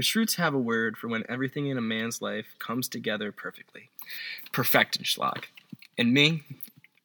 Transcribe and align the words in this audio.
The 0.00 0.06
Schrutes 0.06 0.36
have 0.36 0.54
a 0.54 0.58
word 0.58 0.96
for 0.96 1.08
when 1.08 1.24
everything 1.28 1.66
in 1.66 1.76
a 1.76 1.82
man's 1.82 2.22
life 2.22 2.46
comes 2.58 2.88
together 2.88 3.32
perfectly. 3.32 3.90
Perfectenschlag. 4.50 5.44
And 5.98 6.14
me, 6.14 6.42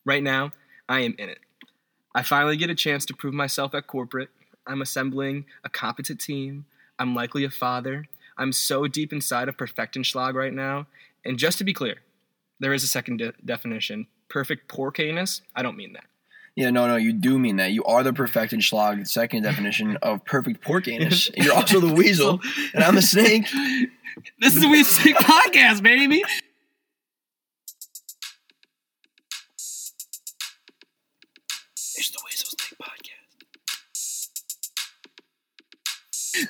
right 0.05 0.23
now, 0.23 0.51
I 0.87 1.01
am 1.01 1.13
in 1.19 1.27
it. 1.27 1.39
I 2.15 2.23
finally 2.23 2.55
get 2.55 2.69
a 2.69 2.73
chance 2.73 3.03
to 3.07 3.13
prove 3.13 3.33
myself 3.33 3.75
at 3.75 3.87
corporate. 3.87 4.29
I'm 4.65 4.81
assembling 4.81 5.43
a 5.65 5.69
competent 5.69 6.21
team. 6.21 6.67
I'm 6.97 7.13
likely 7.13 7.43
a 7.43 7.49
father. 7.49 8.05
I'm 8.37 8.53
so 8.53 8.87
deep 8.87 9.11
inside 9.11 9.49
of 9.49 9.57
Perfectenschlag 9.57 10.33
right 10.33 10.53
now. 10.53 10.87
And 11.25 11.37
just 11.37 11.57
to 11.57 11.65
be 11.65 11.73
clear, 11.73 11.97
there 12.61 12.73
is 12.73 12.85
a 12.85 12.87
second 12.87 13.17
de- 13.17 13.33
definition. 13.43 14.07
Perfect 14.29 14.69
pork 14.69 15.01
anus. 15.01 15.41
I 15.53 15.63
don't 15.63 15.75
mean 15.75 15.91
that. 15.91 16.05
Yeah, 16.55 16.69
no, 16.69 16.87
no, 16.87 16.95
you 16.95 17.11
do 17.11 17.37
mean 17.37 17.57
that. 17.57 17.73
You 17.73 17.83
are 17.83 18.01
the 18.01 18.13
perfected 18.13 18.61
schlag, 18.61 19.07
second 19.07 19.43
definition 19.43 19.97
of 20.01 20.23
perfect 20.23 20.61
pork 20.61 20.87
anus. 20.87 21.29
You're 21.35 21.53
also 21.53 21.79
the 21.79 21.93
weasel, 21.93 22.39
and 22.73 22.83
I'm 22.83 22.95
the 22.95 23.01
snake. 23.01 23.45
This 24.39 24.55
is 24.55 24.61
the 24.61 24.69
We 24.69 24.83
Sick 24.83 25.15
podcast, 25.17 25.83
baby. 25.83 26.23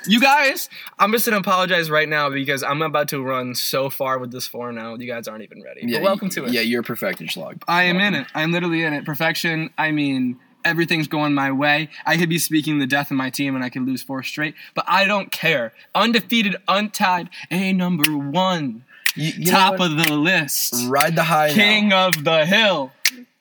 You 0.08 0.20
guys, 0.22 0.70
I'm 1.00 1.12
just 1.12 1.26
gonna 1.26 1.38
apologize 1.40 1.90
right 1.90 2.08
now 2.08 2.30
because 2.30 2.64
I'm 2.64 2.82
about 2.82 3.08
to 3.10 3.22
run 3.22 3.56
so 3.56 3.90
far 3.90 4.18
with 4.20 4.32
this 4.32 4.48
four 4.48 4.72
now. 4.72 4.94
Oh, 4.94 5.00
you 5.00 5.08
guys 5.08 5.28
aren't 5.28 5.44
even 5.44 5.62
ready. 5.64 5.82
Yeah, 5.84 6.00
but 6.00 6.04
welcome 6.06 6.30
to 6.30 6.46
it. 6.46 6.52
Yeah, 6.52 6.62
you're 6.62 6.84
perfected 6.84 7.28
schlag. 7.30 7.64
I 7.68 7.84
am 7.84 7.98
in 8.00 8.14
it. 8.14 8.28
I'm 8.36 8.52
literally 8.52 8.84
in 8.84 8.94
it. 8.94 9.06
Perfection. 9.06 9.72
I 9.78 9.92
mean, 9.92 10.40
everything's 10.64 11.08
going 11.08 11.34
my 11.34 11.52
way. 11.52 11.90
I 12.06 12.18
could 12.18 12.30
be 12.30 12.40
speaking 12.40 12.80
the 12.80 12.88
death 12.88 13.12
of 13.12 13.18
my 13.18 13.30
team 13.30 13.56
and 13.56 13.64
I 13.64 13.70
could 13.70 13.84
lose 13.86 14.02
four 14.04 14.24
straight, 14.24 14.56
but 14.74 14.86
I 14.88 15.06
don't 15.06 15.32
care. 15.32 15.74
Undefeated, 15.94 16.56
untied, 16.68 17.30
a 17.52 17.74
number 17.74 18.16
one, 18.18 18.84
You, 19.16 19.32
you 19.38 19.46
top 19.52 19.80
of 19.80 19.92
the 19.98 20.14
list, 20.16 20.74
Ride 20.88 21.16
the 21.16 21.24
high 21.24 21.52
king 21.54 21.90
now. 21.90 22.08
of 22.08 22.24
the 22.24 22.46
hill, 22.46 22.92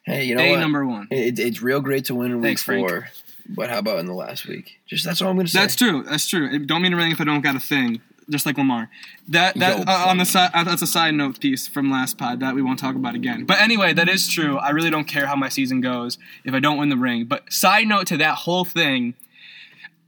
Hey, 0.02 0.24
you 0.24 0.34
know 0.34 0.42
a 0.42 0.50
what? 0.50 0.60
number 0.60 0.84
one. 0.84 1.08
It, 1.10 1.38
it's 1.38 1.62
real 1.62 1.80
great 1.80 2.04
to 2.06 2.14
win 2.14 2.30
in 2.30 2.40
week 2.42 2.58
four. 2.58 2.88
Frank. 2.88 3.04
But 3.48 3.70
how 3.70 3.78
about 3.78 3.98
in 3.98 4.06
the 4.06 4.14
last 4.14 4.46
week? 4.46 4.80
Just 4.86 5.04
that's 5.04 5.20
all 5.22 5.28
I'm 5.28 5.36
gonna 5.36 5.48
say. 5.48 5.58
That's 5.60 5.76
true. 5.76 6.02
That's 6.02 6.26
true. 6.28 6.48
It 6.52 6.66
don't 6.66 6.82
mean 6.82 6.92
anything 6.94 7.12
if 7.12 7.20
I 7.20 7.24
don't 7.24 7.40
got 7.42 7.56
a 7.56 7.60
thing. 7.60 8.00
Just 8.30 8.46
like 8.46 8.56
Lamar. 8.56 8.88
That 9.28 9.54
that 9.56 9.86
uh, 9.86 10.06
on 10.08 10.16
the 10.18 10.24
side. 10.24 10.50
Uh, 10.54 10.64
that's 10.64 10.80
a 10.80 10.86
side 10.86 11.14
note 11.14 11.40
piece 11.40 11.68
from 11.68 11.90
last 11.90 12.16
pod 12.16 12.40
that 12.40 12.54
we 12.54 12.62
won't 12.62 12.78
talk 12.78 12.94
about 12.96 13.14
again. 13.14 13.44
But 13.44 13.60
anyway, 13.60 13.92
that 13.92 14.08
is 14.08 14.28
true. 14.28 14.56
I 14.56 14.70
really 14.70 14.88
don't 14.90 15.04
care 15.04 15.26
how 15.26 15.36
my 15.36 15.50
season 15.50 15.80
goes 15.82 16.16
if 16.44 16.54
I 16.54 16.58
don't 16.58 16.78
win 16.78 16.88
the 16.88 16.96
ring. 16.96 17.26
But 17.26 17.52
side 17.52 17.86
note 17.86 18.06
to 18.08 18.16
that 18.18 18.34
whole 18.36 18.64
thing, 18.64 19.14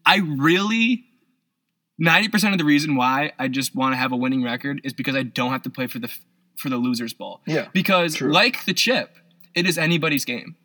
I 0.05 0.17
really. 0.19 1.05
90% 1.98 2.53
of 2.53 2.59
the 2.59 2.64
reason 2.64 2.95
why 2.95 3.33
I 3.39 3.48
just 3.48 3.75
want 3.75 3.95
to 3.95 3.97
have 3.97 4.12
a 4.12 4.17
winning 4.17 4.45
record 4.45 4.83
is 4.84 4.92
because 4.92 5.17
I 5.17 5.23
don't 5.23 5.51
have 5.53 5.62
to 5.62 5.70
play 5.70 5.87
for 5.87 5.98
the 5.98 6.11
for 6.57 6.69
the 6.69 6.77
losers 6.77 7.14
ball. 7.14 7.41
Yeah, 7.47 7.69
Because 7.73 8.17
true. 8.17 8.31
like 8.31 8.67
the 8.67 8.75
chip, 8.75 9.17
it 9.55 9.67
is 9.67 9.79
anybody's 9.79 10.25
game. 10.27 10.57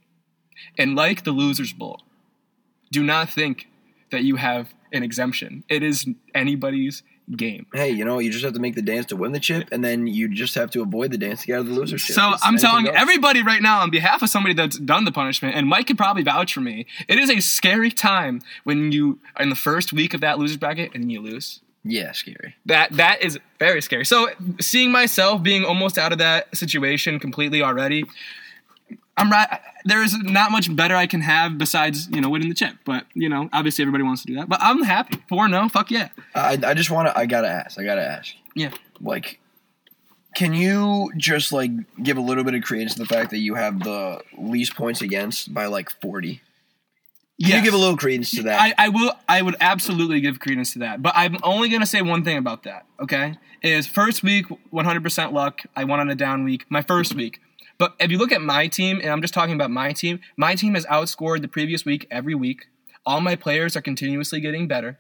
And 0.78 0.94
like 0.96 1.24
the 1.24 1.32
losers 1.32 1.72
bowl, 1.72 2.02
do 2.92 3.04
not 3.04 3.30
think 3.30 3.68
that 4.12 4.24
you 4.24 4.36
have 4.36 4.74
an 4.92 5.04
exemption. 5.04 5.64
It 5.70 5.84
is 5.84 6.06
anybody's 6.36 7.04
game. 7.38 7.66
Hey, 7.74 7.90
you 7.92 8.04
know 8.04 8.20
you 8.20 8.30
just 8.30 8.44
have 8.44 8.54
to 8.56 8.60
make 8.60 8.76
the 8.76 8.82
dance 8.82 9.06
to 9.08 9.16
win 9.16 9.32
the 9.32 9.40
chip, 9.40 9.70
and 9.72 9.84
then 9.84 10.06
you 10.08 10.28
just 10.28 10.56
have 10.56 10.70
to 10.72 10.82
avoid 10.82 11.12
the 11.12 11.18
dance 11.18 11.42
to 11.42 11.48
get 11.48 11.54
out 11.56 11.60
of 11.62 11.68
the 11.68 11.74
loser 11.74 11.98
chip. 11.98 12.16
So 12.16 12.32
It's 12.34 12.46
I'm 12.46 12.58
telling 12.58 12.86
goes. 12.86 12.94
everybody 12.98 13.42
right 13.42 13.62
now, 13.62 13.80
on 13.82 13.90
behalf 13.90 14.22
of 14.22 14.30
somebody 14.30 14.54
that's 14.54 14.78
done 14.78 15.06
the 15.06 15.12
punishment, 15.14 15.56
and 15.56 15.68
Mike 15.68 15.88
could 15.88 15.98
probably 15.98 16.24
vouch 16.24 16.54
for 16.54 16.60
me, 16.62 16.86
it 17.08 17.18
is 17.18 17.30
a 17.30 17.40
scary 17.40 17.90
time 17.92 18.42
when 18.66 18.92
you 18.92 19.20
are 19.38 19.44
in 19.44 19.50
the 19.50 19.56
first 19.56 19.94
week 19.94 20.14
of 20.14 20.22
that 20.22 20.40
losers 20.40 20.58
bracket 20.58 20.94
and 20.94 21.10
you 21.12 21.22
lose. 21.22 21.62
Yeah, 21.84 22.12
scary. 22.12 22.56
That 22.66 22.92
that 22.94 23.22
is 23.22 23.40
very 23.60 23.82
scary. 23.82 24.06
So 24.06 24.30
seeing 24.60 24.92
myself 24.92 25.42
being 25.42 25.64
almost 25.64 25.98
out 25.98 26.12
of 26.12 26.18
that 26.20 26.56
situation 26.56 27.18
completely 27.20 27.62
already, 27.64 28.04
I'm 29.18 29.30
right. 29.32 29.60
There 29.86 30.02
is 30.04 30.18
not 30.18 30.52
much 30.52 30.74
better 30.76 30.96
I 30.96 31.06
can 31.08 31.22
have 31.22 31.58
besides 31.58 32.08
you 32.10 32.22
know 32.22 32.30
winning 32.30 32.50
the 32.50 32.56
chip. 32.56 32.76
But 32.86 33.06
you 33.14 33.30
know, 33.30 33.50
obviously 33.54 33.84
everybody 33.84 34.04
wants 34.04 34.22
to 34.24 34.28
do 34.28 34.36
that. 34.36 34.50
But 34.50 34.60
I'm 34.62 34.82
happy. 34.84 35.22
Four 35.30 35.48
no, 35.48 35.70
fuck 35.70 35.92
yeah. 35.92 36.10
I 36.36 36.58
I 36.64 36.74
just 36.74 36.90
want 36.90 37.08
to. 37.08 37.18
I 37.18 37.26
gotta 37.26 37.50
ask. 37.50 37.80
I 37.80 37.84
gotta 37.84 38.04
ask. 38.06 38.34
Yeah. 38.56 38.72
Like, 39.00 39.40
can 40.36 40.54
you 40.54 41.12
just 41.18 41.52
like 41.52 41.72
give 42.02 42.18
a 42.18 42.22
little 42.22 42.44
bit 42.44 42.54
of 42.56 42.64
credence 42.64 42.94
to 42.96 43.00
the 43.00 43.06
fact 43.06 43.32
that 43.32 43.40
you 43.40 43.56
have 43.56 43.80
the 43.84 44.22
least 44.38 44.76
points 44.76 45.02
against 45.02 45.54
by 45.54 45.66
like 45.66 45.90
forty? 46.02 46.42
Can 47.42 47.50
Yes. 47.50 47.58
you 47.58 47.64
give 47.64 47.74
a 47.74 47.78
little 47.78 47.98
credence 47.98 48.30
to 48.32 48.44
that? 48.44 48.62
I, 48.62 48.86
I 48.86 48.90
will 48.90 49.14
I 49.28 49.42
would 49.42 49.56
absolutely 49.60 50.22
give 50.22 50.40
credence 50.40 50.74
to 50.74 50.80
that. 50.80 51.02
But 51.02 51.14
I'm 51.16 51.38
only 51.44 51.70
gonna 51.70 51.86
say 51.88 52.02
one 52.02 52.24
thing 52.24 52.38
about 52.38 52.64
that, 52.64 52.86
okay? 53.00 53.36
Is 53.64 53.88
first 53.88 54.22
week 54.24 54.46
100% 54.74 55.34
luck. 55.34 55.62
I 55.76 55.84
won 55.84 56.00
on 56.00 56.10
a 56.10 56.16
down 56.16 56.44
week. 56.44 56.66
My 56.70 56.82
first 56.82 57.14
week. 57.16 57.40
But 57.82 57.96
if 58.00 58.12
you 58.12 58.20
look 58.20 58.32
at 58.32 58.44
my 58.44 58.68
team, 58.68 59.00
and 59.02 59.10
I'm 59.10 59.22
just 59.24 59.34
talking 59.34 59.56
about 59.56 59.72
my 59.72 59.92
team, 59.92 60.20
my 60.38 60.54
team 60.54 60.76
has 60.76 60.86
outscored 60.86 61.42
the 61.42 61.48
previous 61.48 61.84
week 61.84 62.06
every 62.12 62.36
week. 62.36 62.68
All 63.08 63.22
my 63.22 63.36
players 63.36 63.76
are 63.76 63.82
continuously 63.82 64.40
getting 64.40 64.68
better. 64.68 65.00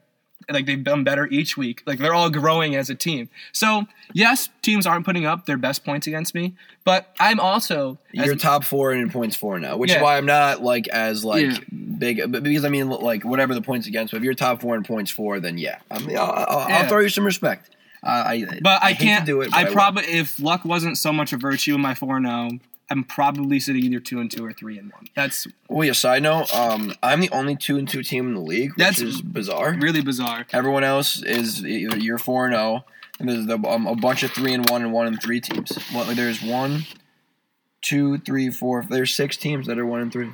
Like 0.50 0.66
they've 0.66 0.84
done 0.84 1.03
better 1.03 1.28
each 1.28 1.56
week. 1.56 1.84
Like 1.86 2.00
they're 2.00 2.16
all 2.16 2.31
growing 2.31 2.75
as 2.75 2.90
a 2.90 2.96
team. 2.96 3.30
So 3.52 3.86
yes, 4.14 4.50
teams 4.64 4.88
aren't 4.88 5.06
putting 5.06 5.28
up 5.28 5.46
their 5.46 5.58
best 5.58 5.86
points 5.86 6.08
against 6.08 6.34
me, 6.34 6.56
but 6.84 7.14
I'm 7.19 7.40
also 7.40 8.00
as- 8.18 8.25
You're 8.25 8.36
top 8.36 8.64
four 8.64 8.92
in 8.94 9.12
points 9.12 9.36
for 9.36 9.59
now, 9.59 9.78
which 9.78 9.92
Yeah. 9.92 9.98
is 9.98 10.02
why 10.02 10.18
I'm 10.18 10.25
not 10.25 10.63
like 10.63 10.88
as 10.88 11.24
like 11.24 11.46
Yeah. 11.46 11.58
big. 12.00 12.31
But 12.31 12.42
because 12.42 12.66
I 12.66 12.69
mean, 12.69 12.90
like 12.90 13.24
whatever 13.24 13.53
the 13.53 13.62
points 13.62 13.86
against, 13.86 14.12
but 14.12 14.18
if 14.18 14.24
you're 14.24 14.34
top 14.34 14.59
four 14.62 14.75
in 14.75 14.81
points 14.84 15.12
for, 15.12 15.40
then 15.40 15.59
yeah, 15.59 15.78
I'm, 15.92 16.09
I'll, 16.09 16.18
I'll, 16.18 16.68
Yeah. 16.69 16.78
I'll 16.80 16.90
throw 16.90 17.02
you 17.02 17.09
some 17.09 17.25
respect. 17.25 17.69
Uh, 18.03 18.08
I, 18.25 18.46
But 18.63 18.81
I, 18.81 18.94
hate 18.94 19.06
can't 19.06 19.25
do 19.28 19.42
it. 19.42 19.52
but 19.52 19.58
I, 19.59 19.72
probably 19.72 20.06
if 20.06 20.40
luck 20.40 20.66
wasn't 20.66 20.98
so 20.98 21.13
much 21.13 21.34
a 21.34 21.38
virtue 21.38 21.75
in 21.75 21.81
my 21.81 21.94
four 21.94 22.19
now, 22.19 22.50
I'm 22.91 23.03
probably 23.06 23.59
sitting 23.59 23.84
either 23.85 24.00
two 24.02 24.19
and 24.19 24.29
two 24.29 24.46
or 24.46 24.52
three 24.52 24.78
and 24.78 24.91
one. 24.91 25.07
That's 25.16 25.47
Well, 25.69 25.85
yeah. 25.88 25.94
Side 25.94 26.24
note, 26.24 26.53
um, 26.53 26.94
I'm 27.02 27.22
the 27.22 27.29
only 27.31 27.56
two 27.56 27.78
and 27.78 27.88
two 27.88 28.03
team 28.03 28.28
in 28.28 28.34
the 28.34 28.41
league, 28.41 28.72
which 28.72 28.78
That's 28.78 29.00
is 29.02 29.22
bizarre. 29.22 29.74
really 29.79 30.02
bizarre. 30.02 30.46
Everyone 30.52 30.84
else 30.84 31.24
is 31.24 31.66
either 31.66 31.97
you're 31.97 32.18
four 32.18 32.46
and 32.47 32.53
zero, 32.53 32.84
and 33.19 33.30
there's 33.30 33.46
the, 33.46 33.57
um, 33.68 33.88
a 33.88 33.96
bunch 33.96 34.24
of 34.24 34.31
three 34.31 34.53
and 34.53 34.69
one 34.69 34.81
and 34.81 34.91
one 34.91 35.07
and 35.07 35.22
three 35.22 35.40
teams. 35.40 35.72
Well, 35.96 36.03
there's 36.13 36.41
one, 36.44 36.84
two, 37.81 38.18
three, 38.19 38.50
four. 38.50 38.85
There's 38.90 39.13
six 39.13 39.38
teams 39.38 39.68
that 39.68 39.80
are 39.80 39.85
one 39.85 40.01
and 40.01 40.12
three, 40.12 40.31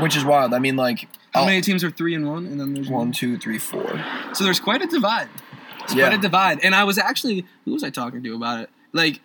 which 0.00 0.16
is 0.16 0.24
wild. 0.24 0.52
I 0.54 0.58
mean, 0.58 0.76
like 0.76 1.08
How 1.32 1.40
I'll- 1.42 1.46
many 1.46 1.60
teams 1.60 1.84
are 1.84 1.90
three 1.90 2.14
and 2.14 2.26
one, 2.28 2.46
and 2.46 2.60
then 2.60 2.74
there's 2.74 2.88
one, 2.88 3.06
one? 3.08 3.12
two, 3.12 3.38
three, 3.38 3.58
four. 3.58 4.02
So 4.34 4.42
there's 4.44 4.60
quite 4.60 4.82
a 4.82 4.86
divide. 4.86 5.28
It's 5.84 5.94
Yeah. 5.94 6.08
quite 6.08 6.18
a 6.18 6.22
divide. 6.22 6.60
And 6.64 6.74
I 6.74 6.84
was 6.84 6.98
actually 6.98 7.46
who 7.64 7.72
was 7.72 7.84
I 7.84 7.90
talking 7.90 8.22
to 8.24 8.34
about 8.34 8.60
it? 8.60 8.70
Like, 8.92 9.20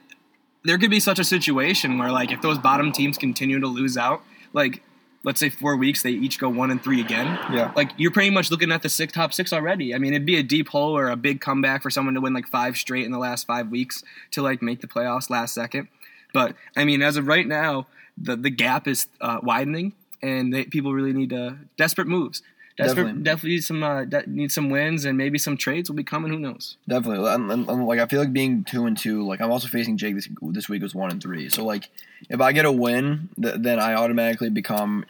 there 0.65 0.77
could 0.77 0.89
be 0.89 0.99
such 0.99 1.19
a 1.19 1.23
situation 1.23 1.97
where 1.97 2.11
like 2.11 2.31
if 2.31 2.41
those 2.41 2.57
bottom 2.57 2.91
teams 2.91 3.17
continue 3.17 3.59
to 3.59 3.67
lose 3.67 3.97
out, 3.97 4.21
like 4.51 4.81
let's 5.23 5.39
say 5.39 5.49
four 5.49 5.75
weeks 5.75 6.03
they 6.03 6.11
each 6.11 6.39
go 6.39 6.49
one 6.49 6.71
and 6.71 6.83
three 6.83 7.01
again. 7.01 7.27
Yeah. 7.51 7.71
Like 7.75 7.91
you're 7.97 8.11
pretty 8.11 8.29
much 8.29 8.51
looking 8.51 8.71
at 8.71 8.81
the 8.81 8.89
six 8.89 9.13
top 9.13 9.33
six 9.33 9.53
already. 9.53 9.93
I 9.93 9.97
mean, 9.97 10.13
it'd 10.13 10.25
be 10.25 10.37
a 10.37 10.43
deep 10.43 10.69
hole 10.69 10.97
or 10.97 11.09
a 11.09 11.15
big 11.15 11.39
comeback 11.39 11.81
for 11.81 11.89
someone 11.89 12.15
to 12.15 12.21
win 12.21 12.33
like 12.33 12.47
five 12.47 12.77
straight 12.77 13.05
in 13.05 13.11
the 13.11 13.19
last 13.19 13.47
five 13.47 13.69
weeks 13.69 14.03
to 14.31 14.41
like 14.41 14.61
make 14.61 14.81
the 14.81 14.87
playoffs 14.87 15.29
last 15.29 15.53
second. 15.53 15.87
But 16.33 16.55
I 16.75 16.83
mean, 16.83 17.01
as 17.01 17.15
of 17.15 17.27
right 17.27 17.47
now, 17.47 17.87
the 18.17 18.35
the 18.35 18.49
gap 18.49 18.87
is 18.87 19.07
uh, 19.21 19.39
widening, 19.41 19.93
and 20.21 20.53
they, 20.53 20.65
people 20.65 20.93
really 20.93 21.13
need 21.13 21.33
uh, 21.33 21.53
desperate 21.77 22.07
moves. 22.07 22.41
Definitely. 22.77 23.21
definitely 23.23 23.61
some 23.61 23.83
uh, 23.83 24.03
de- 24.05 24.27
need 24.29 24.51
some 24.51 24.69
wins, 24.69 25.05
and 25.05 25.17
maybe 25.17 25.37
some 25.37 25.55
trades 25.55 25.89
will 25.89 25.95
be 25.95 26.03
coming. 26.03 26.31
Who 26.31 26.39
knows? 26.39 26.75
Definitely, 26.87 27.29
and, 27.29 27.49
and- 27.51 27.69
and, 27.69 27.85
like 27.85 27.99
I 27.99 28.05
feel 28.05 28.19
like 28.19 28.33
being 28.33 28.63
two 28.65 28.85
and 28.85 28.97
two. 28.97 29.25
Like 29.25 29.39
I'm 29.41 29.51
also 29.51 29.67
facing 29.67 29.97
Jake 29.97 30.15
this 30.15 30.27
this 30.41 30.67
week 30.67 30.81
was 30.81 30.93
one 30.93 31.11
and 31.11 31.21
three. 31.21 31.49
So 31.49 31.63
like, 31.63 31.89
if 32.29 32.41
I 32.41 32.51
get 32.51 32.65
a 32.65 32.71
win, 32.71 33.29
th- 33.41 33.55
then 33.59 33.79
I 33.79 33.93
automatically 33.93 34.49
become 34.49 35.05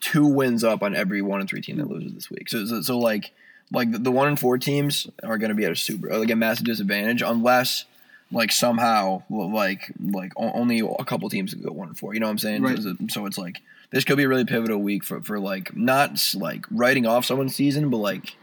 two 0.00 0.26
wins 0.26 0.64
up 0.64 0.82
on 0.82 0.96
every 0.96 1.22
one 1.22 1.40
and 1.40 1.48
three 1.48 1.60
team 1.60 1.76
that 1.78 1.88
loses 1.88 2.14
this 2.14 2.30
week. 2.30 2.48
So 2.48 2.66
so, 2.66 2.82
so 2.82 2.98
like 2.98 3.32
like 3.72 3.92
the, 3.92 3.98
the 3.98 4.12
one 4.12 4.28
and 4.28 4.38
four 4.38 4.58
teams 4.58 5.06
are 5.22 5.38
going 5.38 5.50
to 5.50 5.54
be 5.54 5.64
at 5.64 5.72
a 5.72 5.76
super 5.76 6.18
like 6.18 6.30
a 6.30 6.36
massive 6.36 6.66
disadvantage 6.66 7.22
unless 7.22 7.84
like 8.32 8.52
somehow 8.52 9.22
like 9.30 9.92
like 10.00 10.32
only 10.36 10.80
a 10.80 11.04
couple 11.04 11.28
teams 11.28 11.54
can 11.54 11.62
go 11.62 11.72
one 11.72 11.88
and 11.88 11.98
four. 11.98 12.14
You 12.14 12.20
know 12.20 12.26
what 12.26 12.32
I'm 12.32 12.38
saying? 12.38 12.62
Right. 12.62 12.78
So, 13.10 13.26
it's 13.26 13.38
like 13.38 13.60
this 13.90 14.04
could 14.04 14.16
be 14.16 14.24
a 14.24 14.28
really 14.28 14.44
pivotal 14.44 14.78
week 14.78 15.04
for 15.04 15.20
for 15.20 15.38
like 15.38 15.76
not 15.76 16.34
like 16.34 16.66
writing 16.70 17.06
off 17.06 17.24
someone's 17.24 17.54
season, 17.54 17.90
but 17.90 17.98
like 17.98 18.36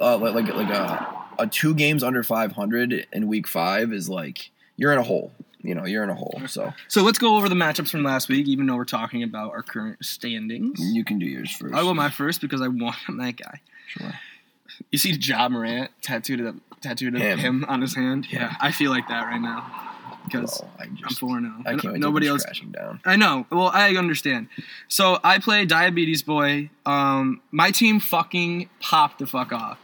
uh, 0.00 0.16
like 0.18 0.34
like 0.34 0.54
like 0.54 0.70
a 0.70 1.24
a 1.38 1.46
two 1.46 1.74
games 1.74 2.02
under 2.02 2.22
500 2.22 3.06
in 3.12 3.26
week 3.26 3.48
five 3.48 3.92
is 3.92 4.08
like 4.08 4.50
you're 4.76 4.92
in 4.92 4.98
a 4.98 5.02
hole. 5.02 5.32
You 5.62 5.74
know, 5.74 5.86
you're 5.86 6.04
in 6.04 6.10
a 6.10 6.14
hole. 6.14 6.42
So 6.46 6.74
So 6.88 7.02
let's 7.02 7.18
go 7.18 7.36
over 7.36 7.48
the 7.48 7.54
matchups 7.54 7.88
from 7.88 8.04
last 8.04 8.28
week, 8.28 8.46
even 8.46 8.66
though 8.66 8.76
we're 8.76 8.84
talking 8.84 9.22
about 9.22 9.52
our 9.52 9.62
current 9.62 10.04
standings. 10.04 10.78
you 10.78 11.04
can 11.04 11.18
do 11.18 11.24
yours 11.24 11.50
first. 11.50 11.74
I'll 11.74 11.94
my 11.94 12.10
first 12.10 12.42
because 12.42 12.60
I 12.60 12.68
want 12.68 12.96
that 13.08 13.36
guy. 13.36 13.60
Sure. 13.88 14.12
You 14.90 14.98
see 14.98 15.12
Ja 15.12 15.48
Morant 15.48 15.90
tattooed 16.02 16.60
tattooed 16.80 17.14
Him. 17.16 17.38
him. 17.38 17.64
on 17.68 17.80
his 17.80 17.94
hand? 17.94 18.26
Yeah, 18.30 18.54
I 18.60 18.70
feel 18.72 18.90
like 18.90 19.08
that 19.08 19.22
right 19.24 19.40
now 19.40 19.90
because 20.24 20.60
Oh, 20.62 20.68
I 20.78 20.84
I'm 20.84 21.14
4 21.14 21.40
now. 21.40 21.56
I 21.66 21.70
can't 21.76 21.84
wait 21.94 22.00
Nobody 22.00 22.28
else. 22.28 22.44
crashing 22.44 22.70
down. 22.70 23.00
I 23.04 23.16
know. 23.16 23.46
Well, 23.50 23.70
I 23.72 23.94
understand. 23.96 24.48
So 24.88 25.18
I 25.22 25.38
play 25.38 25.64
Diabetes 25.66 26.22
Boy. 26.22 26.70
Um, 26.86 27.40
my 27.50 27.70
team 27.70 28.00
fucking 28.00 28.68
popped 28.80 29.18
the 29.18 29.26
fuck 29.26 29.52
off. 29.52 29.78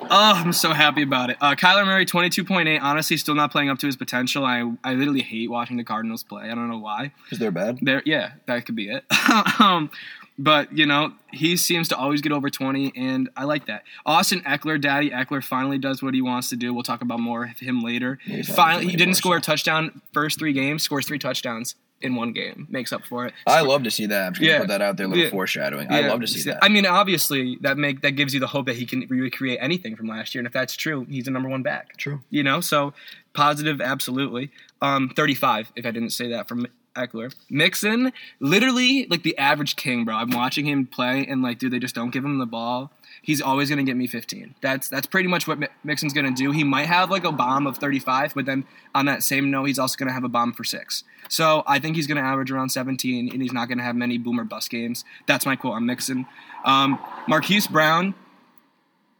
Oh, 0.00 0.06
I'm 0.10 0.52
so 0.52 0.72
happy 0.72 1.02
about 1.02 1.30
it. 1.30 1.36
Uh, 1.40 1.54
Kyler 1.56 1.84
Murray, 1.84 2.06
22.8. 2.06 2.80
Honestly, 2.80 3.16
still 3.16 3.34
not 3.34 3.50
playing 3.50 3.68
up 3.68 3.78
to 3.80 3.86
his 3.86 3.96
potential. 3.96 4.44
I 4.44 4.70
I 4.84 4.94
literally 4.94 5.22
hate 5.22 5.50
watching 5.50 5.76
the 5.76 5.82
Cardinals 5.84 6.22
play. 6.22 6.44
I 6.50 6.54
don't 6.54 6.68
know 6.68 6.78
why. 6.78 7.12
Because 7.24 7.38
they're 7.38 7.50
bad. 7.50 7.78
There, 7.82 8.02
yeah, 8.04 8.32
that 8.46 8.64
could 8.64 8.76
be 8.76 8.90
it. 8.90 9.04
um, 9.60 9.90
but 10.38 10.72
you 10.76 10.86
know, 10.86 11.12
he 11.32 11.56
seems 11.56 11.88
to 11.88 11.96
always 11.96 12.20
get 12.20 12.32
over 12.32 12.48
20, 12.50 12.92
and 12.96 13.28
I 13.36 13.44
like 13.44 13.66
that. 13.66 13.82
Austin 14.06 14.40
Ekeler, 14.42 14.80
Daddy 14.80 15.10
Ekeler, 15.10 15.42
finally 15.44 15.78
does 15.78 16.02
what 16.02 16.14
he 16.14 16.22
wants 16.22 16.48
to 16.50 16.56
do. 16.56 16.72
We'll 16.72 16.82
talk 16.84 17.02
about 17.02 17.20
more 17.20 17.44
of 17.44 17.58
him 17.58 17.82
later. 17.82 18.18
Yeah, 18.26 18.42
finally, 18.42 18.88
he 18.88 18.96
didn't 18.96 19.14
score 19.14 19.36
a 19.36 19.40
touchdown 19.40 20.00
first 20.12 20.38
three 20.38 20.52
games. 20.52 20.82
Scores 20.82 21.06
three 21.06 21.18
touchdowns 21.18 21.74
in 22.00 22.14
one 22.14 22.32
game. 22.32 22.68
Makes 22.70 22.92
up 22.92 23.04
for 23.04 23.26
it. 23.26 23.34
I 23.44 23.60
love 23.62 23.82
to 23.82 23.90
see 23.90 24.06
that. 24.06 24.26
I'm 24.28 24.32
just 24.32 24.40
gonna 24.40 24.52
Yeah. 24.52 24.58
put 24.60 24.68
that 24.68 24.80
out 24.80 24.96
there, 24.96 25.06
a 25.06 25.08
little 25.08 25.24
Yeah. 25.24 25.30
foreshadowing. 25.30 25.90
I 25.90 26.06
love 26.06 26.20
to 26.20 26.28
see 26.28 26.48
that. 26.48 26.62
I 26.62 26.68
mean, 26.68 26.86
obviously, 26.86 27.58
that 27.62 27.76
make 27.76 28.02
that 28.02 28.12
gives 28.12 28.32
you 28.32 28.38
the 28.38 28.46
hope 28.46 28.66
that 28.66 28.76
he 28.76 28.86
can 28.86 29.00
recreate 29.08 29.58
anything 29.60 29.96
from 29.96 30.06
last 30.06 30.32
year, 30.34 30.40
and 30.40 30.46
if 30.46 30.52
that's 30.52 30.76
true, 30.76 31.06
he's 31.10 31.24
the 31.24 31.32
number 31.32 31.48
one 31.48 31.62
back. 31.64 31.96
True. 31.96 32.20
You 32.30 32.44
know, 32.44 32.60
so 32.60 32.94
positive, 33.34 33.80
absolutely. 33.80 34.50
Um, 34.80 35.08
35, 35.16 35.72
if 35.74 35.84
I 35.84 35.90
didn't 35.90 36.10
say 36.10 36.28
that 36.28 36.46
from 36.48 36.68
Ekeler. 36.96 37.34
Mixon, 37.50 38.12
literally 38.40 39.06
like 39.08 39.22
the 39.22 39.36
average 39.38 39.76
king, 39.76 40.04
bro. 40.04 40.14
I'm 40.16 40.30
watching 40.30 40.66
him 40.66 40.86
play, 40.86 41.26
and 41.26 41.42
like, 41.42 41.58
dude, 41.58 41.72
they 41.72 41.78
just 41.78 41.94
don't 41.94 42.10
give 42.10 42.24
him 42.24 42.38
the 42.38 42.46
ball. 42.46 42.90
He's 43.22 43.40
always 43.40 43.68
gonna 43.70 43.82
get 43.84 43.96
me 43.96 44.06
15. 44.06 44.54
That's 44.60 44.88
that's 44.88 45.06
pretty 45.06 45.28
much 45.28 45.46
what 45.46 45.58
Mi- 45.58 45.68
Mixon's 45.84 46.12
gonna 46.12 46.30
do. 46.32 46.50
He 46.50 46.64
might 46.64 46.86
have 46.86 47.10
like 47.10 47.24
a 47.24 47.32
bomb 47.32 47.66
of 47.66 47.78
35, 47.78 48.34
but 48.34 48.46
then 48.46 48.64
on 48.94 49.06
that 49.06 49.22
same 49.22 49.50
note, 49.50 49.64
he's 49.64 49.78
also 49.78 49.96
gonna 49.96 50.12
have 50.12 50.24
a 50.24 50.28
bomb 50.28 50.52
for 50.52 50.64
six. 50.64 51.04
So 51.28 51.62
I 51.66 51.78
think 51.78 51.96
he's 51.96 52.06
gonna 52.06 52.20
average 52.20 52.50
around 52.50 52.70
17, 52.70 53.30
and 53.32 53.42
he's 53.42 53.52
not 53.52 53.68
gonna 53.68 53.82
have 53.82 53.96
many 53.96 54.18
boomer 54.18 54.44
bust 54.44 54.70
games. 54.70 55.04
That's 55.26 55.46
my 55.46 55.56
quote 55.56 55.74
on 55.74 55.86
Mixon. 55.86 56.26
Um, 56.64 56.98
Marquise 57.26 57.66
Brown 57.66 58.14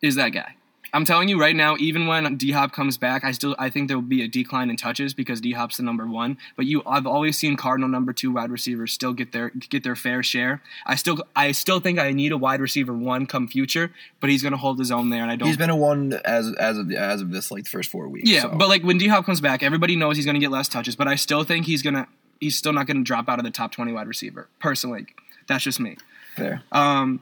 is 0.03 0.15
that 0.17 0.31
guy. 0.31 0.55
I'm 0.93 1.05
telling 1.05 1.29
you 1.29 1.38
right 1.38 1.55
now, 1.55 1.76
even 1.79 2.06
when 2.06 2.37
D 2.37 2.52
Hop 2.52 2.73
comes 2.73 2.96
back, 2.96 3.25
I 3.25 3.32
still 3.32 3.55
I 3.58 3.70
think 3.70 3.88
there 3.88 3.96
will 3.96 4.02
be 4.02 4.23
a 4.23 4.29
decline 4.29 4.70
in 4.70 4.76
touches 4.76 5.14
because 5.14 5.40
D 5.40 5.52
Hop's 5.52 5.76
the 5.76 5.82
number 5.82 6.06
one. 6.06 6.38
But 6.56 6.67
you, 6.67 6.82
I've 6.87 7.06
always 7.06 7.37
seen 7.37 7.56
Cardinal 7.56 7.88
number 7.88 8.12
two 8.12 8.32
wide 8.32 8.50
receivers 8.50 8.93
still 8.93 9.12
get 9.12 9.32
their 9.32 9.50
get 9.50 9.85
their 9.85 9.96
fair 9.96 10.23
share. 10.23 10.62
I 10.87 10.94
still 10.94 11.19
I 11.37 11.52
still 11.52 11.81
think 11.81 11.99
I 11.99 12.12
need 12.12 12.32
a 12.32 12.38
wide 12.38 12.61
receiver 12.61 12.93
one 12.93 13.26
come 13.26 13.49
future, 13.49 13.93
but 14.20 14.31
he's 14.31 14.43
gonna 14.43 14.56
hold 14.56 14.79
his 14.79 14.90
own 14.90 15.11
there, 15.11 15.23
and 15.23 15.31
I 15.31 15.37
don't. 15.37 15.49
He's 15.49 15.56
been 15.56 15.70
a 15.70 15.76
one 15.76 16.19
as 16.25 16.52
as 16.55 16.79
of 16.79 16.91
as 16.93 17.20
of 17.20 17.31
this 17.31 17.50
like 17.50 17.64
the 17.64 17.70
first 17.70 17.91
four 17.91 18.08
weeks. 18.08 18.29
yeah, 18.29 18.43
so. 18.43 18.49
but 18.50 18.69
like 18.69 18.82
when 18.82 18.99
D 18.99 19.08
Hop 19.08 19.25
comes 19.26 19.41
back, 19.41 19.62
everybody 19.62 19.96
knows 19.96 20.17
he's 20.17 20.26
gonna 20.26 20.38
get 20.38 20.50
less 20.50 20.69
touches, 20.69 20.96
but 20.96 21.08
I 21.08 21.17
still 21.17 21.44
think 21.44 21.67
he's 21.67 21.82
gonna 21.82 22.08
he's 22.41 22.56
still 22.56 22.73
not 22.73 22.87
gonna 22.87 23.05
drop 23.05 23.29
out 23.29 23.38
of 23.38 23.44
the 23.44 23.50
top 23.50 23.73
twenty 23.73 23.93
wide 23.93 24.08
receiver. 24.08 24.49
Personally, 24.58 25.06
that's 25.46 25.64
just 25.64 25.81
me. 25.81 25.96
fair. 26.34 26.62
Um, 26.73 27.20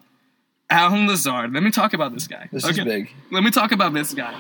Allen 0.69 1.07
Lazard. 1.07 1.53
Let 1.53 1.63
me 1.63 1.71
talk 1.71 1.93
about 1.93 2.13
this 2.13 2.27
guy. 2.27 2.49
This 2.53 2.67
is 2.67 2.79
big. 2.81 3.11
Let 3.31 3.45
me 3.45 3.51
talk 3.51 3.73
about 3.73 3.95
this 3.95 4.15
guy. 4.15 4.35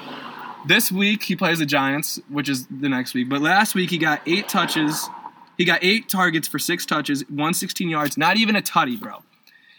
This 0.67 0.90
week 0.90 1.23
he 1.23 1.37
plays 1.37 1.61
the 1.61 1.67
Giants, 1.67 2.19
which 2.28 2.49
is 2.49 2.67
the 2.67 2.88
next 2.88 3.14
week. 3.14 3.28
But 3.28 3.40
last 3.40 3.75
week 3.75 3.90
he 3.90 3.99
got 3.99 4.20
eight 4.26 4.49
touches. 4.49 5.08
He 5.56 5.64
got 5.64 5.78
eight 5.82 6.08
targets 6.08 6.49
for 6.49 6.58
six 6.58 6.84
touches, 6.84 7.23
116 7.28 7.88
yards. 7.88 8.17
Not 8.17 8.37
even 8.37 8.56
a 8.56 8.62
tutty, 8.62 8.99
bro. 8.99 9.23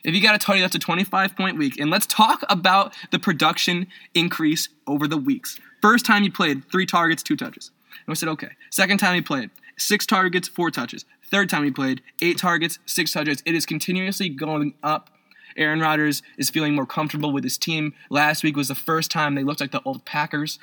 If 0.04 0.16
you 0.16 0.22
got 0.22 0.36
a 0.36 0.40
tutty, 0.40 0.62
that's 0.62 0.76
a 0.76 0.80
25 0.80 1.36
point 1.36 1.58
week. 1.58 1.78
And 1.80 1.90
let's 1.90 2.06
talk 2.06 2.44
about 2.50 2.94
the 3.12 3.20
production 3.20 3.88
increase 4.14 4.70
over 4.88 5.08
the 5.08 5.18
weeks. 5.18 5.60
First 5.82 6.06
time 6.06 6.24
he 6.24 6.30
played, 6.30 6.64
three 6.72 6.86
targets, 6.86 7.22
two 7.22 7.36
touches. 7.36 7.72
And 8.06 8.14
I 8.14 8.16
said, 8.16 8.30
okay. 8.30 8.52
Second 8.72 9.00
time 9.00 9.16
he 9.16 9.22
played, 9.22 9.50
six 9.78 10.06
targets, 10.06 10.48
four 10.48 10.72
touches. 10.72 11.04
Third 11.30 11.50
time 11.50 11.66
he 11.66 11.72
played, 11.72 12.02
eight 12.22 12.38
targets, 12.38 12.80
six 12.86 13.12
touches. 13.12 13.44
It 13.46 13.54
is 13.54 13.66
continuously 13.66 14.30
going 14.30 14.76
up. 14.82 15.10
Aaron 15.58 15.80
Rodgers 15.80 16.22
is 16.38 16.50
feeling 16.50 16.76
more 16.76 16.86
comfortable 16.86 17.32
with 17.32 17.44
his 17.44 17.58
team. 17.58 17.94
Last 18.10 18.44
week 18.44 18.56
was 18.56 18.68
the 18.68 18.76
first 18.76 19.12
time 19.12 19.36
they 19.36 19.44
looked 19.44 19.62
like 19.62 19.72
the 19.72 19.82
old 19.84 20.06
Packers. 20.06 20.60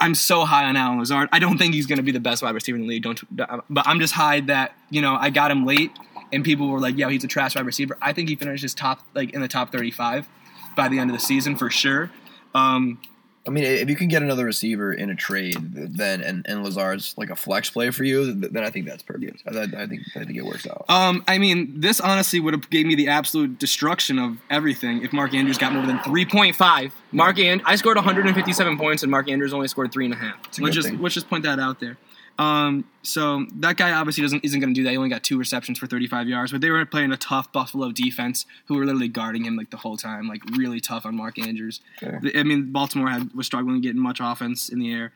I'm 0.00 0.14
so 0.14 0.44
high 0.44 0.64
on 0.64 0.76
Allen 0.76 0.98
Lazard. 0.98 1.28
I 1.32 1.38
don't 1.38 1.56
think 1.56 1.74
he's 1.74 1.86
going 1.86 1.98
to 1.98 2.02
be 2.02 2.12
the 2.12 2.20
best 2.20 2.42
wide 2.42 2.54
receiver 2.54 2.76
in 2.76 2.82
the 2.82 2.88
league. 2.88 3.02
Don't, 3.02 3.20
but 3.36 3.86
I'm 3.86 4.00
just 4.00 4.14
high 4.14 4.40
that 4.40 4.74
you 4.90 5.00
know 5.00 5.16
I 5.18 5.30
got 5.30 5.50
him 5.50 5.64
late, 5.64 5.92
and 6.32 6.44
people 6.44 6.68
were 6.68 6.80
like, 6.80 6.96
"Yeah, 6.96 7.08
he's 7.10 7.24
a 7.24 7.28
trash 7.28 7.54
wide 7.54 7.64
receiver." 7.64 7.96
I 8.02 8.12
think 8.12 8.28
he 8.28 8.36
finishes 8.36 8.74
top 8.74 9.00
like 9.14 9.32
in 9.32 9.40
the 9.40 9.48
top 9.48 9.70
35 9.72 10.28
by 10.76 10.88
the 10.88 10.98
end 10.98 11.10
of 11.10 11.16
the 11.16 11.22
season 11.22 11.56
for 11.56 11.70
sure. 11.70 12.10
Um, 12.54 13.00
I 13.46 13.50
mean, 13.50 13.64
if 13.64 13.90
you 13.90 13.96
can 13.96 14.08
get 14.08 14.22
another 14.22 14.46
receiver 14.46 14.92
in 14.92 15.10
a 15.10 15.14
trade, 15.14 15.58
then 15.60 16.22
and, 16.22 16.46
and 16.48 16.64
Lazard's 16.64 17.14
like 17.18 17.28
a 17.28 17.36
flex 17.36 17.68
play 17.68 17.90
for 17.90 18.02
you, 18.02 18.32
then 18.32 18.64
I 18.64 18.70
think 18.70 18.86
that's 18.86 19.02
perfect. 19.02 19.42
I, 19.46 19.62
I 19.62 19.86
think 19.86 20.02
I 20.16 20.24
think 20.24 20.36
it 20.36 20.44
works 20.44 20.66
out. 20.66 20.86
um, 20.88 21.22
I 21.28 21.36
mean, 21.36 21.78
this 21.78 22.00
honestly 22.00 22.40
would 22.40 22.54
have 22.54 22.70
gave 22.70 22.86
me 22.86 22.94
the 22.94 23.08
absolute 23.08 23.58
destruction 23.58 24.18
of 24.18 24.38
everything 24.48 25.02
if 25.04 25.12
Mark 25.12 25.34
Andrews 25.34 25.58
got 25.58 25.74
more 25.74 25.84
than 25.84 25.98
3.5. 25.98 26.92
Mark 27.12 27.38
and 27.38 27.60
I 27.66 27.76
scored 27.76 27.96
157 27.96 28.78
points, 28.78 29.02
and 29.02 29.10
Mark 29.10 29.28
Andrews 29.28 29.52
only 29.52 29.68
scored 29.68 29.92
three 29.92 30.06
and 30.06 30.14
a 30.14 30.16
half. 30.16 30.36
Let's 30.58 30.74
just 30.74 30.88
thing. 30.88 31.02
let's 31.02 31.14
just 31.14 31.28
point 31.28 31.44
that 31.44 31.60
out 31.60 31.80
there. 31.80 31.98
Um, 32.38 32.84
so 33.02 33.46
that 33.56 33.76
guy 33.76 33.92
obviously 33.92 34.22
doesn't 34.22 34.44
isn't 34.44 34.58
going 34.60 34.74
to 34.74 34.78
do 34.78 34.84
that. 34.84 34.90
He 34.90 34.96
only 34.96 35.08
got 35.10 35.22
two 35.22 35.38
receptions 35.38 35.78
for 35.78 35.86
35 35.86 36.28
yards, 36.28 36.50
but 36.52 36.60
they 36.60 36.70
were 36.70 36.84
playing 36.84 37.12
a 37.12 37.16
tough 37.16 37.52
Buffalo 37.52 37.92
defense 37.92 38.44
who 38.66 38.74
were 38.74 38.84
literally 38.84 39.08
guarding 39.08 39.44
him 39.44 39.56
like 39.56 39.70
the 39.70 39.76
whole 39.76 39.96
time, 39.96 40.26
like 40.26 40.42
really 40.56 40.80
tough 40.80 41.06
on 41.06 41.14
Mark 41.16 41.38
Andrews. 41.38 41.80
Fair. 42.00 42.20
I 42.34 42.42
mean, 42.42 42.72
Baltimore 42.72 43.08
had 43.08 43.32
was 43.34 43.46
struggling 43.46 43.80
getting 43.80 44.02
much 44.02 44.18
offense 44.20 44.68
in 44.68 44.78
the 44.80 44.92
air. 44.92 45.12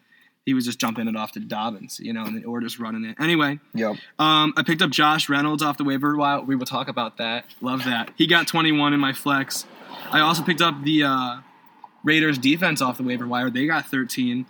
He 0.46 0.54
was 0.54 0.64
just 0.64 0.78
jumping 0.78 1.08
it 1.08 1.16
off 1.16 1.32
to 1.32 1.40
Dobbins, 1.40 2.00
you 2.00 2.12
know, 2.14 2.24
and 2.24 2.42
or 2.46 2.60
just 2.60 2.78
running 2.78 3.04
it. 3.04 3.16
Anyway, 3.20 3.58
Yep. 3.74 3.96
um, 4.18 4.54
I 4.56 4.62
picked 4.64 4.80
up 4.80 4.90
Josh 4.90 5.28
Reynolds 5.28 5.62
off 5.62 5.76
the 5.76 5.84
waiver 5.84 6.16
wire. 6.16 6.40
We 6.40 6.56
will 6.56 6.64
talk 6.66 6.88
about 6.88 7.18
that. 7.18 7.44
Love 7.60 7.84
that. 7.84 8.12
He 8.16 8.26
got 8.26 8.46
21 8.46 8.94
in 8.94 9.00
my 9.00 9.12
flex. 9.12 9.66
I 10.10 10.20
also 10.20 10.42
picked 10.42 10.62
up 10.62 10.82
the 10.84 11.02
uh, 11.02 11.36
Raiders 12.02 12.38
defense 12.38 12.80
off 12.80 12.96
the 12.96 13.02
waiver 13.02 13.26
wire. 13.26 13.50
They 13.50 13.66
got 13.66 13.86
13. 13.88 14.46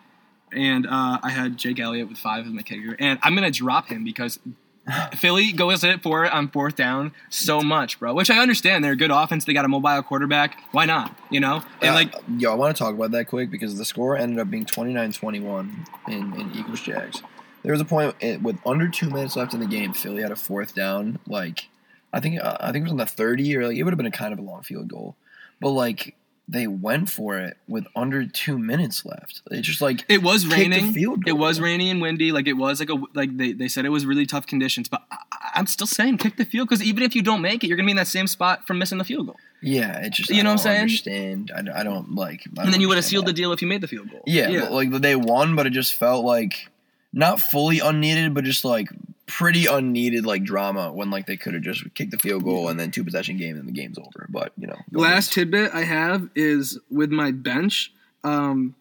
And 0.53 0.87
uh, 0.87 1.19
I 1.23 1.31
had 1.31 1.57
Jake 1.57 1.79
Elliott 1.79 2.09
with 2.09 2.19
five 2.19 2.47
as 2.47 2.53
my 2.53 2.63
kicker. 2.63 2.97
And 2.99 3.19
I'm 3.23 3.35
going 3.35 3.51
to 3.51 3.57
drop 3.57 3.89
him 3.89 4.05
because 4.05 4.39
Philly 5.17 5.53
goes 5.53 5.85
it 5.85 6.03
for 6.03 6.25
it 6.25 6.33
on 6.33 6.49
fourth 6.49 6.77
down 6.77 7.13
so 7.29 7.61
much, 7.61 7.99
bro. 7.99 8.15
Which 8.15 8.31
I 8.31 8.39
understand. 8.39 8.83
They're 8.85 8.93
a 8.93 8.97
good 8.97 9.11
offense. 9.11 9.45
They 9.45 9.53
got 9.53 9.65
a 9.65 9.69
mobile 9.69 10.03
quarterback. 10.03 10.59
Why 10.73 10.87
not? 10.87 11.17
You 11.31 11.41
know? 11.41 11.63
And 11.83 11.91
Uh, 11.91 11.95
like, 11.95 12.15
yo, 12.39 12.53
I 12.53 12.55
want 12.55 12.77
to 12.77 12.83
talk 12.83 12.95
about 12.95 13.11
that 13.13 13.27
quick 13.27 13.51
because 13.51 13.77
the 13.77 13.85
score 13.85 14.17
ended 14.17 14.39
up 14.39 14.51
being 14.51 14.65
29-21 14.65 15.87
in, 16.09 16.41
in 16.41 16.53
Eagles 16.55 16.81
Jags. 16.81 17.23
There 17.63 17.73
was 17.73 17.81
a 17.81 17.85
point 17.85 18.15
with 18.43 18.59
under 18.65 18.89
two 18.89 19.11
minutes 19.11 19.37
left 19.37 19.53
in 19.53 19.61
the 19.61 19.67
game, 19.67 19.93
Philly 19.93 20.23
had 20.23 20.31
a 20.31 20.37
fourth 20.37 20.75
down. 20.75 21.19
Like, 21.27 21.69
I 22.13 22.21
think 22.21 22.41
uh, 22.43 22.57
I 22.61 22.73
think 22.73 22.83
it 22.83 22.85
was 22.85 22.93
on 22.93 22.99
the 22.99 23.07
30 23.07 23.57
or 23.57 23.67
like 23.69 23.77
it 23.77 23.83
would 23.83 23.93
have 23.93 23.99
been 23.99 24.07
a 24.07 24.11
kind 24.11 24.33
of 24.33 24.39
a 24.39 24.43
long 24.43 24.63
field 24.63 24.89
goal, 24.89 25.17
but 25.61 25.71
like 25.71 26.15
they 26.51 26.67
went 26.67 27.11
for 27.11 27.39
it 27.39 27.59
with 27.69 27.87
under 27.95 28.25
two 28.25 28.59
minutes 28.59 29.05
left. 29.05 29.43
It's 29.51 29.67
just 29.67 29.83
like 29.83 30.05
It 30.09 30.23
was 30.23 30.47
raining. 30.47 30.95
It 31.27 31.33
was 31.35 31.61
rainy 31.61 31.91
and 31.91 32.01
windy. 32.01 32.33
Like 32.33 32.49
it 32.49 32.55
was 32.55 32.81
like 32.81 32.89
a 32.89 32.97
like 33.13 33.37
they, 33.37 33.53
they 33.53 33.69
said 33.69 33.85
it 33.85 33.91
was 33.91 34.07
really 34.07 34.25
tough 34.25 34.47
conditions. 34.47 34.89
But 34.89 35.03
I, 35.13 35.19
I'm 35.57 35.67
still 35.67 35.87
saying 35.87 36.17
kick 36.19 36.37
the 36.37 36.47
field 36.47 36.69
because 36.69 36.83
even 36.83 37.03
if 37.03 37.15
you 37.15 37.21
don't 37.21 37.43
make 37.43 37.63
it, 37.63 37.67
you're 37.67 37.77
gonna 37.77 37.87
be 37.87 37.93
in 37.93 37.99
that 37.99 38.09
same 38.09 38.27
spot 38.27 38.67
from 38.67 38.79
missing 38.79 38.97
the 38.97 39.05
field 39.05 39.27
goal. 39.27 39.37
yeah, 39.61 39.99
it 39.99 40.15
just 40.15 40.31
You 40.31 40.41
I 40.41 40.43
know 40.43 40.51
what 40.51 40.53
I'm 40.53 40.59
saying? 40.59 40.81
Understand? 40.81 41.53
I, 41.55 41.81
I 41.81 41.83
don't 41.83 42.15
like. 42.15 42.41
I 42.41 42.45
and 42.47 42.57
don't 42.57 42.71
then 42.71 42.81
you 42.81 42.89
would 42.89 42.97
have 42.97 43.05
sealed 43.05 43.27
the 43.27 43.35
deal 43.35 43.53
if 43.53 43.61
you 43.61 43.69
made 43.69 43.83
the 43.83 43.89
field 43.89 44.11
goal. 44.11 44.23
Yeah, 44.27 44.61
but, 44.61 44.73
like 44.73 44.91
they 44.91 45.17
won, 45.17 45.55
but 45.55 45.67
it 45.67 45.71
just 45.71 45.95
felt 45.95 46.25
like 46.25 46.69
not 47.13 47.41
fully 47.41 47.81
unneeded, 47.81 48.33
but 48.33 48.45
just 48.45 48.65
like 48.65 48.89
pretty 49.29 49.67
unneeded 49.67 50.27
like 50.27 50.43
drama 50.43 50.91
when 50.91 51.11
like 51.11 51.27
they 51.27 51.37
could 51.37 51.55
have 51.55 51.63
just 51.63 51.85
kicked 51.95 52.11
the 52.11 52.19
field 52.19 52.43
goal 52.43 52.69
and 52.69 52.81
then 52.81 52.91
two 52.91 53.05
possession 53.05 53.37
game 53.37 53.57
and 53.57 53.69
the 53.69 53.73
game's 53.73 53.99
over. 53.99 54.27
But 54.29 54.53
you 54.57 54.67
know, 54.67 54.79
no 54.91 55.01
Last 55.01 55.33
tidbit 55.33 55.73
I 55.73 55.85
have 55.85 56.29
is 56.35 56.79
with 56.91 57.13
my 57.13 57.31
bench. 57.31 57.93
Um, 58.25 58.75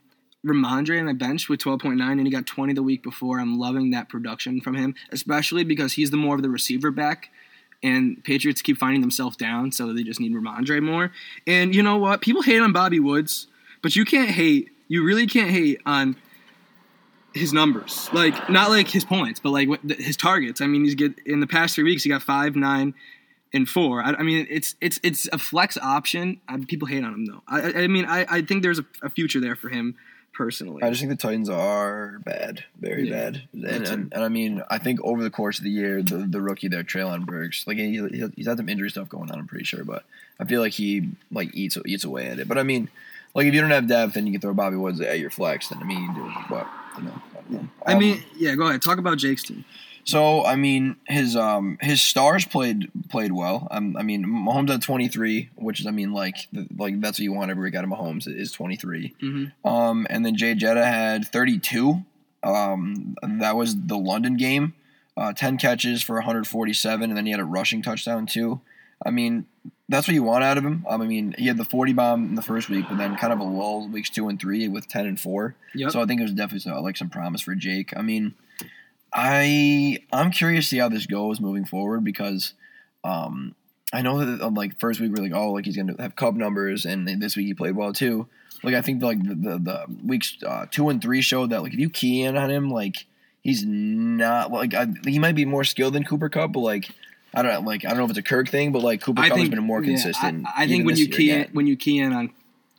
Rhamondre 0.45 0.99
on 0.99 1.05
my 1.05 1.13
bench 1.13 1.49
with 1.49 1.59
12.9, 1.59 1.99
and 1.99 2.25
he 2.25 2.31
got 2.31 2.45
20 2.45 2.73
the 2.73 2.83
week 2.83 3.03
before. 3.03 3.39
I'm 3.39 3.59
loving 3.59 3.91
that 3.91 4.07
production 4.07 4.61
from 4.61 4.75
him, 4.75 4.95
especially 5.11 5.65
because 5.65 5.93
he's 5.93 6.09
the 6.09 6.17
more 6.17 6.35
of 6.35 6.41
the 6.41 6.49
receiver 6.49 6.89
back, 6.89 7.29
and 7.83 8.23
Patriots 8.23 8.61
keep 8.61 8.77
finding 8.77 9.01
themselves 9.01 9.35
down, 9.35 9.71
so 9.73 9.91
they 9.91 10.03
just 10.03 10.21
need 10.21 10.33
Rhamondre 10.33 10.81
more. 10.81 11.11
And 11.45 11.75
you 11.75 11.83
know 11.83 11.97
what? 11.97 12.21
People 12.21 12.43
hate 12.43 12.61
on 12.61 12.71
Bobby 12.71 12.99
Woods, 12.99 13.47
but 13.81 13.95
you 13.95 14.05
can't 14.05 14.29
hate. 14.29 14.69
You 14.87 15.03
really 15.03 15.27
can't 15.27 15.51
hate 15.51 15.81
on 15.85 16.15
his 17.37 17.53
numbers, 17.53 18.09
like 18.13 18.49
not 18.49 18.69
like 18.69 18.87
his 18.87 19.05
points, 19.05 19.39
but 19.39 19.51
like 19.51 19.69
his 19.89 20.17
targets. 20.17 20.61
I 20.61 20.67
mean, 20.67 20.83
he's 20.83 20.95
get 20.95 21.13
in 21.25 21.39
the 21.39 21.47
past 21.47 21.75
three 21.75 21.83
weeks 21.83 22.03
he 22.03 22.09
got 22.09 22.21
five, 22.23 22.55
nine, 22.55 22.93
and 23.53 23.67
four. 23.67 24.01
I, 24.03 24.11
I 24.13 24.23
mean, 24.23 24.45
it's 24.49 24.75
it's 24.81 24.99
it's 25.03 25.27
a 25.31 25.37
flex 25.37 25.77
option. 25.77 26.39
I, 26.47 26.57
people 26.57 26.87
hate 26.87 27.03
on 27.03 27.13
him 27.13 27.25
though. 27.25 27.41
I, 27.47 27.61
I- 27.61 27.73
I 27.83 27.87
mean, 27.87 28.05
I, 28.05 28.25
I 28.29 28.41
think 28.41 28.63
there's 28.63 28.79
a, 28.79 28.85
a 29.01 29.09
future 29.09 29.39
there 29.39 29.55
for 29.55 29.69
him 29.69 29.95
personally. 30.33 30.83
I 30.83 30.89
just 30.89 31.01
think 31.01 31.09
the 31.09 31.15
Titans 31.17 31.49
are 31.49 32.19
bad, 32.23 32.63
very 32.79 33.09
Yeah, 33.09 33.15
bad, 33.31 33.41
and, 33.53 33.65
and 33.65 34.13
and 34.13 34.23
I 34.23 34.27
mean, 34.29 34.61
I 34.69 34.77
think 34.77 34.99
over 35.03 35.23
the 35.23 35.31
course 35.31 35.57
of 35.57 35.63
the 35.63 35.71
year, 35.71 36.01
the 36.03 36.17
the 36.17 36.41
rookie 36.41 36.67
there, 36.67 36.83
Treylon 36.83 37.25
Burks, 37.25 37.65
like 37.65 37.77
he, 37.77 37.97
he- 38.09 38.31
he's 38.35 38.47
had 38.47 38.57
some 38.57 38.69
injury 38.69 38.89
stuff 38.91 39.09
going 39.09 39.31
on. 39.31 39.39
I'm 39.39 39.47
pretty 39.47 39.65
sure, 39.65 39.83
but 39.83 40.03
I 40.39 40.45
feel 40.45 40.61
like 40.61 40.73
he 40.73 41.09
like 41.31 41.55
eats 41.55 41.77
eats 41.85 42.03
away 42.03 42.27
at 42.27 42.39
it. 42.39 42.47
But 42.47 42.57
I 42.59 42.63
mean, 42.63 42.89
like 43.37 43.45
if 43.47 43.53
you 43.53 43.61
don't 43.61 43.69
have 43.69 43.87
depth 43.87 44.17
and 44.17 44.27
you 44.27 44.33
can 44.33 44.41
throw 44.41 44.53
Bobby 44.53 44.75
Woods 44.75 44.99
at 44.99 45.19
your 45.19 45.29
flex, 45.29 45.69
then 45.69 45.79
I 45.81 45.85
mean, 45.85 46.01
you 46.01 46.13
do. 46.13 46.33
But 46.49 46.67
you 46.97 47.03
know, 47.03 47.21
I, 47.47 47.53
know. 47.53 47.67
I 47.85 47.93
Um, 47.93 47.99
mean, 47.99 48.23
yeah. 48.35 48.55
Go 48.55 48.67
ahead. 48.67 48.81
Talk 48.81 48.97
about 48.97 49.17
Jake's 49.19 49.43
team. 49.43 49.63
So 50.03 50.45
I 50.45 50.55
mean, 50.55 50.95
his 51.05 51.35
um 51.35 51.77
his 51.81 52.01
stars 52.01 52.45
played 52.45 52.89
played 53.09 53.31
well. 53.33 53.67
Um, 53.71 53.95
I 53.97 54.03
mean, 54.03 54.25
Mahomes 54.25 54.69
had 54.69 54.81
23, 54.81 55.49
which 55.55 55.79
is 55.81 55.85
I 55.87 55.91
mean 55.91 56.13
like 56.13 56.35
the, 56.53 56.65
like 56.77 56.99
that's 57.01 57.19
what 57.19 57.23
you 57.23 57.33
want 57.33 57.51
every 57.51 57.63
week 57.65 57.75
out 57.75 57.83
of 57.83 57.89
Mahomes 57.89 58.25
is 58.27 58.51
23. 58.53 59.13
Mm-hmm. 59.21 59.67
Um, 59.67 60.07
and 60.09 60.25
then 60.25 60.35
Jay 60.35 60.55
Jetta 60.55 60.85
had 60.85 61.25
32. 61.27 62.03
Um, 62.43 63.15
that 63.39 63.55
was 63.57 63.75
the 63.75 63.97
London 63.97 64.37
game. 64.37 64.73
Uh, 65.17 65.33
10 65.33 65.57
catches 65.57 66.03
for 66.03 66.15
147, 66.15 67.09
and 67.09 67.17
then 67.17 67.25
he 67.25 67.31
had 67.31 67.41
a 67.41 67.45
rushing 67.45 67.81
touchdown 67.81 68.27
too. 68.27 68.61
I 69.05 69.11
mean, 69.11 69.45
that's 69.89 70.07
what 70.07 70.13
you 70.13 70.23
want 70.23 70.43
out 70.43 70.57
of 70.57 70.65
him. 70.65 70.85
Um, 70.87 71.01
I 71.01 71.07
mean, 71.07 71.35
he 71.37 71.47
had 71.47 71.57
the 71.57 71.63
40 71.63 71.93
bomb 71.93 72.25
in 72.25 72.35
the 72.35 72.41
first 72.41 72.69
week, 72.69 72.85
but 72.89 72.97
then 72.97 73.15
kind 73.15 73.31
of 73.31 73.39
a 73.39 73.43
lull 73.43 73.87
weeks 73.87 74.09
two 74.09 74.27
and 74.27 74.39
three 74.39 74.67
with 74.67 74.87
10 74.87 75.05
and 75.05 75.19
four. 75.19 75.55
Yep. 75.75 75.91
So 75.91 76.01
I 76.01 76.05
think 76.05 76.19
it 76.19 76.23
was 76.23 76.33
definitely 76.33 76.71
uh, 76.71 76.81
like 76.81 76.97
some 76.97 77.09
promise 77.09 77.41
for 77.41 77.55
Jake. 77.55 77.95
I 77.95 78.01
mean, 78.01 78.33
I 79.13 79.99
I'm 80.11 80.31
curious 80.31 80.65
to 80.65 80.69
see 80.69 80.77
how 80.77 80.89
this 80.89 81.05
goes 81.05 81.39
moving 81.39 81.65
forward 81.65 82.03
because 82.03 82.53
um, 83.03 83.55
I 83.93 84.01
know 84.01 84.23
that 84.23 84.45
um, 84.45 84.53
like 84.53 84.79
first 84.79 84.99
week 84.99 85.11
we're 85.11 85.23
like 85.23 85.33
oh 85.33 85.53
like 85.53 85.65
he's 85.65 85.77
gonna 85.77 85.95
have 85.99 86.15
Kupp 86.15 86.35
numbers 86.35 86.85
and 86.85 87.07
this 87.21 87.35
week 87.35 87.47
he 87.47 87.53
played 87.53 87.75
well 87.75 87.93
too. 87.93 88.27
Like 88.63 88.75
I 88.75 88.81
think 88.81 89.01
like 89.01 89.23
the 89.23 89.35
the, 89.35 89.57
the 89.57 89.85
weeks 90.05 90.37
uh, 90.45 90.65
two 90.69 90.89
and 90.89 91.01
three 91.01 91.21
showed 91.21 91.51
that 91.51 91.63
like 91.63 91.73
if 91.73 91.79
you 91.79 91.89
key 91.89 92.23
in 92.23 92.35
on 92.35 92.51
him 92.51 92.69
like 92.69 93.05
he's 93.41 93.63
not 93.65 94.51
like 94.51 94.73
I, 94.73 94.87
he 95.05 95.19
might 95.19 95.35
be 95.35 95.45
more 95.45 95.63
skilled 95.63 95.93
than 95.93 96.03
Cooper 96.03 96.29
Kupp, 96.29 96.51
but 96.51 96.59
like 96.59 96.89
I 97.33 97.41
don't 97.41 97.53
know, 97.53 97.59
like 97.61 97.85
I 97.85 97.89
don't 97.89 97.97
know 97.99 98.05
if 98.05 98.11
it's 98.11 98.19
a 98.19 98.23
Kirk 98.23 98.49
thing, 98.49 98.71
but 98.71 98.81
like 98.81 99.01
Cooper 99.01 99.21
Kupp's 99.21 99.49
been 99.49 99.63
more 99.63 99.83
yeah, 99.83 99.89
consistent. 99.91 100.45
I, 100.47 100.63
I 100.63 100.67
think 100.67 100.85
when 100.85 100.97
you 100.97 101.07
key 101.07 101.31
in, 101.31 101.41
again. 101.41 101.53
when 101.53 101.67
you 101.67 101.75
key 101.75 101.99
in 101.99 102.13
on 102.13 102.31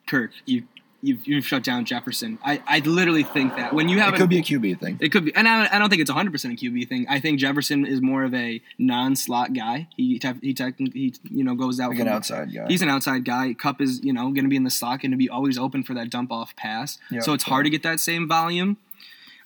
Kirk, 0.06 0.32
you 0.46 0.64
you've, 1.02 1.26
you've 1.26 1.46
shut 1.46 1.62
down 1.62 1.84
Jefferson. 1.84 2.38
I, 2.44 2.62
I 2.66 2.80
literally 2.80 3.22
think 3.22 3.56
that 3.56 3.72
when 3.72 3.88
you 3.88 3.98
have 4.00 4.14
it 4.14 4.16
a- 4.16 4.18
could 4.20 4.30
be 4.30 4.38
a 4.38 4.42
QB 4.42 4.80
thing. 4.80 4.98
It 5.00 5.10
could 5.10 5.24
be, 5.26 5.34
and 5.34 5.46
I, 5.46 5.68
I 5.74 5.78
don't 5.78 5.88
think 5.88 6.02
it's 6.02 6.10
100 6.10 6.30
percent 6.30 6.54
a 6.54 6.64
QB 6.64 6.88
thing. 6.88 7.06
I 7.08 7.20
think 7.20 7.38
Jefferson 7.38 7.86
is 7.86 8.00
more 8.00 8.24
of 8.24 8.34
a 8.34 8.60
non-slot 8.78 9.52
guy. 9.52 9.88
He 9.96 10.18
tef- 10.18 10.42
he 10.42 10.54
technically 10.54 11.00
he 11.00 11.14
you 11.30 11.44
know 11.44 11.54
goes 11.54 11.80
out 11.80 11.90
Like 11.90 12.00
an 12.00 12.08
outside 12.08 12.52
guy. 12.52 12.66
He's 12.68 12.82
an 12.82 12.88
outside 12.88 13.24
guy. 13.24 13.54
Cup 13.54 13.80
is 13.80 14.02
you 14.04 14.12
know 14.12 14.24
going 14.30 14.44
to 14.44 14.48
be 14.50 14.56
in 14.56 14.64
the 14.64 14.70
slot, 14.70 15.00
going 15.00 15.12
to 15.12 15.16
be 15.16 15.28
always 15.28 15.58
open 15.58 15.82
for 15.82 15.94
that 15.94 16.10
dump 16.10 16.32
off 16.32 16.56
pass. 16.56 16.98
Yeah, 17.10 17.20
so 17.20 17.32
it's 17.32 17.44
hard 17.44 17.64
to 17.64 17.70
get 17.70 17.82
that 17.82 18.00
same 18.00 18.28
volume. 18.28 18.78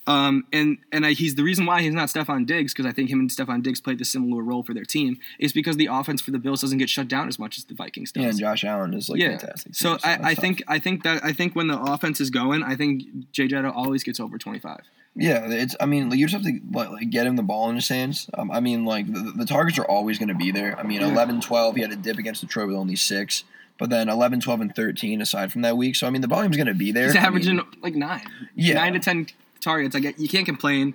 Um, 0.07 0.45
and 0.53 0.79
and 0.91 1.07
I, 1.07 1.13
he's 1.13 1.37
the 1.37 1.45
reason 1.45 1.65
why 1.65 1.81
he's 1.83 1.95
not 1.95 2.09
Stefon 2.09 2.45
Diggs 2.45 2.73
because 2.75 2.87
I 2.87 2.93
think 2.93 3.09
him 3.09 3.21
and 3.21 3.31
Stefon 3.31 3.63
Diggs 3.63 3.81
played 3.81 3.99
the 3.99 4.05
similar 4.05 4.43
role 4.43 4.65
for 4.65 4.75
their 4.75 4.85
team 4.85 5.19
is 5.39 5.53
because 5.53 5.77
the 5.77 5.87
offense 5.87 6.21
for 6.21 6.33
the 6.33 6.41
Bills 6.41 6.61
doesn't 6.61 6.79
get 6.79 6.91
shut 6.91 7.07
down 7.07 7.29
as 7.29 7.39
much 7.39 7.57
as 7.57 7.65
the 7.65 7.75
Vikings 7.75 8.11
does. 8.11 8.23
yeah, 8.23 8.29
and 8.31 8.39
Josh 8.39 8.65
Allen 8.65 8.95
is 8.95 9.09
like 9.09 9.21
Yeah. 9.21 9.39
fantastic. 9.39 9.75
So 9.77 9.97
too, 9.97 10.01
I, 10.05 10.09
that's 10.17 10.25
I 10.25 10.35
tough. 10.35 10.43
think 10.43 10.63
I 10.67 10.79
think 10.81 11.03
that 11.05 11.25
I 11.25 11.33
think 11.33 11.55
when 11.55 11.69
the 11.69 11.81
offense 11.81 12.21
is 12.21 12.31
going, 12.31 12.65
I 12.65 12.75
think 12.75 13.05
Jay 13.33 13.47
Jetta 13.47 13.71
always 13.71 14.03
gets 14.03 14.19
over 14.19 14.39
25. 14.39 14.81
Yeah, 15.15 15.47
it's. 15.51 15.77
I 15.79 15.87
mean, 15.87 16.09
like, 16.11 16.19
you 16.19 16.27
just 16.27 16.43
have 16.43 16.53
to 16.53 16.61
like, 16.73 17.11
get 17.11 17.27
him 17.27 17.37
the 17.37 17.43
ball 17.43 17.69
in 17.69 17.77
his 17.77 17.87
hands. 17.87 18.29
Um, 18.35 18.51
I 18.51 18.61
mean, 18.61 18.85
like 18.87 19.07
the, 19.13 19.33
the 19.37 19.45
targets 19.45 19.79
are 19.79 19.85
always 19.85 20.19
going 20.19 20.31
to 20.31 20.35
be 20.35 20.51
there. 20.51 20.77
I 20.79 20.83
mean, 20.85 21.01
Yeah. 21.03 21.13
11, 21.13 21.43
12, 21.43 21.77
he 21.77 21.83
had 21.83 21.93
a 21.93 21.97
dip 21.97 22.17
against 22.19 22.41
Detroit 22.41 22.69
with 22.69 22.77
only 22.77 22.97
six, 22.97 23.45
but 23.79 23.91
then 23.91 24.09
11, 24.09 24.41
12, 24.41 24.61
and 24.63 24.75
13 24.75 25.21
aside 25.21 25.53
from 25.53 25.61
that 25.63 25.77
week. 25.77 25.97
So 25.97 26.07
I 26.07 26.11
mean, 26.11 26.23
the 26.23 26.29
volume's 26.29 26.57
going 26.57 26.67
to 26.67 26.75
be 26.75 26.93
there. 26.93 27.05
He's 27.05 27.15
I 27.15 27.19
mean, 27.21 27.27
averaging 27.27 27.61
like 27.83 27.95
nine, 27.95 28.23
Yeah. 28.57 28.75
nine 28.75 28.95
to 28.95 28.99
ten 29.01 29.27
targets. 29.63 29.97
I 29.97 30.01
get 30.01 30.19
you 30.19 30.29
can't 30.29 30.47
complain 30.47 30.95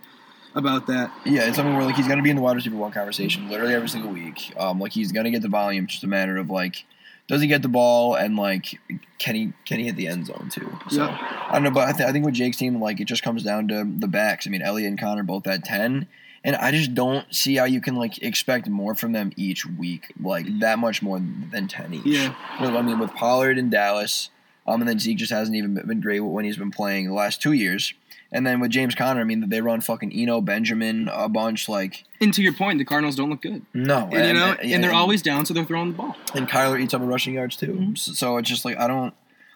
about 0.56 0.88
that. 0.88 1.12
yeah, 1.26 1.48
it's 1.48 1.56
something 1.56 1.76
where 1.76 1.86
like 1.86 1.96
he's 1.96 2.08
to 2.08 2.22
be 2.22 2.30
in 2.30 2.36
the 2.36 2.42
wide 2.42 2.56
receiver 2.56 2.76
one 2.76 2.92
conversation 2.92 3.50
literally 3.50 3.74
every 3.76 3.90
single 3.90 4.12
week. 4.12 4.54
Um, 4.58 4.80
like 4.80 4.92
he's 4.92 5.12
to 5.12 5.30
get 5.30 5.42
the 5.42 5.50
volume. 5.50 5.84
It's 5.86 5.94
just 5.94 6.04
a 6.04 6.08
matter 6.08 6.38
of 6.38 6.50
like, 6.50 6.86
does 7.28 7.42
he 7.42 7.48
get 7.48 7.62
the 7.62 7.68
ball 7.68 8.16
and 8.16 8.36
like 8.36 8.80
can 9.20 9.36
he 9.36 9.54
can 9.66 9.80
he 9.80 9.86
hit 9.86 9.96
the 9.96 10.08
end 10.08 10.26
zone 10.26 10.50
too? 10.52 10.78
So 10.90 11.04
Yep. 11.06 11.12
I 11.12 11.50
don't 11.54 11.64
know, 11.64 11.72
but 11.72 11.88
I, 11.88 11.92
th- 11.92 12.10
I 12.10 12.12
think 12.12 12.26
with 12.26 12.34
Jake's 12.34 12.58
team, 12.58 12.82
like 12.82 13.00
it 13.00 13.06
just 13.06 13.24
comes 13.24 13.44
down 13.44 13.68
to 13.68 13.84
the 13.86 14.08
backs. 14.08 14.48
I 14.48 14.50
mean, 14.50 14.62
Elliott 14.62 14.90
and 14.90 15.00
Conner 15.00 15.24
both 15.24 15.46
at 15.46 15.64
ten, 15.64 16.08
and 16.44 16.56
I 16.56 16.72
just 16.72 16.96
don't 16.96 17.32
see 17.34 17.56
how 17.56 17.66
you 17.66 17.80
can 17.82 17.96
like 17.96 18.22
expect 18.24 18.68
more 18.68 18.96
from 18.96 19.12
them 19.12 19.32
each 19.36 19.66
week, 19.66 20.12
like 20.22 20.48
that 20.60 20.80
much 20.80 21.02
more 21.04 21.20
than 21.52 21.68
ten 21.68 21.94
each. 21.94 22.06
Yeah. 22.06 22.34
I 22.60 22.82
mean, 22.82 22.98
with 23.00 23.14
Pollard 23.14 23.58
in 23.60 23.70
Dallas, 23.70 24.30
um, 24.66 24.82
and 24.82 24.90
then 24.90 24.98
Zeke 24.98 25.18
just 25.18 25.32
hasn't 25.32 25.56
even 25.56 25.76
been 25.76 26.02
great 26.02 26.22
when 26.22 26.46
he's 26.46 26.58
been 26.58 26.72
playing 26.72 27.08
the 27.08 27.14
last 27.14 27.42
two 27.42 27.52
years. 27.54 27.94
And 28.32 28.46
then 28.46 28.60
with 28.60 28.72
James 28.72 28.94
Conner, 28.94 29.22
I 29.22 29.24
mean, 29.24 29.48
they 29.50 29.62
run 29.62 29.80
fucking 29.82 30.12
Eno 30.14 30.42
Benjamin 30.42 31.10
a 31.12 31.30
bunch. 31.30 31.70
Like, 31.70 32.04
And 32.20 32.34
to 32.34 32.42
your 32.42 32.54
point, 32.54 32.78
the 32.78 32.86
Cardinals 32.86 33.16
don't 33.16 33.30
look 33.30 33.42
good, 33.42 33.62
no, 33.74 34.10
and, 34.12 34.28
you 34.28 34.34
know, 34.34 34.56
yeah, 34.62 34.76
and 34.76 34.84
they're 34.84 34.94
always 34.94 35.22
down, 35.22 35.46
so 35.46 35.54
they're 35.54 35.64
throwing 35.64 35.92
the 35.92 35.98
ball. 35.98 36.16
and 36.36 36.48
Kyler 36.50 36.80
eats 36.82 36.94
up 36.94 37.02
in 37.02 37.08
rushing 37.08 37.34
yards 37.36 37.56
too. 37.56 37.68
Mhm. 37.74 37.98
So, 37.98 38.12
so 38.14 38.38
it's 38.38 38.50
just 38.50 38.66
like 38.66 38.78
I 38.78 38.88
don't 38.88 39.14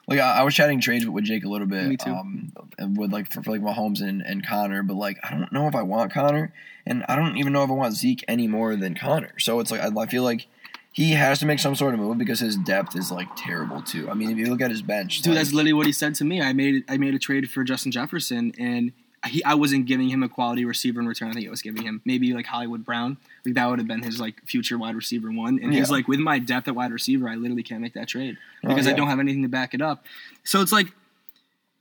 like 0.07 0.19
I, 0.19 0.39
I 0.39 0.43
was 0.43 0.53
chatting 0.55 0.79
trades 0.79 1.05
with, 1.05 1.13
with 1.13 1.23
Jake 1.25 1.43
a 1.45 1.49
little 1.49 1.67
bit. 1.67 1.85
Me 1.87 1.97
too. 1.97 2.11
Um, 2.11 2.53
and 2.79 2.97
with 2.97 3.11
like 3.11 3.31
for, 3.31 3.43
for 3.43 3.51
like 3.51 3.61
Mahomes 3.61 4.01
and, 4.01 4.21
and 4.21 4.45
Conner, 4.45 4.83
but 4.83 4.95
like 4.95 5.17
I 5.23 5.31
don't 5.31 5.51
know 5.51 5.67
if 5.67 5.75
I 5.75 5.81
want 5.83 6.13
Conner, 6.13 6.53
and 6.85 7.03
I 7.09 7.15
don't 7.17 7.37
even 7.37 7.51
know 7.53 7.63
if 7.63 7.69
I 7.69 7.73
want 7.73 7.93
Zeke 7.93 8.23
any 8.27 8.47
more 8.47 8.75
than 8.77 8.95
Conner. 8.95 9.33
So 9.37 9.59
it's 9.59 9.69
like 9.71 9.81
I, 9.81 9.89
I 9.99 10.05
feel 10.07 10.23
like 10.23 10.47
he 10.91 11.11
has 11.11 11.39
to 11.39 11.45
make 11.45 11.59
some 11.59 11.75
sort 11.75 11.93
of 11.93 11.99
move 11.99 12.17
because 12.17 12.39
his 12.39 12.57
depth 12.57 12.95
is 12.95 13.11
like 13.11 13.29
terrible 13.37 13.81
too. 13.81 14.09
I 14.09 14.13
mean, 14.13 14.29
if 14.29 14.37
you 14.37 14.47
look 14.47 14.61
at 14.61 14.71
his 14.71 14.81
bench, 14.81 15.21
Dude, 15.21 15.33
like, 15.33 15.43
that's 15.43 15.53
literally 15.53 15.73
what 15.73 15.85
he 15.85 15.93
said 15.93 16.15
to 16.15 16.25
me. 16.25 16.41
I 16.41 16.53
made 16.53 16.83
I 16.89 16.97
made 16.97 17.13
a 17.13 17.19
trade 17.19 17.49
for 17.49 17.63
Justin 17.63 17.91
Jefferson, 17.91 18.53
and 18.59 18.91
he 19.25 19.43
I 19.45 19.53
wasn't 19.53 19.85
giving 19.85 20.09
him 20.09 20.21
a 20.21 20.27
quality 20.27 20.65
receiver 20.65 20.99
in 20.99 21.07
return. 21.07 21.29
I 21.29 21.33
think 21.33 21.47
I 21.47 21.49
was 21.49 21.61
giving 21.61 21.83
him 21.83 22.01
maybe 22.03 22.33
like 22.33 22.45
Hollywood 22.45 22.83
Brown. 22.83 23.17
Like 23.45 23.55
that 23.55 23.69
would 23.69 23.79
have 23.79 23.87
been 23.87 24.03
his 24.03 24.19
like 24.19 24.41
future 24.45 24.77
wide 24.77 24.95
receiver 24.95 25.31
one. 25.31 25.59
And 25.63 25.73
he's 25.73 25.89
like, 25.89 26.07
with 26.09 26.19
my 26.19 26.39
depth 26.39 26.67
at 26.67 26.75
wide 26.75 26.91
receiver, 26.91 27.29
I 27.29 27.35
literally 27.35 27.63
can't 27.63 27.81
make 27.81 27.93
that 27.93 28.09
trade 28.09 28.37
Oh, 28.63 28.69
because 28.69 28.87
I 28.87 28.93
don't 28.93 29.07
have 29.07 29.19
anything 29.19 29.43
to 29.43 29.49
back 29.49 29.73
it 29.73 29.81
up. 29.81 30.05
So 30.43 30.61
it's 30.61 30.73
like 30.73 30.87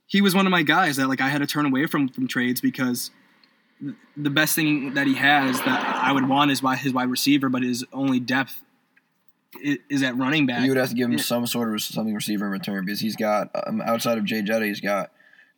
he 0.07 0.21
was 0.21 0.33
one 0.33 0.45
of 0.45 0.51
my 0.51 0.63
guys 0.63 0.95
that 0.95 1.09
like 1.09 1.19
I 1.19 1.27
had 1.27 1.39
to 1.39 1.47
turn 1.47 1.65
away 1.65 1.85
from 1.85 2.07
from 2.07 2.27
trades 2.29 2.61
because 2.61 3.11
the 4.15 4.29
best 4.29 4.55
thing 4.55 4.93
that 4.93 5.07
he 5.07 5.15
has 5.15 5.59
that 5.61 6.01
I 6.01 6.11
would 6.13 6.29
want 6.29 6.51
is 6.51 6.63
why 6.63 6.75
his 6.77 6.93
wide 6.93 7.09
receiver, 7.09 7.49
but 7.49 7.63
his 7.63 7.83
only 7.91 8.19
depth 8.19 8.61
is 9.89 10.01
at 10.03 10.17
running 10.17 10.45
back. 10.45 10.63
you 10.63 10.69
would 10.69 10.77
have 10.77 10.89
to 10.89 10.95
give 10.95 11.05
him 11.07 11.13
Yeah. 11.17 11.23
some 11.23 11.45
sort 11.47 11.73
of 11.73 11.81
something 11.81 12.13
receiver 12.15 12.45
in 12.45 12.51
return 12.51 12.85
because 12.85 12.99
he's 12.99 13.15
got 13.15 13.49
um, 13.67 13.81
outside 13.81 14.17
of 14.17 14.25
Jay 14.25 14.41
Jetta, 14.41 14.65
he's 14.65 14.79
got 14.81 15.11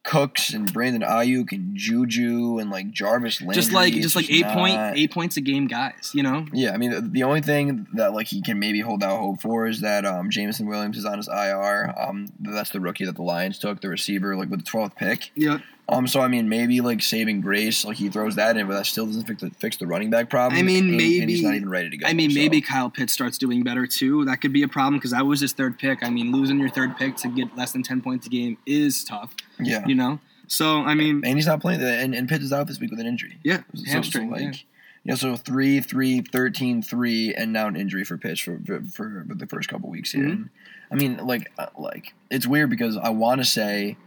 Cooks 0.04 0.54
and 0.54 0.72
Brandon 0.74 1.02
Aiyuk 1.02 1.54
and 1.54 1.78
Juju 1.78 2.58
and 2.60 2.70
like 2.70 2.92
Jarvis 2.92 3.40
Landry. 3.40 3.56
just 3.56 3.72
like 3.72 3.94
just 3.94 4.18
like 4.18 4.30
eight 4.30 4.46
point 4.48 4.76
not- 4.76 4.98
eight 4.98 5.12
points 5.12 5.38
a 5.38 5.42
game 5.42 5.66
guys, 5.68 6.12
you 6.14 6.22
know. 6.24 6.46
Yeah, 6.52 6.72
I 6.74 6.78
mean 6.78 6.92
the, 6.92 7.00
the 7.02 7.24
only 7.24 7.40
thing 7.42 7.88
that 7.94 8.14
like 8.14 8.28
he 8.28 8.42
can 8.42 8.60
maybe 8.60 8.82
hold 8.82 9.02
out 9.02 9.20
hope 9.20 9.42
for 9.42 9.66
is 9.66 9.80
that 9.80 10.06
um, 10.06 10.30
Jameson 10.30 10.68
Williams 10.68 10.98
is 10.98 11.06
on 11.06 11.16
his 11.18 11.30
IR. 11.30 11.94
Um, 11.98 12.28
that's 12.42 12.72
the 12.72 12.82
rookie 12.82 13.06
that 13.06 13.16
the 13.16 13.22
Lions 13.24 13.58
took, 13.60 13.80
the 13.80 13.88
receiver, 13.88 14.36
like 14.36 14.50
with 14.50 14.60
the 14.60 14.66
twelfth 14.66 14.98
pick. 14.98 15.32
Yeah, 15.36 15.60
Um, 15.90 16.08
so 16.08 16.22
I 16.22 16.30
mean 16.30 16.48
maybe 16.48 16.80
like 16.80 17.02
saving 17.02 17.42
grace, 17.42 17.84
like 17.84 17.98
he 17.98 18.10
throws 18.10 18.36
that 18.36 18.56
in, 18.56 18.68
but 18.68 18.74
that 18.74 18.86
still 18.86 19.06
doesn't 19.06 19.26
fix 19.26 19.42
the, 19.42 19.50
fix 19.52 19.78
the 19.78 19.86
running 19.86 20.10
back 20.10 20.30
problem. 20.30 20.58
I 20.58 20.64
mean, 20.64 20.94
and, 20.94 21.02
and 21.02 21.30
he's 21.30 21.44
not 21.44 21.56
even 21.56 21.70
ready 21.70 21.90
to 21.90 21.98
go. 21.98 22.08
I 22.08 22.14
mean 22.14 22.32
so. 22.32 22.36
maybe 22.36 22.62
Kyle 22.62 22.90
Pitts 22.90 23.12
starts 23.14 23.38
doing 23.38 23.64
better 23.64 23.86
too. 23.86 24.24
That 24.26 24.38
could 24.38 24.54
be 24.54 24.64
a 24.64 24.68
problem 24.68 24.96
because 24.98 25.12
that 25.12 25.26
was 25.26 25.42
his 25.42 25.52
third 25.52 25.78
pick. 25.78 26.02
I 26.02 26.10
mean, 26.10 26.32
losing 26.32 26.58
your 26.58 26.70
third 26.70 26.96
pick 26.98 27.18
to 27.18 27.28
get 27.28 27.56
less 27.58 27.74
than 27.74 27.84
ten 27.84 28.02
points 28.02 28.26
a 28.28 28.30
game 28.30 28.58
is 28.66 29.04
tough, 29.04 29.36
yeah. 29.60 29.86
you 29.86 29.94
know. 29.96 30.20
So 30.48 30.84
I 30.84 30.94
mean, 30.94 31.22
And 31.26 31.36
he's 31.38 31.48
not 31.48 31.60
playing, 31.62 31.82
and, 31.82 32.16
and 32.16 32.30
Pitts 32.30 32.46
is 32.46 32.54
out 32.54 32.68
this 32.68 32.80
week 32.80 32.92
with 32.92 33.00
an 33.02 33.08
injury. 33.08 33.38
yeah, 33.44 33.64
So- 33.76 33.92
hamstring. 33.92 34.32
So, 34.32 34.40
yeah. 34.40 34.46
like, 34.48 34.66
yeah, 35.06 35.16
so 35.16 35.36
3 35.36 35.82
3 35.82 36.22
13 36.22 36.82
3 36.82 37.34
and 37.36 37.52
now 37.52 37.68
an 37.68 37.76
injury 37.76 38.06
for 38.06 38.18
Pitts 38.18 38.40
for 38.40 38.58
for, 38.66 38.82
for 38.82 39.26
the 39.36 39.48
first 39.48 39.68
couple 39.68 39.90
weeks 39.90 40.14
here. 40.14 40.24
Mhm. 40.24 40.50
I 40.92 40.96
mean, 40.96 41.18
like 41.18 41.52
uh, 41.58 41.66
like 41.78 42.14
it's 42.30 42.48
weird 42.48 42.70
because 42.70 42.96
I 42.96 43.10
want 43.10 43.42
to 43.42 43.46
say 43.46 43.98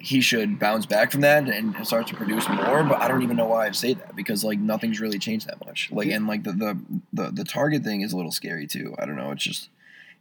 he 0.00 0.20
should 0.20 0.58
bounce 0.58 0.86
back 0.86 1.10
from 1.10 1.22
that 1.22 1.48
and, 1.48 1.74
start 1.86 2.06
to 2.08 2.14
produce 2.14 2.48
more, 2.48 2.82
but 2.84 3.00
I 3.00 3.08
don't 3.08 3.22
even 3.22 3.36
know 3.36 3.46
why 3.46 3.66
I 3.66 3.70
say 3.70 3.94
that 3.94 4.14
because 4.16 4.44
like 4.44 4.58
nothing's 4.58 5.00
really 5.00 5.18
changed 5.18 5.46
that 5.46 5.64
much. 5.64 5.90
Like 5.92 6.08
and 6.08 6.26
like 6.26 6.42
the 6.42 6.52
the 6.52 6.78
the, 7.12 7.30
the 7.30 7.44
target 7.44 7.84
thing 7.84 8.00
is 8.02 8.12
a 8.12 8.16
little 8.16 8.32
scary 8.32 8.66
too. 8.66 8.94
I 8.98 9.06
don't 9.06 9.16
know. 9.16 9.30
It's 9.30 9.44
just 9.44 9.68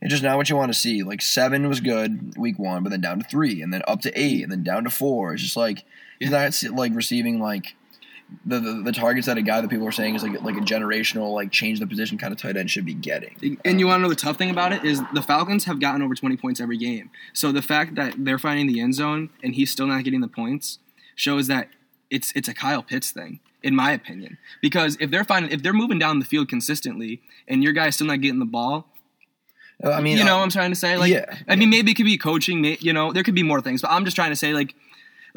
it's 0.01 0.11
just 0.11 0.23
not 0.23 0.37
what 0.37 0.49
you 0.49 0.55
want 0.55 0.71
to 0.71 0.77
see. 0.77 1.03
Like 1.03 1.21
seven 1.21 1.67
was 1.67 1.79
good 1.79 2.37
week 2.37 2.59
one, 2.59 2.83
but 2.83 2.89
then 2.89 3.01
down 3.01 3.19
to 3.19 3.25
three, 3.25 3.61
and 3.61 3.73
then 3.73 3.81
up 3.87 4.01
to 4.01 4.19
eight, 4.19 4.43
and 4.43 4.51
then 4.51 4.63
down 4.63 4.83
to 4.83 4.89
four. 4.89 5.33
It's 5.33 5.43
just 5.43 5.57
like 5.57 5.83
he's 6.19 6.29
not 6.29 6.53
like 6.73 6.93
receiving 6.93 7.39
like 7.39 7.75
the, 8.45 8.59
the 8.59 8.81
the 8.83 8.91
targets 8.91 9.27
that 9.27 9.37
a 9.37 9.41
guy 9.41 9.61
that 9.61 9.69
people 9.69 9.87
are 9.87 9.91
saying 9.91 10.15
is 10.15 10.23
like 10.23 10.41
like 10.41 10.57
a 10.57 10.61
generational 10.61 11.33
like 11.33 11.51
change 11.51 11.79
the 11.79 11.87
position 11.87 12.17
kind 12.17 12.33
of 12.33 12.39
tight 12.39 12.57
end 12.57 12.69
should 12.69 12.85
be 12.85 12.93
getting. 12.93 13.57
And 13.63 13.79
you 13.79 13.87
want 13.87 13.99
to 13.99 14.03
know 14.03 14.09
the 14.09 14.15
tough 14.15 14.37
thing 14.37 14.49
about 14.49 14.73
it 14.73 14.83
is 14.83 15.01
the 15.13 15.21
Falcons 15.21 15.65
have 15.65 15.79
gotten 15.79 16.01
over 16.01 16.13
20 16.13 16.35
points 16.37 16.59
every 16.59 16.77
game. 16.77 17.09
So 17.33 17.51
the 17.51 17.61
fact 17.61 17.95
that 17.95 18.15
they're 18.17 18.39
finding 18.39 18.67
the 18.67 18.79
end 18.81 18.95
zone 18.95 19.29
and 19.41 19.55
he's 19.55 19.71
still 19.71 19.87
not 19.87 20.03
getting 20.03 20.21
the 20.21 20.27
points 20.27 20.79
shows 21.15 21.47
that 21.47 21.69
it's 22.09 22.31
it's 22.35 22.47
a 22.47 22.53
Kyle 22.53 22.83
Pitts 22.83 23.11
thing, 23.11 23.39
in 23.63 23.75
my 23.75 23.91
opinion. 23.91 24.37
Because 24.61 24.97
if 24.99 25.09
they're 25.09 25.23
finding 25.23 25.51
if 25.51 25.63
they're 25.63 25.73
moving 25.73 25.99
down 25.99 26.19
the 26.19 26.25
field 26.25 26.49
consistently 26.49 27.21
and 27.47 27.63
your 27.63 27.73
guy's 27.73 27.95
still 27.95 28.07
not 28.07 28.21
getting 28.21 28.39
the 28.39 28.45
ball, 28.45 28.87
Uh, 29.83 29.91
I 29.91 30.01
mean, 30.01 30.17
you 30.17 30.23
know 30.23 30.33
uh, 30.35 30.37
what 30.37 30.43
I'm 30.43 30.49
trying 30.49 30.71
to 30.71 30.75
say? 30.75 30.97
Like, 30.97 31.11
yeah, 31.11 31.37
I 31.47 31.55
mean, 31.55 31.69
maybe 31.69 31.91
it 31.91 31.95
could 31.95 32.05
be 32.05 32.17
coaching. 32.17 32.63
You 32.81 32.93
know, 32.93 33.13
there 33.13 33.23
could 33.23 33.35
be 33.35 33.43
more 33.43 33.61
things, 33.61 33.81
but 33.81 33.91
I'm 33.91 34.05
just 34.05 34.15
trying 34.15 34.31
to 34.31 34.35
say, 34.35 34.53
like, 34.53 34.73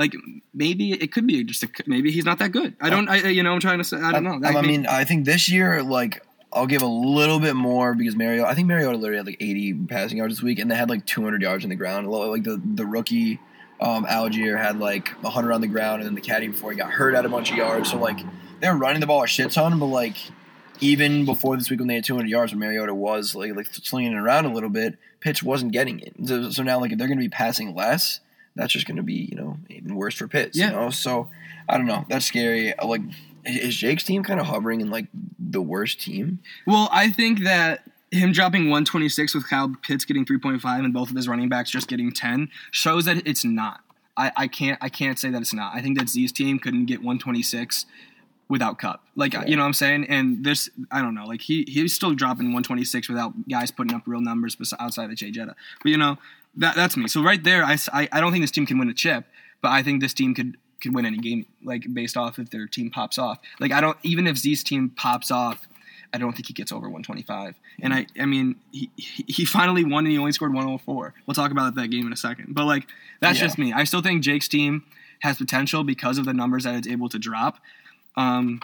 like 0.01 0.15
maybe 0.55 0.93
it 0.93 1.13
could 1.13 1.27
be 1.27 1.45
just 1.45 1.63
a, 1.63 1.69
maybe 1.87 2.11
he's 2.11 2.25
not 2.25 2.39
that 2.39 2.51
good. 2.51 2.75
I 2.81 2.89
don't, 2.91 3.09
I 3.09 3.29
you 3.29 3.43
know, 3.43 3.53
I'm 3.53 3.61
trying 3.61 3.79
to 3.79 3.85
say, 3.85 3.99
I 3.99 4.13
don't 4.13 4.25
know. 4.25 4.41
I, 4.43 4.55
I 4.55 4.63
mean, 4.63 4.87
I 4.87 5.05
think 5.05 5.27
this 5.27 5.49
year, 5.51 5.83
like, 5.83 6.25
I'll 6.53 6.67
give 6.67 6.83
a 6.83 6.87
little 6.87 7.39
bit 7.39 7.55
more 7.55 7.95
because 7.95 8.17
Mariota. 8.17 8.49
I 8.49 8.55
think 8.55 8.67
Mariota 8.67 8.97
literally 8.97 9.19
had 9.19 9.27
like 9.27 9.37
80 9.41 9.75
passing 9.89 10.19
yards 10.19 10.37
this 10.37 10.43
week, 10.43 10.59
and 10.59 10.71
they 10.71 10.75
had 10.75 10.89
like 10.89 11.07
200 11.07 11.43
yards 11.43 11.65
on 11.65 11.71
the 11.71 11.77
ground. 11.77 12.09
Like 12.11 12.43
the 12.43 12.61
the 12.65 12.87
rookie 12.87 13.39
Um, 13.81 14.05
Allgeier 14.05 14.59
had 14.59 14.79
like 14.79 15.09
100 15.23 15.53
on 15.53 15.61
the 15.61 15.69
ground, 15.69 16.01
and 16.01 16.09
then 16.09 16.15
the 16.15 16.21
caddy 16.21 16.49
before 16.49 16.73
he 16.73 16.77
got 16.77 16.91
hurt 16.91 17.15
had 17.15 17.25
a 17.25 17.29
bunch 17.29 17.51
of 17.51 17.57
yards. 17.57 17.91
So 17.91 17.99
like 17.99 18.19
they 18.61 18.69
were 18.69 18.77
running 18.77 19.01
the 19.01 19.07
ball 19.07 19.23
a 19.23 19.27
shit 19.27 19.51
ton, 19.53 19.79
but 19.79 19.87
like 19.87 20.17
even 20.81 21.25
before 21.27 21.57
this 21.57 21.71
week 21.71 21.79
when 21.79 21.89
they 21.89 21.97
had 21.97 22.05
200 22.05 22.29
yards, 22.29 22.53
when 22.53 22.59
Mariota 22.61 22.95
was 22.95 23.35
like 23.35 23.55
like 23.55 23.67
slinging 23.73 24.13
it 24.13 24.19
around 24.19 24.47
a 24.47 24.53
little 24.53 24.71
bit, 24.71 24.97
Pitts 25.21 25.43
wasn't 25.43 25.73
getting 25.73 26.01
it. 26.01 26.15
So, 26.25 26.51
so 26.51 26.63
now 26.63 26.81
like 26.81 26.93
if 26.93 26.99
they're 26.99 27.07
going 27.07 27.19
to 27.19 27.25
be 27.25 27.29
passing 27.29 27.75
less, 27.75 28.21
that's 28.57 28.73
just 28.73 28.87
going 28.87 28.97
to 28.97 29.03
be 29.03 29.29
you 29.31 29.37
know 29.37 29.57
even 29.69 29.95
worse 29.95 30.15
for 30.15 30.29
Pitts. 30.29 30.59
Yeah. 30.59 30.71
You 30.71 30.77
know, 30.77 30.91
so 30.91 31.29
I 31.69 31.77
don't 31.77 31.87
know. 31.87 32.05
That's 32.09 32.27
scary. 32.27 32.75
Like 32.85 33.03
is 33.45 33.77
Jake's 33.77 34.05
team 34.05 34.23
kind 34.23 34.41
of 34.41 34.47
hovering 34.47 34.81
in 34.81 34.91
like 34.91 35.07
the 35.39 35.63
worst 35.63 36.01
team? 36.01 36.41
Well, 36.67 36.89
I 36.93 37.11
think 37.11 37.41
that 37.41 37.83
him 38.11 38.33
dropping 38.33 38.65
126 38.65 39.35
with 39.35 39.49
Kyle 39.49 39.75
Pitts 39.83 40.05
getting 40.05 40.25
3.5 40.25 40.65
and 40.65 40.93
both 40.93 41.11
of 41.11 41.17
his 41.17 41.29
running 41.29 41.49
backs 41.49 41.71
just 41.71 41.89
getting 41.89 42.13
10 42.13 42.49
shows 42.71 43.05
that 43.05 43.27
it's 43.27 43.45
not. 43.45 43.81
I, 44.17 44.33
I 44.37 44.49
can't 44.49 44.79
I 44.83 44.89
can't 44.89 45.19
say 45.19 45.31
that 45.31 45.41
it's 45.41 45.55
not. 45.55 45.75
I 45.75 45.81
think 45.81 45.99
that 45.99 46.09
Z's 46.09 46.33
team 46.33 46.59
couldn't 46.59 46.87
get 46.87 46.99
126 46.99 47.87
without 48.49 48.79
Kupp. 48.79 49.03
Like 49.15 49.33
you 49.49 49.57
know 49.57 49.63
what 49.63 49.69
I'm 49.69 49.73
saying? 49.73 50.07
And 50.09 50.45
this 50.45 50.69
I 50.91 51.01
don't 51.01 51.15
know. 51.15 51.25
Like 51.25 51.41
he 51.41 51.65
he's 51.69 51.95
still 51.95 52.13
dropping 52.15 52.47
126 52.47 53.09
without 53.09 53.33
guys 53.49 53.71
putting 53.71 53.95
up 53.95 54.03
real 54.07 54.21
numbers 54.21 54.57
outside 54.79 55.11
of 55.11 55.17
Jay 55.17 55.31
Jetta. 55.31 55.55
But 55.83 55.91
you 55.91 55.97
know 55.97 56.19
that 56.57 56.75
that's 56.77 56.97
me. 56.97 57.09
So 57.09 57.23
right 57.23 57.43
there, 57.43 57.65
I 57.65 57.79
I 57.93 58.21
don't 58.21 58.33
think 58.33 58.43
this 58.43 58.51
team 58.51 58.67
can 58.67 58.79
win 58.79 58.89
a 58.89 58.95
chip, 58.95 59.25
but 59.63 59.71
I 59.71 59.83
think 59.83 60.01
this 60.01 60.15
team 60.15 60.35
could 60.35 60.57
could 60.81 60.95
win 60.95 61.05
any 61.07 61.19
game 61.19 61.47
like 61.63 61.85
based 61.93 62.17
off 62.17 62.39
if 62.39 62.51
their 62.51 62.67
team 62.67 62.91
pops 62.91 63.19
off. 63.19 63.39
Like 63.59 63.73
I 63.73 63.81
don't 63.81 63.99
even 64.03 64.27
if 64.27 64.37
Z's 64.39 64.63
team 64.65 64.91
pops 64.91 65.31
off. 65.31 65.67
I 66.13 66.19
don't 66.19 66.33
think 66.33 66.49
he 66.49 66.53
gets 66.55 66.73
over 66.73 66.89
125. 66.89 67.55
And 67.83 67.95
I, 67.95 68.05
I 68.19 68.27
mean, 68.27 68.57
he, 68.73 68.91
he 68.97 69.45
finally 69.45 69.85
won 69.85 70.05
and 70.07 70.11
he 70.13 70.19
only 70.19 70.33
scored 70.33 70.53
104. 70.53 71.15
We'll 71.25 71.37
talk 71.37 71.53
about 71.53 71.77
that 71.77 71.87
game 71.87 72.05
in 72.05 72.13
a 72.13 72.17
second. 72.17 72.47
But 72.53 72.65
like, 72.65 72.89
that's 73.21 73.39
Yeah. 73.39 73.47
just 73.47 73.59
me. 73.59 73.73
I 73.73 73.85
still 73.85 74.03
think 74.03 74.25
Jake's 74.25 74.49
team 74.49 74.83
has 75.21 75.37
potential 75.37 75.85
because 75.85 76.19
of 76.19 76.25
the 76.25 76.35
numbers 76.35 76.65
that 76.65 76.75
it's 76.75 76.89
able 76.89 77.09
to 77.11 77.19
drop. 77.21 77.59
Um, 78.17 78.61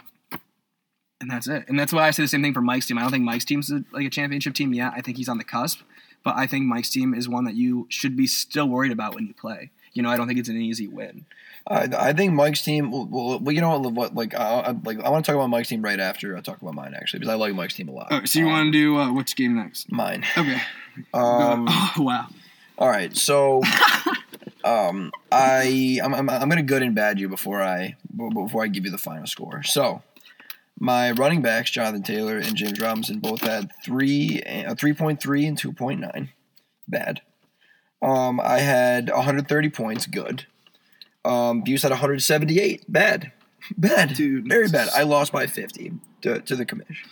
and 1.21 1.31
that's 1.31 1.47
it. 1.47 1.63
And 1.69 1.79
that's 1.79 1.93
why 1.93 2.05
I 2.07 2.11
say 2.11 2.23
the 2.23 2.27
same 2.27 2.43
thing 2.43 2.53
for 2.53 2.61
Mike's 2.61 2.85
team. 2.87 2.97
I 2.97 3.01
don't 3.01 3.11
think 3.11 3.23
Mike's 3.23 3.45
team's 3.45 3.71
a, 3.71 3.81
like 3.93 4.05
a 4.05 4.09
championship 4.09 4.53
team 4.53 4.73
yet. 4.73 4.91
I 4.95 4.99
think 4.99 5.15
he's 5.15 5.29
on 5.29 5.37
the 5.37 5.45
cusp. 5.45 5.79
But 6.27 6.35
I 6.35 6.45
think 6.45 6.65
Mike's 6.65 6.89
team 6.89 7.13
is 7.13 7.29
one 7.29 7.45
that 7.45 7.55
you 7.55 7.85
should 7.87 8.17
be 8.17 8.27
still 8.27 8.67
worried 8.67 8.91
about 8.91 9.15
when 9.15 9.27
you 9.27 9.33
play. 9.33 9.71
You 9.93 10.03
know, 10.03 10.09
I 10.09 10.17
don't 10.17 10.27
think 10.27 10.37
it's 10.39 10.49
an 10.49 10.59
easy 10.59 10.85
win. 10.85 11.23
I, 11.65 11.87
I 11.97 12.11
think 12.11 12.33
Mike's 12.33 12.61
team. 12.61 12.91
Well, 12.91 13.39
well, 13.39 13.51
you 13.55 13.61
know 13.61 13.79
what? 13.79 13.93
what 13.93 14.13
like, 14.13 14.35
I, 14.35 14.59
I, 14.59 14.71
like 14.83 14.99
I 14.99 15.09
want 15.09 15.23
to 15.23 15.31
talk 15.31 15.37
about 15.37 15.49
Mike's 15.49 15.69
team 15.69 15.81
right 15.81 16.01
after 16.01 16.35
I 16.35 16.41
talk 16.41 16.61
about 16.61 16.73
mine 16.73 16.93
actually 16.93 17.19
because 17.21 17.31
I 17.31 17.35
like 17.37 17.55
Mike's 17.55 17.75
team 17.75 17.87
a 17.87 17.93
lot. 17.93 18.11
Right, 18.11 18.27
so 18.27 18.39
you 18.39 18.47
Um, 18.47 18.51
want 18.51 18.65
to 18.67 18.71
do 18.73 18.97
uh, 18.97 19.13
which 19.13 19.37
game 19.37 19.55
next? 19.55 19.89
mine? 19.89 20.25
Okay. 20.37 20.61
Um, 21.13 21.65
oh, 21.69 21.93
wow. 21.99 22.27
all 22.77 22.89
right, 22.89 23.15
so 23.15 23.61
um, 24.65 25.11
I 25.31 25.99
I'm, 26.03 26.13
I'm, 26.13 26.29
I'm 26.29 26.49
gonna 26.49 26.61
good 26.61 26.83
and 26.83 26.93
bad 26.93 27.19
you 27.21 27.29
before 27.29 27.61
I 27.63 27.95
before 28.15 28.63
I 28.63 28.67
give 28.67 28.83
you 28.83 28.91
the 28.91 28.97
final 28.97 29.27
score. 29.27 29.63
So 29.63 30.01
my 30.79 31.11
running 31.11 31.41
backs, 31.41 31.71
Jonathan 31.71 32.03
Taylor 32.03 32.37
and 32.37 32.55
James 32.55 32.79
Robinson, 32.79 33.19
both 33.19 33.41
had 33.41 33.71
three 33.83 34.41
uh, 34.43 34.75
three 34.75 34.93
point 34.93 35.21
three 35.21 35.45
and 35.45 35.57
two 35.57 35.73
point 35.73 35.99
nine. 35.99 36.29
Bad. 36.87 37.21
Um, 38.01 38.39
I 38.39 38.59
had 38.59 39.09
130 39.09 39.69
points. 39.69 40.05
Good. 40.05 40.45
Um, 41.25 41.61
Buse 41.61 41.81
had 41.81 41.91
178. 41.91 42.85
Bad. 42.87 43.31
Bad. 43.77 44.13
Dude. 44.13 44.47
Very 44.47 44.69
bad. 44.69 44.89
I 44.95 45.03
lost 45.03 45.33
by 45.33 45.47
50 45.47 45.93
to, 46.21 46.39
to 46.39 46.55
the 46.55 46.65
commission. 46.65 47.09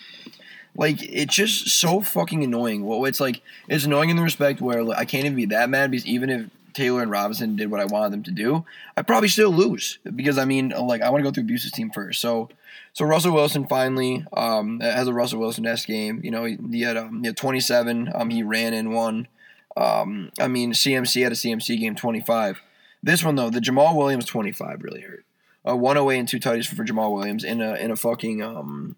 Like, 0.77 1.01
it's 1.01 1.33
just 1.33 1.67
so 1.69 2.01
fucking 2.01 2.43
annoying. 2.43 2.85
Well, 2.85 3.03
it's 3.05 3.19
like, 3.19 3.41
it's 3.67 3.85
annoying 3.85 4.09
in 4.09 4.15
the 4.15 4.23
respect 4.23 4.61
where 4.61 4.83
like, 4.83 4.97
I 4.97 5.05
can't 5.05 5.25
even 5.25 5.35
be 5.35 5.45
that 5.45 5.69
mad 5.69 5.91
because 5.91 6.05
even 6.05 6.29
if 6.29 6.49
Taylor 6.73 7.01
and 7.01 7.11
Robinson 7.11 7.55
did 7.55 7.71
what 7.71 7.79
I 7.79 7.85
wanted 7.85 8.11
them 8.13 8.23
to 8.23 8.31
do, 8.31 8.65
I'd 8.95 9.07
probably 9.07 9.29
still 9.29 9.51
lose. 9.51 9.99
Because, 10.15 10.37
I 10.37 10.45
mean, 10.45 10.69
like, 10.69 11.01
I 11.01 11.09
want 11.09 11.23
to 11.23 11.29
go 11.29 11.33
through 11.33 11.45
Buse's 11.45 11.71
team 11.71 11.91
first. 11.91 12.21
So, 12.21 12.49
so 12.95 13.03
Russell 13.03 13.33
Wilson 13.33 13.67
finally 13.67 14.25
um, 14.31 14.79
has 14.79 15.09
a 15.09 15.13
Russell 15.13 15.41
Wilson-esque 15.41 15.85
game. 15.85 16.21
You 16.23 16.31
know, 16.31 16.45
he, 16.45 16.57
he, 16.71 16.81
had, 16.81 16.95
um, 16.95 17.19
he 17.21 17.27
had 17.27 17.35
27. 17.35 18.09
Um, 18.15 18.29
he 18.29 18.41
ran 18.41 18.73
in 18.73 18.93
one. 18.93 19.27
Um, 19.75 20.31
I 20.39 20.47
mean, 20.47 20.71
CMC 20.71 21.21
had 21.21 21.33
a 21.33 21.35
CMC 21.35 21.77
game 21.77 21.95
25. 21.95 22.61
This 23.03 23.21
one 23.21 23.35
though, 23.35 23.49
the 23.49 23.59
Jamaal 23.59 23.97
Williams 23.97 24.25
25 24.25 24.81
really 24.81 25.01
hurt. 25.01 25.25
Uh, 25.67 25.75
one 25.75 25.97
away 25.97 26.17
and 26.17 26.27
two 26.27 26.39
tutties 26.39 26.67
for 26.67 26.85
Jamaal 26.85 27.13
Williams 27.13 27.43
in 27.43 27.59
a 27.59 27.73
in 27.75 27.91
a 27.91 27.95
fucking 27.95 28.41
um 28.41 28.95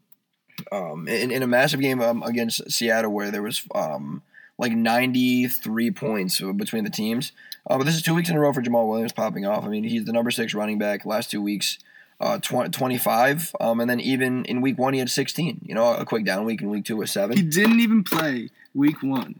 um 0.71 1.07
in, 1.07 1.31
in 1.31 1.41
a 1.41 1.47
massive 1.47 1.79
game 1.79 2.01
um, 2.01 2.21
against 2.23 2.69
Seattle 2.69 3.11
where 3.11 3.31
there 3.31 3.41
was 3.41 3.63
um 3.73 4.21
like 4.59 4.73
93 4.73 5.91
points 5.91 6.39
between 6.39 6.83
the 6.83 6.89
teams. 6.89 7.31
Uh, 7.67 7.77
but 7.77 7.85
this 7.85 7.95
is 7.95 8.01
two 8.01 8.13
weeks 8.13 8.29
in 8.29 8.35
a 8.35 8.39
row 8.39 8.53
for 8.53 8.61
Jamaal 8.61 8.87
Williams 8.87 9.13
popping 9.13 9.45
off. 9.45 9.65
I 9.65 9.69
mean, 9.69 9.83
he's 9.83 10.05
the 10.05 10.13
number 10.13 10.29
six 10.29 10.53
running 10.53 10.77
back 10.77 11.05
last 11.05 11.31
two 11.31 11.41
weeks. 11.41 11.79
Uh, 12.19 12.39
tw- 12.39 12.71
25, 12.73 13.55
um, 13.59 13.79
and 13.79 13.87
then 13.87 13.99
even 13.99 14.43
in 14.45 14.59
week 14.59 14.75
one 14.79 14.93
he 14.93 14.99
had 14.99 15.07
16. 15.09 15.61
You 15.63 15.75
know, 15.75 15.93
a 15.93 16.03
quick 16.03 16.25
down 16.25 16.45
week 16.45 16.61
in 16.63 16.69
week 16.71 16.85
two 16.85 16.97
was 16.97 17.11
seven. 17.11 17.37
He 17.37 17.43
didn't 17.43 17.79
even 17.79 18.03
play 18.03 18.49
week 18.73 19.03
one, 19.03 19.39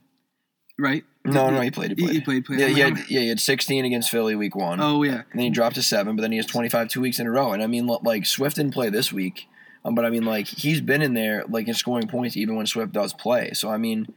right? 0.78 1.04
No, 1.26 1.50
no, 1.50 1.60
he 1.62 1.72
played. 1.72 1.92
He 1.92 1.96
He- 1.96 2.04
played. 2.06 2.14
he 2.14 2.22
played, 2.22 2.46
played. 2.46 2.60
Yeah, 2.60 2.68
he 2.68 2.80
had, 2.80 2.98
yeah, 3.10 3.22
he 3.22 3.30
had 3.30 3.40
16 3.40 3.84
against 3.84 4.12
Philly 4.12 4.36
week 4.36 4.56
one. 4.56 4.80
Oh 4.80 5.02
yeah. 5.02 5.24
And 5.32 5.40
then 5.40 5.40
he 5.46 5.50
dropped 5.50 5.76
to 5.78 5.82
seven, 5.82 6.16
but 6.16 6.22
then 6.22 6.32
he 6.32 6.38
has 6.38 6.46
25 6.46 6.88
two 6.90 7.02
weeks 7.02 7.18
in 7.20 7.26
a 7.26 7.32
row. 7.32 7.52
And 7.52 7.64
I 7.64 7.68
mean, 7.68 7.88
like 7.88 8.28
Swift 8.28 8.58
didn't 8.58 8.74
play 8.76 8.90
this 8.92 9.12
week, 9.12 9.48
um, 9.84 9.96
but 9.96 10.06
I 10.06 10.12
mean, 10.12 10.24
like 10.24 10.46
he's 10.48 10.80
been 10.80 11.02
in 11.02 11.16
there, 11.16 11.46
like 11.50 11.68
in 11.68 11.74
scoring 11.74 12.08
points 12.08 12.38
even 12.38 12.56
when 12.56 12.68
Swift 12.68 12.94
does 12.94 13.12
play. 13.12 13.54
So 13.54 13.70
I 13.70 13.78
mean, 13.78 14.14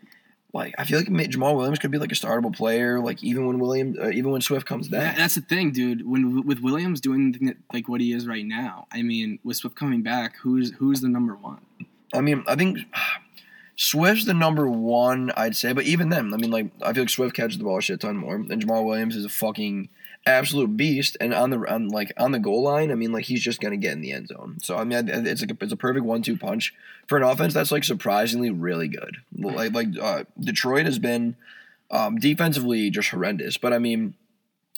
like 0.53 0.75
I 0.79 0.85
feel 0.85 0.99
like 0.99 1.09
Jamaal 1.09 1.57
Williams 1.57 1.79
could 1.79 1.91
be 1.91 1.99
like 1.99 2.13
a 2.13 2.15
startable 2.15 2.55
player, 2.55 3.01
like 3.01 3.23
even 3.23 3.47
when 3.47 3.59
William, 3.59 3.97
uh, 4.01 4.11
even 4.11 4.31
when 4.33 4.41
Swift 4.41 4.67
comes 4.67 4.89
back. 4.89 5.17
That's 5.17 5.35
the 5.37 5.41
thing, 5.41 5.71
dude. 5.71 6.07
When 6.07 6.45
with 6.47 6.61
Williams 6.61 7.01
doing 7.01 7.33
the 7.33 7.39
thing 7.39 7.49
that- 7.49 7.57
like 7.73 7.89
what 7.89 8.01
he 8.01 8.13
is 8.13 8.27
right 8.27 8.45
now, 8.45 8.87
I 8.93 9.03
mean, 9.03 9.39
with 9.45 9.57
Swift 9.59 9.77
coming 9.77 10.03
back, 10.03 10.37
who's 10.43 10.73
who's 10.79 11.01
the 11.01 11.09
number 11.09 11.35
one? 11.37 11.61
I 12.13 12.21
mean, 12.21 12.43
I 12.49 12.57
think 12.57 12.79
Swift's 13.77 14.25
the 14.27 14.35
number 14.35 14.69
one, 14.69 15.31
I'd 15.37 15.57
say. 15.57 15.73
But 15.73 15.85
even 15.85 16.09
then, 16.11 16.35
I 16.35 16.37
mean, 16.37 16.51
like 16.51 16.71
I 16.83 16.93
feel 16.93 17.05
like 17.05 17.11
Swift 17.11 17.35
catches 17.37 17.59
the 17.59 17.65
ball 17.65 17.79
a 17.79 17.83
shit 17.83 18.01
ton 18.01 18.17
more, 18.17 18.35
and 18.35 18.51
Jamaal 18.51 18.85
Williams 18.85 19.17
is 19.17 19.25
a 19.25 19.29
fucking 19.31 19.89
absolute 20.27 20.77
beast. 20.77 21.17
And 21.21 21.33
on 21.35 21.51
the 21.51 21.59
on 21.73 21.89
like 21.89 22.13
on 22.17 22.33
the 22.33 22.39
goal 22.39 22.63
line, 22.63 22.91
I 22.91 22.95
mean, 22.95 23.13
like 23.13 23.25
he's 23.25 23.43
just 23.43 23.61
gonna 23.61 23.77
get 23.77 23.93
in 23.93 24.01
the 24.01 24.13
end 24.13 24.29
zone. 24.29 24.59
So 24.63 24.77
I 24.77 24.85
mean, 24.85 25.09
it's 25.09 25.41
like 25.43 25.51
a, 25.51 25.57
it's 25.65 25.73
a 25.73 25.77
perfect 25.77 26.05
one-two 26.05 26.37
punch 26.37 26.75
for 27.09 27.17
an 27.19 27.25
offense 27.25 27.55
that's 27.55 27.73
like 27.73 27.85
surprisingly 27.85 28.51
really 28.51 28.89
good. 28.89 29.19
Like 29.37 29.73
like 29.73 29.89
uh, 30.01 30.25
Detroit 30.39 30.87
has 30.87 30.99
been 30.99 31.37
um, 31.91 32.17
defensively 32.19 32.91
just 32.91 33.11
horrendous, 33.11 33.57
but 33.59 33.73
I 33.73 33.79
mean. 33.79 34.15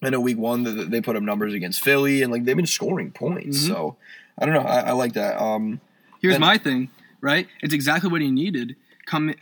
I 0.04 0.10
know 0.10 0.18
week 0.18 0.36
one 0.36 0.90
they 0.90 1.00
put 1.00 1.14
up 1.14 1.22
numbers 1.22 1.54
against 1.54 1.80
Philly 1.80 2.22
and 2.22 2.32
like 2.32 2.44
they've 2.44 2.56
been 2.56 2.66
scoring 2.66 3.12
points. 3.12 3.58
Mhm. 3.58 3.68
So 3.68 3.96
I 4.36 4.44
don't 4.44 4.52
know. 4.54 4.68
I, 4.68 4.80
I 4.88 4.90
like 4.94 5.12
that. 5.12 5.40
Um, 5.40 5.80
Here's 6.20 6.34
And- 6.34 6.40
my 6.40 6.58
thing, 6.58 6.90
right? 7.20 7.46
It's 7.60 7.72
exactly 7.72 8.10
what 8.10 8.20
he 8.20 8.28
needed. 8.28 8.74
Come 9.06 9.32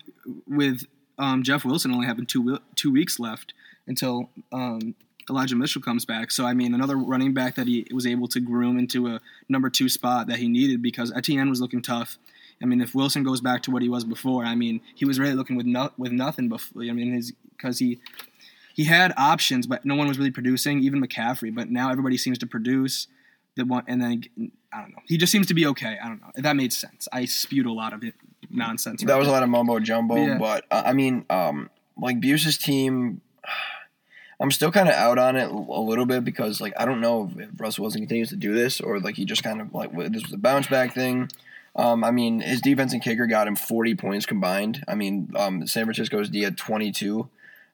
with 0.46 0.82
um, 1.18 1.44
Jeff 1.44 1.64
Wilson 1.64 1.92
only 1.92 2.06
having 2.06 2.26
two 2.26 2.58
two 2.76 2.92
weeks 2.92 3.18
left 3.18 3.54
until 3.86 4.28
um, 4.52 4.94
Elijah 5.30 5.56
Mitchell 5.56 5.80
comes 5.80 6.04
back. 6.04 6.30
So 6.30 6.44
I 6.44 6.52
mean, 6.52 6.74
another 6.74 6.96
running 6.96 7.32
back 7.32 7.54
that 7.54 7.66
he 7.66 7.86
was 7.92 8.06
able 8.06 8.28
to 8.28 8.40
groom 8.40 8.78
into 8.78 9.06
a 9.06 9.20
number 9.48 9.70
two 9.70 9.88
spot 9.88 10.26
that 10.26 10.38
he 10.38 10.48
needed 10.48 10.82
because 10.82 11.12
Etienne 11.12 11.48
was 11.48 11.60
looking 11.60 11.80
tough. 11.80 12.18
I 12.62 12.66
mean, 12.66 12.82
if 12.82 12.94
Wilson 12.94 13.22
goes 13.22 13.40
back 13.40 13.62
to 13.62 13.70
what 13.70 13.80
he 13.80 13.88
was 13.88 14.04
before, 14.04 14.44
I 14.44 14.54
mean, 14.54 14.82
he 14.94 15.06
was 15.06 15.18
really 15.18 15.32
looking 15.34 15.56
with 15.56 15.64
no, 15.66 15.90
with 15.96 16.12
nothing 16.12 16.48
before. 16.50 16.82
I 16.82 16.92
mean, 16.92 17.12
his 17.14 17.32
because 17.56 17.78
he 17.78 18.00
he 18.74 18.84
had 18.84 19.14
options, 19.16 19.66
but 19.66 19.84
no 19.84 19.94
one 19.94 20.08
was 20.08 20.18
really 20.18 20.30
producing, 20.30 20.82
even 20.82 21.02
McCaffrey. 21.02 21.54
But 21.54 21.70
now 21.70 21.90
everybody 21.90 22.16
seems 22.18 22.38
to 22.38 22.46
produce. 22.46 23.06
The 23.56 23.64
one, 23.64 23.82
and 23.88 24.00
then 24.00 24.22
I 24.72 24.80
don't 24.82 24.90
know. 24.92 25.02
He 25.06 25.16
just 25.16 25.32
seems 25.32 25.46
to 25.48 25.54
be 25.54 25.66
okay. 25.66 25.98
I 26.02 26.06
don't 26.08 26.20
know 26.20 26.30
that 26.36 26.54
made 26.54 26.72
sense. 26.72 27.08
I 27.12 27.24
spewed 27.24 27.66
a 27.66 27.72
lot 27.72 27.92
of 27.92 28.04
it 28.04 28.14
nonsense. 28.48 29.02
That 29.02 29.18
was 29.18 29.26
a 29.26 29.30
lot 29.32 29.42
of 29.42 29.48
mumbo 29.48 29.80
jumbo, 29.80 30.16
Yeah. 30.16 30.38
but 30.38 30.64
uh, 30.70 30.82
I 30.86 30.92
mean, 30.92 31.24
um, 31.30 31.68
like 31.96 32.20
Buse's 32.20 32.56
team, 32.58 33.20
I'm 34.40 34.50
still 34.50 34.72
kind 34.72 34.88
of 34.88 34.94
out 34.94 35.18
on 35.18 35.36
it 35.36 35.50
a 35.50 35.80
little 35.80 36.06
bit 36.06 36.24
because 36.24 36.60
like 36.60 36.72
I 36.78 36.86
don't 36.86 37.00
know 37.00 37.30
if 37.36 37.48
Russell 37.60 37.82
Wilson 37.82 38.00
continues 38.00 38.30
to 38.30 38.36
do 38.36 38.54
this 38.54 38.80
or 38.80 38.98
like 38.98 39.16
he 39.16 39.24
just 39.26 39.44
kind 39.44 39.60
of 39.60 39.74
like 39.74 39.92
this 40.10 40.22
was 40.22 40.32
a 40.32 40.38
bounce 40.38 40.66
back 40.66 40.94
thing. 40.94 41.30
Um, 41.76 42.02
I 42.02 42.10
mean, 42.10 42.40
his 42.40 42.60
defense 42.60 42.92
and 42.92 43.02
kicker 43.02 43.26
got 43.26 43.46
him 43.46 43.54
40 43.54 43.94
points 43.94 44.26
combined. 44.26 44.82
I 44.88 44.94
mean, 44.94 45.32
um, 45.36 45.66
San 45.66 45.84
Francisco's 45.84 46.28
D 46.28 46.42
had 46.42 46.56
22 46.56 47.28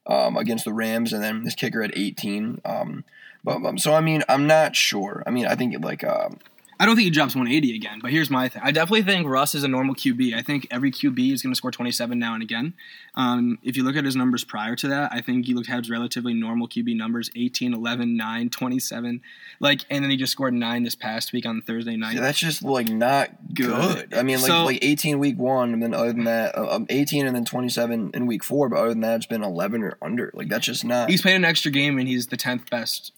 um, 0.07 0.37
against 0.37 0.65
the 0.65 0.73
Rams, 0.73 1.13
and 1.13 1.23
then 1.23 1.45
his 1.45 1.55
kicker 1.55 1.81
had 1.81 1.93
18. 1.95 2.61
Um, 2.65 3.05
but 3.43 3.65
um, 3.65 3.79
so 3.79 3.95
I 3.95 4.01
mean, 4.01 4.23
I'm 4.29 4.47
not 4.47 4.77
sure. 4.77 5.23
I 5.27 5.31
mean, 5.31 5.47
I 5.47 5.55
think 5.55 5.75
like 5.85 6.05
um, 6.05 6.39
I 6.79 6.85
don't 6.85 6.95
think 6.95 7.05
he 7.05 7.11
drops 7.11 7.35
180 7.35 7.75
again, 7.75 8.01
but 8.03 8.11
here's 8.11 8.29
my 8.29 8.49
thing. 8.49 8.61
I 8.63 8.71
definitely 8.71 9.03
think 9.03 9.27
Russ 9.27 9.55
is 9.55 9.65
a 9.65 9.69
normal 9.69 9.95
QB. 9.95 10.35
I 10.35 10.43
think 10.43 10.67
every 10.71 10.91
QB 10.91 11.33
is 11.33 11.43
going 11.43 11.53
to 11.53 11.57
score 11.57 11.71
27 11.71 12.19
now 12.19 12.35
and 12.35 12.43
again. 12.43 12.75
Um, 13.15 13.59
if 13.63 13.79
you 13.79 13.83
look 13.83 13.97
at 13.97 14.05
his 14.05 14.15
numbers 14.15 14.45
prior 14.45 14.77
to 14.77 14.89
that, 14.89 15.11
I 15.11 15.23
think 15.23 15.47
he 15.47 15.55
looked 15.55 15.69
his 15.69 15.89
relatively 15.89 16.35
normal 16.35 16.69
QB 16.69 16.95
numbers 16.97 17.31
18, 17.35 17.73
11, 17.73 18.17
9, 18.17 18.51
27. 18.51 19.23
Like, 19.59 19.87
and 19.89 20.05
then 20.05 20.11
he 20.11 20.19
just 20.19 20.33
scored 20.33 20.53
nine 20.53 20.83
this 20.83 20.95
past 20.95 21.33
week 21.33 21.47
on 21.47 21.63
Thursday 21.63 21.97
night. 21.97 22.15
Yeah, 22.17 22.21
that's 22.21 22.39
just 22.39 22.63
like 22.63 22.91
not 22.91 23.31
Good. 23.55 24.11
good. 24.11 24.15
I 24.15 24.23
mean, 24.23 24.37
like 24.43 24.47
So- 24.47 24.65
like 24.67 24.79
18 24.83 25.19
week 25.19 25.39
one, 25.39 25.73
and 25.73 25.83
then 25.83 25.95
other 25.95 26.13
than 26.13 26.25
that, 26.25 26.57
uh, 26.59 26.77
um, 26.77 26.87
18 26.91 27.27
and 27.27 27.35
then 27.35 27.47
27 27.47 28.11
in 28.13 28.27
week 28.27 28.45
four. 28.45 28.69
But 28.69 28.81
other 28.81 28.89
than 28.91 29.01
that, 29.01 29.17
it's 29.17 29.27
been 29.27 29.43
11 29.43 29.83
or 29.83 29.97
under. 30.03 30.31
Like 30.35 30.49
that's 30.49 30.67
just 30.67 30.85
not. 30.85 31.09
He's 31.09 31.23
played 31.23 31.37
an 31.37 31.45
extra 31.47 31.71
game 31.71 31.99
and 31.99 32.07
he's 32.07 32.27
the 32.27 32.37
10th 32.37 32.69
best 32.69 33.13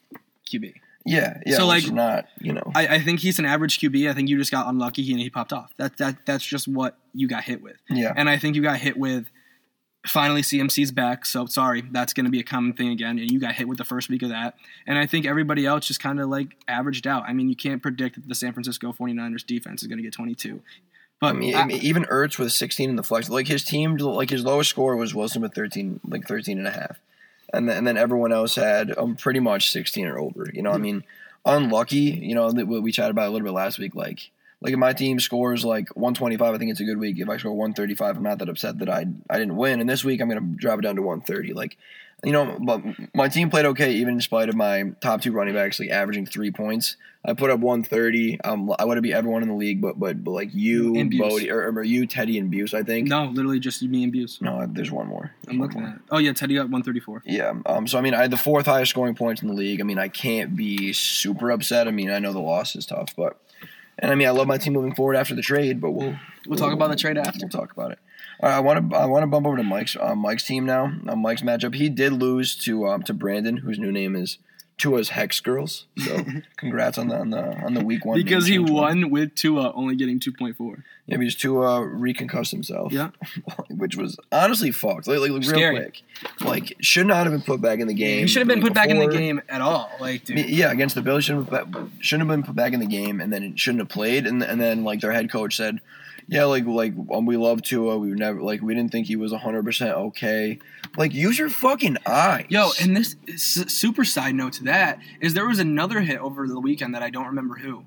QB. 0.48 0.74
Yeah, 1.08 1.38
yeah. 1.46 1.56
So, 1.56 1.66
like, 1.66 1.90
not 1.90 2.26
you 2.40 2.52
know. 2.52 2.70
I, 2.74 2.86
I 2.96 3.00
think 3.00 3.20
he's 3.20 3.38
an 3.38 3.44
average 3.44 3.78
QB. 3.80 4.10
I 4.10 4.14
think 4.14 4.28
you 4.28 4.38
just 4.38 4.50
got 4.50 4.66
unlucky 4.66 5.10
and 5.10 5.20
he 5.20 5.30
popped 5.30 5.52
off. 5.52 5.72
That 5.76 5.96
that 5.98 6.26
that's 6.26 6.44
just 6.44 6.68
what 6.68 6.96
you 7.14 7.28
got 7.28 7.44
hit 7.44 7.62
with. 7.62 7.76
yeah, 7.88 8.12
And 8.16 8.28
I 8.28 8.38
think 8.38 8.56
you 8.56 8.62
got 8.62 8.78
hit 8.78 8.96
with 8.96 9.26
finally 10.06 10.42
CMC's 10.42 10.92
back. 10.92 11.26
So 11.26 11.46
sorry, 11.46 11.82
that's 11.90 12.12
going 12.12 12.24
to 12.24 12.30
be 12.30 12.40
a 12.40 12.44
common 12.44 12.72
thing 12.72 12.88
again. 12.88 13.18
And 13.18 13.30
you 13.30 13.40
got 13.40 13.54
hit 13.54 13.68
with 13.68 13.78
the 13.78 13.84
first 13.84 14.08
week 14.08 14.22
of 14.22 14.30
that. 14.30 14.54
And 14.86 14.98
I 14.98 15.06
think 15.06 15.26
everybody 15.26 15.66
else 15.66 15.86
just 15.86 16.00
kind 16.00 16.20
of 16.20 16.28
like 16.28 16.56
averaged 16.66 17.06
out. 17.06 17.24
I 17.26 17.32
mean, 17.32 17.48
you 17.48 17.56
can't 17.56 17.82
predict 17.82 18.16
that 18.16 18.28
the 18.28 18.34
San 18.34 18.52
Francisco 18.52 18.92
49ers 18.92 19.44
defense 19.44 19.82
is 19.82 19.88
going 19.88 19.98
to 19.98 20.02
get 20.02 20.12
22. 20.12 20.62
But 21.20 21.34
I 21.34 21.38
mean, 21.38 21.56
I 21.56 21.64
mean, 21.64 21.82
even 21.82 22.04
Ertz 22.04 22.38
with 22.38 22.52
16 22.52 22.90
in 22.90 22.96
the 22.96 23.02
flex, 23.02 23.28
like 23.28 23.48
his 23.48 23.64
team, 23.64 23.96
like 23.96 24.30
his 24.30 24.44
lowest 24.44 24.70
score 24.70 24.94
was 24.96 25.14
Wilson 25.14 25.42
with 25.42 25.52
13, 25.54 26.00
like 26.06 26.26
13 26.26 26.58
and 26.58 26.66
a 26.66 26.70
half. 26.70 27.00
And 27.52 27.68
then, 27.68 27.78
and 27.78 27.86
then 27.86 27.96
everyone 27.96 28.32
else 28.32 28.54
had 28.54 28.96
um, 28.96 29.16
pretty 29.16 29.40
much 29.40 29.70
16 29.70 30.06
or 30.06 30.18
over. 30.18 30.50
You 30.52 30.62
know, 30.62 30.70
I 30.70 30.78
mean, 30.78 31.04
unlucky, 31.44 31.98
you 31.98 32.34
know, 32.34 32.50
that 32.50 32.66
we 32.66 32.80
we 32.80 32.92
chatted 32.92 33.10
about 33.10 33.28
a 33.28 33.30
little 33.30 33.46
bit 33.46 33.54
last 33.54 33.78
week. 33.78 33.94
Like, 33.94 34.30
like 34.60 34.72
if 34.72 34.78
my 34.78 34.92
team 34.92 35.18
scores 35.20 35.64
like 35.64 35.88
125, 35.96 36.54
I 36.54 36.58
think 36.58 36.70
it's 36.70 36.80
a 36.80 36.84
good 36.84 36.98
week. 36.98 37.18
If 37.18 37.28
I 37.28 37.36
score 37.36 37.52
135, 37.52 38.16
I'm 38.16 38.22
not 38.22 38.38
that 38.38 38.48
upset 38.48 38.78
that 38.80 38.90
I 38.90 39.06
I 39.30 39.38
didn't 39.38 39.56
win. 39.56 39.80
And 39.80 39.88
this 39.88 40.04
week, 40.04 40.20
I'm 40.20 40.28
going 40.28 40.40
to 40.40 40.60
drop 40.60 40.78
it 40.78 40.82
down 40.82 40.96
to 40.96 41.02
130. 41.02 41.54
Like, 41.54 41.78
you 42.24 42.32
know, 42.32 42.58
but 42.60 42.82
my 43.14 43.28
team 43.28 43.48
played 43.48 43.64
okay, 43.66 43.92
even 43.92 44.14
in 44.14 44.20
spite 44.20 44.48
of 44.48 44.56
my 44.56 44.92
top 45.00 45.22
two 45.22 45.32
running 45.32 45.54
backs 45.54 45.78
like 45.78 45.90
averaging 45.90 46.26
three 46.26 46.50
points. 46.50 46.96
I 47.24 47.34
put 47.34 47.50
up 47.50 47.60
130. 47.60 48.40
Um, 48.42 48.72
I 48.78 48.84
would 48.84 48.96
have 48.96 49.02
beat 49.02 49.12
everyone 49.12 49.42
in 49.42 49.48
the 49.48 49.54
league, 49.54 49.80
but 49.82 49.98
but, 49.98 50.22
but 50.24 50.30
like 50.30 50.50
you, 50.52 50.96
And. 50.96 51.10
Bodie, 51.16 51.50
or, 51.50 51.68
or 51.70 51.82
you, 51.82 52.06
Teddy, 52.06 52.38
and 52.38 52.50
Buse. 52.50 52.74
I 52.74 52.82
think. 52.82 53.08
no, 53.08 53.26
literally 53.26 53.60
just 53.60 53.82
me 53.82 54.02
and 54.04 54.12
Buse. 54.12 54.38
No, 54.40 54.66
there's 54.68 54.90
one 54.90 55.06
more. 55.08 55.32
There's 55.42 55.52
I'm 55.54 55.58
one 55.58 55.68
looking 55.68 55.82
more. 55.82 55.90
at. 55.90 56.00
Oh 56.10 56.18
yeah, 56.18 56.32
Teddy 56.32 56.54
got 56.54 56.62
134. 56.62 57.22
Yeah. 57.26 57.54
Um. 57.66 57.86
So 57.86 57.98
I 57.98 58.00
mean, 58.00 58.14
I 58.14 58.22
had 58.22 58.30
the 58.30 58.36
fourth 58.36 58.66
highest 58.66 58.90
scoring 58.90 59.14
points 59.14 59.42
in 59.42 59.48
the 59.48 59.54
league. 59.54 59.80
I 59.80 59.84
mean, 59.84 59.98
I 59.98 60.08
can't 60.08 60.56
be 60.56 60.92
super 60.92 61.50
upset. 61.50 61.86
I 61.88 61.90
mean, 61.90 62.10
I 62.10 62.18
know 62.18 62.32
the 62.32 62.40
loss 62.40 62.74
is 62.76 62.86
tough, 62.86 63.14
but 63.16 63.36
and 63.98 64.10
I 64.10 64.14
mean, 64.14 64.28
I 64.28 64.30
love 64.30 64.46
my 64.46 64.58
team 64.58 64.72
moving 64.72 64.94
forward 64.94 65.16
after 65.16 65.34
the 65.34 65.42
trade. 65.42 65.80
But 65.80 65.90
we'll 65.92 66.16
We'll 66.46 66.58
talk 66.58 66.72
about 66.72 66.90
the 66.90 66.96
trade 66.96 67.18
after. 67.18 67.40
We'll 67.42 67.50
talk 67.50 67.72
about 67.72 67.92
it. 67.92 67.98
Right, 68.42 68.52
I 68.54 68.60
want 68.60 68.90
to 68.90 68.96
I 68.96 69.06
want 69.06 69.22
to 69.22 69.26
bump 69.26 69.46
over 69.46 69.56
to 69.56 69.62
Mike's 69.62 69.96
uh, 69.96 70.14
Mike's 70.14 70.44
team 70.44 70.64
now. 70.66 70.92
Uh, 71.06 71.16
Mike's 71.16 71.42
matchup. 71.42 71.74
He 71.74 71.88
did 71.88 72.12
lose 72.12 72.54
to 72.64 72.86
um, 72.86 73.02
to 73.04 73.14
Brandon, 73.14 73.58
whose 73.58 73.78
new 73.78 73.90
name 73.90 74.14
is 74.14 74.38
Tua's 74.78 75.08
Hex 75.10 75.40
Girls. 75.40 75.86
So 75.98 76.24
congrats 76.56 76.98
on 76.98 77.08
the 77.08 77.16
on 77.16 77.30
the 77.30 77.56
on 77.64 77.74
the 77.74 77.84
week 77.84 78.04
one 78.04 78.16
Because 78.16 78.46
he 78.46 78.56
change 78.56 78.70
one. 78.70 79.00
won 79.00 79.10
with 79.10 79.34
Tua 79.34 79.72
only 79.74 79.96
getting 79.96 80.20
2.4. 80.20 80.82
Yeah, 81.06 81.16
because 81.16 81.34
Tua 81.34 81.84
reconcussed 81.84 82.52
himself. 82.52 82.92
Yeah. 82.92 83.10
which 83.70 83.96
was 83.96 84.16
honestly 84.30 84.70
fucked. 84.70 85.08
Like, 85.08 85.18
like 85.18 85.30
real 85.30 85.42
Scary. 85.42 85.76
quick, 85.76 86.02
like 86.40 86.76
should 86.80 87.06
not 87.08 87.26
have 87.26 87.32
been 87.32 87.42
put 87.42 87.60
back 87.60 87.80
in 87.80 87.88
the 87.88 87.94
game. 87.94 88.20
He 88.20 88.26
should 88.28 88.40
have 88.40 88.48
been 88.48 88.62
put 88.62 88.72
back 88.74 88.88
in 88.88 89.00
the 89.00 89.08
game 89.08 89.42
at 89.48 89.60
all. 89.60 89.90
Like, 90.00 90.24
dude. 90.24 90.48
Yeah, 90.48 90.70
against 90.70 90.94
the 90.94 91.02
Bills, 91.02 91.24
shouldn't 91.24 91.48
have, 91.50 91.90
shouldn't 91.98 92.28
have 92.28 92.36
been 92.36 92.46
put 92.46 92.54
back 92.54 92.72
in 92.72 92.78
the 92.78 92.86
game, 92.86 93.20
and 93.20 93.32
then 93.32 93.42
it 93.42 93.58
shouldn't 93.58 93.80
have 93.80 93.88
played. 93.88 94.26
And 94.28 94.44
and 94.44 94.60
then 94.60 94.84
like 94.84 95.00
their 95.00 95.12
head 95.12 95.28
coach 95.28 95.56
said, 95.56 95.80
yeah, 96.28 96.44
like 96.44 96.66
like 96.66 96.92
um, 97.10 97.24
we 97.24 97.38
love 97.38 97.62
Tua, 97.62 97.96
we 97.96 98.10
never 98.10 98.42
like 98.42 98.60
we 98.60 98.74
didn't 98.74 98.92
think 98.92 99.06
he 99.06 99.16
was 99.16 99.32
hundred 99.32 99.64
percent 99.64 99.96
okay. 99.96 100.58
Like 100.96 101.14
use 101.14 101.38
your 101.38 101.48
fucking 101.48 101.96
eyes, 102.06 102.44
Yo, 102.50 102.70
and 102.80 102.94
this 102.94 103.16
super 103.36 104.04
side 104.04 104.34
note 104.34 104.52
to 104.54 104.64
that 104.64 105.00
is 105.22 105.32
there 105.32 105.46
was 105.46 105.58
another 105.58 106.00
hit 106.02 106.18
over 106.18 106.46
the 106.46 106.60
weekend 106.60 106.94
that 106.94 107.02
I 107.02 107.08
don't 107.08 107.26
remember 107.26 107.56
who, 107.56 107.84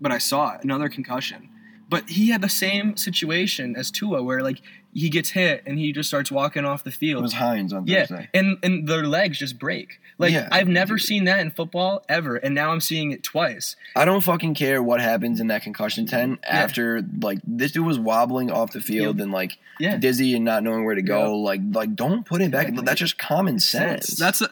but 0.00 0.10
I 0.10 0.18
saw 0.18 0.54
it, 0.54 0.64
another 0.64 0.88
concussion. 0.88 1.50
But 1.90 2.08
he 2.08 2.30
had 2.30 2.40
the 2.40 2.48
same 2.48 2.96
situation 2.96 3.76
as 3.76 3.90
Tua, 3.90 4.22
where 4.22 4.42
like 4.42 4.62
he 4.92 5.08
gets 5.08 5.30
hit 5.30 5.62
and 5.66 5.78
he 5.78 5.90
just 5.92 6.08
starts 6.08 6.30
walking 6.30 6.64
off 6.64 6.84
the 6.84 6.90
it 6.90 6.94
field. 6.94 7.22
was 7.22 7.32
Hines 7.32 7.72
on 7.72 7.86
Yeah, 7.86 8.06
Thursday. 8.06 8.28
and 8.34 8.58
and 8.62 8.86
their 8.86 9.04
legs 9.04 9.38
just 9.38 9.58
break. 9.58 10.00
Like 10.18 10.32
Yeah. 10.32 10.48
I've 10.52 10.68
never 10.68 10.98
seen 10.98 11.24
that 11.24 11.40
in 11.40 11.50
football 11.50 12.04
ever, 12.08 12.36
and 12.36 12.54
now 12.54 12.70
I'm 12.72 12.80
seeing 12.80 13.10
it 13.12 13.22
twice. 13.22 13.74
I 13.96 14.04
don't 14.04 14.20
fucking 14.20 14.54
care 14.54 14.82
what 14.82 15.00
happens 15.00 15.40
in 15.40 15.46
that 15.48 15.62
concussion 15.62 16.06
tent 16.06 16.40
after 16.44 17.02
like 17.20 17.38
this 17.46 17.72
dude 17.72 17.86
was 17.86 17.98
wobbling 17.98 18.50
off 18.50 18.72
the 18.72 18.80
field 18.80 19.20
and 19.20 19.32
like 19.32 19.58
Yeah, 19.80 19.96
dizzy 19.96 20.34
and 20.36 20.44
not 20.44 20.62
knowing 20.62 20.84
where 20.84 20.94
to 20.94 21.02
go. 21.02 21.36
Like 21.38 21.60
like 21.70 21.94
don't 21.96 22.24
put 22.26 22.42
it 22.42 22.50
back. 22.50 22.72
That's 22.74 23.00
just 23.00 23.18
common 23.18 23.58
sense. 23.60 24.08
That's 24.18 24.42
a, 24.42 24.50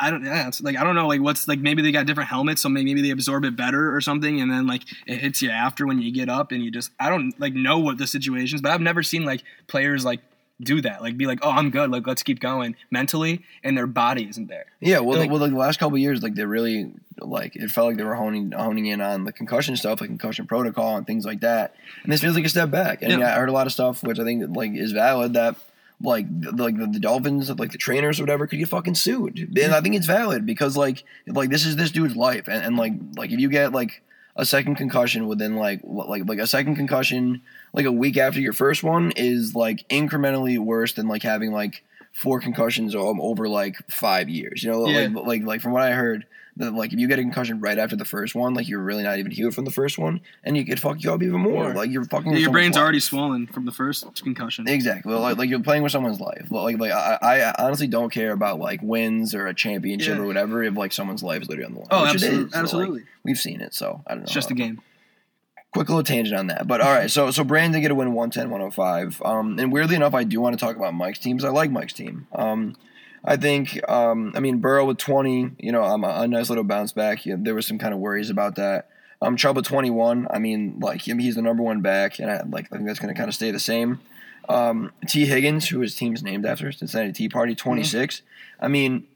I 0.00 0.10
don't. 0.10 0.24
Yeah, 0.24 0.48
it's 0.48 0.60
like 0.62 0.76
I 0.76 0.84
don't 0.84 0.94
know. 0.94 1.06
Like 1.06 1.20
what's 1.20 1.46
like 1.46 1.58
maybe 1.60 1.82
they 1.82 1.92
got 1.92 2.06
different 2.06 2.30
helmets, 2.30 2.62
so 2.62 2.68
maybe 2.68 3.00
they 3.02 3.10
absorb 3.10 3.44
it 3.44 3.54
better 3.56 3.94
or 3.94 4.00
something, 4.00 4.40
and 4.40 4.50
then 4.50 4.66
like 4.66 4.82
it 5.06 5.18
hits 5.18 5.42
you 5.42 5.50
after 5.50 5.86
when 5.86 6.00
you 6.00 6.10
get 6.12 6.28
up, 6.28 6.52
and 6.52 6.62
you 6.64 6.70
just 6.70 6.90
I 6.98 7.10
don't 7.10 7.38
like 7.40 7.54
know 7.54 7.78
what 7.78 7.98
the 7.98 8.06
situation 8.06 8.56
is, 8.56 8.62
but 8.62 8.72
I've 8.72 8.80
never 8.80 9.02
seen 9.02 9.24
like 9.24 9.42
players 9.66 10.04
like 10.04 10.20
do 10.62 10.80
that, 10.82 11.00
like 11.00 11.16
be 11.16 11.24
like, 11.24 11.38
oh, 11.42 11.50
I'm 11.50 11.70
good, 11.70 11.90
like 11.90 12.06
let's 12.06 12.22
keep 12.22 12.38
going 12.38 12.76
mentally, 12.90 13.44
and 13.64 13.76
their 13.78 13.86
body 13.86 14.28
isn't 14.28 14.48
there. 14.48 14.66
Yeah, 14.80 14.98
well, 15.00 15.18
Like- 15.18 15.30
well, 15.30 15.40
like 15.40 15.52
the 15.52 15.56
last 15.56 15.78
couple 15.78 15.94
of 15.96 16.00
years, 16.00 16.22
like 16.22 16.34
they 16.34 16.44
really 16.44 16.92
like 17.18 17.56
it 17.56 17.70
felt 17.70 17.86
like 17.88 17.96
they 17.96 18.04
were 18.04 18.14
honing 18.14 18.52
honing 18.52 18.86
in 18.86 19.00
on 19.00 19.24
the 19.24 19.32
concussion 19.32 19.76
stuff, 19.76 20.00
like 20.02 20.10
concussion 20.10 20.46
protocol 20.46 20.96
and 20.96 21.06
things 21.06 21.24
like 21.24 21.40
that. 21.40 21.74
And 22.02 22.12
this 22.12 22.20
feels 22.20 22.34
like 22.34 22.44
a 22.44 22.48
step 22.50 22.70
back. 22.70 23.00
And 23.02 23.10
Yeah. 23.12 23.18
yeah, 23.20 23.34
I 23.34 23.38
heard 23.38 23.48
a 23.48 23.52
lot 23.52 23.66
of 23.66 23.72
stuff 23.72 24.02
which 24.02 24.18
I 24.18 24.24
think 24.24 24.54
like 24.56 24.72
is 24.74 24.92
valid 24.92 25.32
that 25.34 25.56
like 26.02 26.26
the, 26.40 26.52
like 26.52 26.78
the, 26.78 26.86
the 26.86 26.98
Dolphins, 27.00 27.50
like 27.58 27.72
the 27.72 27.78
trainers 27.78 28.18
or 28.18 28.22
whatever, 28.22 28.46
could 28.46 28.58
get 28.58 28.68
fucking 28.68 28.94
sued. 28.94 29.38
And 29.58 29.74
I 29.74 29.80
think 29.80 29.94
it's 29.96 30.06
valid 30.06 30.46
because 30.46 30.76
like 30.76 31.04
like 31.26 31.50
this 31.50 31.66
is 31.66 31.76
this 31.76 31.90
dude's 31.90 32.16
life, 32.16 32.48
and, 32.48 32.64
and 32.64 32.76
like 32.76 32.94
like 33.16 33.30
if 33.30 33.40
you 33.40 33.48
get 33.48 33.72
like 33.72 34.02
a 34.36 34.46
second 34.46 34.76
concussion 34.76 35.26
within 35.26 35.56
like 35.56 35.80
like 35.84 36.26
like 36.26 36.38
a 36.38 36.46
second 36.46 36.76
concussion 36.76 37.42
like 37.72 37.84
a 37.84 37.92
week 37.92 38.16
after 38.16 38.40
your 38.40 38.52
first 38.52 38.82
one 38.82 39.12
is 39.16 39.54
like 39.54 39.86
incrementally 39.88 40.58
worse 40.58 40.92
than 40.94 41.06
like 41.08 41.22
having 41.22 41.52
like 41.52 41.84
four 42.12 42.40
concussions 42.40 42.94
um, 42.94 43.20
over 43.20 43.48
like 43.48 43.76
five 43.90 44.28
years. 44.28 44.62
You 44.62 44.70
know, 44.70 44.88
Yeah. 44.88 45.08
like 45.12 45.26
like 45.26 45.42
like 45.44 45.60
from 45.60 45.72
what 45.72 45.82
I 45.82 45.92
heard, 45.92 46.24
that 46.56 46.72
like 46.74 46.92
if 46.92 46.98
you 46.98 47.08
get 47.08 47.18
a 47.18 47.22
concussion 47.22 47.60
right 47.60 47.78
after 47.78 47.96
the 47.96 48.04
first 48.04 48.34
one, 48.34 48.54
like 48.54 48.68
you're 48.68 48.80
really 48.82 49.02
not 49.02 49.18
even 49.18 49.30
healed 49.30 49.54
from 49.54 49.64
the 49.64 49.70
first 49.70 49.98
one, 49.98 50.20
and 50.44 50.56
you 50.56 50.64
could 50.64 50.80
fuck 50.80 51.02
you 51.02 51.12
up 51.12 51.22
even 51.22 51.40
more. 51.40 51.72
Like 51.72 51.90
you're 51.90 52.04
fucking. 52.04 52.32
Yeah, 52.32 52.38
your 52.38 52.50
brain's 52.50 52.76
life. 52.76 52.82
already 52.82 53.00
swollen 53.00 53.46
from 53.46 53.64
the 53.66 53.72
first 53.72 54.22
concussion. 54.22 54.68
Exactly. 54.68 55.14
Like, 55.14 55.36
like 55.38 55.48
you're 55.48 55.60
playing 55.60 55.82
with 55.82 55.92
someone's 55.92 56.20
life. 56.20 56.48
Like 56.50 56.78
like 56.78 56.92
I, 56.92 57.18
I 57.22 57.54
honestly 57.64 57.86
don't 57.86 58.10
care 58.12 58.32
about 58.32 58.58
like 58.58 58.80
wins 58.82 59.34
or 59.34 59.46
a 59.46 59.54
championship 59.54 60.16
Yeah. 60.16 60.22
or 60.22 60.26
whatever 60.26 60.62
if 60.62 60.76
like 60.76 60.92
someone's 60.92 61.22
life 61.22 61.42
is 61.42 61.48
literally 61.48 61.66
on 61.66 61.74
the 61.74 61.78
line. 61.80 61.88
Oh, 61.90 62.06
absolutely. 62.06 62.38
So, 62.38 62.44
like, 62.44 62.54
absolutely. 62.54 63.02
we've 63.24 63.38
seen 63.38 63.60
it, 63.60 63.72
so 63.74 64.02
I 64.06 64.10
don't 64.10 64.20
know. 64.20 64.24
it's 64.24 64.32
just 64.32 64.50
a 64.50 64.54
game. 64.54 64.80
quick 65.72 65.88
little 65.88 66.02
tangent 66.02 66.36
on 66.38 66.48
that. 66.48 66.66
But 66.66 66.80
all 66.80 66.92
right, 66.92 67.10
so 67.10 67.30
so 67.30 67.44
Brandon 67.44 67.72
did 67.72 67.80
get 67.82 67.90
a 67.90 67.94
win 67.94 68.12
110 68.12 68.50
105. 68.50 69.22
Um, 69.24 69.58
and 69.58 69.72
weirdly 69.72 69.94
enough, 69.96 70.14
I 70.14 70.24
do 70.24 70.40
want 70.40 70.58
to 70.58 70.64
talk 70.64 70.76
about 70.76 70.94
Mike's 70.94 71.18
teams. 71.20 71.44
I 71.44 71.50
like 71.50 71.70
Mike's 71.70 71.92
team. 71.92 72.26
Um, 72.32 72.76
I 73.24 73.36
think, 73.36 73.80
um, 73.88 74.32
I 74.34 74.40
mean, 74.40 74.58
Burrow 74.58 74.86
with 74.86 74.98
20, 74.98 75.52
you 75.58 75.72
know, 75.72 75.82
um, 75.82 76.04
a, 76.04 76.22
a 76.22 76.28
nice 76.28 76.48
little 76.48 76.64
bounce 76.64 76.92
back. 76.92 77.26
Yeah, 77.26 77.36
there 77.38 77.54
was 77.54 77.66
some 77.66 77.78
kind 77.78 77.92
of 77.92 78.00
worries 78.00 78.30
about 78.30 78.56
that. 78.56 78.88
Um, 79.22 79.36
Chubb 79.36 79.58
at 79.58 79.64
21, 79.64 80.28
I 80.30 80.38
mean, 80.38 80.80
like, 80.80 81.06
him, 81.06 81.18
he's 81.18 81.34
the 81.34 81.42
number 81.42 81.62
one 81.62 81.82
back, 81.82 82.18
and 82.18 82.30
I, 82.30 82.42
like, 82.48 82.66
I 82.72 82.76
think 82.76 82.86
that's 82.86 82.98
going 82.98 83.12
to 83.12 83.18
kind 83.18 83.28
of 83.28 83.34
stay 83.34 83.50
the 83.50 83.60
same. 83.60 84.00
Um, 84.48 84.92
Tee 85.06 85.26
Higgins, 85.26 85.68
who 85.68 85.80
his 85.80 85.94
team's 85.94 86.22
named 86.22 86.46
after, 86.46 86.72
Cincinnati 86.72 87.12
Tea 87.12 87.28
Party, 87.28 87.54
26. 87.54 88.22
I 88.58 88.68
mean, 88.68 89.06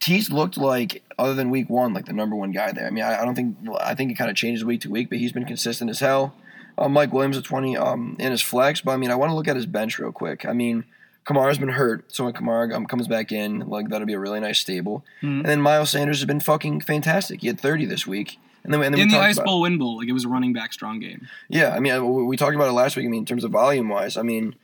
T's 0.00 0.30
looked 0.30 0.58
like, 0.58 1.04
other 1.16 1.34
than 1.34 1.50
week 1.50 1.70
one, 1.70 1.94
like 1.94 2.06
the 2.06 2.12
number 2.12 2.34
one 2.34 2.50
guy 2.50 2.72
there. 2.72 2.86
I 2.86 2.90
mean, 2.90 3.04
I, 3.04 3.22
I 3.22 3.24
don't 3.24 3.36
think, 3.36 3.56
I 3.80 3.94
think 3.94 4.10
it 4.10 4.18
kind 4.18 4.30
of 4.30 4.36
changes 4.36 4.64
week 4.64 4.80
to 4.80 4.90
week, 4.90 5.08
but 5.08 5.18
he's 5.18 5.32
been 5.32 5.44
consistent 5.44 5.88
as 5.88 6.00
hell. 6.00 6.34
Uh, 6.76 6.88
Mike 6.88 7.12
Williams 7.12 7.36
at 7.36 7.44
20 7.44 7.76
um, 7.76 8.16
in 8.18 8.32
his 8.32 8.42
flex, 8.42 8.80
but 8.80 8.90
I 8.90 8.96
mean, 8.96 9.12
I 9.12 9.14
want 9.14 9.30
to 9.30 9.36
look 9.36 9.46
at 9.46 9.54
his 9.54 9.66
bench 9.66 10.00
real 10.00 10.10
quick. 10.10 10.44
I 10.44 10.52
mean, 10.52 10.84
Kamara's 11.26 11.58
been 11.58 11.70
hurt, 11.70 12.04
so 12.12 12.24
when 12.24 12.34
Kamara 12.34 12.74
um, 12.74 12.86
comes 12.86 13.08
back 13.08 13.32
in, 13.32 13.60
like 13.60 13.88
that'll 13.88 14.06
be 14.06 14.12
a 14.12 14.18
really 14.18 14.40
nice 14.40 14.58
stable. 14.58 15.04
Mhm. 15.22 15.38
And 15.38 15.46
then 15.46 15.60
Miles 15.60 15.90
Sanders 15.90 16.18
has 16.18 16.26
been 16.26 16.40
fucking 16.40 16.80
fantastic. 16.82 17.40
He 17.40 17.46
had 17.46 17.58
30 17.60 17.86
this 17.86 18.06
week. 18.06 18.38
And 18.62 18.72
then, 18.72 18.82
and 18.82 18.94
then 18.94 19.00
In 19.02 19.08
the 19.08 19.18
Ice 19.18 19.38
Bowl 19.38 19.60
win 19.62 19.76
bowl, 19.78 19.98
like 19.98 20.08
it 20.08 20.12
was 20.12 20.24
a 20.24 20.28
running 20.28 20.52
back 20.54 20.72
strong 20.72 20.98
game. 20.98 21.28
yeah, 21.48 21.74
I 21.74 21.80
mean, 21.80 22.14
we 22.14 22.24
we 22.24 22.36
talked 22.36 22.54
about 22.54 22.68
it 22.68 22.72
last 22.72 22.96
week. 22.96 23.04
I 23.04 23.08
mean, 23.08 23.20
in 23.20 23.26
terms 23.26 23.44
of 23.44 23.50
volume 23.50 23.88
wise, 23.90 24.16
I 24.16 24.22
mean, 24.22 24.54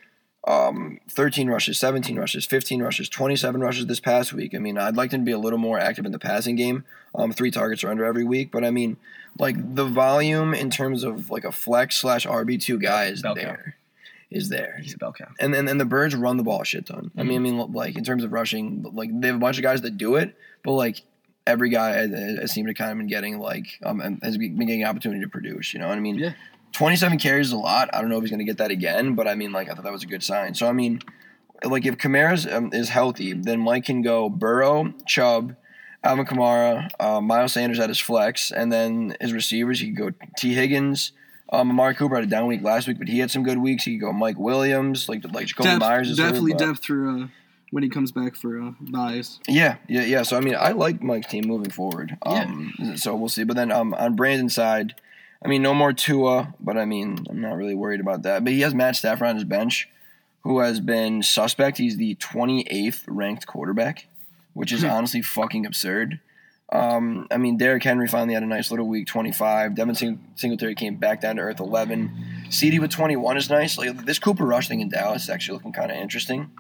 um, 0.49 0.99
13 1.11 1.49
rushes, 1.49 1.79
17 1.79 2.19
rushes, 2.19 2.47
15 2.47 2.83
rushes, 2.83 3.11
27 3.11 3.61
rushes 3.61 3.87
this 3.87 4.01
past 4.01 4.33
week. 4.33 4.55
I 4.55 4.59
mean, 4.59 4.79
I'd 4.79 4.97
like 4.97 5.13
him 5.13 5.21
to 5.21 5.25
be 5.27 5.33
a 5.33 5.39
little 5.39 5.59
more 5.59 5.79
active 5.79 6.07
in 6.07 6.13
the 6.13 6.19
passing 6.19 6.57
game. 6.57 6.85
Um, 7.15 7.31
three 7.33 7.51
targets 7.51 7.85
or 7.85 7.91
under 7.91 8.05
every 8.07 8.25
week, 8.25 8.51
but 8.51 8.65
I 8.65 8.71
mean, 8.71 8.97
like 9.39 9.57
the 9.75 9.85
volume 9.85 10.55
in 10.55 10.71
terms 10.71 11.05
of 11.05 11.29
like 11.29 11.45
a 11.45 11.53
flex 11.53 11.97
slash 11.97 12.27
RB 12.27 12.59
two 12.61 12.79
guy 12.79 13.07
is 13.07 13.21
Bell 13.21 13.37
cow. 13.37 13.57
Is 14.31 14.49
there. 14.49 14.79
He's 14.81 14.95
a 14.95 14.99
bell 14.99 15.13
cow. 15.13 15.27
And 15.41 15.53
then 15.53 15.67
and 15.67 15.81
the 15.81 15.85
birds 15.85 16.15
run 16.15 16.37
the 16.37 16.45
ball 16.45 16.63
a 16.63 16.65
shit 16.65 16.87
ton. 16.87 17.11
I 17.17 17.25
mean, 17.25 17.37
I 17.37 17.39
mean, 17.41 17.73
like 17.73 17.97
in 17.97 18.05
terms 18.05 18.23
of 18.23 18.33
rushing, 18.33 18.85
like 18.93 19.11
they 19.13 19.27
have 19.27 19.37
a 19.37 19.41
bunch 19.41 19.57
of 19.57 19.65
guys 19.65 19.81
that 19.81 19.97
do 19.97 20.15
it, 20.17 20.37
but 20.63 20.73
like 20.73 21.03
every 21.47 21.69
guy 21.69 21.91
has, 22.07 22.53
seemed 22.53 22.69
to 22.69 22.75
kind 22.75 22.93
of 22.93 22.99
been 22.99 23.09
getting 23.09 23.41
like 23.41 23.67
um 23.83 24.21
has 24.23 24.39
been 24.39 24.57
getting 24.57 24.85
opportunity 24.85 25.21
to 25.23 25.29
produce. 25.29 25.75
You 25.75 25.81
know 25.81 25.89
what 25.89 25.97
I 25.97 26.01
mean? 26.01 26.17
Yeah. 26.17 26.35
27 26.73 27.19
carries 27.19 27.49
is 27.49 27.53
a 27.53 27.57
lot. 27.57 27.91
I 27.93 28.01
don't 28.01 28.09
know 28.09 28.19
if 28.19 28.23
he's 28.23 28.31
going 28.31 28.39
to 28.39 28.45
get 28.45 28.59
that 28.59 28.71
again, 28.71 29.17
but 29.17 29.27
I 29.27 29.35
mean, 29.35 29.51
like 29.51 29.69
I 29.69 29.75
thought 29.75 29.83
that 29.83 29.93
was 29.93 30.05
a 30.05 30.07
good 30.07 30.23
sign. 30.23 30.55
So 30.55 30.69
I 30.69 30.73
mean, 30.73 31.01
like 31.65 31.85
if 31.85 31.97
Kamara's 31.97 32.47
um, 32.47 32.71
is 32.73 32.89
healthy, 32.89 33.33
then 33.33 33.59
Mike 33.59 33.85
can 33.85 34.03
go 34.03 34.29
Burrow, 34.29 34.95
Chubb. 35.07 35.57
Alvin 36.03 36.25
Kamara, 36.25 36.89
uh, 36.99 37.21
Miles 37.21 37.53
Sanders 37.53 37.79
at 37.79 37.91
his 37.91 37.99
flex, 37.99 38.53
and 38.53 38.73
then 38.73 39.17
his 39.21 39.35
receivers, 39.35 39.81
he 39.81 39.93
could 39.93 39.97
go 39.97 40.27
Tee 40.39 40.55
Higgins, 40.55 41.13
um, 41.51 41.71
Amari 41.71 41.95
Cooper 41.95 42.15
had 42.17 42.25
a 42.25 42.27
down 42.29 42.47
week 42.47 42.63
last 42.63 42.87
week, 42.89 42.99
but 42.99 43.09
he 43.09 43.19
had 43.19 43.31
some 43.31 43.43
good 43.43 43.59
weeks. 43.59 43.85
He 43.85 43.93
could 43.99 44.07
go 44.07 44.13
Mike 44.13 44.39
Williams, 44.39 45.09
like 45.09 45.25
like 45.33 45.47
Jakobi 45.47 45.65
Depth, 45.65 45.81
Meyers 45.81 46.11
is 46.11 46.17
definitely 46.17 46.53
but- 46.53 46.59
depth 46.61 46.83
through 46.83 47.25
uh, 47.25 47.27
when 47.71 47.83
he 47.83 47.89
comes 47.89 48.11
back 48.13 48.35
for 48.37 48.61
uh, 48.61 48.73
buys. 48.81 49.39
Yeah, 49.49 49.77
yeah, 49.89 50.03
yeah. 50.05 50.23
So 50.23 50.37
I 50.37 50.41
mean, 50.41 50.57
I 50.59 50.73
like 50.73 51.03
Mike's 51.03 51.29
team 51.29 51.47
moving 51.47 51.71
forward. 51.71 52.17
Um, 52.23 52.73
So 52.97 53.15
we'll 53.15 53.29
see. 53.29 53.45
But 53.45 53.57
then 53.57 53.71
um, 53.71 53.95
on 53.95 54.17
Brandon's 54.17 54.55
side, 54.55 54.95
I 55.45 55.49
mean, 55.49 55.63
no 55.63 55.73
more 55.75 55.93
Tua, 55.93 56.55
but 56.61 56.77
I 56.77 56.85
mean, 56.85 57.25
I'm 57.31 57.41
not 57.41 57.57
really 57.57 57.75
worried 57.75 58.01
about 58.01 58.23
that. 58.23 58.45
But 58.45 58.53
he 58.53 58.61
has 58.63 58.75
Matt 58.75 58.97
Stafford 58.97 59.29
on 59.29 59.35
his 59.37 59.45
bench, 59.45 59.89
who 60.43 60.59
has 60.61 60.81
been 60.81 61.23
suspect. 61.23 61.79
He's 61.79 61.97
the 61.97 62.15
28th 62.17 63.05
ranked 63.07 63.47
quarterback, 63.47 64.07
which 64.55 64.73
is 64.73 64.83
honestly 64.97 65.23
fucking 65.23 65.65
absurd. 65.65 66.21
Um, 66.73 67.27
I 67.31 67.37
mean, 67.37 67.57
Derrick 67.57 67.83
Henry 67.83 68.07
finally 68.07 68.35
had 68.35 68.43
a 68.45 68.47
nice 68.47 68.71
little 68.71 68.87
week, 68.87 69.07
25. 69.09 69.75
Devin 69.75 69.95
Sing- 69.95 70.25
Singletary 70.37 70.75
came 70.77 70.97
back 70.97 71.21
down 71.21 71.37
to 71.37 71.43
earth, 71.43 71.59
11. 71.61 72.13
CeeDee 72.49 72.79
with 72.81 72.91
21 72.91 73.37
is 73.37 73.51
nice. 73.51 73.77
Like 73.77 74.05
this 74.05 74.19
Cooper 74.21 74.45
Rush 74.47 74.69
thing 74.69 74.81
in 74.81 74.89
Dallas 74.89 75.25
is 75.25 75.31
actually 75.31 75.55
looking 75.57 75.73
kind 75.73 75.91
of 75.91 75.97
interesting. 75.97 76.51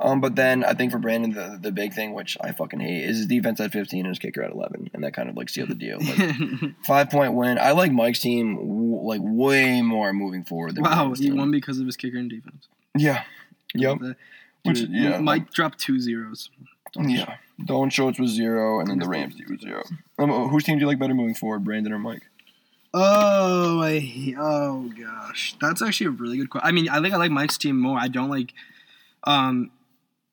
Um, 0.00 0.20
but 0.20 0.34
then 0.34 0.64
I 0.64 0.74
think 0.74 0.90
for 0.90 0.98
Brandon, 0.98 1.30
the, 1.32 1.58
the 1.60 1.70
big 1.70 1.92
thing, 1.92 2.12
which 2.12 2.36
I 2.40 2.50
fucking 2.50 2.80
hate, 2.80 3.04
is 3.04 3.18
his 3.18 3.26
defense 3.26 3.60
at 3.60 3.70
15 3.70 4.00
and 4.00 4.08
his 4.08 4.18
kicker 4.18 4.42
at 4.42 4.50
11, 4.50 4.90
and 4.94 5.04
that 5.04 5.14
kind 5.14 5.28
of 5.28 5.36
like 5.36 5.48
sealed 5.48 5.68
the 5.68 5.76
deal. 5.76 6.00
Five 6.84 7.10
point 7.10 7.34
win. 7.34 7.56
I 7.58 7.70
like 7.70 7.92
Mike's 7.92 8.18
team 8.18 8.56
w- 8.56 9.00
like 9.02 9.20
way 9.22 9.80
more 9.80 10.12
moving 10.12 10.42
forward. 10.42 10.74
Than 10.74 10.82
wow, 10.82 10.94
Brandon's 10.94 11.18
he 11.20 11.26
team. 11.26 11.36
won 11.36 11.52
because 11.52 11.78
of 11.78 11.86
his 11.86 11.96
kicker 11.96 12.18
and 12.18 12.28
defense. 12.28 12.66
Yeah. 12.96 13.22
Yep. 13.74 13.98
Which 14.64 14.80
yeah. 14.80 15.18
Mike 15.18 15.52
dropped 15.52 15.78
two 15.78 16.00
zeros. 16.00 16.50
Yeah. 16.98 17.36
Dalton 17.64 17.90
Schultz 17.90 18.18
was 18.18 18.30
zero, 18.30 18.80
and 18.80 18.88
then 18.88 18.98
the 18.98 19.08
Rams 19.08 19.34
was 19.48 19.60
zero. 19.60 19.82
Um, 20.18 20.30
whose 20.48 20.64
team 20.64 20.76
do 20.76 20.82
you 20.82 20.86
like 20.86 20.98
better 20.98 21.14
moving 21.14 21.34
forward, 21.34 21.64
Brandon 21.64 21.92
or 21.92 21.98
Mike? 21.98 22.22
Oh, 22.94 23.80
I 23.82 24.34
oh 24.38 24.90
gosh, 24.98 25.56
that's 25.60 25.80
actually 25.80 26.08
a 26.08 26.10
really 26.10 26.36
good 26.36 26.50
question. 26.50 26.68
I 26.68 26.72
mean, 26.72 26.88
I 26.88 27.00
think 27.00 27.14
I 27.14 27.16
like 27.16 27.30
Mike's 27.30 27.56
team 27.56 27.78
more. 27.78 27.98
I 27.98 28.08
don't 28.08 28.28
like 28.28 28.52
um 29.24 29.70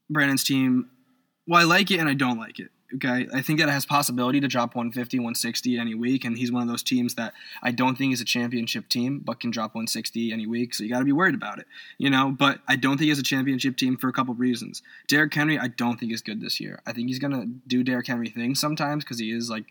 Brandon's 0.10 0.43
team. 0.43 0.89
Well, 1.48 1.62
I 1.62 1.63
like 1.63 1.89
it 1.91 2.00
and 2.00 2.10
I 2.10 2.13
don't 2.13 2.38
like 2.38 2.60
it. 2.60 2.72
Okay, 2.95 3.28
I 3.32 3.43
think 3.43 3.60
that 3.60 3.69
it 3.69 3.71
has 3.71 3.86
possibility 3.86 4.39
to 4.39 4.47
drop 4.47 4.73
150, 4.73 5.19
160 5.19 5.78
any 5.78 5.93
week, 5.93 6.25
and 6.25 6.36
he's 6.36 6.52
one 6.52 6.63
of 6.63 6.67
those 6.67 6.82
teams 6.82 7.13
that 7.15 7.34
I 7.62 7.69
don't 7.69 7.95
think 7.95 8.13
is 8.13 8.21
a 8.21 8.25
championship 8.25 8.89
team, 8.89 9.19
but 9.19 9.39
can 9.39 9.52
drop 9.52 9.75
160 9.75 10.34
any 10.34 10.47
week. 10.47 10.73
So 10.73 10.84
you 10.84 10.89
got 10.89 10.99
to 10.99 11.06
be 11.06 11.12
worried 11.12 11.36
about 11.36 11.60
it, 11.60 11.67
you 11.99 12.10
know. 12.10 12.32
But 12.32 12.62
I 12.67 12.75
don't 12.78 12.97
think 12.97 13.10
he's 13.10 13.19
a 13.19 13.23
championship 13.23 13.78
team 13.78 13.95
for 13.95 14.08
a 14.08 14.13
couple 14.13 14.34
reasons. 14.34 14.82
Derrick 15.08 15.34
Henry, 15.34 15.60
I 15.60 15.67
don't 15.67 15.99
think 15.99 16.12
is 16.12 16.23
good 16.23 16.41
this 16.41 16.60
year. 16.60 16.82
I 16.88 16.93
think 16.93 17.10
he's 17.10 17.19
gonna 17.19 17.45
do 17.67 17.84
Derrick 17.84 18.08
Henry 18.08 18.30
things 18.30 18.60
sometimes 18.60 19.04
because 19.04 19.19
he 19.19 19.32
is 19.32 19.52
like 19.52 19.65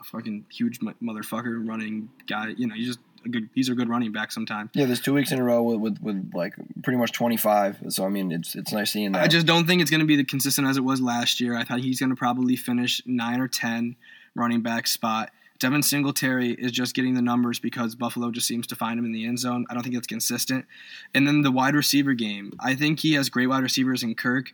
a 0.00 0.04
fucking 0.04 0.46
huge 0.50 0.80
mo- 0.82 0.94
motherfucker 1.00 1.66
running 1.66 2.08
guy. 2.26 2.48
You 2.56 2.66
know, 2.66 2.74
he's 2.74 2.88
just 2.88 3.00
good. 3.30 3.48
He's 3.54 3.68
a 3.68 3.74
good 3.74 3.88
running 3.88 4.12
back 4.12 4.32
sometimes. 4.32 4.70
Yeah, 4.74 4.86
there's 4.86 5.00
two 5.00 5.14
weeks 5.14 5.32
in 5.32 5.38
a 5.38 5.44
row 5.44 5.62
with, 5.62 5.80
with, 5.80 5.98
with 6.02 6.30
like 6.34 6.54
pretty 6.82 6.98
much 6.98 7.12
25. 7.12 7.84
So 7.88 8.04
I 8.04 8.08
mean, 8.08 8.32
it's 8.32 8.54
it's 8.54 8.72
nice 8.72 8.92
seeing 8.92 9.12
that. 9.12 9.22
I 9.22 9.28
just 9.28 9.46
don't 9.46 9.66
think 9.66 9.82
it's 9.82 9.90
going 9.90 10.00
to 10.00 10.06
be 10.06 10.16
the 10.16 10.24
consistent 10.24 10.66
as 10.66 10.76
it 10.76 10.84
was 10.84 11.00
last 11.00 11.40
year. 11.40 11.56
I 11.56 11.64
thought 11.64 11.80
he's 11.80 12.00
going 12.00 12.10
to 12.10 12.16
probably 12.16 12.56
finish 12.56 13.02
nine 13.06 13.40
or 13.40 13.48
ten 13.48 13.96
running 14.34 14.62
back 14.62 14.86
spot. 14.86 15.30
Devin 15.58 15.82
Singletary 15.82 16.52
is 16.52 16.70
just 16.70 16.94
getting 16.94 17.14
the 17.14 17.22
numbers 17.22 17.58
because 17.58 17.94
Buffalo 17.94 18.30
just 18.30 18.46
seems 18.46 18.66
to 18.66 18.76
find 18.76 18.98
him 18.98 19.06
in 19.06 19.12
the 19.12 19.26
end 19.26 19.38
zone. 19.38 19.64
I 19.70 19.74
don't 19.74 19.82
think 19.82 19.94
it's 19.94 20.06
consistent. 20.06 20.66
And 21.14 21.26
then 21.26 21.42
the 21.42 21.50
wide 21.50 21.74
receiver 21.74 22.12
game, 22.12 22.52
I 22.60 22.74
think 22.74 23.00
he 23.00 23.14
has 23.14 23.30
great 23.30 23.46
wide 23.46 23.62
receivers 23.62 24.02
in 24.02 24.14
Kirk 24.14 24.52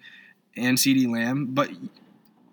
and 0.57 0.79
CeeDee 0.79 1.11
Lamb, 1.11 1.49
but 1.51 1.71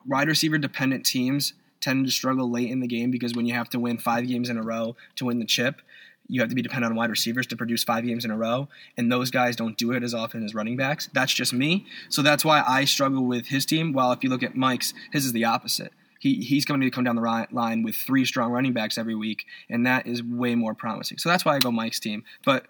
wide 0.05 0.27
receiver 0.27 0.57
dependent 0.57 1.05
teams 1.05 1.53
tend 1.79 2.05
to 2.05 2.11
struggle 2.11 2.49
late 2.49 2.69
in 2.69 2.79
the 2.79 2.87
game 2.87 3.11
because 3.11 3.33
when 3.33 3.45
you 3.45 3.53
have 3.53 3.69
to 3.69 3.79
win 3.79 3.97
five 3.97 4.27
games 4.27 4.49
in 4.49 4.57
a 4.57 4.63
row 4.63 4.95
to 5.15 5.25
win 5.25 5.39
the 5.39 5.45
chip, 5.45 5.81
you 6.29 6.39
have 6.41 6.49
to 6.49 6.55
be 6.55 6.61
dependent 6.61 6.91
on 6.91 6.95
wide 6.95 7.09
receivers 7.09 7.47
to 7.47 7.57
produce 7.57 7.83
five 7.83 8.05
games 8.05 8.23
in 8.23 8.31
a 8.31 8.37
row, 8.37 8.69
and 8.95 9.11
those 9.11 9.31
guys 9.31 9.55
don't 9.55 9.77
do 9.77 9.91
it 9.91 10.03
as 10.03 10.13
often 10.13 10.43
as 10.43 10.53
running 10.53 10.77
backs. 10.77 11.09
That's 11.11 11.33
just 11.33 11.51
me. 11.51 11.85
So 12.07 12.21
that's 12.21 12.45
why 12.45 12.63
I 12.65 12.85
struggle 12.85 13.25
with 13.25 13.47
his 13.47 13.65
team. 13.65 13.91
While 13.91 14.11
if 14.11 14.23
you 14.23 14.29
look 14.29 14.43
at 14.43 14.55
Mike's, 14.55 14.93
his 15.11 15.25
is 15.25 15.33
the 15.33 15.45
opposite. 15.45 15.91
He, 16.19 16.35
he's 16.35 16.65
going 16.65 16.81
to 16.81 16.91
come 16.91 17.05
down 17.05 17.15
the 17.15 17.47
line 17.51 17.81
with 17.81 17.95
three 17.95 18.25
strong 18.25 18.51
running 18.51 18.73
backs 18.73 18.97
every 18.97 19.15
week, 19.15 19.45
and 19.69 19.85
that 19.85 20.05
is 20.05 20.21
way 20.21 20.53
more 20.53 20.73
promising. 20.73 21.17
So 21.17 21.29
that's 21.29 21.45
why 21.45 21.55
I 21.55 21.59
go 21.59 21.71
Mike's 21.71 21.99
team. 21.99 22.23
But 22.45 22.65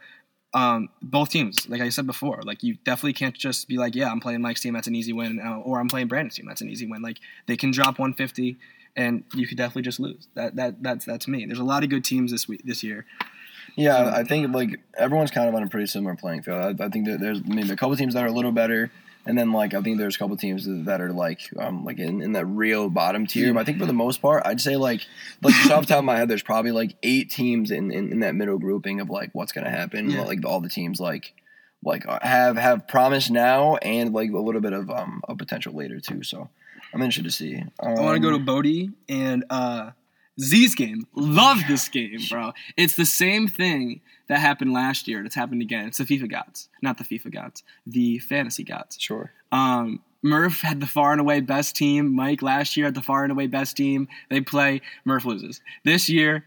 um, 0.54 0.90
both 1.02 1.30
teams, 1.30 1.68
like 1.68 1.82
I 1.82 1.90
said 1.90 2.08
before, 2.08 2.42
like 2.44 2.64
you 2.64 2.76
definitely 2.86 3.14
can't 3.14 3.36
just 3.36 3.68
be 3.68 3.78
like, 3.78 3.96
yeah, 3.96 4.10
I'm 4.10 4.20
playing 4.20 4.42
Mike's 4.42 4.62
team, 4.62 4.74
that's 4.74 4.88
an 4.88 4.96
easy 4.96 5.14
win, 5.14 5.40
uh, 5.40 5.58
or 5.58 5.80
I'm 5.80 5.88
playing 5.88 6.08
Brandon's 6.08 6.36
team, 6.36 6.46
that's 6.48 6.62
an 6.62 6.70
easy 6.70 6.88
win. 6.88 7.02
Like 7.02 7.18
they 7.48 7.58
can 7.58 7.72
drop 7.72 8.00
150, 8.00 8.58
and 8.96 9.24
you 9.34 9.48
could 9.48 9.58
definitely 9.58 9.84
just 9.84 10.00
lose. 10.00 10.28
That 10.36 10.56
that 10.56 10.82
that's 10.82 11.06
that's 11.06 11.28
me. 11.28 11.46
There's 11.46 11.60
a 11.60 11.64
lot 11.64 11.84
of 11.84 11.90
good 11.90 12.04
teams 12.04 12.32
this 12.32 12.48
week 12.48 12.62
this 12.66 12.84
year. 12.84 13.06
Yeah, 13.80 14.12
I 14.14 14.24
think 14.24 14.54
like 14.54 14.80
everyone's 14.98 15.32
kind 15.32 15.48
of 15.48 15.56
on 15.56 15.64
a 15.64 15.68
pretty 15.68 15.88
similar 15.88 16.16
playing 16.16 16.44
field. 16.44 16.82
I, 16.82 16.86
I 16.86 16.90
think 16.90 17.08
that 17.08 17.20
there's 17.20 17.44
maybe 17.46 17.72
a 17.72 17.76
couple 17.76 17.96
teams 17.96 18.14
that 18.14 18.24
are 18.24 18.28
a 18.28 18.32
little 18.32 18.52
better, 18.52 18.92
and 19.26 19.38
then 19.38 19.52
like 19.52 19.74
I 19.74 19.82
think 19.82 19.98
there's 19.98 20.16
a 20.16 20.20
couple 20.20 20.36
teams 20.38 20.66
that 20.68 21.02
are 21.02 21.12
like 21.12 21.42
um 21.58 21.86
like 21.86 22.00
in, 22.00 22.22
in 22.22 22.34
that 22.34 22.46
real 22.46 22.90
bottom 22.90 23.26
tier. 23.26 23.54
But 23.54 23.62
I 23.62 23.64
think 23.64 23.80
for 23.80 23.86
the 23.86 23.94
most 23.94 24.22
part, 24.22 24.44
I'd 24.46 24.62
say 24.62 24.76
like 24.76 25.02
like 25.42 25.54
just 25.56 25.72
off 25.72 25.82
the 25.82 25.88
top 25.88 26.00
of 26.00 26.06
my 26.06 26.18
head, 26.18 26.28
there's 26.28 26.44
probably 26.44 26.72
like 26.72 26.96
eight 27.04 27.30
teams 27.30 27.72
in, 27.72 27.92
in, 27.92 28.12
in 28.12 28.20
that 28.20 28.36
middle 28.36 28.58
grouping 28.58 29.00
of 29.00 29.10
like 29.10 29.30
what's 29.34 29.52
gonna 29.52 29.70
happen. 29.70 30.10
Yeah. 30.10 30.24
Like 30.24 30.46
all 30.46 30.60
the 30.60 30.70
teams 30.70 31.00
like 31.00 31.34
like 31.84 32.06
have 32.22 32.58
have 32.58 32.88
promise 32.88 33.30
now 33.30 33.78
and 33.78 34.14
like 34.14 34.32
a 34.32 34.40
little 34.40 34.62
bit 34.62 34.74
of 34.74 34.90
um 34.90 35.22
of 35.28 35.38
potential 35.38 35.74
later 35.74 36.00
too. 36.00 36.24
So 36.24 36.50
I'm 36.94 37.02
interested 37.02 37.24
to 37.26 37.32
see. 37.32 37.64
Um, 37.80 37.98
I 37.98 38.02
want 38.02 38.16
to 38.16 38.20
go 38.20 38.32
to 38.32 38.40
Bodie 38.40 38.92
and 39.08 39.46
uh, 39.50 39.92
Z's 40.40 40.76
game. 40.76 41.08
Love 41.16 41.60
this 41.68 41.88
game, 41.90 42.20
bro. 42.30 42.54
It's 42.78 42.96
the 42.96 43.06
same 43.06 43.48
thing 43.48 44.02
that 44.28 44.40
happened 44.40 44.74
last 44.74 45.08
year. 45.08 45.24
It's 45.26 45.36
happened 45.36 45.62
again. 45.62 45.88
It's 45.88 45.98
the 45.98 46.06
FIFA 46.06 46.30
gods, 46.32 46.70
not 46.82 46.98
the 46.98 47.04
FIFA 47.04 47.34
gods, 47.34 47.64
the 47.86 48.20
fantasy 48.20 48.64
gods. 48.64 48.98
sure. 49.00 49.32
Um, 49.52 50.02
Murph 50.22 50.62
had 50.62 50.82
the 50.82 50.88
far 50.88 51.14
and 51.14 51.22
away 51.22 51.40
best 51.40 51.76
team. 51.76 52.14
Mike 52.14 52.42
last 52.42 52.76
year 52.76 52.88
had 52.88 52.96
the 52.96 53.02
far 53.02 53.24
and 53.24 53.32
away 53.32 53.48
best 53.48 53.78
team. 53.78 54.08
They 54.30 54.42
play. 54.42 54.82
Murph 55.06 55.24
loses. 55.24 55.62
This 55.86 56.10
year, 56.10 56.44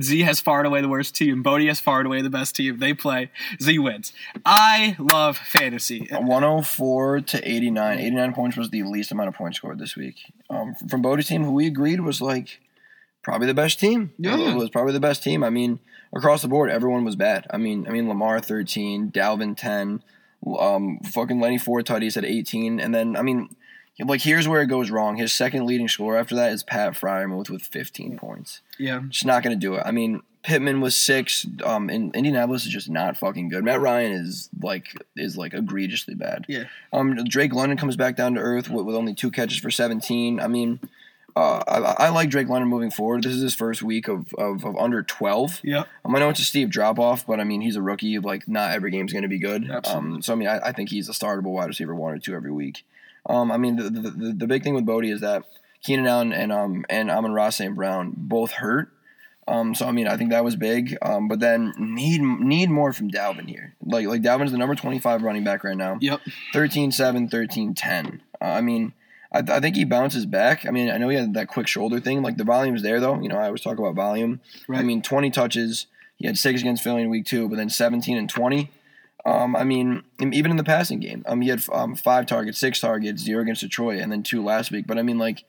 Z 0.00 0.20
has 0.22 0.40
far 0.40 0.58
and 0.60 0.66
away 0.66 0.80
the 0.80 0.88
worst 0.88 1.14
team. 1.14 1.42
Bodie 1.42 1.66
has 1.66 1.78
far 1.78 1.98
and 1.98 2.06
away 2.06 2.22
the 2.22 2.30
best 2.30 2.56
team. 2.56 2.78
They 2.78 2.94
play. 2.94 3.30
Z 3.60 3.78
wins. 3.78 4.12
I 4.46 4.96
love 4.98 5.36
fantasy. 5.36 6.08
104 6.10 7.20
to 7.20 7.48
89. 7.48 7.98
89 7.98 8.32
points 8.32 8.56
was 8.56 8.70
the 8.70 8.82
least 8.82 9.12
amount 9.12 9.28
of 9.28 9.34
points 9.34 9.58
scored 9.58 9.78
this 9.78 9.94
week. 9.94 10.32
Um, 10.48 10.74
from 10.88 11.02
Bodie's 11.02 11.28
team, 11.28 11.44
who 11.44 11.52
we 11.52 11.66
agreed 11.66 12.00
was 12.00 12.22
like 12.22 12.60
probably 13.22 13.46
the 13.46 13.54
best 13.54 13.80
team. 13.80 14.12
Yeah. 14.18 14.36
It 14.36 14.56
was 14.56 14.70
probably 14.70 14.92
the 14.92 15.00
best 15.00 15.22
team. 15.22 15.42
I 15.42 15.50
mean, 15.50 15.80
across 16.12 16.42
the 16.42 16.48
board, 16.48 16.70
everyone 16.70 17.04
was 17.04 17.16
bad. 17.16 17.46
I 17.50 17.56
mean, 17.56 17.86
I 17.86 17.90
mean 17.90 18.08
Lamar 18.08 18.40
13, 18.40 19.10
Dalvin 19.10 19.56
10, 19.56 20.02
um, 20.58 20.98
fucking 21.00 21.40
Lenny 21.40 21.58
Ford 21.58 21.86
tutties 21.86 22.16
at 22.16 22.24
18, 22.24 22.80
and 22.80 22.94
then 22.94 23.16
I 23.16 23.22
mean, 23.22 23.54
like 24.04 24.22
here's 24.22 24.48
where 24.48 24.62
it 24.62 24.66
goes 24.66 24.90
wrong. 24.90 25.16
His 25.16 25.32
second 25.32 25.66
leading 25.66 25.88
scorer 25.88 26.18
after 26.18 26.34
that 26.34 26.52
is 26.52 26.62
Pat 26.62 26.94
Freiermuth 26.94 27.50
with 27.50 27.62
15 27.62 28.18
points. 28.18 28.60
Yeah. 28.78 29.02
Just 29.08 29.26
not 29.26 29.42
going 29.42 29.58
to 29.58 29.60
do 29.60 29.74
it. 29.74 29.82
I 29.84 29.90
mean, 29.90 30.22
Pittman 30.42 30.80
was 30.80 30.96
six. 30.96 31.46
Um, 31.64 31.88
in 31.88 32.10
Indianapolis 32.14 32.66
is 32.66 32.72
just 32.72 32.90
not 32.90 33.16
fucking 33.16 33.48
good. 33.48 33.62
Matt 33.64 33.80
Ryan 33.80 34.12
is 34.12 34.48
like 34.60 34.88
is 35.14 35.36
like 35.36 35.54
egregiously 35.54 36.14
bad. 36.14 36.46
Yeah. 36.48 36.64
Um, 36.92 37.14
Drake 37.24 37.54
London 37.54 37.78
comes 37.78 37.96
back 37.96 38.16
down 38.16 38.34
to 38.34 38.40
earth 38.40 38.68
with, 38.68 38.84
with 38.84 38.96
only 38.96 39.14
two 39.14 39.30
catches 39.30 39.58
for 39.58 39.70
17. 39.70 40.40
I 40.40 40.48
mean, 40.48 40.80
uh, 41.34 41.62
I, 41.66 42.06
I 42.06 42.08
like 42.10 42.28
Drake 42.30 42.48
London 42.48 42.68
moving 42.68 42.90
forward. 42.90 43.22
This 43.22 43.32
is 43.32 43.42
his 43.42 43.54
first 43.54 43.82
week 43.82 44.08
of, 44.08 44.32
of, 44.34 44.64
of 44.64 44.76
under 44.76 45.02
12. 45.02 45.60
Yeah. 45.64 45.84
Um, 46.04 46.14
I 46.14 46.18
know 46.18 46.28
it's 46.28 46.40
a 46.40 46.44
steep 46.44 46.68
drop 46.68 46.98
off, 46.98 47.26
but 47.26 47.40
I 47.40 47.44
mean 47.44 47.60
he's 47.60 47.76
a 47.76 47.82
rookie. 47.82 48.18
Like 48.18 48.46
not 48.48 48.72
every 48.72 48.90
game's 48.90 49.12
going 49.12 49.22
to 49.22 49.28
be 49.28 49.38
good. 49.38 49.70
Absolutely. 49.70 50.14
Um, 50.16 50.22
so 50.22 50.32
I 50.32 50.36
mean 50.36 50.48
I, 50.48 50.58
I 50.58 50.72
think 50.72 50.90
he's 50.90 51.08
a 51.08 51.12
startable 51.12 51.52
wide 51.52 51.68
receiver 51.68 51.94
one 51.94 52.12
or 52.12 52.18
two 52.18 52.34
every 52.34 52.52
week. 52.52 52.84
Um, 53.26 53.50
I 53.50 53.56
mean 53.56 53.76
the, 53.76 53.84
the, 53.84 54.10
the, 54.10 54.32
the 54.38 54.46
big 54.46 54.62
thing 54.62 54.74
with 54.74 54.84
Bodie 54.84 55.10
is 55.10 55.20
that 55.20 55.44
Keenan 55.82 56.06
Allen 56.06 56.32
and 56.32 56.52
um 56.52 56.84
and 56.90 57.10
Amon-Ra 57.10 57.50
St. 57.50 57.74
Brown 57.74 58.12
both 58.16 58.52
hurt. 58.52 58.90
Um, 59.48 59.74
so 59.74 59.86
I 59.86 59.92
mean 59.92 60.06
I 60.06 60.16
think 60.18 60.30
that 60.30 60.44
was 60.44 60.54
big. 60.56 60.96
Um, 61.00 61.28
but 61.28 61.40
then 61.40 61.72
need 61.78 62.20
need 62.20 62.68
more 62.68 62.92
from 62.92 63.10
Dalvin 63.10 63.48
here. 63.48 63.74
Like 63.82 64.06
like 64.06 64.22
Dalvin's 64.22 64.52
the 64.52 64.58
number 64.58 64.74
twenty 64.74 64.98
five 64.98 65.22
running 65.22 65.44
back 65.44 65.64
right 65.64 65.76
now. 65.76 65.96
Yep. 66.00 66.20
13-7, 66.52 67.30
13-10. 67.30 68.20
Uh, 68.40 68.44
I 68.44 68.60
mean, 68.60 68.92
I, 69.32 69.38
I 69.38 69.60
think 69.60 69.76
he 69.76 69.84
bounces 69.84 70.26
back. 70.26 70.66
I 70.66 70.70
mean, 70.70 70.90
I 70.90 70.98
know 70.98 71.08
he 71.08 71.16
had 71.16 71.34
that 71.34 71.48
quick 71.48 71.66
shoulder 71.66 72.00
thing. 72.00 72.22
Like 72.22 72.36
the 72.36 72.44
volume's 72.44 72.82
there 72.82 73.00
though. 73.00 73.20
You 73.20 73.28
know, 73.28 73.38
I 73.38 73.46
always 73.46 73.62
talk 73.62 73.78
about 73.78 73.94
volume. 73.94 74.40
Right. 74.68 74.80
I 74.80 74.82
mean, 74.82 75.02
20 75.02 75.30
touches. 75.30 75.86
He 76.16 76.26
had 76.26 76.38
six 76.38 76.60
against 76.60 76.84
Philly 76.84 77.02
in 77.02 77.10
week 77.10 77.26
two, 77.26 77.48
but 77.48 77.56
then 77.56 77.70
17 77.70 78.16
and 78.16 78.28
20. 78.28 78.70
Um, 79.24 79.54
I 79.54 79.64
mean, 79.64 80.02
even 80.20 80.50
in 80.50 80.56
the 80.56 80.64
passing 80.64 81.00
game, 81.00 81.24
um, 81.26 81.40
he 81.40 81.48
had 81.48 81.62
um, 81.72 81.94
five 81.94 82.26
targets, 82.26 82.58
six 82.58 82.80
targets, 82.80 83.22
zero 83.22 83.42
against 83.42 83.60
Detroit, 83.60 84.00
and 84.00 84.10
then 84.10 84.22
two 84.22 84.42
last 84.42 84.72
week. 84.72 84.86
But 84.86 84.98
I 84.98 85.02
mean, 85.02 85.18
like, 85.18 85.44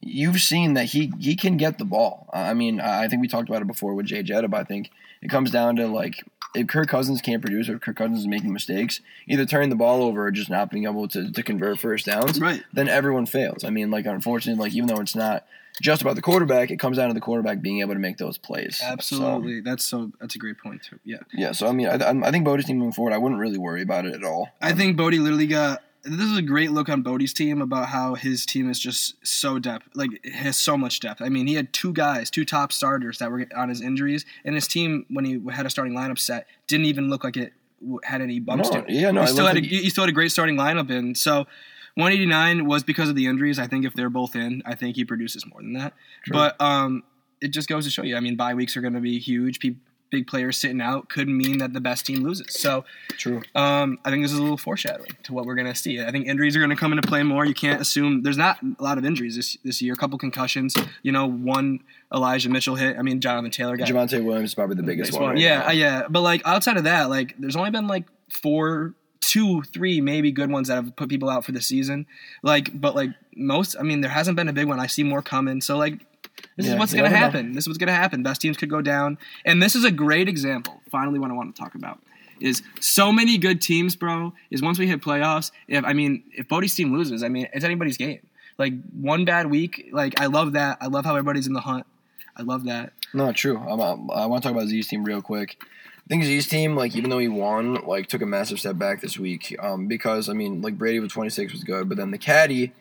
you've 0.00 0.40
seen 0.40 0.74
that 0.74 0.86
he 0.86 1.12
he 1.18 1.36
can 1.36 1.58
get 1.58 1.76
the 1.78 1.84
ball. 1.84 2.30
Uh, 2.32 2.38
I 2.38 2.54
mean, 2.54 2.80
I 2.80 3.04
I 3.04 3.08
think 3.08 3.20
we 3.20 3.28
talked 3.28 3.48
about 3.48 3.60
it 3.60 3.66
before 3.66 3.94
with 3.94 4.06
Jay 4.06 4.22
Jetta, 4.22 4.48
but 4.48 4.60
I 4.60 4.64
think 4.64 4.90
it 5.20 5.28
comes 5.28 5.50
down 5.50 5.76
to 5.76 5.86
like 5.88 6.24
if 6.54 6.66
Kirk 6.66 6.88
Cousins 6.88 7.20
can't 7.20 7.42
produce 7.42 7.68
or 7.68 7.74
if 7.76 7.80
Kirk 7.82 7.96
Cousins 7.96 8.20
is 8.20 8.26
making 8.26 8.52
mistakes, 8.52 9.00
either 9.26 9.44
turning 9.46 9.68
the 9.68 9.76
ball 9.76 10.02
over 10.02 10.26
or 10.26 10.30
just 10.30 10.50
not 10.50 10.70
being 10.70 10.84
able 10.84 11.06
to, 11.08 11.30
to 11.30 11.42
convert 11.42 11.78
first 11.78 12.06
downs, 12.06 12.40
Right. 12.40 12.62
then 12.72 12.88
everyone 12.88 13.26
fails. 13.26 13.64
I 13.64 13.70
mean, 13.70 13.90
like 13.90 14.06
unfortunately, 14.06 14.60
like 14.62 14.72
even 14.74 14.88
though 14.88 15.00
it's 15.00 15.14
not 15.14 15.46
just 15.80 16.02
about 16.02 16.16
the 16.16 16.22
quarterback, 16.22 16.70
it 16.70 16.78
comes 16.78 16.96
down 16.96 17.08
to 17.08 17.14
the 17.14 17.20
quarterback 17.20 17.60
being 17.60 17.80
able 17.80 17.94
to 17.94 18.00
make 18.00 18.16
those 18.16 18.36
plays. 18.38 18.78
So, 18.78 18.86
Absolutely. 18.86 19.60
That's 19.60 19.84
so. 19.84 20.10
That's 20.20 20.34
a 20.34 20.38
great 20.38 20.58
point 20.58 20.82
too. 20.82 20.98
Yeah. 21.04 21.18
yeah, 21.32 21.52
so 21.52 21.68
I 21.68 21.72
mean, 21.72 21.86
I, 21.86 21.94
I 22.26 22.30
think 22.32 22.44
Bodie's 22.44 22.64
team 22.66 22.78
moving 22.78 22.92
forward, 22.92 23.12
I 23.12 23.18
wouldn't 23.18 23.40
really 23.40 23.58
worry 23.58 23.82
about 23.82 24.04
it 24.06 24.14
at 24.14 24.24
all. 24.24 24.48
I 24.60 24.72
think 24.72 24.96
Bodie 24.96 25.18
literally 25.20 25.46
got 25.46 25.82
this 26.08 26.26
is 26.26 26.38
a 26.38 26.42
great 26.42 26.72
look 26.72 26.88
on 26.88 27.02
Bodie's 27.02 27.32
team 27.32 27.60
about 27.62 27.88
how 27.88 28.14
his 28.14 28.44
team 28.46 28.70
is 28.70 28.78
just 28.78 29.14
so 29.26 29.58
depth, 29.58 29.88
like 29.94 30.10
has 30.26 30.56
so 30.56 30.76
much 30.76 31.00
depth. 31.00 31.20
I 31.22 31.28
mean, 31.28 31.46
he 31.46 31.54
had 31.54 31.72
two 31.72 31.92
guys, 31.92 32.30
two 32.30 32.44
top 32.44 32.72
starters 32.72 33.18
that 33.18 33.30
were 33.30 33.46
on 33.56 33.68
his 33.68 33.80
injuries, 33.80 34.24
and 34.44 34.54
his 34.54 34.66
team 34.66 35.06
when 35.08 35.24
he 35.24 35.40
had 35.52 35.66
a 35.66 35.70
starting 35.70 35.94
lineup 35.94 36.18
set 36.18 36.46
didn't 36.66 36.86
even 36.86 37.08
look 37.10 37.24
like 37.24 37.36
it 37.36 37.52
had 38.04 38.20
any 38.20 38.40
bumps 38.40 38.70
No, 38.70 38.80
to 38.80 38.86
it. 38.88 38.90
yeah, 38.92 39.10
no, 39.12 39.20
he 39.22 39.28
still 39.28 39.46
had 39.46 39.56
a, 39.56 39.60
he 39.60 39.88
still 39.90 40.02
had 40.02 40.08
a 40.08 40.12
great 40.12 40.32
starting 40.32 40.56
lineup 40.56 40.90
and 40.90 41.16
So 41.16 41.46
189 41.94 42.66
was 42.66 42.82
because 42.84 43.08
of 43.08 43.14
the 43.14 43.26
injuries. 43.26 43.58
I 43.58 43.66
think 43.66 43.84
if 43.84 43.94
they're 43.94 44.10
both 44.10 44.36
in, 44.36 44.62
I 44.66 44.74
think 44.74 44.96
he 44.96 45.04
produces 45.04 45.46
more 45.46 45.60
than 45.60 45.72
that. 45.74 45.94
True. 46.24 46.32
But 46.34 46.60
um, 46.60 47.02
it 47.40 47.48
just 47.48 47.68
goes 47.68 47.84
to 47.84 47.90
show 47.90 48.02
you. 48.02 48.16
I 48.16 48.20
mean, 48.20 48.36
bye 48.36 48.54
weeks 48.54 48.76
are 48.76 48.80
going 48.80 48.94
to 48.94 49.00
be 49.00 49.18
huge. 49.18 49.58
Pe- 49.60 49.74
big 50.10 50.26
players 50.26 50.58
sitting 50.58 50.80
out 50.80 51.08
could 51.08 51.28
mean 51.28 51.58
that 51.58 51.72
the 51.72 51.80
best 51.80 52.06
team 52.06 52.22
loses. 52.22 52.46
So 52.50 52.84
True. 53.10 53.42
um, 53.54 53.98
I 54.04 54.10
think 54.10 54.24
this 54.24 54.32
is 54.32 54.38
a 54.38 54.42
little 54.42 54.56
foreshadowing 54.56 55.10
to 55.24 55.32
what 55.32 55.44
we're 55.44 55.54
going 55.54 55.66
to 55.66 55.74
see. 55.74 56.00
I 56.00 56.10
think 56.10 56.26
injuries 56.26 56.56
are 56.56 56.60
going 56.60 56.70
to 56.70 56.76
come 56.76 56.92
into 56.92 57.06
play 57.06 57.22
more. 57.22 57.44
You 57.44 57.54
can't 57.54 57.80
assume 57.80 58.22
there's 58.22 58.36
not 58.36 58.58
a 58.78 58.82
lot 58.82 58.98
of 58.98 59.04
injuries 59.04 59.36
this 59.36 59.56
this 59.64 59.82
year. 59.82 59.94
A 59.94 59.96
couple 59.96 60.18
concussions. 60.18 60.74
You 61.02 61.12
know, 61.12 61.26
one 61.26 61.80
Elijah 62.12 62.48
Mitchell 62.48 62.74
hit. 62.74 62.96
I 62.98 63.02
mean, 63.02 63.20
Jonathan 63.20 63.50
Taylor 63.50 63.76
got 63.76 63.88
Javonte 63.88 64.24
Williams 64.24 64.50
is 64.50 64.54
probably 64.54 64.76
the 64.76 64.82
biggest 64.82 65.12
one. 65.12 65.30
right 65.30 65.38
yeah, 65.38 65.58
now. 65.58 65.70
yeah. 65.70 66.02
But 66.08 66.22
like 66.22 66.42
outside 66.44 66.76
of 66.76 66.84
that, 66.84 67.10
like 67.10 67.34
there's 67.38 67.56
only 67.56 67.70
been 67.70 67.86
like 67.86 68.04
four, 68.30 68.94
two, 69.20 69.62
three, 69.62 70.00
maybe 70.00 70.32
good 70.32 70.50
ones 70.50 70.68
that 70.68 70.76
have 70.76 70.96
put 70.96 71.08
people 71.08 71.28
out 71.28 71.44
for 71.44 71.52
the 71.52 71.60
season. 71.60 72.06
Like, 72.42 72.78
but 72.78 72.94
like 72.94 73.10
most, 73.36 73.76
I 73.78 73.82
mean, 73.82 74.00
there 74.00 74.10
hasn't 74.10 74.36
been 74.36 74.48
a 74.48 74.52
big 74.52 74.66
one. 74.66 74.80
I 74.80 74.86
see 74.86 75.02
more 75.02 75.22
coming. 75.22 75.60
So 75.60 75.76
like, 75.76 76.00
this 76.56 76.66
Yeah, 76.66 76.72
is 76.74 76.78
what's 76.78 76.92
gonna 76.92 77.04
never 77.04 77.14
know. 77.14 77.20
happen. 77.20 77.52
This 77.52 77.64
is 77.64 77.68
what's 77.68 77.78
gonna 77.78 77.92
happen. 77.92 78.22
Best 78.22 78.40
teams 78.40 78.56
could 78.56 78.70
go 78.70 78.80
down, 78.82 79.18
and 79.44 79.62
this 79.62 79.74
is 79.74 79.84
a 79.84 79.90
great 79.90 80.28
example. 80.28 80.80
Finally, 80.90 81.18
what 81.18 81.30
I 81.30 81.34
want 81.34 81.54
to 81.54 81.60
talk 81.62 81.74
about 81.74 82.00
is 82.40 82.62
so 82.80 83.10
many 83.12 83.36
good 83.38 83.60
teams, 83.60 83.96
bro. 83.96 84.32
Is 84.50 84.62
once 84.62 84.78
we 84.78 84.86
hit 84.86 85.00
playoffs, 85.00 85.50
if 85.66 85.84
I 85.84 85.92
mean, 85.92 86.22
if 86.36 86.48
Bodie's 86.48 86.74
team 86.74 86.92
loses, 86.92 87.22
I 87.22 87.28
mean, 87.28 87.48
it's 87.52 87.64
anybody's 87.64 87.96
game. 87.96 88.20
Like 88.58 88.72
one 88.92 89.24
bad 89.24 89.46
week, 89.50 89.88
like 89.92 90.20
I 90.20 90.26
love 90.26 90.52
that. 90.54 90.78
I 90.80 90.86
love 90.86 91.04
how 91.04 91.12
everybody's 91.12 91.46
in 91.46 91.52
the 91.52 91.60
hunt. 91.60 91.86
I 92.36 92.42
love 92.42 92.64
that. 92.64 92.92
No, 93.14 93.32
true. 93.32 93.58
I'm, 93.58 93.80
um, 93.80 94.10
I 94.12 94.26
want 94.26 94.42
to 94.42 94.48
talk 94.48 94.56
about 94.56 94.68
Z's 94.68 94.86
team 94.88 95.04
real 95.04 95.22
quick. 95.22 95.56
I 95.60 96.08
think 96.08 96.24
Z's 96.24 96.46
team, 96.48 96.74
like 96.76 96.96
even 96.96 97.10
though 97.10 97.18
he 97.18 97.28
won, 97.28 97.74
like 97.86 98.06
took 98.08 98.22
a 98.22 98.26
massive 98.26 98.58
step 98.58 98.78
back 98.78 99.00
this 99.00 99.18
week. 99.18 99.54
Um, 99.60 99.86
because 99.86 100.28
I 100.28 100.32
mean, 100.32 100.60
like 100.62 100.78
Brady 100.78 101.00
with 101.00 101.10
26 101.10 101.52
was 101.52 101.64
good, 101.64 101.88
but 101.88 101.98
then 101.98 102.10
the 102.10 102.18
caddy, 102.18 102.72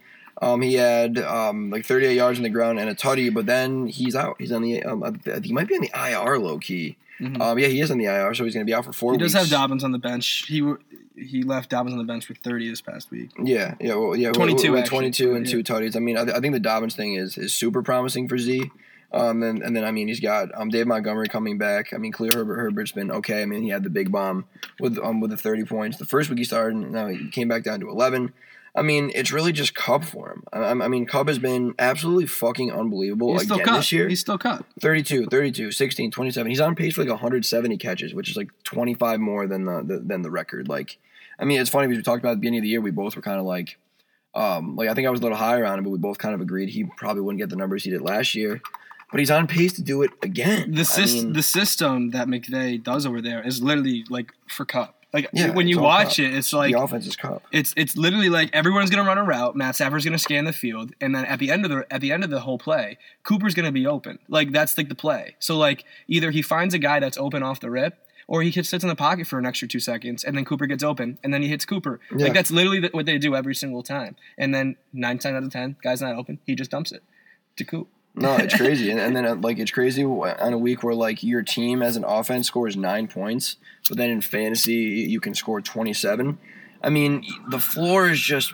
um, 0.41 0.61
he 0.61 0.75
had 0.75 1.17
um 1.19 1.69
like 1.69 1.85
38 1.85 2.15
yards 2.15 2.39
on 2.39 2.43
the 2.43 2.49
ground 2.49 2.79
and 2.79 2.89
a 2.89 2.95
tutty, 2.95 3.33
but 3.33 3.45
then 3.45 3.87
he's 3.87 4.15
out. 4.15 4.35
He's 4.39 4.51
on 4.51 4.61
the 4.61 4.83
um, 4.83 5.19
he 5.43 5.53
might 5.53 5.67
be 5.67 5.75
on 5.75 5.81
the 5.81 5.91
IR 5.95 6.37
low 6.39 6.57
key. 6.59 6.97
Mhm. 7.19 7.41
Um, 7.41 7.57
yeah, 7.57 7.67
he 7.67 7.81
is 7.81 7.89
on 7.89 7.97
the 7.97 8.05
IR, 8.05 8.33
so 8.35 8.43
he's 8.43 8.53
gonna 8.53 8.65
be 8.65 8.73
out 8.75 8.85
for 8.85 8.93
four 8.93 9.13
He 9.13 9.17
weeks. 9.17 9.33
does 9.33 9.41
have 9.41 9.49
Dobbins 9.49 9.83
on 9.83 9.91
the 9.91 9.97
bench. 9.97 10.45
He 10.47 10.61
he 11.15 11.41
left 11.41 11.71
Dobbins 11.71 11.93
on 11.93 11.97
the 11.97 12.03
bench 12.03 12.27
for 12.27 12.35
30 12.35 12.69
this 12.69 12.79
past 12.81 13.09
week. 13.09 13.31
Yeah, 13.41 13.73
yeah, 13.79 13.95
well, 13.95 14.15
yeah. 14.15 14.31
22 14.31 14.71
with, 14.71 14.81
with 14.81 14.89
22 14.89 15.33
and 15.33 15.45
yeah. 15.47 15.51
two 15.51 15.63
tutties. 15.63 15.95
I 15.95 15.99
mean, 15.99 16.15
I, 16.15 16.25
th- 16.25 16.37
I 16.37 16.39
think 16.39 16.53
the 16.53 16.59
Dobbins 16.59 16.95
thing 16.95 17.15
is 17.15 17.37
is 17.39 17.55
super 17.55 17.81
promising 17.81 18.27
for 18.27 18.37
Z. 18.37 18.69
Um, 19.11 19.41
and, 19.41 19.63
and 19.63 19.75
then 19.75 19.83
I 19.85 19.89
mean, 19.91 20.09
he's 20.09 20.19
got 20.19 20.49
um 20.53 20.69
Dave 20.69 20.85
Montgomery 20.85 21.27
coming 21.27 21.57
back. 21.57 21.91
I 21.93 21.97
mean, 21.97 22.11
Khalil 22.11 22.33
Herbert 22.35 22.57
Herbert's 22.57 22.91
been 22.91 23.09
okay. 23.09 23.41
I 23.41 23.45
mean, 23.45 23.63
he 23.63 23.69
had 23.69 23.83
the 23.83 23.89
big 23.89 24.11
bomb 24.11 24.45
with 24.79 24.99
um 24.99 25.19
with 25.19 25.31
the 25.31 25.37
30 25.37 25.63
points. 25.63 25.97
The 25.97 26.05
first 26.05 26.29
week 26.29 26.37
he 26.37 26.45
started, 26.45 26.75
and 26.75 26.91
now 26.91 27.07
he 27.07 27.29
came 27.31 27.47
back 27.47 27.63
down 27.63 27.79
to 27.79 27.89
11. 27.89 28.31
I 28.77 28.83
mean, 28.83 29.11
it's 29.15 29.31
really 29.31 29.51
just 29.51 29.73
Kupp 29.73 30.03
for 30.03 30.29
him. 30.29 30.43
I, 30.53 30.59
I 30.69 30.87
mean, 30.87 31.07
Kupp 31.07 31.27
has 31.27 31.39
been 31.39 31.73
absolutely 31.79 32.27
fucking 32.27 32.71
unbelievable 32.71 33.33
He's 33.33 33.45
still 33.45 33.59
again 33.59 33.73
this 33.73 33.91
year. 33.91 34.07
He's 34.07 34.19
still 34.19 34.37
cut. 34.37 34.63
32, 34.79 35.25
32, 35.25 35.71
16, 35.71 36.11
27. 36.11 36.49
He's 36.49 36.61
on 36.61 36.75
pace 36.75 36.93
for 36.93 37.01
like 37.01 37.09
170 37.09 37.75
catches, 37.77 38.13
which 38.13 38.29
is 38.29 38.37
like 38.37 38.49
25 38.63 39.19
more 39.19 39.47
than 39.47 39.65
the, 39.65 39.81
the 39.81 39.99
than 39.99 40.21
the 40.21 40.29
record. 40.29 40.69
Like, 40.69 40.99
I 41.39 41.45
mean, 41.45 41.59
it's 41.59 41.71
funny 41.71 41.87
because 41.87 41.97
we 41.97 42.03
talked 42.03 42.21
about 42.21 42.33
at 42.33 42.35
the 42.35 42.41
beginning 42.41 42.59
of 42.59 42.63
the 42.63 42.69
year. 42.69 42.79
We 42.79 42.91
both 42.91 43.15
were 43.15 43.23
kind 43.23 43.39
of 43.39 43.45
like, 43.45 43.79
um, 44.35 44.75
like 44.75 44.89
I 44.89 44.93
think 44.93 45.07
I 45.07 45.09
was 45.09 45.21
a 45.21 45.23
little 45.23 45.39
higher 45.39 45.65
on 45.65 45.79
him, 45.79 45.83
but 45.83 45.89
we 45.89 45.97
both 45.97 46.19
kind 46.19 46.35
of 46.35 46.41
agreed 46.41 46.69
he 46.69 46.83
probably 46.83 47.23
wouldn't 47.23 47.39
get 47.39 47.49
the 47.49 47.55
numbers 47.55 47.83
he 47.83 47.89
did 47.89 48.01
last 48.01 48.35
year. 48.35 48.61
But 49.09 49.21
he's 49.21 49.31
on 49.31 49.47
pace 49.47 49.73
to 49.73 49.81
do 49.81 50.03
it 50.03 50.11
again. 50.21 50.73
The 50.73 50.93
I 50.97 51.05
mean, 51.05 51.33
the 51.33 51.41
system 51.41 52.11
that 52.11 52.27
McVay 52.27 52.83
does 52.83 53.07
over 53.07 53.21
there 53.21 53.41
is 53.41 53.63
literally 53.63 54.05
like 54.09 54.33
for 54.47 54.65
Kupp. 54.65 54.96
Like 55.17 55.29
Yeah, 55.33 55.49
when 55.49 55.67
you 55.67 55.79
watch 55.79 56.19
it, 56.19 56.31
it's 56.31 56.53
like 56.53 56.73
the 56.73 56.79
offense 56.79 57.07
is 57.07 57.15
Kupp. 57.15 57.41
it's 57.51 57.73
it's 57.75 57.97
literally 57.97 58.29
like 58.29 58.51
everyone's 58.53 58.91
gonna 58.91 59.07
run 59.07 59.17
a 59.17 59.23
route. 59.23 59.55
Matt 59.55 59.73
Stafford's 59.73 60.05
gonna 60.05 60.19
scan 60.19 60.45
the 60.45 60.53
field, 60.53 60.91
and 61.01 61.15
then 61.15 61.25
at 61.25 61.39
the 61.39 61.49
end 61.49 61.65
of 61.65 61.71
the 61.71 61.87
at 61.89 62.01
the 62.01 62.11
end 62.11 62.23
of 62.23 62.29
the 62.29 62.41
whole 62.41 62.59
play, 62.59 62.99
Cooper's 63.23 63.55
gonna 63.55 63.71
be 63.71 63.87
open. 63.87 64.19
Like 64.29 64.51
that's 64.51 64.77
like 64.77 64.89
the 64.89 64.95
play. 64.95 65.35
So 65.39 65.57
like 65.57 65.85
either 66.07 66.29
he 66.29 66.43
finds 66.43 66.75
a 66.75 66.77
guy 66.77 66.99
that's 66.99 67.17
open 67.17 67.41
off 67.41 67.59
the 67.59 67.71
rip, 67.71 67.97
or 68.27 68.43
he 68.43 68.51
sits 68.51 68.83
in 68.83 68.89
the 68.89 68.95
pocket 68.95 69.25
for 69.25 69.39
an 69.39 69.47
extra 69.47 69.67
two 69.67 69.79
seconds, 69.79 70.23
and 70.23 70.37
then 70.37 70.45
Cooper 70.45 70.67
gets 70.67 70.83
open, 70.83 71.17
and 71.23 71.33
then 71.33 71.41
he 71.41 71.47
hits 71.47 71.65
Cooper. 71.65 71.99
Yeah. 72.15 72.25
Like 72.25 72.33
that's 72.35 72.51
literally 72.51 72.81
the, 72.81 72.89
what 72.89 73.07
they 73.07 73.17
do 73.17 73.35
every 73.35 73.55
single 73.55 73.81
time. 73.81 74.15
And 74.37 74.53
then 74.53 74.75
nine 74.93 75.17
times 75.17 75.35
out 75.35 75.43
of 75.43 75.51
ten, 75.51 75.77
guy's 75.81 76.01
not 76.01 76.15
open, 76.15 76.37
he 76.45 76.53
just 76.53 76.69
dumps 76.69 76.91
it 76.91 77.01
to 77.55 77.63
Coop. 77.65 77.87
No, 78.17 78.35
it's 78.35 78.55
crazy, 78.57 78.89
and, 78.89 78.99
and 78.99 79.15
then 79.15 79.25
uh, 79.25 79.35
like 79.35 79.59
it's 79.59 79.71
crazy 79.71 80.03
on 80.03 80.53
a 80.53 80.57
week 80.57 80.83
where 80.83 80.95
like 80.95 81.23
your 81.23 81.43
team 81.43 81.81
as 81.81 81.95
an 81.95 82.03
offense 82.03 82.47
scores 82.47 82.75
nine 82.75 83.07
points, 83.07 83.57
but 83.87 83.97
then 83.97 84.09
in 84.09 84.21
fantasy 84.21 84.73
you 84.73 85.19
can 85.19 85.35
score 85.35 85.61
twenty 85.61 85.93
seven. 85.93 86.39
I 86.83 86.89
mean, 86.89 87.23
the 87.49 87.59
floor 87.59 88.09
is 88.09 88.19
just. 88.19 88.53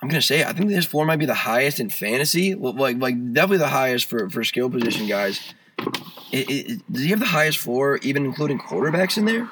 I'm 0.00 0.08
gonna 0.08 0.20
say 0.20 0.42
I 0.42 0.52
think 0.52 0.68
this 0.68 0.84
floor 0.84 1.06
might 1.06 1.20
be 1.20 1.26
the 1.26 1.34
highest 1.34 1.78
in 1.78 1.88
fantasy, 1.88 2.56
like 2.56 2.98
like 2.98 3.32
definitely 3.32 3.58
the 3.58 3.68
highest 3.68 4.06
for 4.06 4.28
for 4.28 4.42
skill 4.42 4.68
position 4.68 5.06
guys. 5.06 5.54
It, 6.32 6.50
it, 6.50 6.92
does 6.92 7.02
he 7.02 7.10
have 7.10 7.20
the 7.20 7.26
highest 7.26 7.58
floor, 7.58 7.98
even 8.02 8.24
including 8.24 8.58
quarterbacks 8.58 9.16
in 9.16 9.26
there, 9.26 9.48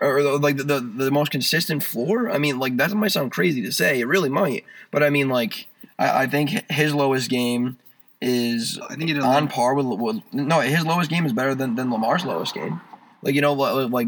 or, 0.00 0.22
the, 0.22 0.38
like 0.38 0.56
the, 0.56 0.64
the 0.64 0.80
the 0.80 1.10
most 1.12 1.30
consistent 1.30 1.84
floor? 1.84 2.28
I 2.28 2.38
mean, 2.38 2.58
like 2.58 2.76
that 2.78 2.92
might 2.92 3.12
sound 3.12 3.30
crazy 3.30 3.62
to 3.62 3.70
say, 3.70 4.00
it 4.00 4.08
really 4.08 4.30
might, 4.30 4.64
but 4.90 5.04
I 5.04 5.10
mean, 5.10 5.28
like 5.28 5.68
I, 5.96 6.22
I 6.22 6.26
think 6.26 6.50
his 6.72 6.92
lowest 6.92 7.30
game 7.30 7.78
is 8.24 8.80
I 8.88 8.96
think 8.96 9.10
it 9.10 9.16
is 9.18 9.24
on 9.24 9.48
par 9.48 9.74
with, 9.74 9.86
with 9.86 10.22
no 10.32 10.60
his 10.60 10.84
lowest 10.84 11.10
game 11.10 11.26
is 11.26 11.32
better 11.32 11.54
than, 11.54 11.74
than 11.74 11.90
Lamar's 11.90 12.24
lowest 12.24 12.54
game. 12.54 12.80
Like 13.22 13.34
you 13.34 13.40
know 13.40 13.52
like, 13.52 14.06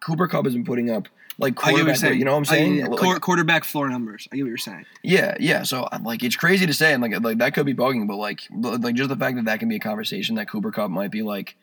Cooper 0.00 0.26
Kupp 0.28 0.44
has 0.44 0.54
been 0.54 0.64
putting 0.64 0.90
up 0.90 1.08
like 1.40 1.52
I 1.64 1.72
get 1.72 1.72
what 1.72 1.76
you're 1.76 1.94
quarterback. 1.94 2.18
You 2.18 2.24
know 2.24 2.32
what 2.32 2.36
I'm 2.38 2.42
I- 2.42 2.58
saying? 2.58 2.74
yeah, 2.76 2.86
Like, 2.86 2.98
quar- 3.00 3.20
quarterback 3.20 3.64
floor 3.64 3.88
numbers. 3.88 4.26
I 4.32 4.36
get 4.36 4.42
what 4.42 4.48
you're 4.48 4.56
saying. 4.58 4.86
yeah, 5.02 5.36
yeah. 5.38 5.62
So 5.62 5.88
like 6.02 6.22
it's 6.24 6.36
crazy 6.36 6.66
to 6.66 6.72
say 6.74 6.92
and 6.92 7.02
like 7.02 7.18
like 7.20 7.38
that 7.38 7.54
could 7.54 7.66
be 7.66 7.74
bugging, 7.74 8.06
but 8.08 8.16
like 8.16 8.40
like 8.50 8.94
just 8.96 9.08
the 9.08 9.16
fact 9.16 9.36
that 9.36 9.44
that 9.44 9.60
can 9.60 9.68
be 9.68 9.76
a 9.76 9.80
conversation 9.80 10.34
that 10.36 10.48
Cooper 10.48 10.70
Kupp 10.72 10.90
might 10.90 11.10
be 11.10 11.22
like 11.22 11.56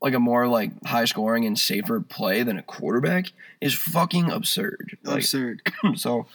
like 0.00 0.14
a 0.14 0.20
more 0.20 0.46
like 0.46 0.70
high 0.84 1.04
scoring 1.06 1.44
and 1.44 1.58
safer 1.58 2.00
play 2.00 2.42
than 2.44 2.56
a 2.56 2.62
quarterback 2.62 3.32
is 3.60 3.74
fucking 3.74 4.30
absurd. 4.30 4.96
Like 5.02 5.18
Absurd. 5.18 5.60
so 5.96 6.26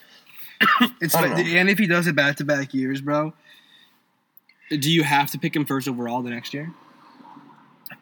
It's 1.02 1.14
like, 1.14 1.32
and 1.38 1.70
if 1.70 1.78
he 1.80 1.88
does 1.88 2.08
it 2.08 2.16
back 2.16 2.38
to 2.38 2.46
back 2.46 2.74
years, 2.74 3.02
bro, 3.02 3.34
do 4.70 4.92
you 4.92 5.04
have 5.04 5.32
to 5.32 5.40
pick 5.40 5.56
him 5.56 5.66
first 5.66 5.88
overall 5.88 6.22
the 6.22 6.30
next 6.30 6.54
year? 6.54 6.74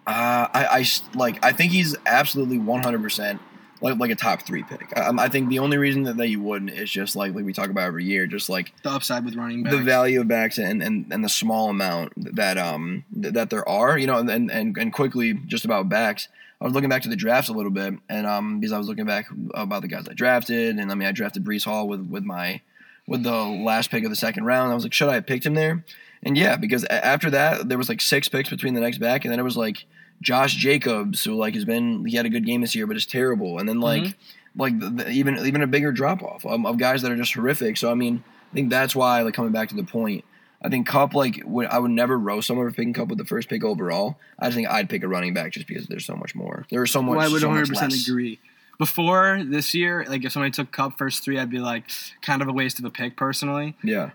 Uh, 0.08 0.48
I, 0.54 0.68
I 0.72 0.86
like. 1.16 1.44
I 1.46 1.52
think 1.52 1.72
he's 1.72 1.96
absolutely 2.06 2.58
one 2.58 2.82
hundred 2.82 3.04
percent 3.04 3.40
like 3.82 4.00
like 4.00 4.12
a 4.12 4.16
top 4.16 4.44
three 4.44 4.64
pick. 4.64 4.88
I, 4.96 5.12
I 5.18 5.28
think 5.30 5.50
the 5.50 5.60
only 5.60 5.78
reason 5.78 6.04
that, 6.04 6.18
that 6.18 6.28
you 6.28 6.42
wouldn't 6.42 6.72
is 6.72 6.90
just 6.90 7.16
like 7.16 7.34
like 7.34 7.46
we 7.46 7.54
talk 7.54 7.70
about 7.70 7.84
every 7.86 8.06
year, 8.06 8.26
just 8.28 8.50
like 8.50 8.74
The 8.84 8.90
upside 8.92 9.26
with 9.26 9.36
running 9.36 9.64
back. 9.64 9.72
the 9.72 9.80
value 9.80 10.22
of 10.22 10.28
backs 10.28 10.58
and, 10.58 10.82
and, 10.82 11.12
and 11.12 11.24
the 11.24 11.30
small 11.30 11.70
amount 11.70 12.14
that 12.36 12.58
um 12.58 13.04
that 13.16 13.50
there 13.50 13.68
are. 13.68 13.98
You 13.98 14.08
know, 14.08 14.18
and, 14.20 14.50
and 14.50 14.78
and 14.78 14.94
quickly 14.94 15.34
just 15.34 15.66
about 15.66 15.90
backs. 15.90 16.28
I 16.60 16.64
was 16.66 16.74
looking 16.74 16.90
back 16.90 17.02
to 17.04 17.10
the 17.10 17.16
drafts 17.16 17.50
a 17.50 17.54
little 17.54 17.72
bit, 17.72 17.96
and 18.08 18.28
um 18.28 18.60
because 18.60 18.72
I 18.72 18.78
was 18.78 18.88
looking 18.88 19.06
back 19.06 19.28
about 19.54 19.82
the 19.82 19.88
guys 19.88 20.08
I 20.10 20.14
drafted, 20.14 20.78
and 20.78 20.92
I 20.92 20.96
mean 20.96 21.08
I 21.08 21.12
drafted 21.12 21.44
Breece 21.44 21.66
Hall 21.66 21.88
with 21.88 22.08
with 22.08 22.24
my 22.24 22.62
with 23.08 23.24
the 23.24 23.36
last 23.44 23.90
pick 23.92 24.04
of 24.04 24.10
the 24.10 24.16
second 24.16 24.46
round. 24.46 24.72
I 24.72 24.76
was 24.76 24.84
like, 24.84 24.94
should 24.94 25.10
I 25.10 25.16
have 25.16 25.26
picked 25.28 25.46
him 25.46 25.54
there? 25.56 25.84
And 26.24 26.38
yeah, 26.38 26.56
because 26.56 26.84
after 26.86 27.30
that 27.32 27.68
there 27.68 27.78
was 27.78 27.90
like 27.90 28.02
six 28.02 28.30
picks 28.30 28.50
between 28.50 28.74
the 28.74 28.82
next 28.82 29.00
back, 29.00 29.26
and 29.26 29.32
then 29.32 29.40
it 29.40 29.44
was 29.44 29.58
like 29.58 29.86
Josh 30.22 30.56
Jacobs, 30.56 31.24
who 31.24 31.34
like 31.36 31.56
has 31.56 31.66
been 31.66 32.06
he 32.06 32.16
had 32.16 32.26
a 32.26 32.30
good 32.30 32.46
game 32.46 32.62
this 32.62 32.76
year, 32.76 32.86
but 32.86 32.96
is 32.96 33.06
terrible, 33.06 33.58
and 33.58 33.68
then 33.68 33.80
like 33.80 34.16
like 34.56 34.80
the, 34.80 34.90
the, 34.90 35.10
even 35.10 35.38
even 35.40 35.62
a 35.62 35.68
bigger 35.68 35.92
drop 35.92 36.22
off 36.24 36.46
um, 36.46 36.66
of 36.66 36.78
guys 36.78 37.02
that 37.02 37.12
are 37.12 37.18
just 37.18 37.34
horrific. 37.34 37.78
So 37.78 37.90
I 37.92 37.96
mean, 37.96 38.24
I 38.52 38.56
think 38.56 38.70
that's 38.70 38.96
why 38.96 39.22
like 39.22 39.34
coming 39.34 39.52
back 39.52 39.70
to 39.70 39.76
the 39.76 39.84
point. 39.84 40.26
I 40.64 40.70
think 40.70 40.86
Kupp 40.86 41.16
like 41.16 41.42
would, 41.44 41.66
I 41.68 41.80
would 41.80 41.90
never 41.90 42.20
roast 42.20 42.48
someone 42.48 42.70
for 42.70 42.76
picking 42.76 42.94
Kupp 42.94 43.08
with 43.08 43.18
the 43.18 43.26
first 43.26 43.50
pick 43.50 43.64
overall. 43.64 44.18
I 44.38 44.46
just 44.46 44.56
think 44.56 44.70
I'd 44.70 44.90
pick 44.90 45.04
a 45.04 45.08
running 45.08 45.34
back 45.34 45.54
just 45.54 45.66
because 45.66 45.88
there's 45.88 46.06
so 46.06 46.16
much 46.16 46.36
more. 46.36 46.68
There's 46.70 46.92
so 46.92 47.02
much. 47.02 47.18
Well, 47.18 47.28
I 47.28 47.32
would 47.32 47.42
100 47.42 47.62
much 47.62 47.70
percent 47.70 48.08
agree. 48.08 48.40
Before 48.78 49.44
this 49.44 49.74
year, 49.74 50.06
like 50.08 50.24
if 50.24 50.32
somebody 50.32 50.52
took 50.52 50.72
Kupp 50.72 51.00
first 51.00 51.24
three, 51.24 51.40
I'd 51.40 51.50
be 51.50 51.60
like, 51.60 51.86
kind 52.22 52.44
of 52.44 52.48
a 52.48 52.54
waste 52.54 52.78
of 52.78 52.86
a 52.86 52.92
pick 52.92 53.18
personally. 53.18 53.76
Yeah, 53.84 54.12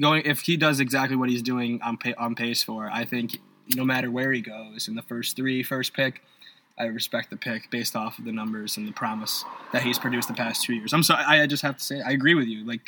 Going 0.00 0.22
if 0.24 0.40
he 0.42 0.56
does 0.56 0.78
exactly 0.80 1.16
what 1.16 1.28
he's 1.30 1.42
doing 1.42 1.80
on 1.82 1.98
on 2.16 2.34
pace 2.34 2.62
for, 2.62 2.88
I 2.90 3.04
think 3.04 3.38
no 3.74 3.84
matter 3.84 4.10
where 4.10 4.32
he 4.32 4.40
goes 4.40 4.86
in 4.88 4.94
the 4.94 5.02
first 5.02 5.36
three, 5.36 5.62
first 5.62 5.92
pick, 5.94 6.22
I 6.78 6.84
respect 6.84 7.30
the 7.30 7.36
pick 7.36 7.70
based 7.70 7.96
off 7.96 8.18
of 8.18 8.24
the 8.24 8.32
numbers 8.32 8.76
and 8.76 8.86
the 8.86 8.92
promise 8.92 9.44
that 9.72 9.82
he's 9.82 9.98
produced 9.98 10.28
the 10.28 10.34
past 10.34 10.64
two 10.64 10.74
years. 10.74 10.92
I'm 10.92 11.02
sorry, 11.02 11.24
I 11.26 11.42
I 11.42 11.46
just 11.46 11.62
have 11.62 11.76
to 11.76 11.82
say, 11.84 12.00
I 12.00 12.10
agree 12.10 12.34
with 12.34 12.46
you. 12.46 12.64
Like 12.64 12.80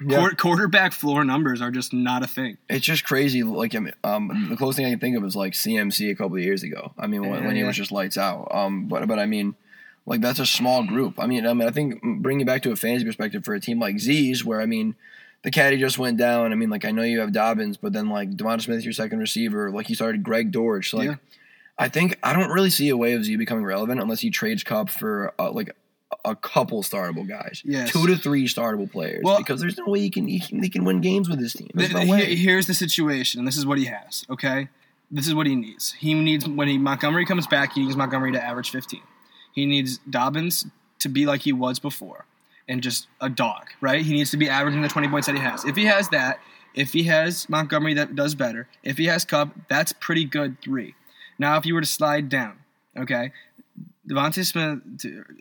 Yeah. 0.00 0.18
quar- 0.18 0.34
quarterback 0.34 0.92
floor 0.92 1.24
numbers 1.24 1.60
are 1.60 1.70
just 1.72 1.92
not 1.92 2.22
a 2.22 2.26
thing. 2.28 2.56
it's 2.68 2.84
just 2.86 3.04
crazy. 3.04 3.42
Like 3.42 3.74
I 3.74 3.80
mean, 3.80 3.94
um, 4.04 4.46
the 4.50 4.56
closest 4.56 4.76
thing 4.76 4.86
I 4.86 4.90
can 4.90 5.00
think 5.00 5.16
of 5.16 5.24
is 5.24 5.34
like 5.36 5.54
CMC 5.54 6.10
a 6.10 6.14
couple 6.14 6.36
of 6.36 6.42
years 6.42 6.62
ago. 6.62 6.92
I 6.98 7.06
mean, 7.08 7.28
when, 7.28 7.44
when 7.44 7.54
he 7.56 7.62
Yeah. 7.62 7.66
was 7.66 7.76
just 7.76 7.90
lights 7.92 8.16
out. 8.16 8.48
Um, 8.54 8.86
but 8.86 9.08
but 9.08 9.18
I 9.18 9.26
mean, 9.26 9.56
Like 10.06 10.20
that's 10.20 10.38
a 10.38 10.46
small 10.46 10.84
group. 10.84 11.18
I 11.18 11.26
mean, 11.26 11.46
I 11.46 11.52
mean, 11.54 11.66
I 11.66 11.72
think 11.72 12.00
bringing 12.22 12.42
it 12.42 12.46
back 12.46 12.62
to 12.62 12.70
a 12.72 12.76
fantasy 12.76 13.04
perspective 13.06 13.44
for 13.44 13.54
a 13.54 13.60
team 13.60 13.80
like 13.80 13.98
Z's, 13.98 14.44
where 14.44 14.60
I 14.60 14.66
mean, 14.66 14.94
the 15.44 15.50
caddy 15.50 15.76
just 15.78 15.98
went 15.98 16.16
down. 16.18 16.50
I 16.52 16.54
mean, 16.56 16.70
like 16.70 16.84
I 16.84 16.90
know 16.90 17.02
you 17.02 17.20
have 17.20 17.32
Dobbins, 17.32 17.76
but 17.76 17.92
then 17.92 18.08
like 18.08 18.30
Devonta 18.30 18.62
Smith, 18.62 18.82
your 18.82 18.92
second 18.92 19.18
receiver, 19.20 19.70
like 19.70 19.86
he 19.86 19.94
started 19.94 20.22
Greg 20.22 20.50
Dortch. 20.50 20.92
Like, 20.94 21.06
Yeah. 21.10 21.14
I 21.78 21.88
think 21.88 22.18
I 22.22 22.32
don't 22.32 22.50
really 22.50 22.70
see 22.70 22.88
a 22.88 22.96
way 22.96 23.12
of 23.14 23.24
Z 23.24 23.36
becoming 23.36 23.64
relevant 23.64 24.00
unless 24.00 24.20
he 24.20 24.30
trades 24.30 24.62
Kupp 24.62 24.90
for 24.90 25.32
uh, 25.38 25.50
like 25.50 25.74
a 26.24 26.36
couple 26.36 26.82
startable 26.82 27.26
guys, 27.28 27.60
Yes. 27.64 27.90
two 27.92 28.06
to 28.06 28.16
three 28.16 28.46
startable 28.46 28.90
players, 28.90 29.22
Well- 29.24 29.38
because 29.38 29.60
there's 29.60 29.76
no 29.76 29.86
way 29.86 30.00
he 30.00 30.10
can 30.10 30.26
he 30.28 30.38
can, 30.40 30.62
he 30.62 30.68
can 30.68 30.84
win 30.84 31.00
games 31.00 31.28
with 31.28 31.40
this 31.40 31.52
team. 31.54 31.70
Th- 31.76 31.92
no 31.92 32.06
way. 32.06 32.36
Here's 32.36 32.66
the 32.68 32.74
situation, 32.74 33.40
and 33.40 33.48
this 33.48 33.56
is 33.56 33.66
what 33.66 33.78
he 33.78 33.86
has. 33.86 34.24
Okay, 34.30 34.68
this 35.10 35.26
is 35.26 35.34
what 35.34 35.46
he 35.48 35.56
needs. 35.56 35.92
He 35.92 36.14
needs 36.14 36.48
when 36.48 36.68
he 36.68 36.78
Montgomery 36.78 37.26
comes 37.26 37.46
back, 37.48 37.72
he 37.72 37.82
needs 37.84 37.96
Montgomery 37.96 38.32
to 38.32 38.42
average 38.42 38.70
15. 38.70 39.00
He 39.52 39.66
needs 39.66 39.98
Dobbins 40.08 40.66
to 41.00 41.08
be 41.08 41.26
like 41.26 41.42
he 41.42 41.52
was 41.52 41.78
before, 41.80 42.24
and 42.68 42.82
just 42.82 43.08
a 43.20 43.28
dog. 43.28 43.66
Right? 43.80 44.04
He 44.04 44.12
needs 44.12 44.30
to 44.30 44.36
be 44.36 44.48
averaging 44.48 44.82
the 44.82 44.88
20 44.88 45.08
points 45.08 45.26
that 45.26 45.34
he 45.36 45.40
has. 45.42 45.64
If 45.64 45.76
he 45.76 45.84
has 45.86 46.08
that, 46.10 46.40
if 46.74 46.92
he 46.92 47.04
has 47.04 47.48
Montgomery 47.48 47.94
that 47.94 48.14
does 48.16 48.34
better, 48.34 48.68
if 48.82 48.98
he 48.98 49.06
has 49.06 49.24
Kupp, 49.24 49.50
that's 49.68 49.92
pretty 49.92 50.24
good 50.24 50.60
three. 50.62 50.94
Now, 51.38 51.56
if 51.56 51.66
you 51.66 51.74
were 51.74 51.80
to 51.80 51.86
slide 51.86 52.28
down, 52.28 52.58
okay. 52.96 53.32
DeVonta 54.08 54.44
Smith 54.44 54.80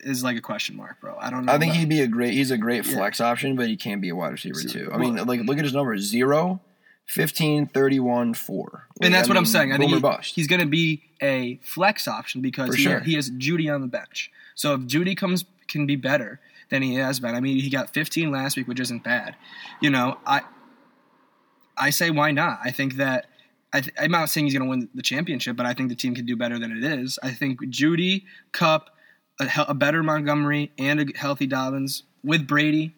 is 0.05 0.23
like 0.23 0.37
a 0.37 0.41
question 0.41 0.77
mark, 0.77 1.01
bro. 1.01 1.17
I 1.19 1.29
don't 1.29 1.45
know. 1.45 1.51
I 1.53 1.57
think 1.57 1.71
about- 1.71 1.79
he'd 1.79 1.89
be 1.89 1.99
a 2.01 2.07
great. 2.07 2.33
He's 2.33 2.49
a 2.51 2.57
great 2.57 2.85
Yeah. 2.85 2.93
flex 2.93 3.19
option, 3.19 3.55
but 3.55 3.67
he 3.67 3.75
can't 3.75 4.01
be 4.01 4.09
a 4.09 4.15
wide 4.15 4.31
receiver 4.31 4.55
So- 4.61 4.69
too. 4.69 4.89
I 4.93 4.97
mean, 4.97 5.15
like 5.15 5.41
look 5.41 5.57
at 5.57 5.65
his 5.65 5.73
numbers: 5.73 6.03
0, 6.03 6.61
15, 7.05 7.67
31, 7.67 8.33
4. 8.33 8.87
Like, 8.99 9.05
and 9.07 9.13
that's 9.13 9.27
I 9.27 9.31
what 9.31 9.37
I'm 9.37 9.45
saying. 9.45 9.73
I 9.73 9.77
think 9.77 9.91
he- 9.91 10.31
he's 10.33 10.47
going 10.47 10.61
to 10.61 10.65
be 10.65 11.03
a 11.21 11.57
flex 11.61 12.07
option 12.07 12.41
because 12.41 12.75
he, 12.75 12.83
sure. 12.83 13.01
he 13.01 13.15
has 13.15 13.29
Jeudy 13.31 13.73
on 13.73 13.81
the 13.81 13.87
bench. 13.87 14.31
So 14.55 14.75
if 14.75 14.81
Jeudy 14.81 15.17
comes 15.17 15.43
can 15.67 15.85
be 15.85 15.95
better 15.97 16.39
than 16.73 16.81
he 16.81 16.95
has 16.95 17.19
been, 17.19 17.35
I 17.35 17.39
mean, 17.39 17.59
he 17.59 17.69
got 17.69 17.93
15 17.93 18.31
last 18.31 18.57
week, 18.57 18.67
which 18.67 18.79
isn't 18.79 19.03
bad. 19.03 19.35
You 19.79 19.91
know, 19.91 20.17
I 20.25 20.41
I 21.77 21.91
say 21.91 22.09
why 22.09 22.31
not? 22.31 22.59
I 22.63 22.71
think 22.71 22.95
that 22.95 23.27
I 23.71 23.83
I'm 23.99 24.11
not 24.11 24.29
saying 24.29 24.47
he's 24.47 24.53
going 24.53 24.63
to 24.63 24.69
win 24.69 24.89
the 24.95 25.03
championship, 25.03 25.55
but 25.55 25.67
I 25.67 25.73
think 25.73 25.89
the 25.89 25.95
team 25.95 26.15
can 26.15 26.25
do 26.25 26.35
better 26.35 26.57
than 26.57 26.71
it 26.75 26.83
is. 26.83 27.19
I 27.21 27.29
think 27.29 27.63
Jeudy, 27.65 28.23
Kupp, 28.53 28.89
a, 29.39 29.45
hel- 29.45 29.67
a 29.67 29.75
better 29.75 30.01
Montgomery, 30.01 30.71
and 30.79 30.99
a 30.99 31.05
healthy 31.15 31.45
Dobbins 31.45 32.03
with 32.23 32.47
Brady. 32.47 32.95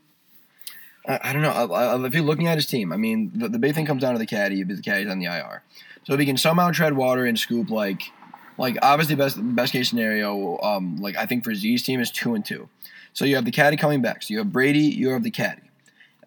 I, 1.08 1.34
don't 1.34 1.44
know. 1.44 2.06
If 2.06 2.16
you're 2.16 2.24
looking 2.24 2.48
at 2.48 2.56
his 2.56 2.66
team, 2.66 2.92
I 2.92 2.98
mean, 2.98 3.32
the, 3.36 3.48
the 3.48 3.60
big 3.60 3.76
thing 3.76 3.86
comes 3.86 4.02
down 4.02 4.14
to 4.14 4.18
the 4.20 4.26
caddy 4.26 4.64
because 4.64 4.82
the 4.82 4.90
caddy's 4.90 5.12
on 5.12 5.20
the 5.20 5.26
IR. 5.26 5.62
So 6.04 6.14
if 6.14 6.20
he 6.20 6.26
can 6.26 6.36
somehow 6.36 6.72
tread 6.72 6.94
water 6.94 7.26
and 7.26 7.38
scoop 7.38 7.70
like, 7.70 8.12
like 8.58 8.78
obviously 8.82 9.14
best 9.16 9.38
best 9.56 9.72
case 9.72 9.90
scenario, 9.90 10.60
um, 10.62 10.98
like 10.98 11.16
I 11.16 11.28
think 11.28 11.44
for 11.44 11.54
Z's 11.54 11.84
team 11.84 12.00
is 12.00 12.10
two 12.10 12.34
and 12.34 12.44
two. 12.44 12.70
So 13.16 13.24
you 13.24 13.36
have 13.36 13.46
the 13.46 13.52
caddy 13.52 13.78
coming 13.78 14.02
back. 14.02 14.22
So 14.22 14.34
you 14.34 14.40
have 14.40 14.52
Brady, 14.52 14.82
you 14.82 15.10
have 15.10 15.24
the 15.24 15.32
caddy, 15.32 15.64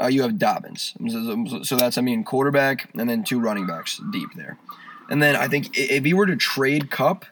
uh, 0.02 0.06
you 0.06 0.22
have 0.22 0.38
Dobbins. 0.38 0.94
So, 1.62 1.76
that's 1.76 1.98
I 1.98 2.00
mean 2.00 2.24
quarterback 2.24 2.90
and 2.98 3.08
then 3.08 3.22
two 3.22 3.38
running 3.38 3.66
backs 3.66 4.00
deep 4.10 4.30
there. 4.34 4.58
And 5.10 5.22
then 5.22 5.36
I 5.36 5.48
think 5.48 5.76
if 5.78 6.04
he 6.04 6.14
were 6.14 6.26
to 6.26 6.36
trade 6.36 6.90
Kupp 6.90 7.26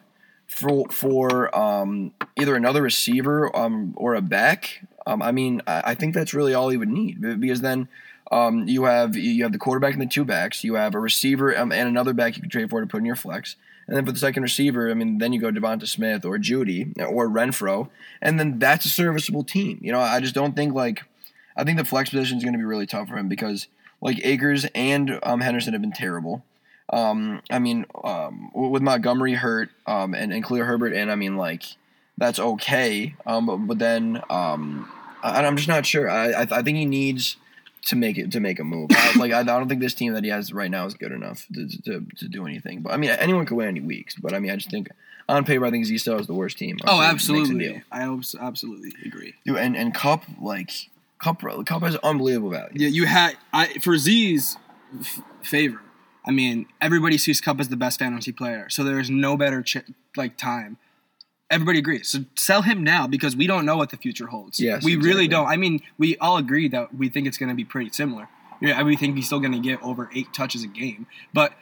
for 0.47 0.87
for 0.91 1.57
um, 1.59 2.13
either 2.37 2.55
another 2.55 2.83
receiver 2.83 3.55
um, 3.57 3.95
or 3.97 4.15
a 4.15 4.21
back, 4.21 4.87
um, 5.07 5.23
I 5.23 5.33
mean, 5.33 5.63
I, 5.67 5.83
I 5.87 5.95
think 5.95 6.15
that's 6.15 6.35
really 6.35 6.53
all 6.53 6.69
he 6.69 6.77
would 6.77 6.89
need 6.89 7.21
because 7.41 7.63
then 7.63 7.89
um, 8.31 8.69
you 8.69 8.85
have 8.85 9.17
you 9.17 9.43
have 9.43 9.53
the 9.53 9.59
quarterback 9.59 9.93
and 9.93 10.03
the 10.03 10.07
two 10.07 10.25
backs, 10.25 10.65
you 10.65 10.75
have 10.75 10.95
a 10.95 11.01
receiver 11.01 11.57
um, 11.57 11.73
and 11.73 11.89
another 11.89 12.13
back 12.13 12.37
you 12.37 12.43
can 12.43 12.51
trade 12.51 12.71
for 12.71 12.81
to 12.81 12.87
put 12.87 12.99
in 12.99 13.05
your 13.05 13.17
flex, 13.17 13.57
and 13.87 13.97
then 13.97 14.05
for 14.05 14.13
the 14.13 14.19
second 14.19 14.43
receiver, 14.43 14.91
I 14.91 14.95
mean, 14.95 15.19
then 15.19 15.33
you 15.33 15.41
go 15.41 15.51
Devonta 15.51 15.87
Smith 15.87 16.25
or 16.25 16.39
Jeudy 16.39 16.93
or 17.01 17.29
Renfrow, 17.29 17.89
and 18.21 18.39
then 18.39 18.59
that's 18.59 18.85
a 18.85 18.89
serviceable 18.89 19.45
team. 19.45 19.79
You 19.81 19.93
know, 19.93 20.01
I 20.01 20.21
just 20.21 20.35
don't 20.35 20.57
think 20.57 20.75
like 20.75 21.05
I 21.57 21.65
think 21.65 21.79
the 21.79 21.85
flex 21.85 22.11
position 22.11 22.39
is 22.39 22.45
going 22.45 22.55
to 22.55 22.59
be 22.59 22.65
really 22.65 22.87
tough 22.87 23.09
for 23.09 23.17
him 23.17 23.29
because 23.29 23.69
like 24.01 24.21
Akers 24.25 24.67
and 24.75 25.19
um, 25.23 25.41
Henderson 25.41 25.73
have 25.73 25.83
been 25.83 25.93
terrible. 25.93 26.45
Um, 26.91 27.43
I 27.51 27.59
mean, 27.59 27.87
um, 28.05 28.51
with 28.55 28.83
Montgomery 28.83 29.35
hurt, 29.35 29.71
um, 29.87 30.15
and, 30.15 30.33
and 30.33 30.45
Khalil 30.45 30.65
Herbert, 30.65 30.93
and 30.93 31.11
I 31.11 31.17
mean, 31.17 31.37
like, 31.37 31.65
that's 32.17 32.39
okay. 32.39 33.15
Um, 33.27 33.47
but, 33.47 33.57
but 33.57 33.79
then, 33.79 34.23
um, 34.31 34.91
I, 35.23 35.45
I'm 35.45 35.57
just 35.57 35.69
not 35.69 35.85
sure. 35.85 36.09
I, 36.09 36.31
I, 36.31 36.43
I 36.43 36.63
think 36.63 36.79
he 36.79 36.85
needs 36.85 37.37
to 37.87 37.97
make 37.97 38.19
it 38.19 38.33
to 38.33 38.41
make 38.41 38.59
a 38.59 38.65
move. 38.65 38.91
I, 38.93 39.15
like, 39.17 39.33
I, 39.33 39.41
I 39.41 39.43
don't 39.45 39.69
think 39.69 39.81
this 39.81 39.95
team 39.95 40.13
that 40.15 40.25
he 40.25 40.31
has 40.31 40.53
right 40.53 40.71
now 40.71 40.87
is 40.87 40.95
good 40.95 41.13
enough 41.13 41.47
to, 41.55 41.69
to, 41.83 42.07
to 42.17 42.29
do 42.29 42.47
anything. 42.47 42.83
But 42.83 42.93
I 42.93 42.97
mean, 42.97 43.11
anyone 43.11 43.47
could 43.47 43.57
win 43.57 43.69
any 43.69 43.81
weeks. 43.81 44.15
But 44.15 44.35
I 44.35 44.39
mean, 44.39 44.51
I 44.51 44.57
just 44.57 44.71
think 44.71 44.89
on 45.29 45.45
paper, 45.45 45.65
I 45.65 45.71
think 45.71 45.85
Z 45.87 45.99
still 45.99 46.19
is 46.19 46.27
the 46.27 46.35
worst 46.35 46.59
team. 46.59 46.77
Oh, 46.87 46.99
makes 46.99 47.07
a 47.07 47.11
absolutely. 47.13 47.83
I 47.91 48.19
absolutely 48.41 48.93
agree. 49.05 49.35
Dude, 49.45 49.57
and 49.57 49.77
and 49.77 49.95
Kupp 49.95 50.25
like 50.41 50.71
Kupp 51.19 51.41
Kupp 51.41 51.83
has 51.83 51.97
unbelievable 51.97 52.51
value. 52.51 52.73
Yeah, 52.75 52.89
you 52.89 53.07
had 53.07 53.37
I 53.53 53.79
for 53.79 53.97
Z's 53.99 54.57
f- 55.01 55.23
favor. 55.43 55.81
I 56.25 56.33
mean, 56.33 56.67
everybody 56.81 57.19
sees 57.19 57.41
Kupp 57.41 57.61
as 57.61 57.69
the 57.69 57.77
best 57.77 58.01
fantasy 58.01 58.33
player, 58.33 58.69
so 58.69 58.83
there 58.83 58.99
is 58.99 59.11
no 59.11 59.37
better 59.37 59.63
ch- 59.63 59.85
like 60.17 60.37
time. 60.37 60.77
Everybody 61.51 61.79
agrees. 61.79 62.09
So 62.09 62.25
sell 62.35 62.63
him 62.63 62.83
now 62.83 63.07
because 63.07 63.37
we 63.37 63.47
don't 63.47 63.65
know 63.65 63.77
what 63.77 63.91
the 63.91 63.97
future 63.97 64.27
holds. 64.27 64.59
Yes, 64.59 64.85
we 64.85 64.97
really 64.97 65.29
don't. 65.29 65.47
I 65.47 65.57
mean, 65.57 65.81
we 65.97 66.17
all 66.19 66.39
agree 66.39 66.69
that 66.69 66.95
we 66.95 67.09
think 67.09 67.27
it's 67.27 67.39
going 67.39 67.51
to 67.51 67.55
be 67.55 67.65
pretty 67.65 67.91
similar. 67.91 68.29
Yeah, 68.61 68.83
we 68.83 68.97
think 68.97 69.17
he's 69.17 69.27
still 69.27 69.41
going 69.41 69.53
to 69.53 69.61
get 69.61 69.83
over 69.83 70.11
eight 70.15 70.33
touches 70.33 70.65
a 70.65 70.67
game, 70.67 71.07
but 71.35 71.53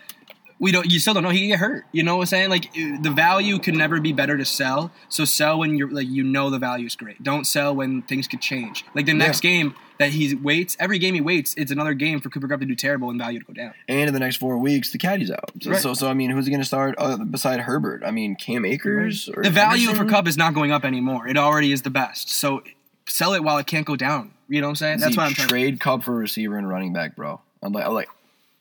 we 0.59 0.73
don't. 0.73 0.91
You 0.91 0.99
still 1.01 1.15
don't 1.15 1.23
know 1.23 1.31
he 1.31 1.41
can 1.41 1.49
get 1.49 1.59
hurt. 1.59 1.85
You 1.93 2.03
know 2.03 2.17
what 2.17 2.23
I'm 2.23 2.27
saying? 2.27 2.51
Like 2.51 2.67
uh, 2.67 3.01
the 3.03 3.11
value 3.11 3.59
could 3.59 3.75
never 3.75 4.01
be 4.01 4.13
better 4.13 4.37
to 4.37 4.45
sell. 4.45 4.91
So 5.09 5.25
sell 5.25 5.59
when 5.59 5.77
you're 5.77 5.91
like 5.91 6.09
you 6.09 6.23
know 6.23 6.51
the 6.51 6.59
value 6.59 6.87
is 6.87 6.97
great. 6.97 7.23
Don't 7.23 7.45
sell 7.47 7.75
when 7.75 8.03
things 8.03 8.29
could 8.29 8.41
change. 8.41 8.85
Like 8.95 9.07
the 9.07 9.15
next 9.15 9.41
game 9.41 9.75
that 9.99 10.11
he 10.11 10.35
waits, 10.35 10.77
every 10.81 10.99
game 10.99 11.15
he 11.15 11.21
waits, 11.21 11.55
it's 11.57 11.71
another 11.71 11.95
game 11.95 12.21
for 12.21 12.29
Cooper 12.29 12.49
Kupp 12.49 12.59
to 12.61 12.67
do 12.67 12.75
terrible 12.75 13.11
and 13.11 13.19
value 13.19 13.39
to 13.39 13.45
go 13.45 13.53
down. 13.53 13.75
And 13.89 14.09
in 14.09 14.13
the 14.13 14.19
next 14.19 14.37
four 14.39 14.59
weeks, 14.59 14.91
the 14.91 14.99
caddy's 14.99 15.31
out. 15.31 15.51
So, 15.63 15.71
Right. 15.71 15.81
so, 15.81 15.95
so 15.95 16.09
I 16.09 16.15
mean, 16.15 16.31
who's 16.31 16.47
he 16.47 16.51
going 16.51 16.61
to 16.61 16.67
start 16.67 16.97
uh, 16.99 17.17
beside 17.19 17.61
Herbert? 17.61 18.03
I 18.05 18.11
mean, 18.11 18.35
Cam 18.35 18.65
Akers. 18.65 19.29
Or 19.29 19.45
The 19.45 19.51
value 19.51 19.87
for 19.91 19.95
Henderson? 19.99 20.09
Kupp 20.09 20.27
is 20.27 20.37
not 20.37 20.53
going 20.53 20.73
up 20.73 20.85
anymore. 20.85 21.29
It 21.29 21.37
already 21.37 21.71
is 21.71 21.83
the 21.83 21.91
best. 21.91 22.29
So 22.29 22.65
sell 23.07 23.35
it 23.35 23.45
while 23.45 23.57
it 23.59 23.69
can't 23.69 23.87
go 23.87 23.95
down. 23.95 24.33
You 24.49 24.61
know 24.61 24.67
what 24.67 24.71
I'm 24.71 24.77
saying? 24.77 24.99
That's 24.99 25.13
Z, 25.13 25.19
why 25.19 25.27
I'm 25.27 25.33
trying. 25.35 25.49
trade 25.49 25.79
Kupp 25.81 26.03
for 26.03 26.13
a 26.13 26.17
receiver 26.17 26.59
and 26.59 26.69
running 26.69 26.93
back, 26.93 27.15
bro. 27.15 27.41
I'm 27.63 27.73
like, 27.73 27.87
I'm 27.87 27.95
like, 27.95 28.09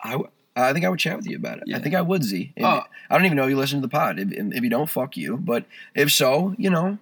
I, 0.04 0.18
I 0.56 0.72
think 0.74 0.86
I 0.86 0.90
would 0.90 1.00
chat 1.00 1.18
with 1.18 1.28
you 1.28 1.36
about 1.36 1.58
it. 1.58 1.64
Yeah. 1.68 1.78
I 1.78 1.80
think 1.82 1.96
I 1.96 2.02
would, 2.02 2.24
Z. 2.24 2.54
Oh. 2.62 2.82
I 3.10 3.18
don't 3.18 3.26
even 3.26 3.36
know 3.38 3.44
if 3.46 3.50
you 3.50 3.58
listen 3.58 3.82
to 3.82 3.88
the 3.88 3.92
pod. 3.92 4.20
If, 4.20 4.32
if 4.32 4.64
you 4.64 4.70
don't, 4.70 4.90
fuck 4.90 5.18
you. 5.18 5.38
But 5.38 5.66
if 5.96 6.12
so, 6.12 6.54
you 6.58 6.70
know, 6.70 7.00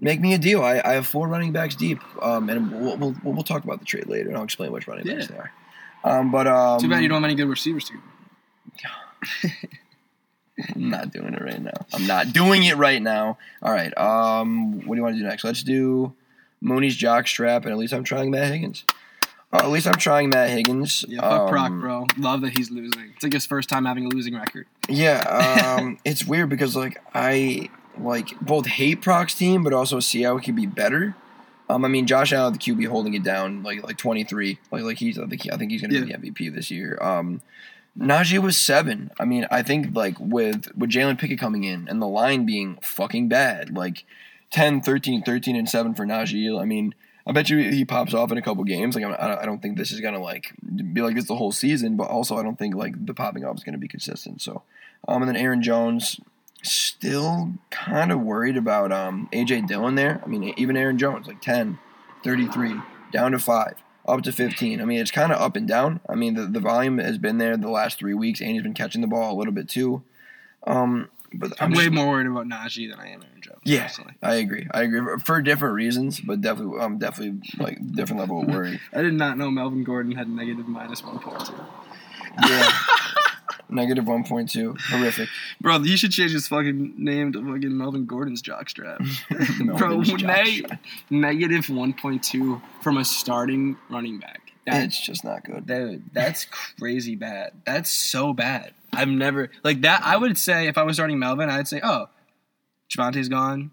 make 0.00 0.20
me 0.20 0.34
a 0.34 0.38
deal. 0.38 0.62
I, 0.62 0.80
I 0.84 0.92
have 0.94 1.06
four 1.06 1.28
running 1.28 1.52
backs 1.52 1.74
deep, 1.76 2.00
um, 2.22 2.48
and 2.50 2.72
we'll, 2.72 2.96
we'll 2.96 3.14
we'll 3.22 3.42
talk 3.44 3.62
about 3.64 3.78
the 3.78 3.84
trade 3.84 4.06
later, 4.08 4.28
and 4.28 4.36
I'll 4.36 4.44
explain 4.44 4.72
which 4.72 4.88
running 4.88 5.04
backs 5.06 5.28
Yeah. 5.30 5.36
they 5.36 6.08
are. 6.08 6.18
Um, 6.18 6.30
but 6.32 6.46
um, 6.46 6.80
Too 6.80 6.88
bad 6.88 7.02
you 7.02 7.08
don't 7.08 7.16
have 7.22 7.24
any 7.24 7.34
good 7.34 7.48
receivers 7.48 7.84
to. 7.90 7.94
I'm 10.74 10.90
not 10.90 11.12
doing 11.12 11.32
it 11.34 11.40
right 11.40 11.60
now. 11.62 11.86
I'm 11.92 12.06
not 12.06 12.32
doing 12.32 12.64
it 12.64 12.76
right 12.76 13.00
now. 13.00 13.38
All 13.62 13.72
right. 13.72 13.96
Um, 13.96 14.80
what 14.86 14.94
do 14.94 14.98
you 14.98 15.02
want 15.02 15.14
to 15.16 15.20
do 15.22 15.26
next? 15.26 15.42
Let's 15.44 15.62
do 15.62 16.12
Mooney's 16.60 16.96
jock 16.96 17.26
strap, 17.26 17.64
and 17.64 17.72
at 17.72 17.78
least 17.78 17.94
I'm 17.94 18.04
trying 18.04 18.30
Matt 18.30 18.52
Higgins. 18.52 18.84
Uh, 19.52 19.58
at 19.58 19.68
least 19.70 19.86
I'm 19.88 19.94
trying 19.94 20.30
Matt 20.30 20.50
Higgins. 20.50 21.04
Yeah, 21.08 21.20
fuck 21.22 21.48
Proc, 21.48 21.70
Um, 21.70 21.80
bro. 21.80 22.06
Love 22.16 22.40
that 22.42 22.56
he's 22.56 22.70
losing. 22.70 23.10
It's 23.14 23.22
like 23.22 23.32
his 23.32 23.46
first 23.46 23.68
time 23.68 23.84
having 23.84 24.04
a 24.06 24.08
losing 24.08 24.34
record. 24.34 24.66
Yeah, 24.88 25.76
um, 25.78 25.98
it's 26.04 26.24
weird 26.24 26.48
because 26.50 26.76
like 26.76 27.02
I 27.14 27.68
like 27.98 28.38
both 28.40 28.66
hate 28.66 29.02
Proc's 29.02 29.34
team, 29.34 29.64
but 29.64 29.72
also 29.72 29.98
see 30.00 30.22
how 30.22 30.36
it 30.36 30.44
could 30.44 30.54
be 30.56 30.66
better. 30.66 31.16
Um, 31.68 31.84
I 31.84 31.88
mean, 31.88 32.06
Josh 32.06 32.32
Allen, 32.32 32.52
the 32.52 32.58
QB, 32.58 32.86
holding 32.88 33.14
it 33.14 33.22
down 33.22 33.62
like 33.62 33.82
like 33.82 33.96
23, 33.96 34.58
like 34.70 34.82
like 34.82 34.98
he's 34.98 35.18
I 35.18 35.26
think 35.26 35.42
I 35.52 35.56
think 35.56 35.70
he's 35.72 35.80
gonna 35.80 35.94
be 35.94 36.00
the 36.12 36.18
MVP 36.18 36.54
this 36.54 36.70
year. 36.70 36.98
Um, 37.00 37.42
Najee 37.98 38.38
was 38.38 38.56
seven. 38.56 39.10
I 39.18 39.24
mean, 39.24 39.46
I 39.50 39.62
think 39.62 39.96
like 39.96 40.14
with 40.20 40.70
with 40.76 40.90
Jalen 40.90 41.18
Pickett 41.18 41.40
coming 41.40 41.64
in 41.64 41.88
and 41.88 42.00
the 42.00 42.06
line 42.06 42.46
being 42.46 42.78
fucking 42.82 43.28
bad, 43.28 43.76
like 43.76 44.04
10, 44.50 44.80
13, 44.80 45.22
13, 45.22 45.56
and 45.56 45.68
seven 45.68 45.94
for 45.94 46.06
Najee. 46.06 46.60
I 46.60 46.64
mean, 46.64 46.94
I 47.30 47.32
bet 47.32 47.48
you 47.48 47.58
he 47.58 47.84
pops 47.84 48.12
off 48.12 48.32
in 48.32 48.38
a 48.38 48.42
couple 48.42 48.64
games. 48.64 48.96
Like 48.96 49.04
I 49.04 49.46
don't 49.46 49.62
think 49.62 49.78
this 49.78 49.92
is 49.92 50.00
gonna 50.00 50.18
like 50.18 50.52
be 50.92 51.00
like 51.00 51.14
this 51.14 51.28
the 51.28 51.36
whole 51.36 51.52
season, 51.52 51.96
but 51.96 52.08
also 52.08 52.36
I 52.36 52.42
don't 52.42 52.58
think 52.58 52.74
like 52.74 53.06
the 53.06 53.14
popping 53.14 53.44
off 53.44 53.56
is 53.56 53.62
gonna 53.62 53.78
be 53.78 53.86
consistent. 53.86 54.42
So, 54.42 54.62
um, 55.06 55.22
and 55.22 55.28
then 55.28 55.36
Aaron 55.36 55.62
Jones, 55.62 56.20
still 56.64 57.52
kind 57.70 58.10
of 58.10 58.20
worried 58.20 58.56
about 58.56 58.90
um 58.90 59.28
AJ 59.32 59.68
Dillon 59.68 59.94
there. 59.94 60.20
I 60.24 60.26
mean, 60.26 60.52
even 60.56 60.76
Aaron 60.76 60.98
Jones 60.98 61.28
like 61.28 61.40
10, 61.40 61.78
33, 62.24 62.74
down 63.12 63.30
to 63.30 63.38
five, 63.38 63.76
up 64.08 64.22
to 64.22 64.32
15. 64.32 64.80
I 64.80 64.84
mean, 64.84 64.98
it's 64.98 65.12
kind 65.12 65.30
of 65.30 65.40
up 65.40 65.54
and 65.54 65.68
down. 65.68 66.00
I 66.08 66.16
mean, 66.16 66.34
the, 66.34 66.46
the 66.46 66.58
volume 66.58 66.98
has 66.98 67.16
been 67.16 67.38
there 67.38 67.56
the 67.56 67.70
last 67.70 67.96
three 67.96 68.14
weeks, 68.14 68.40
and 68.40 68.50
he's 68.50 68.62
been 68.64 68.74
catching 68.74 69.02
the 69.02 69.06
ball 69.06 69.32
a 69.32 69.38
little 69.38 69.54
bit 69.54 69.68
too. 69.68 70.02
Um, 70.66 71.10
but 71.34 71.52
I'm, 71.60 71.66
I'm 71.66 71.70
way 71.72 71.84
just- 71.84 71.92
more 71.94 72.08
worried 72.08 72.26
about 72.26 72.46
Najee 72.46 72.90
than 72.90 72.98
I 73.00 73.08
am 73.08 73.22
Aaron 73.22 73.40
Jones. 73.40 73.58
Yeah, 73.64 73.82
personally. 73.84 74.14
I 74.22 74.34
agree. 74.36 74.66
I 74.72 74.82
agree 74.82 75.18
for- 75.24 75.42
different 75.42 75.74
reasons, 75.74 76.20
but 76.20 76.40
definitely, 76.40 76.80
I'm 76.80 76.98
definitely 76.98 77.40
like 77.58 77.78
different 77.92 78.20
level 78.20 78.42
of 78.42 78.48
worry. 78.48 78.80
I 78.92 79.02
did 79.02 79.14
not 79.14 79.38
know 79.38 79.50
Melvin 79.50 79.84
Gordon 79.84 80.12
had 80.12 80.28
negative 80.28 80.66
minus 80.68 81.02
one 81.04 81.18
point 81.18 81.44
two. 81.46 81.54
Yeah, 82.48 82.70
Negative 83.68 84.04
one 84.06 84.24
point 84.24 84.50
two. 84.50 84.74
Horrific. 84.88 85.28
Bro, 85.60 85.78
you 85.80 85.96
should 85.96 86.10
change 86.10 86.32
his 86.32 86.48
fucking 86.48 86.94
name 86.96 87.32
to 87.32 87.38
fucking 87.44 87.76
Melvin 87.76 88.04
Gordon's 88.06 88.42
jockstrap. 88.42 88.98
Bro, 89.78 90.00
jockstrap. 90.00 90.78
negative 91.10 91.66
1.2 91.66 92.60
from 92.82 92.96
a 92.98 93.04
starting 93.04 93.76
running 93.88 94.18
back. 94.18 94.52
That, 94.66 94.84
It's 94.84 95.00
just 95.00 95.24
not 95.24 95.44
good. 95.44 95.66
Dude, 95.66 96.02
that's 96.12 96.46
crazy 96.78 97.14
bad. 97.14 97.52
That's 97.64 97.90
so 97.90 98.32
bad. 98.32 98.72
I've 98.92 99.08
never 99.08 99.50
like 99.62 99.82
that. 99.82 100.02
I 100.04 100.16
would 100.16 100.38
say 100.38 100.68
if 100.68 100.78
I 100.78 100.82
was 100.82 100.96
starting 100.96 101.18
Melvin, 101.18 101.48
I'd 101.48 101.68
say, 101.68 101.80
oh, 101.82 102.08
Javonte's 102.90 103.28
gone. 103.28 103.70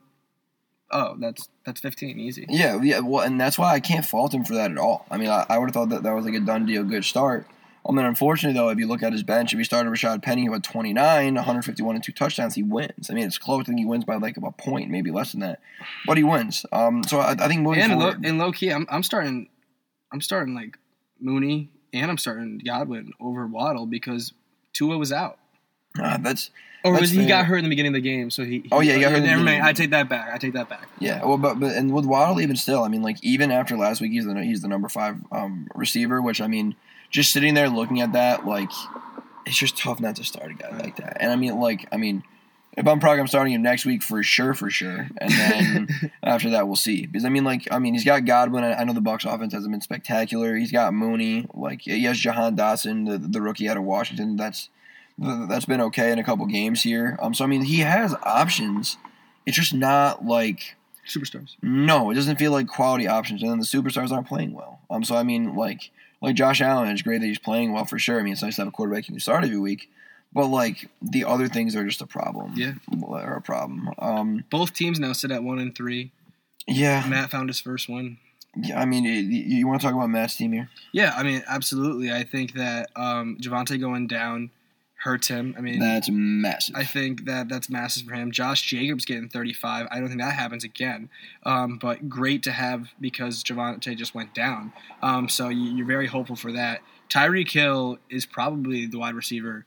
Oh, 0.92 1.16
that's 1.20 1.50
that's 1.66 1.82
fifteen, 1.82 2.20
easy. 2.20 2.46
Yeah, 2.50 2.80
yeah. 2.82 3.00
Well, 3.00 3.26
and 3.26 3.40
that's 3.40 3.58
why 3.58 3.74
I 3.74 3.80
can't 3.80 4.06
fault 4.06 4.34
him 4.34 4.46
for 4.46 4.56
that 4.56 4.72
at 4.72 4.78
all. 4.78 5.06
I 5.12 5.18
mean, 5.18 5.30
I, 5.30 5.46
I 5.50 5.58
would 5.58 5.70
have 5.70 5.74
thought 5.74 5.90
that 5.90 6.04
that 6.04 6.14
was 6.14 6.26
like 6.26 6.36
a 6.36 6.40
done 6.40 6.66
deal, 6.66 6.84
good 6.84 7.04
start. 7.04 7.48
I 7.88 7.92
mean, 7.94 8.06
unfortunately 8.06 8.60
though, 8.60 8.70
if 8.70 8.78
you 8.80 8.88
look 8.88 9.02
at 9.02 9.14
his 9.14 9.24
bench, 9.24 9.54
if 9.54 9.58
he 9.60 9.64
started 9.64 9.90
Rashad 9.90 10.22
Penny 10.22 10.46
who 10.46 10.54
had 10.54 10.64
29, 10.64 11.36
151 11.36 11.96
and 11.96 12.04
two 12.04 12.12
touchdowns, 12.12 12.56
he 12.56 12.64
wins. 12.64 13.10
I 13.10 13.14
mean, 13.14 13.26
it's 13.26 13.38
close. 13.38 13.62
I 13.62 13.64
think 13.66 13.80
he 13.80 13.86
wins 13.86 14.04
by 14.04 14.16
like 14.16 14.36
a 14.38 14.52
point, 14.52 14.90
maybe 14.90 15.12
less 15.12 15.32
than 15.32 15.42
that, 15.42 15.62
but 16.06 16.18
he 16.18 16.24
wins. 16.24 16.66
Um, 16.72 17.04
so 17.04 17.20
I, 17.20 17.32
I 17.32 17.48
think 17.48 17.62
moving 17.62 17.84
and 17.84 17.94
low, 17.94 18.12
forward, 18.12 18.26
and 18.26 18.38
low 18.38 18.52
key, 18.52 18.72
I'm, 18.72 18.86
I'm 18.90 19.04
starting, 19.04 19.50
I'm 20.12 20.20
starting 20.20 20.54
like 20.54 20.78
Mooney 21.20 21.70
and 21.94 22.12
I'm 22.12 22.18
starting 22.18 22.60
Godwin 22.66 23.14
over 23.22 23.48
Waddle 23.48 23.86
because 23.86 24.34
Tua 24.78 24.98
was 24.98 25.12
out. 25.12 25.40
uh, 26.02 26.18
that's 26.18 26.52
Or 26.84 26.94
That's 26.94 27.02
was 27.02 27.12
he 27.12 27.26
got 27.26 27.46
hurt 27.46 27.58
in 27.58 27.64
the 27.64 27.70
beginning 27.70 27.92
of 27.92 27.96
the 27.96 28.02
game? 28.02 28.30
So 28.30 28.44
he. 28.44 28.68
Oh, 28.72 28.80
yeah, 28.80 28.94
he 28.94 29.02
got 29.02 29.12
hurt 29.12 29.24
Never 29.24 29.44
mind. 29.44 29.64
I 29.64 29.74
take 29.74 29.90
that 29.90 30.08
back. 30.08 30.34
I 30.34 30.38
take 30.38 30.54
that 30.54 30.70
back. 30.70 30.88
Yeah, 31.00 31.26
well, 31.26 31.38
but, 31.38 31.60
but 31.60 31.76
and 31.76 31.92
with 31.92 32.06
Waddle 32.06 32.40
even 32.40 32.56
still, 32.56 32.84
I 32.84 32.88
mean, 32.88 33.02
like 33.02 33.18
even 33.24 33.52
after 33.52 33.76
last 33.76 34.02
week, 34.02 34.12
he's 34.12 34.26
the 34.26 34.36
he's 34.44 34.62
the 34.62 34.68
number 34.68 34.90
five 34.90 35.18
um, 35.32 35.68
receiver. 35.74 36.22
Which 36.22 36.42
I 36.42 36.48
mean, 36.48 36.76
just 37.10 37.32
sitting 37.32 37.56
there 37.56 37.70
looking 37.70 38.02
at 38.02 38.14
that, 38.14 38.46
like 38.46 38.70
it's 39.46 39.58
just 39.58 39.78
tough 39.78 40.00
not 40.00 40.16
to 40.18 40.24
start 40.24 40.52
a 40.52 40.54
guy 40.54 40.78
like 40.78 40.98
that. 40.98 41.18
And 41.20 41.32
I 41.32 41.36
mean, 41.36 41.60
like 41.60 41.88
I 41.92 41.98
mean, 41.98 42.24
if 42.78 42.88
I'm 42.88 43.00
probably 43.00 43.20
I'm 43.20 43.28
starting 43.28 43.54
him 43.54 43.64
next 43.64 43.86
week 43.86 44.04
for 44.04 44.22
sure, 44.22 44.54
for 44.54 44.70
sure. 44.70 45.10
And 45.18 45.32
then 45.32 46.12
after 46.24 46.52
that, 46.52 46.68
we'll 46.68 46.76
see. 46.76 47.08
Because 47.08 47.26
I 47.26 47.30
mean, 47.30 47.44
like 47.44 47.68
I 47.72 47.80
mean, 47.80 47.96
he's 47.96 48.06
got 48.06 48.26
Godwin. 48.26 48.64
I, 48.64 48.76
I 48.76 48.84
know 48.84 48.94
the 48.94 49.02
Bucs 49.02 49.32
offense 49.32 49.52
hasn't 49.52 49.72
been 49.72 49.82
spectacular. 49.82 50.56
He's 50.56 50.72
got 50.72 50.94
Mooney. 50.94 51.48
Like 51.56 51.82
he 51.82 52.04
has 52.04 52.20
Jahan 52.20 52.56
Dotson, 52.56 53.10
the, 53.10 53.18
the 53.18 53.42
rookie 53.42 53.68
out 53.68 53.78
of 53.78 53.84
Washington. 53.84 54.38
That's 54.38 54.70
that's 55.18 55.66
been 55.66 55.82
okay 55.82 56.12
in 56.12 56.20
a 56.20 56.24
couple 56.24 56.46
games 56.46 56.84
here. 56.84 57.18
Um, 57.20 57.34
so 57.34 57.44
I 57.44 57.48
mean, 57.48 57.64
he 57.64 57.80
has 57.80 58.14
options. 58.22 58.98
It's 59.48 59.58
just 59.58 59.74
not 59.74 60.24
like. 60.26 60.76
Superstars. 61.08 61.56
No, 61.62 62.12
it 62.12 62.16
doesn't 62.16 62.38
feel 62.38 62.52
like 62.52 62.68
quality 62.68 63.08
options, 63.08 63.42
and 63.42 63.50
then 63.50 63.60
the 63.60 63.66
superstars 63.66 64.12
aren't 64.12 64.28
playing 64.28 64.54
well. 64.54 64.82
Um, 64.90 65.04
so 65.06 65.16
I 65.16 65.24
mean, 65.24 65.56
like, 65.56 65.90
like 66.22 66.36
Josh 66.36 66.62
Allen, 66.62 66.90
it's 66.90 67.02
great 67.02 67.22
that 67.22 67.28
he's 67.28 67.40
playing 67.40 67.72
well 67.72 67.86
for 67.86 67.98
sure. 67.98 68.20
I 68.20 68.24
mean, 68.24 68.34
it's 68.34 68.44
nice 68.44 68.58
to 68.58 68.62
have 68.62 68.68
a 68.68 68.72
quarterback 68.72 69.08
you 69.08 69.14
can 69.14 69.20
start 69.22 69.46
every 69.46 69.58
week, 69.58 69.90
but 70.34 70.48
like 70.48 70.90
the 71.02 71.26
other 71.26 71.48
things 71.48 71.76
are 71.76 71.86
just 71.86 72.02
a 72.02 72.08
problem. 72.08 72.54
Yeah. 72.56 72.74
are 73.08 73.38
a 73.38 73.42
problem. 73.42 73.90
Um, 74.00 74.44
Both 74.50 74.74
teams 74.74 75.00
now 75.00 75.14
sit 75.14 75.32
at 75.32 75.44
one 75.44 75.60
and 75.60 75.76
three. 75.76 76.12
yeah, 76.68 77.06
Matt 77.08 77.32
found 77.32 77.50
his 77.50 77.60
first 77.60 77.88
one. 77.90 78.18
yeah. 78.56 78.80
I 78.80 78.86
mean, 78.86 79.04
you, 79.06 79.14
you 79.14 79.68
want 79.68 79.82
to 79.82 79.88
talk 79.88 79.96
about 79.96 80.10
Matt's 80.10 80.36
team 80.36 80.52
here? 80.52 80.70
Yeah, 80.92 81.14
I 81.16 81.24
mean, 81.24 81.44
absolutely. 81.48 82.12
I 82.12 82.24
think 82.24 82.54
that 82.54 82.90
um, 82.96 83.38
Javonte 83.42 83.80
going 83.80 84.08
down 84.08 84.52
hurts 85.00 85.28
him. 85.28 85.54
I 85.58 85.62
mean, 85.62 85.78
That's 85.80 86.10
massive. 86.12 86.76
I 86.76 86.84
think 86.84 87.26
that 87.26 87.48
that's 87.50 87.70
massive 87.70 88.08
for 88.08 88.16
him. 88.16 88.32
Josh 88.32 88.64
Jacobs 88.64 89.06
getting 89.06 89.30
35. 89.30 89.88
I 89.92 90.00
don't 90.00 90.08
think 90.08 90.20
that 90.22 90.34
happens 90.34 90.64
again. 90.64 91.10
Um, 91.44 91.78
but 91.80 92.10
great 92.10 92.42
to 92.44 92.52
have 92.52 92.90
because 93.00 93.44
Javonte 93.44 93.96
just 93.96 94.16
went 94.16 94.34
down. 94.34 94.74
Um, 95.04 95.30
so 95.30 95.50
you, 95.50 95.70
you're 95.76 95.86
very 95.86 96.08
hopeful 96.08 96.36
for 96.36 96.52
that. 96.54 96.82
Tyreek 97.10 97.52
Hill 97.52 98.00
is 98.10 98.26
probably 98.26 98.88
the 98.88 98.98
wide 98.98 99.14
receiver 99.14 99.66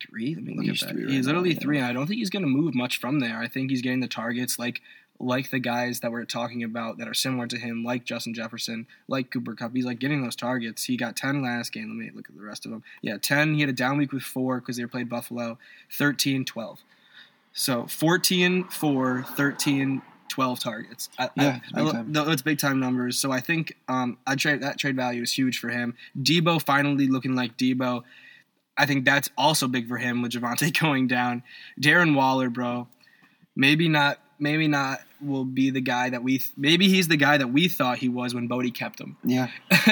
three. 0.00 0.34
Let 0.34 0.44
me 0.44 0.54
look 0.54 0.66
He's 0.66 0.82
at 0.82 0.90
that. 0.90 0.96
right 0.96 1.10
he's 1.10 1.26
literally 1.26 1.50
now, 1.50 1.54
yeah. 1.54 1.60
three, 1.60 1.78
and 1.78 1.86
I 1.86 1.92
don't 1.92 2.06
think 2.06 2.18
he's 2.18 2.30
going 2.30 2.42
to 2.42 2.48
move 2.48 2.74
much 2.74 2.98
from 2.98 3.20
there. 3.20 3.38
I 3.38 3.48
think 3.48 3.70
he's 3.70 3.82
getting 3.82 4.00
the 4.00 4.08
targets 4.08 4.58
like 4.58 4.80
like 5.20 5.50
the 5.50 5.58
guys 5.58 6.00
that 6.00 6.10
we're 6.10 6.24
talking 6.24 6.64
about 6.64 6.98
that 6.98 7.06
are 7.06 7.14
similar 7.14 7.46
to 7.46 7.58
him, 7.58 7.84
like 7.84 8.04
Justin 8.04 8.32
Jefferson, 8.32 8.86
like 9.06 9.30
Cooper 9.30 9.54
Kupp. 9.54 9.72
He's 9.74 9.84
like 9.84 9.98
getting 9.98 10.22
those 10.22 10.34
targets. 10.34 10.84
He 10.84 10.96
got 10.96 11.14
10 11.14 11.42
last 11.42 11.72
game. 11.72 11.88
Let 11.88 11.96
me 11.96 12.10
look 12.14 12.30
at 12.30 12.34
the 12.34 12.42
rest 12.42 12.64
of 12.64 12.72
them. 12.72 12.82
Yeah, 13.02 13.18
10. 13.18 13.54
He 13.54 13.60
had 13.60 13.68
a 13.68 13.74
down 13.74 13.98
week 13.98 14.12
with 14.12 14.22
four 14.22 14.60
because 14.60 14.78
they 14.78 14.86
played 14.86 15.10
Buffalo. 15.10 15.58
13, 15.92 16.46
12. 16.46 16.80
So 17.52 17.86
14, 17.86 18.64
4, 18.64 19.24
13, 19.36 20.02
12 20.28 20.60
targets. 20.60 21.10
I, 21.18 21.30
Yeah, 21.36 21.60
I, 21.74 21.80
I, 21.80 21.84
big 21.84 21.92
time. 21.92 22.12
that's 22.12 22.42
big 22.42 22.58
time 22.58 22.80
numbers. 22.80 23.18
So 23.18 23.30
I 23.30 23.40
think 23.40 23.76
um, 23.88 24.16
I 24.26 24.36
trade 24.36 24.62
that 24.62 24.78
trade 24.78 24.96
value 24.96 25.22
is 25.22 25.32
huge 25.32 25.58
for 25.58 25.68
him. 25.68 25.94
Deebo 26.18 26.62
finally 26.62 27.08
looking 27.08 27.34
like 27.34 27.58
Deebo. 27.58 28.04
I 28.80 28.86
think 28.86 29.04
that's 29.04 29.28
also 29.36 29.68
big 29.68 29.88
for 29.88 29.98
him 29.98 30.22
with 30.22 30.32
Javonte 30.32 30.78
going 30.80 31.06
down. 31.06 31.42
Darren 31.80 32.14
Waller, 32.14 32.48
bro, 32.48 32.88
maybe 33.54 33.88
not. 33.88 34.18
Maybe 34.38 34.68
not. 34.68 35.00
Will 35.20 35.44
be 35.44 35.68
the 35.68 35.82
guy 35.82 36.08
that 36.08 36.22
we. 36.22 36.38
Th- 36.38 36.50
maybe 36.56 36.88
he's 36.88 37.08
the 37.08 37.18
guy 37.18 37.36
that 37.36 37.48
we 37.48 37.68
thought 37.68 37.98
he 37.98 38.08
was 38.08 38.34
when 38.34 38.46
Bodie 38.46 38.70
kept 38.70 38.98
him. 38.98 39.18
yeah, 39.24 39.48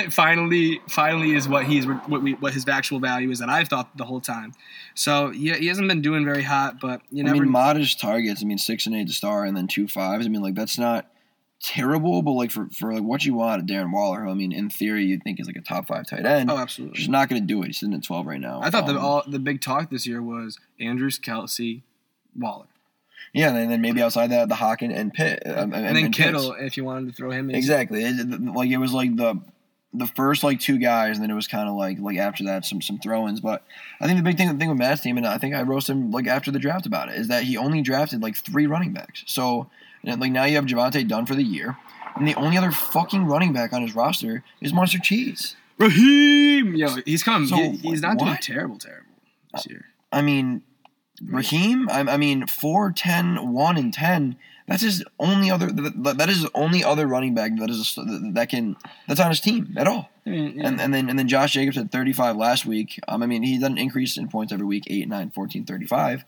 finally, 0.08 0.80
finally 0.88 1.34
is 1.34 1.46
what 1.46 1.66
he's 1.66 1.86
what 1.86 2.22
we 2.22 2.32
what 2.32 2.54
his 2.54 2.66
actual 2.66 2.98
value 2.98 3.30
is 3.30 3.40
that 3.40 3.50
I've 3.50 3.68
thought 3.68 3.94
the 3.98 4.04
whole 4.04 4.22
time. 4.22 4.54
So 4.94 5.30
yeah, 5.32 5.56
he 5.56 5.66
hasn't 5.66 5.86
been 5.86 6.00
doing 6.00 6.24
very 6.24 6.42
hot, 6.42 6.80
but 6.80 7.02
you 7.10 7.22
I 7.24 7.26
never. 7.26 7.42
mean, 7.42 7.50
modest 7.50 8.00
targets. 8.00 8.42
I 8.42 8.46
mean, 8.46 8.56
six 8.56 8.86
and 8.86 8.96
eight 8.96 9.08
to 9.08 9.12
star, 9.12 9.44
and 9.44 9.54
then 9.54 9.66
two 9.66 9.86
fives. 9.86 10.24
I 10.24 10.30
mean, 10.30 10.40
like 10.40 10.54
that's 10.54 10.78
not 10.78 11.10
terrible, 11.60 12.22
but 12.22 12.32
like 12.32 12.50
for 12.50 12.68
for 12.70 12.94
like 12.94 13.02
what 13.02 13.24
you 13.24 13.34
want, 13.34 13.66
Darren 13.66 13.92
Waller, 13.92 14.22
who 14.24 14.30
I 14.30 14.34
mean, 14.34 14.52
in 14.52 14.70
theory, 14.70 15.04
you'd 15.04 15.22
think 15.22 15.40
is 15.40 15.46
like 15.46 15.56
a 15.56 15.60
top 15.60 15.86
five 15.88 16.06
tight 16.06 16.24
end. 16.26 16.50
oh, 16.50 16.56
absolutely. 16.58 16.96
Just 16.96 17.10
not 17.10 17.28
going 17.28 17.42
to 17.42 17.46
do 17.46 17.62
it. 17.62 17.66
He's 17.68 17.80
sitting 17.80 17.94
at 17.94 18.04
twelve 18.04 18.26
right 18.26 18.40
now. 18.40 18.60
I 18.62 18.70
thought 18.70 18.86
the 18.86 18.92
Um, 18.92 19.04
all 19.04 19.22
the 19.26 19.38
big 19.38 19.60
talk 19.60 19.90
this 19.90 20.06
year 20.06 20.22
was 20.22 20.58
Andrews, 20.80 21.18
Kelce, 21.18 21.82
Waller, 22.36 22.66
Yeah, 23.32 23.54
and 23.54 23.70
then 23.70 23.80
maybe 23.80 24.02
outside 24.02 24.28
that, 24.30 24.48
the 24.48 24.54
Hawkin 24.56 24.94
and 24.94 25.12
Pitt, 25.12 25.42
um, 25.46 25.72
and, 25.72 25.86
and, 25.86 25.96
then 25.96 26.04
Pitts. 26.04 26.16
Kittle 26.16 26.52
if 26.52 26.76
you 26.76 26.84
wanted 26.84 27.08
to 27.08 27.12
throw 27.14 27.30
him 27.30 27.50
in. 27.50 27.56
Exactly. 27.56 28.04
It- 28.04 28.54
like 28.54 28.70
it 28.70 28.78
was 28.78 28.92
like 28.92 29.16
the 29.16 29.40
the 29.94 30.06
first 30.06 30.44
like 30.44 30.60
two 30.60 30.78
guys, 30.78 31.16
and 31.16 31.22
then 31.22 31.30
it 31.30 31.34
was 31.34 31.46
kind 31.48 31.68
of 31.68 31.74
like 31.74 31.98
like 31.98 32.18
after 32.18 32.44
that 32.44 32.64
some 32.64 32.80
some 32.82 32.98
throw-ins. 32.98 33.40
But 33.40 33.64
I 34.00 34.06
think 34.06 34.18
the 34.18 34.22
big 34.22 34.36
thing 34.36 34.48
the 34.48 34.54
thing 34.54 34.68
with 34.68 34.78
Matt's 34.78 35.00
team, 35.00 35.16
and 35.16 35.26
I 35.26 35.38
think 35.38 35.54
I 35.54 35.62
roasted 35.62 35.96
him 35.96 36.10
like 36.10 36.26
after 36.26 36.50
the 36.50 36.58
draft 36.58 36.86
about 36.86 37.08
it, 37.08 37.16
is 37.16 37.28
that 37.28 37.44
he 37.44 37.56
only 37.56 37.80
drafted 37.80 38.22
like 38.22 38.36
three 38.36 38.66
running 38.66 38.92
backs. 38.92 39.24
So 39.26 39.70
and, 40.04 40.20
like 40.20 40.32
now 40.32 40.44
you 40.44 40.56
have 40.56 40.66
Javonte 40.66 41.06
done 41.08 41.26
for 41.26 41.34
the 41.34 41.42
year, 41.44 41.76
and 42.16 42.26
the 42.26 42.34
only 42.34 42.56
other 42.58 42.70
fucking 42.70 43.24
running 43.26 43.52
back 43.52 43.72
on 43.72 43.82
his 43.82 43.94
roster 43.94 44.42
is 44.60 44.72
Monster 44.72 44.98
Cheese. 44.98 45.56
Raheem, 45.78 46.74
yo, 46.74 46.96
he's 47.06 47.22
coming. 47.22 47.48
So, 47.48 47.56
he- 47.56 47.76
he's 47.76 48.02
not 48.02 48.18
doing 48.18 48.36
terrible, 48.40 48.78
terrible 48.78 49.04
this 49.54 49.66
year. 49.66 49.86
I 50.12 50.22
mean, 50.22 50.62
Raheem. 51.24 51.88
I, 51.90 52.00
I 52.00 52.16
mean, 52.16 52.46
4, 52.46 52.92
10, 52.92 53.52
1, 53.52 53.76
and 53.76 53.92
ten. 53.92 54.36
That's 54.66 54.82
his 54.82 55.02
only 55.18 55.50
other. 55.50 55.68
That 55.72 56.28
is 56.28 56.42
his 56.42 56.50
only 56.54 56.84
other 56.84 57.06
running 57.06 57.34
back 57.34 57.56
that 57.58 57.70
is 57.70 57.96
that 58.34 58.48
can 58.50 58.76
that's 59.06 59.18
on 59.18 59.30
his 59.30 59.40
team 59.40 59.72
at 59.78 59.86
all. 59.86 60.10
I 60.26 60.30
mean, 60.30 60.58
yeah. 60.58 60.66
And, 60.68 60.78
and 60.80 60.92
then 60.92 61.08
and 61.08 61.18
then 61.18 61.26
Josh 61.26 61.52
Jacobs 61.54 61.76
had 61.78 61.90
35 61.90 62.36
last 62.36 62.66
week. 62.66 63.00
Um, 63.08 63.22
I 63.22 63.26
mean, 63.26 63.42
he's 63.42 63.60
done 63.60 63.72
an 63.72 63.78
increase 63.78 64.18
in 64.18 64.28
points 64.28 64.52
every 64.52 64.66
week 64.66 64.84
8, 64.86 65.08
9, 65.08 65.30
14, 65.30 65.64
35. 65.64 66.24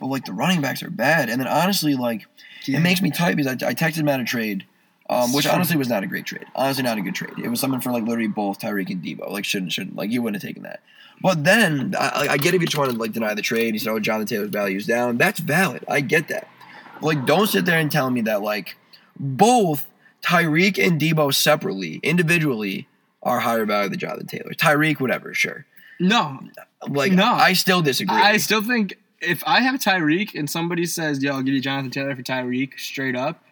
But, 0.00 0.06
like, 0.06 0.24
the 0.24 0.32
running 0.32 0.60
backs 0.60 0.82
are 0.82 0.90
bad. 0.90 1.28
And 1.30 1.40
then, 1.40 1.46
honestly, 1.46 1.94
like. 1.94 2.26
It 2.66 2.80
makes 2.80 3.02
me 3.02 3.10
tight 3.10 3.36
because 3.36 3.62
I, 3.62 3.68
I 3.68 3.74
texted 3.74 4.04
Matt 4.04 4.20
a 4.20 4.24
trade, 4.24 4.64
um, 5.08 5.32
which 5.32 5.46
honestly 5.46 5.76
was 5.76 5.88
not 5.88 6.02
a 6.02 6.06
great 6.06 6.24
trade. 6.24 6.46
Honestly, 6.54 6.82
not 6.82 6.98
a 6.98 7.02
good 7.02 7.14
trade. 7.14 7.34
It 7.42 7.48
was 7.48 7.60
something 7.60 7.80
for, 7.80 7.90
like, 7.92 8.04
literally 8.04 8.28
both 8.28 8.60
Tyreek 8.60 8.90
and 8.90 9.02
Deebo. 9.02 9.30
Like, 9.30 9.44
shouldn't, 9.44 9.72
shouldn't. 9.72 9.96
Like, 9.96 10.10
you 10.10 10.22
wouldn't 10.22 10.42
have 10.42 10.48
taken 10.48 10.62
that. 10.62 10.80
But 11.22 11.44
then, 11.44 11.94
I, 11.98 12.26
I 12.30 12.36
get 12.36 12.54
if 12.54 12.60
you 12.60 12.66
just 12.66 12.76
want 12.76 12.90
to, 12.90 12.96
like, 12.96 13.12
deny 13.12 13.34
the 13.34 13.42
trade. 13.42 13.74
You 13.74 13.78
said, 13.80 13.90
oh, 13.90 14.00
Jonathan 14.00 14.26
Taylor's 14.26 14.50
value 14.50 14.76
is 14.76 14.86
down. 14.86 15.16
That's 15.16 15.40
valid. 15.40 15.84
I 15.88 16.00
get 16.00 16.28
that. 16.28 16.48
But, 16.94 17.04
like, 17.04 17.26
don't 17.26 17.46
sit 17.46 17.66
there 17.66 17.78
and 17.78 17.90
tell 17.90 18.10
me 18.10 18.22
that, 18.22 18.42
like, 18.42 18.76
both 19.18 19.86
Tyreek 20.22 20.84
and 20.84 21.00
Deebo 21.00 21.32
separately, 21.34 22.00
individually, 22.02 22.88
are 23.22 23.40
higher 23.40 23.64
value 23.64 23.90
than 23.90 23.98
Jonathan 23.98 24.26
Taylor. 24.26 24.50
Tyreek, 24.52 25.00
whatever, 25.00 25.34
sure. 25.34 25.66
no, 26.00 26.40
Like, 26.88 27.12
No. 27.12 27.32
I 27.32 27.52
still 27.52 27.82
disagree. 27.82 28.16
I 28.16 28.38
still 28.38 28.62
think 28.62 28.98
if 29.26 29.42
I 29.46 29.60
have 29.60 29.76
Tyreek 29.76 30.34
and 30.34 30.48
somebody 30.48 30.86
says, 30.86 31.22
"Yo, 31.22 31.34
I'll 31.34 31.42
give 31.42 31.54
you 31.54 31.60
Jonathan 31.60 31.90
Taylor 31.90 32.16
for 32.16 32.22
Tyreek," 32.22 32.78
straight 32.78 33.16
up, 33.16 33.42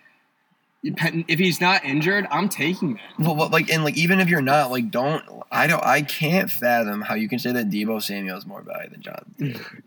if 0.83 1.39
he's 1.39 1.61
not 1.61 1.85
injured, 1.85 2.27
I'm 2.31 2.49
taking 2.49 2.95
that. 2.95 3.03
Well, 3.19 3.37
well, 3.37 3.49
like, 3.49 3.71
and 3.71 3.85
like, 3.85 3.97
even 3.97 4.21
if 4.21 4.29
you're 4.29 4.43
not, 4.43 4.71
like, 4.71 4.91
don't. 4.91 5.25
I 5.51 5.67
don't. 5.67 5.85
I 5.85 6.03
can't 6.03 6.51
fathom 6.51 7.03
how 7.03 7.15
you 7.15 7.29
can 7.29 7.39
say 7.39 7.53
that 7.53 7.71
Deebo 7.71 8.03
Samuel 8.03 8.39
is 8.39 8.47
more 8.47 8.63
value 8.63 8.91
than 8.91 9.03
Jonathan 9.03 9.35
Taylor. 9.39 9.83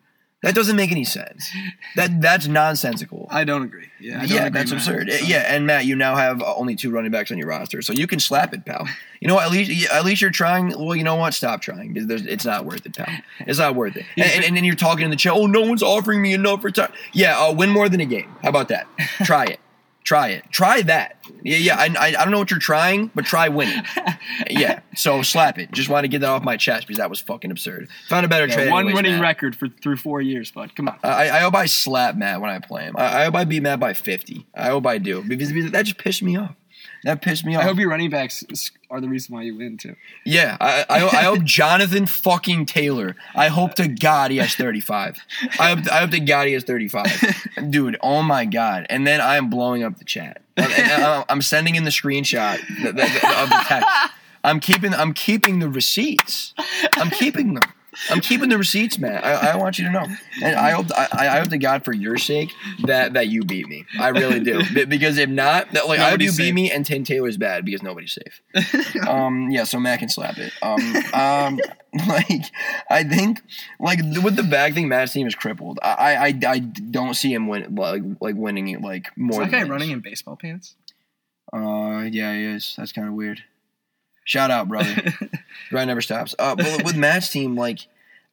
That 0.45 0.55
doesn't 0.55 0.75
make 0.77 0.91
any 0.91 1.03
sense. 1.03 1.49
That 1.95 2.21
that's 2.21 2.47
nonsensical. 2.47 3.27
I 3.29 3.43
don't 3.43 3.63
agree. 3.63 3.87
Yeah, 3.99 4.17
I 4.17 4.19
don't 4.25 4.29
yeah, 4.29 4.45
agree, 4.45 4.59
that's 4.59 4.71
Matt. 4.71 4.79
absurd. 4.79 5.11
So- 5.11 5.25
Yeah, 5.25 5.43
and 5.53 5.65
Matt, 5.65 5.85
you 5.85 5.95
now 5.95 6.15
have 6.15 6.41
only 6.41 6.75
two 6.75 6.91
running 6.91 7.11
backs 7.11 7.31
on 7.31 7.37
your 7.37 7.47
roster, 7.47 7.81
so 7.81 7.91
you 7.93 8.05
can 8.07 8.19
slap 8.19 8.53
it, 8.53 8.65
pal. 8.65 8.87
You 9.19 9.27
know 9.27 9.35
what? 9.35 9.45
At 9.45 9.51
least, 9.51 9.91
at 9.91 10.05
least 10.05 10.21
you're 10.21 10.29
trying. 10.31 10.69
Well, 10.69 10.95
you 10.95 11.03
know 11.03 11.15
what? 11.15 11.33
Stop 11.33 11.61
trying 11.61 11.91
because 11.93 12.07
there's- 12.07 12.25
it's 12.25 12.45
not 12.45 12.65
worth 12.65 12.85
it, 12.85 12.95
pal. 12.95 13.07
It's 13.39 13.59
not 13.59 13.75
worth 13.75 13.95
it. 13.97 14.05
And, 14.17 14.25
and, 14.31 14.45
and 14.45 14.57
then 14.57 14.63
you're 14.63 14.75
talking 14.75 15.03
in 15.05 15.09
the 15.09 15.15
chat. 15.17 15.33
Oh, 15.35 15.47
no 15.47 15.61
one's 15.61 15.83
offering 15.83 16.21
me 16.21 16.33
enough 16.33 16.61
for 16.61 16.69
time. 16.71 16.93
Yeah, 17.11 17.37
uh, 17.39 17.51
win 17.51 17.69
more 17.71 17.89
than 17.89 17.99
a 17.99 18.05
game. 18.05 18.33
How 18.43 18.49
about 18.49 18.67
that? 18.69 18.87
Try 19.23 19.45
it. 19.45 19.59
Try 20.05 20.29
it. 20.29 20.45
Try 20.51 20.83
that. 20.83 21.17
Yeah, 21.43 21.57
yeah. 21.57 21.75
I, 21.77 21.85
I, 21.99 22.07
I 22.09 22.11
don't 22.23 22.29
know 22.31 22.37
what 22.37 22.51
you're 22.51 22.59
trying, 22.59 23.09
but 23.15 23.25
try 23.25 23.49
winning. 23.49 23.81
yeah. 24.49 24.81
So 24.95 25.23
slap 25.23 25.57
it. 25.57 25.71
Just 25.71 25.89
want 25.89 26.03
to 26.03 26.07
get 26.07 26.21
that 26.21 26.29
off 26.29 26.43
my 26.43 26.57
chest 26.57 26.85
because 26.85 26.99
that 26.99 27.09
was 27.09 27.19
fucking 27.19 27.49
absurd. 27.49 27.89
Found 28.09 28.23
a 28.23 28.29
better 28.29 28.45
Yeah, 28.47 28.53
trade. 28.55 28.69
one 28.71 28.81
anyways, 28.85 28.95
winning 28.95 29.13
Matt. 29.13 29.21
record 29.21 29.55
for 29.55 29.67
through 29.67 29.97
four 29.97 30.21
years, 30.21 30.51
bud. 30.51 30.75
Come 30.75 30.87
on. 30.89 30.99
I, 31.03 31.31
I 31.31 31.39
hope 31.39 31.55
I 31.55 31.65
slap 31.65 32.15
Matt 32.15 32.39
when 32.39 32.51
I 32.51 32.59
play 32.59 32.83
him. 32.83 32.95
I, 32.97 33.21
I 33.21 33.23
hope 33.25 33.33
I 33.35 33.45
beat 33.45 33.63
Matt 33.63 33.79
by 33.79 33.93
50. 33.93 34.45
I 34.53 34.67
hope 34.67 34.85
I 34.85 34.99
do 34.99 35.23
because, 35.23 35.51
because 35.51 35.71
that 35.71 35.85
just 35.85 35.97
pissed 35.97 36.21
me 36.21 36.37
off. 36.37 36.55
That 37.05 37.21
pissed 37.21 37.45
me 37.45 37.55
off. 37.55 37.61
I 37.61 37.65
hope 37.65 37.77
your 37.77 37.89
running 37.89 38.09
backs 38.09 38.43
are 38.89 38.99
the 38.99 39.07
reason 39.07 39.35
why 39.35 39.43
you 39.43 39.55
win 39.55 39.77
too. 39.77 39.95
Yeah, 40.25 40.57
I, 40.59 40.85
I, 40.89 40.95
I 41.05 41.23
hope 41.23 41.43
Jonathan 41.43 42.07
fucking 42.07 42.65
Taylor. 42.65 43.15
I 43.35 43.47
hope 43.49 43.75
to 43.75 43.87
God 43.87 44.31
he 44.31 44.37
has 44.37 44.55
35. 44.55 45.19
I 45.59 45.69
hope, 45.75 45.91
I 45.91 45.99
hope 45.99 46.09
to 46.11 46.19
God 46.19 46.47
he 46.47 46.53
has 46.53 46.63
35. 46.63 47.45
Dude, 47.69 47.97
oh 48.01 48.23
my 48.23 48.45
God. 48.45 48.87
And 48.89 49.05
then 49.05 49.21
I 49.21 49.37
am 49.37 49.51
blowing 49.51 49.83
up 49.83 49.99
the 49.99 50.03
chat. 50.05 50.41
And 50.57 50.73
I'm- 50.73 51.03
uh, 51.03 51.23
I'm 51.29 51.43
sending 51.43 51.75
in 51.75 51.83
the 51.83 51.91
screenshot 51.91 52.55
of 52.85 52.95
the 52.95 53.63
text. 53.67 53.87
I'm 54.43 54.59
keeping 54.59 54.93
I'm 54.93 55.13
keeping 55.13 55.59
the 55.59 55.69
receipts. 55.69 56.53
I'm 56.95 57.09
keeping 57.11 57.53
them. 57.55 57.63
I'm 58.09 58.19
keeping 58.21 58.49
the 58.49 58.57
receipts, 58.57 58.97
man. 58.99 59.23
I, 59.23 59.51
I 59.51 59.55
want 59.57 59.79
you 59.79 59.85
to 59.85 59.91
know, 59.91 60.05
and 60.43 60.55
I 60.55 60.71
hope 60.71 60.87
I, 60.95 61.07
I 61.13 61.39
hope 61.39 61.49
to 61.49 61.57
God 61.57 61.83
for 61.85 61.93
your 61.93 62.17
sake 62.17 62.51
that 62.85 63.13
that 63.13 63.27
you 63.27 63.43
beat 63.43 63.67
me. 63.67 63.85
I 63.99 64.09
really 64.09 64.39
do, 64.39 64.61
because 64.85 65.17
if 65.17 65.29
not, 65.29 65.71
that, 65.71 65.87
like 65.87 65.99
I 65.99 66.09
hope 66.11 66.21
you 66.21 66.33
beat 66.33 66.53
me 66.53 66.71
and 66.71 66.85
Tim 66.85 67.03
Taylor's 67.03 67.37
bad 67.37 67.65
because 67.65 67.81
nobody's 67.83 68.13
safe. 68.13 68.41
Um 69.07 69.49
yeah 69.51 69.63
so 69.65 69.79
matt 69.79 69.99
can 69.99 70.09
slap 70.09 70.37
it. 70.37 70.51
Um 70.61 70.95
um 71.13 71.59
like 72.07 72.51
i 72.89 73.03
think 73.03 73.41
like 73.79 73.99
with 74.23 74.35
the 74.35 74.43
bag 74.43 74.73
thing 74.73 74.87
matt's 74.89 75.13
team 75.13 75.27
is 75.27 75.35
crippled. 75.35 75.79
I 75.81 76.15
i 76.15 76.39
i 76.47 76.59
don't 76.59 77.13
see 77.13 77.33
him 77.33 77.47
win 77.47 77.73
like 77.75 78.01
like 78.19 78.35
winning 78.35 78.67
it 78.69 78.81
like 78.81 79.07
Is 79.07 79.11
more 79.15 79.43
that 79.45 79.51
than 79.51 79.63
guy 79.63 79.69
running 79.69 79.91
in 79.91 79.99
baseball 80.01 80.35
pants? 80.35 80.75
uh 81.53 82.03
yeah 82.11 82.33
he 82.33 82.43
is. 82.45 82.73
That's 82.77 82.91
kind 82.91 83.07
of 83.07 83.13
weird 83.13 83.43
shout 84.25 84.51
out 84.51 84.67
brother 84.67 85.01
grind 85.69 85.87
never 85.87 86.01
stops 86.01 86.35
uh 86.39 86.53
but 86.55 86.83
with 86.83 86.95
matt's 86.97 87.29
team 87.29 87.55
like 87.55 87.79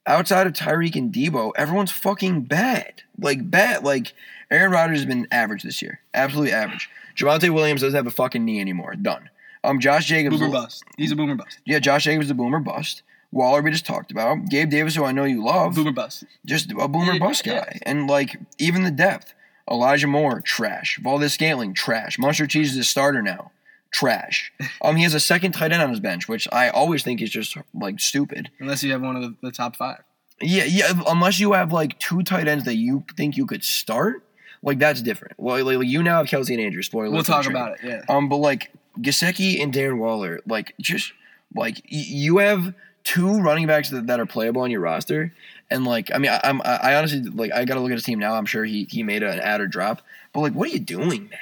outside 0.07 0.47
of 0.49 0.53
tyreek 0.53 0.97
and 0.97 1.13
deebo 1.13 1.53
everyone's 1.57 1.93
fucking 1.93 2.41
bad 2.41 3.03
like 3.21 3.49
bad 3.51 3.85
like 3.85 4.13
aaron 4.51 4.73
rodgers 4.73 4.99
has 4.99 5.07
been 5.07 5.29
average 5.31 5.63
this 5.63 5.81
year 5.81 6.01
absolutely 6.15 6.53
average 6.53 6.91
Javonte 7.15 7.51
Williams 7.51 7.83
doesn't 7.83 7.95
have 7.95 8.07
a 8.07 8.11
fucking 8.11 8.43
knee 8.43 8.59
anymore. 8.59 8.95
Done. 8.95 9.29
Um, 9.63 9.81
Josh 9.81 10.07
Jacobs. 10.07 10.39
boomer 10.39 10.51
bust. 10.51 10.83
He's 10.97 11.13
a 11.13 11.15
boomer 11.17 11.35
bust. 11.35 11.59
Yeah, 11.67 11.79
Josh 11.79 12.05
Jacobs 12.05 12.25
is 12.25 12.31
a 12.31 12.35
boomer 12.35 12.59
bust. 12.59 13.03
Waller 13.33 13.61
we 13.61 13.71
just 13.71 13.85
talked 13.85 14.11
about. 14.11 14.49
Gabe 14.49 14.71
Davis, 14.71 14.95
who 14.97 15.05
I 15.05 15.13
know 15.13 15.25
you 15.25 15.45
love, 15.45 15.75
Boomer 15.75 15.93
bust. 15.93 16.25
just 16.47 16.73
a 16.73 16.89
boomer 16.89 17.13
Yeah, 17.13 17.19
bust 17.19 17.45
yeah. 17.47 17.65
guy. 17.67 17.81
And 17.83 18.09
like 18.09 18.39
even 18.59 18.83
the 18.85 18.91
depth. 18.91 19.35
Elijah 19.71 20.07
Moore, 20.07 20.41
trash. 20.41 20.99
Valdes-Scantling, 21.03 21.75
trash. 21.75 22.19
Monster 22.19 22.47
Cheese 22.47 22.73
is 22.73 22.79
a 22.79 22.85
starter 22.85 23.21
now. 23.21 23.52
Trash. 23.93 24.51
Um, 24.81 24.97
he 24.97 25.03
has 25.03 25.15
a 25.15 25.21
second 25.21 25.53
tight 25.53 25.71
end 25.71 25.83
on 25.83 25.91
his 25.91 26.01
bench, 26.01 26.27
which 26.27 26.49
I 26.51 26.71
always 26.71 27.03
think 27.03 27.21
is 27.21 27.31
just 27.31 27.57
like 27.75 28.01
stupid. 28.01 28.51
Unless 28.59 28.83
you 28.83 28.91
have 28.93 29.03
one 29.03 29.17
of 29.17 29.23
the, 29.23 29.37
the 29.43 29.53
top 29.53 29.77
five. 29.77 30.03
Yeah, 30.41 30.65
yeah. 30.65 30.93
Unless 31.07 31.39
you 31.39 31.53
have 31.53 31.73
like 31.73 31.99
two 31.99 32.23
tight 32.23 32.49
ends 32.49 32.65
that 32.65 32.77
you 32.77 33.05
think 33.17 33.37
you 33.37 33.47
could 33.47 33.63
start, 33.63 34.25
like 34.63 34.79
that's 34.79 35.03
different. 35.03 35.35
Well, 35.39 35.63
like, 35.65 35.87
you 35.87 36.03
now 36.03 36.17
have 36.19 36.27
Kelce 36.27 36.51
and 36.51 36.61
Andrew. 36.61 36.83
Spoiler. 36.83 37.11
We'll 37.11 37.23
talk 37.23 37.47
about 37.47 37.73
it. 37.73 37.79
Yeah. 37.85 38.03
Um, 38.09 38.29
but 38.29 38.39
like 38.39 38.73
Gesicki 38.99 39.63
and 39.63 39.73
Darren 39.73 39.99
Waller, 39.99 40.41
like 40.47 40.75
just 40.81 41.13
like 41.55 41.77
y- 41.77 42.05
you 42.09 42.39
have 42.39 42.75
two 43.05 43.41
running 43.41 43.67
backs 43.67 43.91
that, 43.91 44.07
that 44.07 44.21
are 44.21 44.27
playable 44.27 44.63
on 44.63 44.71
your 44.71 44.81
roster, 44.81 45.35
and 45.71 45.85
like 45.85 46.11
I 46.15 46.19
mean, 46.19 46.31
I, 46.31 46.41
I'm 46.45 46.63
I 46.63 46.77
I 46.77 46.95
honestly 46.97 47.21
like 47.21 47.53
I 47.53 47.65
got 47.67 47.75
to 47.75 47.81
look 47.81 47.91
at 47.91 47.97
his 47.97 48.05
team 48.05 48.19
now. 48.19 48.35
I'm 48.35 48.47
sure 48.47 48.65
he 48.65 48.87
he 48.91 49.03
made 49.03 49.23
an 49.23 49.39
add 49.39 49.61
or 49.61 49.67
drop, 49.67 50.03
but 50.33 50.41
like, 50.41 50.55
what 50.55 50.69
are 50.69 50.73
you 50.73 50.81
doing, 50.81 51.29
man? 51.29 51.39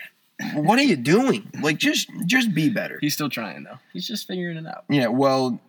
What 0.55 0.79
are 0.79 0.83
you 0.83 0.97
doing? 0.97 1.51
Like, 1.61 1.79
just 1.79 2.11
just 2.27 2.55
be 2.55 2.69
better. 2.71 2.99
He's 3.01 3.15
still 3.15 3.29
trying 3.31 3.65
though. 3.65 3.79
He's 3.93 4.07
just 4.07 4.27
figuring 4.27 4.57
it 4.57 4.67
out. 4.67 4.85
Yeah, 4.89 5.09
well, 5.09 5.61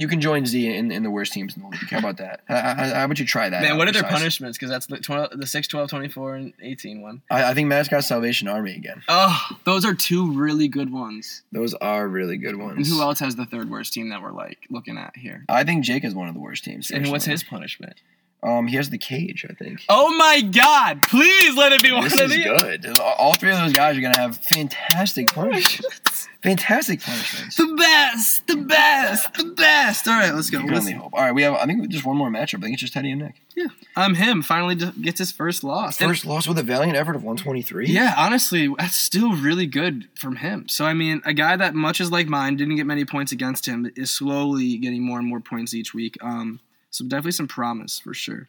you 0.00 0.08
can 0.08 0.22
join 0.22 0.46
Z 0.46 0.74
in, 0.74 0.90
in 0.90 1.02
the 1.02 1.10
worst 1.10 1.34
teams 1.34 1.54
in 1.54 1.62
the 1.62 1.68
league. 1.68 1.90
How 1.90 1.98
about 1.98 2.16
that? 2.16 2.40
How, 2.46 2.74
how, 2.74 3.04
about 3.04 3.18
you 3.18 3.26
try 3.26 3.50
that? 3.50 3.60
Man, 3.60 3.76
what 3.76 3.86
are 3.86 3.92
their 3.92 4.02
besides- 4.02 4.20
punishments? 4.20 4.56
Because 4.56 4.70
that's 4.70 4.86
the 4.86 4.96
12, 4.96 5.32
the 5.38 5.46
6, 5.46 5.68
12, 5.68 5.90
24, 5.90 6.34
and 6.36 6.52
18 6.62 7.02
one. 7.02 7.20
I, 7.30 7.50
I 7.50 7.54
think 7.54 7.68
Matt's 7.68 7.90
got 7.90 8.02
Salvation 8.04 8.48
Army 8.48 8.74
again. 8.74 9.02
Oh, 9.08 9.38
those 9.64 9.84
are 9.84 9.92
two 9.92 10.32
really 10.32 10.68
good 10.68 10.90
ones. 10.90 11.42
Those 11.52 11.74
are 11.74 12.08
really 12.08 12.38
good 12.38 12.56
ones. 12.56 12.78
And 12.78 12.86
who 12.86 13.02
else 13.02 13.18
has 13.18 13.36
the 13.36 13.44
third 13.44 13.70
worst 13.70 13.92
team 13.92 14.08
that 14.08 14.22
we're 14.22 14.32
like 14.32 14.60
looking 14.70 14.96
at 14.96 15.16
here? 15.16 15.44
I 15.50 15.64
think 15.64 15.84
Jake 15.84 16.04
is 16.04 16.14
one 16.14 16.28
of 16.28 16.34
the 16.34 16.40
worst 16.40 16.64
teams. 16.64 16.90
And 16.90 17.10
what's 17.10 17.26
his 17.26 17.42
punishment? 17.42 18.00
Um, 18.42 18.66
he 18.68 18.76
has 18.76 18.88
the 18.90 18.98
cage. 18.98 19.44
I 19.48 19.52
think. 19.52 19.84
Oh 19.88 20.16
my 20.16 20.40
God! 20.40 21.02
Please 21.02 21.56
let 21.56 21.72
it 21.72 21.82
be 21.82 21.92
one 21.92 22.04
This 22.04 22.14
of 22.14 22.20
is 22.20 22.30
these. 22.32 22.44
good. 22.46 22.98
All 22.98 23.34
three 23.34 23.50
of 23.50 23.58
those 23.58 23.72
guys 23.72 23.96
are 23.98 24.00
gonna 24.00 24.18
have 24.18 24.38
fantastic 24.38 25.26
punishments. 25.34 26.26
fantastic 26.42 27.02
punishments. 27.02 27.56
The 27.56 27.74
best, 27.76 28.46
the 28.46 28.56
best, 28.56 29.34
the 29.34 29.44
best. 29.44 30.08
All 30.08 30.14
right, 30.18 30.34
let's 30.34 30.48
go. 30.48 30.58
You 30.60 30.68
can 30.68 30.74
only 30.78 30.92
hope. 30.92 31.12
All 31.12 31.20
right, 31.20 31.32
we 31.34 31.42
have. 31.42 31.54
I 31.54 31.66
think 31.66 31.86
just 31.90 32.06
one 32.06 32.16
more 32.16 32.30
matchup. 32.30 32.58
I 32.58 32.62
think 32.62 32.72
it's 32.74 32.80
just 32.80 32.94
Teddy 32.94 33.10
and 33.10 33.20
Nick. 33.20 33.34
Yeah, 33.56 33.66
I'm 33.94 34.14
him. 34.14 34.40
Finally 34.42 34.76
gets 35.02 35.18
his 35.18 35.32
first 35.32 35.62
loss. 35.62 36.00
And- 36.00 36.08
First 36.10 36.24
loss 36.24 36.48
with 36.48 36.56
a 36.58 36.62
valiant 36.62 36.96
effort 36.96 37.16
of 37.16 37.22
123. 37.22 37.88
yeah, 37.88 38.14
honestly, 38.16 38.72
that's 38.78 38.96
still 38.96 39.32
really 39.36 39.66
good 39.66 40.08
from 40.18 40.36
him. 40.36 40.66
So 40.68 40.86
I 40.86 40.94
mean, 40.94 41.20
a 41.26 41.34
guy 41.34 41.56
that 41.56 41.74
much 41.74 42.00
is 42.00 42.10
like 42.10 42.26
mine 42.26 42.56
didn't 42.56 42.76
get 42.76 42.86
many 42.86 43.04
points 43.04 43.32
against 43.32 43.66
him 43.68 43.90
is 43.96 44.10
slowly 44.10 44.78
getting 44.78 45.02
more 45.04 45.18
and 45.18 45.28
more 45.28 45.40
points 45.40 45.74
each 45.74 45.92
week. 45.92 46.16
Um, 46.22 46.60
so 46.90 47.04
definitely 47.04 47.32
some 47.32 47.48
promise 47.48 47.98
for 47.98 48.14
sure. 48.14 48.48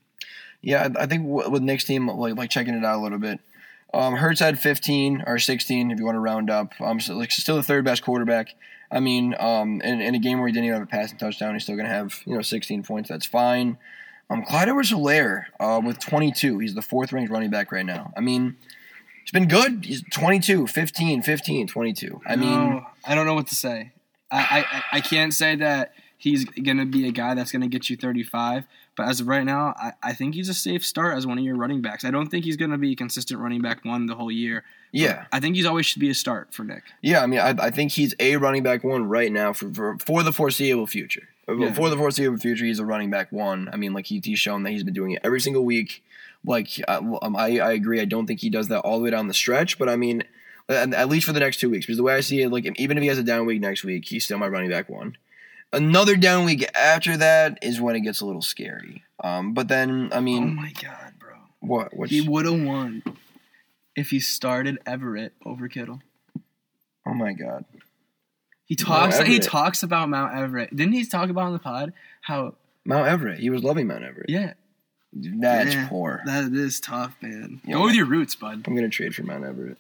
Yeah, 0.62 0.90
I 0.96 1.08
think 1.08 1.26
with 1.26 1.64
Nick's 1.64 1.84
team, 1.84 2.08
like 2.08 2.36
like 2.36 2.50
checking 2.50 2.74
it 2.74 2.86
out 2.86 3.00
a 3.00 3.02
little 3.02 3.18
bit. 3.18 3.40
Um, 3.94 4.16
Hurts 4.16 4.40
had 4.40 4.58
15 4.58 5.24
or 5.28 5.38
16, 5.38 5.92
if 5.92 6.00
you 6.00 6.06
want 6.06 6.16
to 6.16 6.20
round 6.20 6.50
up. 6.50 6.74
Um, 6.80 7.00
so 7.00 7.16
like 7.16 7.32
still 7.32 7.58
the 7.58 7.64
third 7.64 7.84
best 7.84 8.04
quarterback. 8.04 8.56
I 8.90 9.00
mean, 9.00 9.36
um, 9.40 9.82
in, 9.82 10.02
in 10.02 10.16
a 10.16 10.20
game 10.20 10.40
where 10.40 10.48
he 10.48 10.54
didn't 10.54 10.66
even 10.66 10.80
have 10.80 10.88
a 10.88 10.90
passing 10.90 11.18
touchdown, 11.18 11.54
he's 11.54 11.64
still 11.64 11.76
going 11.76 11.88
to 11.88 11.94
have 11.94 12.22
you 12.26 12.36
know 12.36 12.42
16 12.42 12.84
points. 12.84 13.10
That's 13.10 13.26
fine. 13.26 13.78
Um, 14.30 14.44
Clyde 14.46 14.70
Edwards-Helaire 14.70 15.46
uh, 15.60 15.82
with 15.84 16.00
22. 16.00 16.60
He's 16.60 16.74
the 16.74 16.82
fourth 16.82 17.12
ranked 17.12 17.32
running 17.32 17.50
back 17.50 17.72
right 17.72 17.86
now. 17.86 18.14
I 18.16 18.22
mean, 18.22 18.56
it's 19.24 19.32
been 19.32 19.50
good. 19.50 19.84
He's 19.84 20.04
22, 20.12 20.68
15, 20.68 21.22
15, 21.22 21.68
22. 21.68 22.22
I 22.26 22.36
mean, 22.38 22.50
No, 22.50 22.86
I 23.04 23.14
don't 23.16 23.26
know 23.26 23.34
what 23.34 23.48
to 23.48 23.56
say. 23.56 23.92
I, 24.30 24.66
I, 24.72 24.98
I 24.98 25.02
can't 25.02 25.34
say 25.34 25.56
that 25.58 25.94
he's 26.22 26.46
gonna 26.46 26.86
be 26.86 27.08
a 27.08 27.12
guy 27.12 27.34
that's 27.34 27.52
gonna 27.52 27.68
get 27.68 27.90
you 27.90 27.98
35. 27.98 28.66
But 28.96 29.08
as 29.08 29.22
of 29.22 29.28
right 29.28 29.44
now, 29.44 29.74
I, 29.78 29.94
I 30.04 30.14
think 30.14 30.36
he's 30.36 30.50
a 30.50 30.54
safe 30.54 30.86
start 30.86 31.18
as 31.18 31.26
one 31.26 31.40
of 31.40 31.44
your 31.44 31.56
running 31.56 31.82
backs. 31.82 32.06
I 32.06 32.12
don't 32.12 32.28
think 32.28 32.46
he's 32.46 32.58
gonna 32.58 32.78
be 32.78 32.92
a 32.92 32.96
consistent 32.96 33.40
running 33.40 33.62
back 33.62 33.84
one 33.84 34.06
the 34.06 34.16
whole 34.16 34.32
year. 34.32 34.64
yeah, 34.92 35.26
I 35.32 35.40
think 35.40 35.56
he's 35.56 35.66
always 35.66 35.88
should 35.88 36.00
be 36.00 36.12
a 36.12 36.14
start 36.14 36.54
for 36.54 36.64
Nick. 36.64 36.84
yeah. 37.02 37.24
I 37.24 37.26
mean, 37.26 37.40
I, 37.40 37.56
I 37.60 37.72
think 37.72 37.94
he's 37.94 38.14
a 38.20 38.38
running 38.38 38.62
back 38.62 38.84
one 38.84 39.10
right 39.10 39.32
now 39.32 39.52
for 39.54 39.74
for, 39.74 39.98
for 39.98 40.24
the 40.24 40.32
foreseeable 40.32 40.88
future. 40.88 41.28
Yeah. 41.48 41.74
For 41.74 41.90
the 41.90 41.98
foreseeable 41.98 42.38
future, 42.38 42.66
he's 42.66 42.80
a 42.80 42.86
running 42.86 43.10
back 43.10 43.32
one. 43.32 43.68
I 43.74 43.76
mean, 43.76 43.94
like 43.94 44.06
he, 44.06 44.22
he's 44.24 44.40
shown 44.40 44.64
that 44.64 44.70
he's 44.70 44.84
been 44.84 44.94
doing 44.94 45.12
it 45.12 45.22
every 45.24 45.42
single 45.42 45.66
week. 45.66 46.04
Like 46.46 46.70
I, 46.88 46.96
um, 46.96 47.36
I, 47.36 47.60
I 47.60 47.72
agree. 47.74 48.00
I 48.00 48.06
don't 48.06 48.26
think 48.26 48.40
he 48.40 48.50
does 48.50 48.68
that 48.70 48.82
all 48.82 49.00
the 49.00 49.04
way 49.04 49.10
down 49.10 49.28
the 49.28 49.34
stretch, 49.34 49.78
but 49.78 49.90
I 49.90 49.96
mean, 49.96 50.24
at, 50.70 50.94
at 50.94 51.10
least 51.10 51.26
for 51.26 51.34
the 51.34 51.40
next 51.40 51.60
two 51.60 51.70
weeks, 51.70 51.86
because 51.86 51.98
the 51.98 52.04
way 52.04 52.14
I 52.16 52.22
see 52.22 52.42
it, 52.42 52.50
like 52.50 52.66
even 52.80 52.98
if 52.98 53.02
he 53.02 53.08
has 53.08 53.18
a 53.18 53.24
down 53.24 53.46
week 53.46 53.60
next 53.60 53.84
week, 53.84 54.06
he's 54.08 54.24
still 54.24 54.38
my 54.38 54.48
running 54.48 54.70
back 54.70 54.88
one. 54.88 55.18
Another 55.74 56.16
down 56.18 56.46
week 56.46 56.66
after 56.76 57.16
that 57.18 57.60
is 57.62 57.80
when 57.80 57.96
it 57.96 58.02
gets 58.02 58.20
a 58.22 58.26
little 58.26 58.42
scary. 58.42 59.04
Um, 59.24 59.54
but 59.54 59.68
then 59.68 60.10
I 60.14 60.20
mean, 60.20 60.44
Oh 60.44 60.48
my 60.48 60.74
god, 60.82 61.14
bro. 61.20 61.34
what? 61.60 61.96
What's, 61.96 62.12
He 62.12 62.22
would 62.28 62.46
have 62.46 62.62
won 62.62 63.04
if 63.96 64.10
he 64.10 64.20
started 64.20 64.80
Everett 64.86 65.34
over 65.46 65.68
Kittle. 65.70 66.02
oh 67.08 67.14
my 67.14 67.34
god! 67.34 67.66
He 68.66 68.76
talks 68.76 69.20
he 69.20 69.40
talks 69.40 69.84
about 69.84 70.10
Mount 70.10 70.36
Everett. 70.36 70.76
Didn't 70.76 70.94
he 70.94 71.06
talk 71.06 71.30
about 71.30 71.46
on 71.48 71.54
the 71.54 71.60
pod 71.60 71.94
how 72.22 72.56
Mount 72.86 73.08
Everett. 73.08 73.40
He 73.40 73.50
was 73.50 73.64
loving 73.64 73.88
Mount 73.88 74.04
Everett. 74.04 74.30
yeah, 74.30 74.54
That's 75.14 75.74
Yeah. 75.76 75.88
poor. 75.88 76.22
that 76.26 76.52
is 76.52 76.80
tough, 76.80 77.16
man. 77.22 77.62
Yeah. 77.66 77.76
Go 77.76 77.84
with 77.84 77.96
your 77.96 78.06
roots, 78.08 78.36
bud. 78.36 78.64
I'm 78.68 78.76
gonna 78.76 78.90
trade 78.90 79.14
for 79.16 79.24
Mount 79.24 79.44
Everett. 79.46 79.78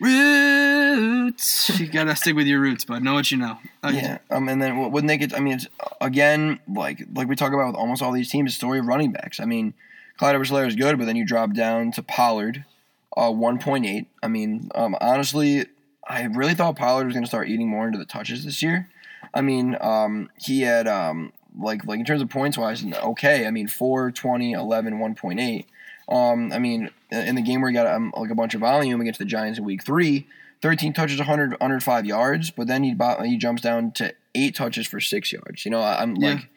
Roots. 0.00 1.78
You 1.78 1.86
gotta 1.88 2.16
stick 2.16 2.34
with 2.34 2.46
your 2.46 2.60
roots, 2.60 2.84
bud. 2.84 3.02
Know 3.02 3.14
what 3.14 3.30
you 3.30 3.36
know. 3.36 3.58
Okay. 3.84 3.96
Yeah, 3.96 4.18
um, 4.30 4.48
and 4.48 4.62
then 4.62 4.90
with 4.90 5.06
they 5.06 5.18
get, 5.18 5.34
I 5.34 5.40
mean, 5.40 5.54
it's 5.54 5.68
again 6.00 6.60
like 6.68 7.04
like 7.14 7.28
we 7.28 7.36
talk 7.36 7.52
about 7.52 7.68
with 7.68 7.76
almost 7.76 8.02
all 8.02 8.12
these 8.12 8.30
teams, 8.30 8.54
story 8.54 8.78
of 8.78 8.86
running 8.86 9.12
backs. 9.12 9.40
I 9.40 9.44
mean, 9.44 9.74
Clyde 10.18 10.34
edwards 10.34 10.50
is 10.50 10.76
good, 10.76 10.98
but 10.98 11.06
then 11.06 11.16
you 11.16 11.24
drop 11.24 11.52
down 11.52 11.92
to 11.92 12.02
Pollard, 12.02 12.64
uh, 13.16 13.30
one 13.30 13.58
point 13.58 13.86
eight. 13.86 14.06
I 14.22 14.28
mean, 14.28 14.70
um, 14.74 14.96
honestly, 15.00 15.66
I 16.06 16.24
really 16.24 16.54
thought 16.54 16.76
Pollard 16.76 17.06
was 17.06 17.14
to 17.14 17.26
start 17.26 17.48
eating 17.48 17.68
more 17.68 17.86
into 17.86 17.98
the 17.98 18.04
touches 18.04 18.44
this 18.44 18.62
year. 18.62 18.88
I 19.34 19.42
mean, 19.42 19.76
um, 19.80 20.30
he 20.36 20.62
had 20.62 20.88
um, 20.88 21.32
like 21.58 21.84
like 21.86 22.00
in 22.00 22.04
terms 22.04 22.22
of 22.22 22.30
points 22.30 22.56
wise, 22.56 22.84
okay. 22.84 23.46
I 23.46 23.50
mean, 23.50 23.68
4, 23.68 24.10
20, 24.10 24.52
11, 24.52 24.94
1.8. 24.94 25.64
Um, 26.08 26.52
I 26.52 26.58
mean, 26.58 26.90
in 27.10 27.34
the 27.36 27.42
game 27.42 27.60
where 27.60 27.70
he 27.70 27.74
got 27.74 27.86
um, 27.86 28.12
like 28.16 28.30
a 28.30 28.34
bunch 28.34 28.54
of 28.54 28.60
volume 28.60 29.00
against 29.00 29.18
the 29.18 29.24
Giants 29.24 29.58
in 29.58 29.64
Week 29.64 29.82
Three, 29.84 30.26
13 30.62 30.92
touches, 30.92 31.18
100, 31.18 31.52
105 31.52 32.06
yards, 32.06 32.50
but 32.50 32.66
then 32.66 32.82
he 32.84 32.94
he 33.24 33.36
jumps 33.36 33.62
down 33.62 33.92
to 33.92 34.12
eight 34.34 34.54
touches 34.54 34.86
for 34.86 35.00
six 35.00 35.32
yards. 35.32 35.64
You 35.64 35.70
know, 35.70 35.80
I- 35.80 36.02
I'm 36.02 36.16
Yeah. 36.16 36.34
like, 36.34 36.48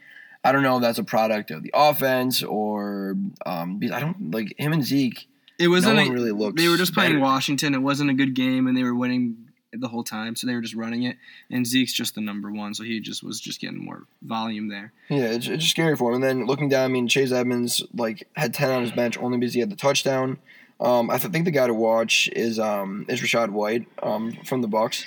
I 0.44 0.52
don't 0.52 0.64
know 0.64 0.78
if 0.78 0.82
that's 0.82 0.98
a 1.00 1.04
product 1.04 1.52
of 1.52 1.62
the 1.64 1.72
offense 1.74 2.42
or 2.44 3.16
um, 3.46 3.78
because 3.78 3.96
I 3.96 4.00
don't 4.00 4.32
like 4.32 4.54
him 4.58 4.74
and 4.74 4.84
Zeke. 4.84 5.28
It 5.60 5.68
wasn't. 5.68 5.98
no 5.98 6.04
a- 6.04 6.12
really 6.12 6.32
looked. 6.32 6.58
they 6.58 6.68
were 6.68 6.78
just 6.78 6.94
playing 6.96 7.12
better. 7.12 7.22
Washington. 7.22 7.76
It 7.76 7.82
wasn't 7.84 8.10
a 8.10 8.14
good 8.16 8.34
game, 8.34 8.66
and 8.68 8.76
they 8.76 8.84
were 8.84 8.96
winning 8.96 9.38
the 9.74 9.88
whole 9.88 10.04
time, 10.04 10.36
so 10.36 10.48
they 10.48 10.54
were 10.54 10.62
just 10.62 10.76
running 10.76 11.04
it. 11.04 11.18
And 11.50 11.66
Zeke's 11.66 11.94
just 11.94 12.16
the 12.16 12.22
number 12.22 12.52
one, 12.52 12.74
so 12.74 12.84
he 12.84 13.00
just 13.00 13.24
was 13.24 13.40
just 13.40 13.62
getting 13.62 13.84
more 13.84 14.04
volume 14.22 14.68
there. 14.68 14.94
Yeah, 15.10 15.26
it's, 15.26 15.48
it's 15.48 15.64
just 15.64 15.72
scary 15.72 15.96
for 15.96 16.10
him. 16.10 16.16
And 16.16 16.24
then 16.24 16.46
looking 16.46 16.70
down, 16.70 16.86
I 16.86 16.88
mean, 16.88 17.08
Chase 17.08 17.32
Edmonds 17.32 17.84
like 17.94 18.28
had 18.36 18.54
ten 18.54 18.70
on 18.72 18.82
his 18.82 18.92
bench 18.92 19.18
only 19.18 19.38
because 19.38 19.54
he 19.54 19.60
had 19.60 19.70
the 19.70 19.76
touchdown. 19.76 20.40
Um, 20.80 21.10
I 21.10 21.18
th- 21.18 21.32
think 21.32 21.46
the 21.46 21.52
guy 21.52 21.68
to 21.68 21.74
watch 21.74 22.30
is 22.36 22.60
um, 22.60 23.06
is 23.08 23.22
Rachaad 23.22 23.52
White 23.52 23.88
um, 24.02 24.38
from 24.46 24.62
the 24.62 24.68
Bucs. 24.68 25.06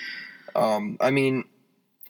Um, 0.55 0.97
I 1.01 1.11
mean, 1.11 1.45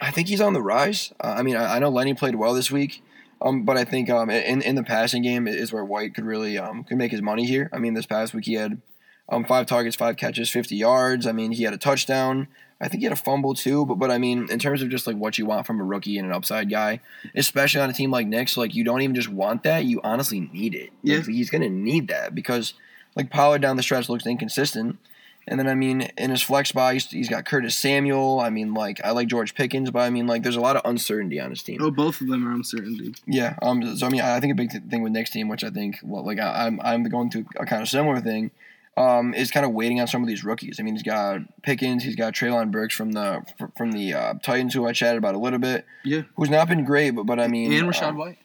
I 0.00 0.10
think 0.10 0.28
he's 0.28 0.40
on 0.40 0.52
the 0.52 0.62
rise. 0.62 1.12
Uh, 1.18 1.34
I 1.38 1.42
mean, 1.42 1.56
I, 1.56 1.76
I 1.76 1.78
know 1.78 1.88
Lenny 1.88 2.14
played 2.14 2.34
well 2.34 2.52
this 2.52 2.70
week, 2.70 3.02
um, 3.40 3.64
but 3.64 3.78
I 3.78 3.84
think 3.84 4.10
um, 4.10 4.28
in 4.28 4.60
in 4.60 4.74
the 4.74 4.82
passing 4.82 5.22
game 5.22 5.48
is 5.48 5.72
where 5.72 5.84
White 5.84 6.14
could 6.14 6.24
really 6.24 6.58
could 6.86 6.98
make 6.98 7.10
his 7.10 7.22
money 7.22 7.46
here. 7.46 7.70
I 7.72 7.78
mean, 7.78 7.94
this 7.94 8.06
past 8.06 8.34
week 8.34 8.44
he 8.44 8.54
had 8.54 8.82
um, 9.28 9.44
five 9.44 9.66
targets, 9.66 9.96
five 9.96 10.16
catches, 10.16 10.50
fifty 10.50 10.76
yards. 10.76 11.26
I 11.26 11.32
mean, 11.32 11.52
he 11.52 11.64
had 11.64 11.74
a 11.74 11.78
touchdown. 11.78 12.48
I 12.80 12.88
think 12.88 13.00
he 13.00 13.04
had 13.04 13.12
a 13.12 13.16
fumble 13.16 13.54
too. 13.54 13.86
But 13.86 13.96
but 13.96 14.10
I 14.10 14.18
mean, 14.18 14.48
in 14.50 14.58
terms 14.58 14.82
of 14.82 14.90
just 14.90 15.06
like 15.06 15.16
what 15.16 15.38
you 15.38 15.46
want 15.46 15.66
from 15.66 15.80
a 15.80 15.84
rookie 15.84 16.18
and 16.18 16.26
an 16.26 16.34
upside 16.34 16.70
guy, 16.70 17.00
especially 17.34 17.80
on 17.80 17.90
a 17.90 17.94
team 17.94 18.10
like 18.10 18.26
Nick's, 18.26 18.56
like 18.56 18.74
you 18.74 18.84
don't 18.84 19.02
even 19.02 19.14
just 19.14 19.28
want 19.28 19.62
that; 19.62 19.84
you 19.84 20.00
honestly 20.02 20.40
need 20.52 20.74
it. 20.74 20.90
Yeah. 21.02 21.18
Like, 21.18 21.26
he's 21.26 21.50
gonna 21.50 21.70
need 21.70 22.08
that 22.08 22.34
because 22.34 22.74
like 23.16 23.30
Pollard 23.30 23.62
down 23.62 23.76
the 23.76 23.82
stretch 23.82 24.08
looks 24.08 24.26
inconsistent. 24.26 24.98
And 25.46 25.60
then 25.60 25.68
I 25.68 25.74
mean, 25.74 26.02
in 26.16 26.30
his 26.30 26.42
flex 26.42 26.70
spot, 26.70 26.94
he's, 26.94 27.10
he's 27.10 27.28
got 27.28 27.44
Curtis 27.44 27.76
Samuel. 27.76 28.40
I 28.40 28.48
mean, 28.48 28.72
like 28.72 29.04
I 29.04 29.10
like 29.10 29.28
George 29.28 29.54
Pickens, 29.54 29.90
but 29.90 30.00
I 30.00 30.10
mean, 30.10 30.26
like 30.26 30.42
there's 30.42 30.56
a 30.56 30.60
lot 30.60 30.76
of 30.76 30.82
uncertainty 30.84 31.38
on 31.38 31.50
his 31.50 31.62
team. 31.62 31.78
Oh, 31.82 31.90
both 31.90 32.20
of 32.20 32.28
them 32.28 32.48
are 32.48 32.52
uncertainty. 32.52 33.14
Yeah. 33.26 33.56
Um. 33.60 33.96
So 33.96 34.06
I 34.06 34.10
mean, 34.10 34.22
I 34.22 34.40
think 34.40 34.52
a 34.52 34.56
big 34.56 34.70
th- 34.70 34.84
thing 34.84 35.02
with 35.02 35.12
Nick's 35.12 35.30
team, 35.30 35.48
which 35.48 35.62
I 35.62 35.70
think, 35.70 35.98
well, 36.02 36.24
like 36.24 36.38
I, 36.38 36.66
I'm 36.66 36.80
I'm 36.82 37.04
going 37.04 37.30
through 37.30 37.46
a 37.56 37.66
kind 37.66 37.82
of 37.82 37.88
similar 37.88 38.20
thing, 38.20 38.52
um, 38.96 39.34
is 39.34 39.50
kind 39.50 39.66
of 39.66 39.72
waiting 39.72 40.00
on 40.00 40.06
some 40.06 40.22
of 40.22 40.28
these 40.28 40.44
rookies. 40.44 40.78
I 40.78 40.82
mean, 40.82 40.94
he's 40.94 41.02
got 41.02 41.40
Pickens, 41.62 42.04
he's 42.04 42.16
got 42.16 42.32
Treylon 42.32 42.70
Burks 42.70 42.94
from 42.94 43.12
the 43.12 43.42
from 43.76 43.92
the 43.92 44.14
uh, 44.14 44.34
Titans, 44.42 44.74
who 44.74 44.86
I 44.86 44.92
chatted 44.92 45.18
about 45.18 45.34
a 45.34 45.38
little 45.38 45.58
bit. 45.58 45.84
Yeah. 46.04 46.22
Who's 46.36 46.50
not 46.50 46.68
been 46.68 46.84
great, 46.84 47.10
but 47.10 47.24
but 47.24 47.40
I 47.40 47.48
mean, 47.48 47.72
and 47.72 47.88
Rachaad 47.88 48.10
um, 48.10 48.18
White. 48.18 48.38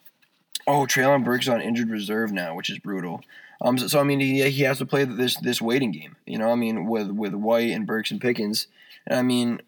Oh, 0.67 0.85
Treylon 0.85 1.23
Burks 1.23 1.45
is 1.45 1.49
on 1.49 1.61
injured 1.61 1.89
reserve 1.89 2.31
now, 2.31 2.55
which 2.55 2.69
is 2.69 2.79
brutal. 2.79 3.21
Um, 3.61 3.77
so, 3.77 3.87
so 3.87 3.99
I 3.99 4.03
mean, 4.03 4.19
he, 4.19 4.47
he 4.49 4.63
has 4.63 4.77
to 4.79 4.85
play 4.85 5.03
this 5.03 5.37
this 5.37 5.61
waiting 5.61 5.91
game. 5.91 6.15
You 6.25 6.37
know, 6.37 6.51
I 6.51 6.55
mean, 6.55 6.85
with 6.87 7.09
with 7.11 7.33
White 7.33 7.71
and 7.71 7.85
Burks 7.85 8.11
and 8.11 8.21
Pickens, 8.21 8.67
and 9.05 9.19
I 9.19 9.21
mean, 9.21 9.61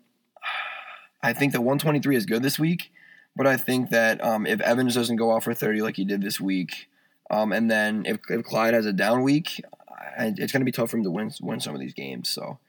I 1.23 1.33
think 1.33 1.53
that 1.53 1.61
123 1.61 2.15
is 2.15 2.25
good 2.25 2.41
this 2.41 2.57
week, 2.57 2.91
but 3.35 3.45
I 3.45 3.57
think 3.57 3.89
that 3.89 4.23
um, 4.23 4.47
if 4.47 4.59
Evans 4.61 4.95
doesn't 4.95 5.17
go 5.17 5.31
off 5.31 5.43
for 5.43 5.53
30 5.53 5.81
like 5.81 5.97
he 5.97 6.05
did 6.05 6.21
this 6.21 6.39
week, 6.39 6.87
um, 7.29 7.51
and 7.51 7.69
then 7.69 8.05
if, 8.05 8.19
if 8.29 8.43
Clyde 8.45 8.73
has 8.73 8.85
a 8.85 8.93
down 8.93 9.23
week, 9.23 9.61
it's 10.17 10.51
going 10.51 10.61
to 10.61 10.65
be 10.65 10.71
tough 10.71 10.91
for 10.91 10.97
him 10.97 11.03
to 11.03 11.11
win 11.11 11.31
win 11.41 11.59
some 11.59 11.73
of 11.75 11.81
these 11.81 11.93
games. 11.93 12.29
So. 12.29 12.59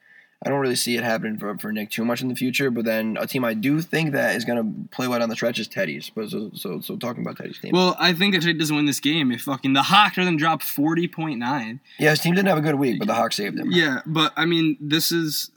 I 0.44 0.48
don't 0.48 0.58
really 0.58 0.74
see 0.74 0.96
it 0.96 1.04
happening 1.04 1.38
for, 1.38 1.56
for 1.58 1.70
Nick 1.70 1.90
too 1.90 2.04
much 2.04 2.20
in 2.20 2.26
the 2.26 2.34
future, 2.34 2.68
but 2.68 2.84
then 2.84 3.16
a 3.20 3.28
team 3.28 3.44
I 3.44 3.54
do 3.54 3.80
think 3.80 4.10
that 4.10 4.34
is 4.34 4.44
going 4.44 4.58
to 4.58 4.88
play 4.88 5.06
well 5.06 5.20
down 5.20 5.28
the 5.28 5.36
stretch 5.36 5.60
is 5.60 5.68
Teddy's. 5.68 6.10
But 6.10 6.30
so, 6.30 6.50
so, 6.54 6.80
so 6.80 6.96
talking 6.96 7.22
about 7.22 7.36
Teddy's 7.36 7.60
team. 7.60 7.70
Well, 7.72 7.94
I 7.96 8.12
think 8.12 8.34
that 8.34 8.42
Tate 8.42 8.58
doesn't 8.58 8.74
win 8.74 8.86
this 8.86 8.98
game 8.98 9.30
if 9.30 9.42
fucking 9.42 9.72
the 9.72 9.82
Hawks 9.82 10.16
doesn't 10.16 10.38
drop 10.38 10.60
forty 10.60 11.06
point 11.06 11.38
nine. 11.38 11.78
Yeah, 11.96 12.10
his 12.10 12.18
team 12.18 12.34
didn't 12.34 12.48
have 12.48 12.58
a 12.58 12.62
good 12.62 12.74
week, 12.74 12.98
but 12.98 13.06
the 13.06 13.14
Hawks 13.14 13.36
saved 13.36 13.56
him. 13.56 13.70
Yeah, 13.70 14.00
but 14.04 14.32
I 14.36 14.46
mean, 14.46 14.78
this 14.80 15.12
is 15.12 15.52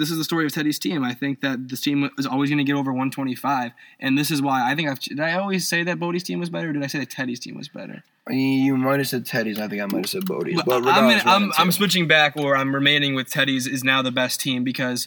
this 0.00 0.10
is 0.10 0.16
the 0.16 0.24
story 0.24 0.46
of 0.46 0.52
Teddy's 0.52 0.78
team. 0.78 1.04
I 1.04 1.12
think 1.12 1.42
that 1.42 1.68
this 1.68 1.82
team 1.82 2.08
is 2.18 2.26
always 2.26 2.48
going 2.48 2.58
to 2.58 2.64
get 2.64 2.74
over 2.74 2.90
125, 2.90 3.72
and 4.00 4.16
this 4.16 4.30
is 4.30 4.40
why 4.40 4.70
I 4.70 4.74
think 4.74 4.88
I've. 4.88 4.98
Did 4.98 5.20
I 5.20 5.34
always 5.34 5.68
say 5.68 5.82
that 5.84 6.00
Bodie's 6.00 6.22
team 6.24 6.40
was 6.40 6.48
better? 6.48 6.70
Or 6.70 6.72
did 6.72 6.82
I 6.82 6.86
say 6.86 7.00
that 7.00 7.10
Teddy's 7.10 7.38
team 7.38 7.56
was 7.56 7.68
better? 7.68 8.02
You 8.30 8.78
might 8.78 8.98
have 8.98 9.08
said 9.08 9.26
Teddy's. 9.26 9.60
I 9.60 9.68
think 9.68 9.82
I 9.82 9.86
might 9.86 9.98
have 9.98 10.08
said 10.08 10.24
Bodie's. 10.24 10.56
But 10.56 10.82
But 10.82 10.86
I'm, 10.86 11.10
in, 11.10 11.20
I'm, 11.26 11.52
I'm 11.58 11.70
switching 11.70 12.08
back, 12.08 12.34
or 12.36 12.56
I'm 12.56 12.74
remaining 12.74 13.14
with 13.14 13.28
Teddy's 13.28 13.66
is 13.66 13.84
now 13.84 14.00
the 14.00 14.10
best 14.10 14.40
team 14.40 14.64
because 14.64 15.06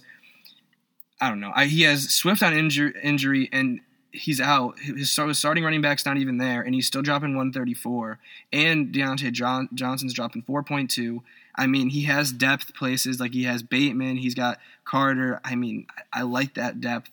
I 1.19 1.29
don't 1.29 1.39
know. 1.39 1.51
I, 1.55 1.65
he 1.65 1.81
has 1.83 2.09
Swift 2.11 2.43
on 2.43 2.53
injury, 2.53 2.93
injury 3.01 3.49
and 3.51 3.79
he's 4.11 4.39
out. 4.39 4.77
His 4.77 5.15
his 5.15 5.39
starting 5.39 5.63
running 5.63 5.81
back's 5.81 6.05
not 6.05 6.17
even 6.17 6.37
there, 6.37 6.61
and 6.61 6.75
he's 6.75 6.85
still 6.85 7.01
dropping 7.01 7.35
134. 7.35 8.19
And 8.53 8.93
Diontae 8.93 9.31
John, 9.31 9.69
Johnson's 9.73 10.13
dropping 10.13 10.43
4.2. 10.43 11.21
I 11.55 11.67
mean, 11.67 11.89
he 11.89 12.03
has 12.03 12.31
depth 12.31 12.73
places 12.73 13.19
like 13.19 13.33
he 13.33 13.43
has 13.43 13.63
Bateman. 13.63 14.17
He's 14.17 14.35
got 14.35 14.59
Carter. 14.85 15.39
I 15.43 15.55
mean, 15.55 15.85
I, 16.13 16.19
I 16.19 16.21
like 16.23 16.55
that 16.55 16.81
depth. 16.81 17.09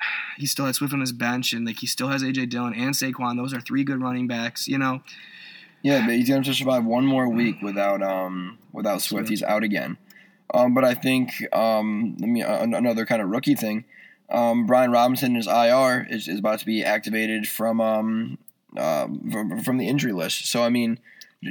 He 0.36 0.46
still 0.46 0.66
has 0.66 0.76
Swift 0.76 0.92
on 0.92 1.00
his 1.00 1.10
bench, 1.10 1.52
and 1.52 1.66
like 1.66 1.80
he 1.80 1.88
still 1.88 2.06
has 2.06 2.22
AJ 2.22 2.50
Dillon 2.50 2.72
and 2.72 2.94
Saquon. 2.94 3.36
Those 3.36 3.52
are 3.52 3.60
three 3.60 3.82
good 3.82 4.00
running 4.00 4.28
backs. 4.28 4.68
You 4.68 4.78
know, 4.78 5.02
Yeah, 5.82 6.06
but 6.06 6.14
he's 6.14 6.28
going 6.28 6.44
to 6.44 6.54
survive 6.54 6.84
one 6.84 7.04
more 7.04 7.28
week 7.28 7.60
without 7.60 8.02
um 8.04 8.56
without 8.72 9.02
Swift. 9.02 9.08
Swift. 9.08 9.28
He's 9.30 9.42
out 9.42 9.64
again. 9.64 9.98
Um, 10.54 10.74
but 10.74 10.84
I 10.84 10.94
think 10.94 11.32
um 11.52 12.16
let 12.20 12.28
me 12.28 12.44
uh, 12.44 12.62
another 12.62 13.04
kind 13.04 13.20
of 13.20 13.30
rookie 13.30 13.56
thing. 13.56 13.84
Um, 14.30 14.66
Brian 14.66 14.92
Robinson 14.92 15.34
is 15.34 15.48
IR 15.48 16.06
is, 16.08 16.28
is 16.28 16.38
about 16.38 16.60
to 16.60 16.66
be 16.66 16.84
activated 16.84 17.48
from 17.48 17.80
um 17.80 18.38
uh, 18.76 19.08
from, 19.32 19.60
from 19.64 19.78
the 19.78 19.88
injury 19.88 20.12
list. 20.12 20.46
So 20.46 20.62
I 20.62 20.68
mean, 20.68 21.00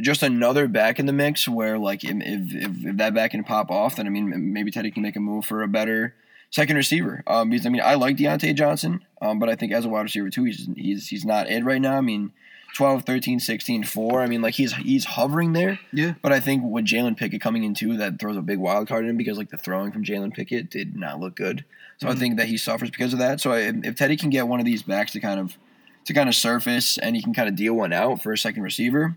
just 0.01 0.21
another 0.23 0.67
back 0.67 0.99
in 0.99 1.05
the 1.05 1.13
mix 1.13 1.47
where 1.47 1.77
like 1.77 2.03
if 2.03 2.11
if, 2.19 2.85
if, 2.85 2.97
that 2.97 3.13
back 3.13 3.31
can 3.31 3.43
pop 3.43 3.71
off, 3.71 3.95
then 3.95 4.05
I 4.07 4.09
mean 4.09 4.53
maybe 4.53 4.71
Teddy 4.71 4.91
can 4.91 5.03
make 5.03 5.15
a 5.15 5.19
move 5.19 5.45
for 5.45 5.63
a 5.63 5.67
better 5.67 6.13
second 6.49 6.75
receiver. 6.75 7.23
Um, 7.27 7.49
because 7.49 7.65
I 7.65 7.69
mean 7.69 7.81
I 7.83 7.95
like 7.95 8.17
Diontae 8.17 8.55
Johnson, 8.55 9.05
um, 9.21 9.39
but 9.39 9.49
I 9.49 9.55
think 9.55 9.71
as 9.71 9.85
a 9.85 9.89
wide 9.89 10.01
receiver 10.01 10.29
too, 10.29 10.43
he's 10.45 10.67
he's 10.75 11.07
he's 11.07 11.25
not 11.25 11.49
it 11.49 11.63
right 11.63 11.81
now. 11.81 11.97
I 11.97 12.01
mean. 12.01 12.31
12, 12.75 13.05
13, 13.05 13.39
16, 13.39 13.85
4. 13.85 14.21
I 14.21 14.27
mean, 14.27 14.41
like 14.41 14.53
he's 14.53 14.73
he's 14.75 15.05
hovering 15.05 15.53
there. 15.53 15.79
Yeah. 15.91 16.13
But 16.21 16.31
I 16.33 16.39
think 16.41 16.61
with 16.63 16.85
Jalen 16.85 17.17
Pickett 17.17 17.41
coming 17.41 17.63
in 17.63 17.73
too, 17.73 17.97
that 17.97 18.19
throws 18.19 18.35
a 18.37 18.41
big 18.41 18.59
wild 18.59 18.87
card 18.89 19.05
in 19.05 19.17
because 19.17 19.37
like 19.37 19.49
the 19.49 19.57
throwing 19.57 19.91
from 19.91 20.03
Jalen 20.03 20.33
Pickett 20.33 20.69
did 20.69 20.95
not 20.95 21.19
look 21.19 21.35
good. 21.35 21.63
So 21.97 22.07
I 22.07 22.11
Mhm. 22.13 22.19
think 22.19 22.37
that 22.37 22.47
he 22.49 22.57
suffers 22.57 22.91
because 22.91 23.13
of 23.13 23.19
that. 23.19 23.39
So 23.39 23.53
if, 23.53 23.73
if 23.83 23.95
Teddy 23.95 24.15
can 24.17 24.29
get 24.29 24.47
one 24.47 24.59
of 24.59 24.65
these 24.65 24.83
backs 24.83 25.13
to 25.13 25.19
kind 25.21 25.39
of 25.39 25.57
to 26.05 26.13
kind 26.13 26.29
of 26.29 26.35
surface 26.35 26.97
and 26.99 27.15
he 27.15 27.23
can 27.23 27.33
kind 27.33 27.49
of 27.49 27.55
deal 27.55 27.73
one 27.73 27.93
out 27.93 28.21
for 28.21 28.31
a 28.31 28.37
second 28.37 28.61
receiver, 28.61 29.15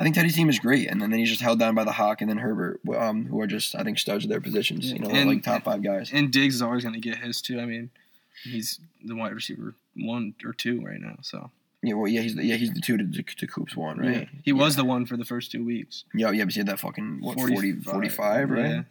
I 0.00 0.04
think 0.04 0.14
Teddy's 0.14 0.36
team 0.36 0.48
is 0.48 0.58
great. 0.58 0.88
And 0.88 1.02
then, 1.02 1.10
then 1.10 1.18
he's 1.18 1.28
just 1.28 1.40
held 1.40 1.58
down 1.58 1.74
by 1.74 1.84
the 1.84 1.92
Hawk 1.92 2.20
and 2.20 2.30
then 2.30 2.38
Herbert, 2.38 2.80
um, 2.96 3.26
who 3.26 3.40
are 3.40 3.46
just 3.46 3.74
I 3.74 3.82
think 3.82 3.98
studs 3.98 4.24
of 4.24 4.30
their 4.30 4.40
positions. 4.40 4.92
You 4.92 5.00
know, 5.00 5.10
And- 5.10 5.28
like 5.28 5.42
top 5.42 5.64
five 5.64 5.82
guys. 5.82 6.10
And 6.12 6.32
Diggs 6.32 6.54
is 6.56 6.62
always 6.62 6.84
going 6.84 6.94
to 6.94 7.00
get 7.00 7.18
his 7.18 7.42
too. 7.42 7.60
I 7.60 7.64
mean, 7.64 7.90
he's 8.44 8.80
the 9.04 9.16
wide 9.16 9.32
receiver 9.34 9.74
one 9.96 10.34
or 10.44 10.52
two 10.52 10.80
right 10.80 11.00
now. 11.00 11.16
So 11.22 11.50
Yeah, 11.82 11.94
well, 11.94 12.06
yeah, 12.08 12.20
he's 12.20 12.36
the, 12.36 12.44
yeah 12.44 12.56
he's 12.56 12.72
the 12.72 12.80
two 12.80 12.96
to, 12.96 13.04
to, 13.04 13.22
to 13.22 13.46
Coop's 13.46 13.76
one, 13.76 14.02
yeah. 14.02 14.10
right? 14.10 14.28
he 14.44 14.52
was 14.52 14.76
the 14.76 14.84
one 14.84 15.06
for 15.06 15.16
the 15.16 15.24
first 15.24 15.50
two 15.50 15.64
weeks. 15.64 16.04
Yeah, 16.14 16.30
yeah, 16.30 16.44
but 16.44 16.52
he 16.54 16.60
had 16.60 16.68
that 16.68 16.78
fucking 16.78 17.18
what 17.20 17.36
40, 17.36 17.80
45, 17.80 18.50
right? 18.50 18.58
Yeah. 18.60 18.66
Yeah, 18.66 18.82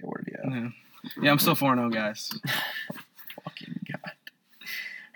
what 0.00 0.24
did 0.24 0.36
he 0.36 0.50
have? 0.50 0.62
Yeah, 0.62 0.68
yeah 1.22 1.30
I'm 1.30 1.38
still 1.38 1.54
four 1.54 1.74
zero, 1.74 1.88
guys. 1.88 2.30
Fucking 3.44 3.80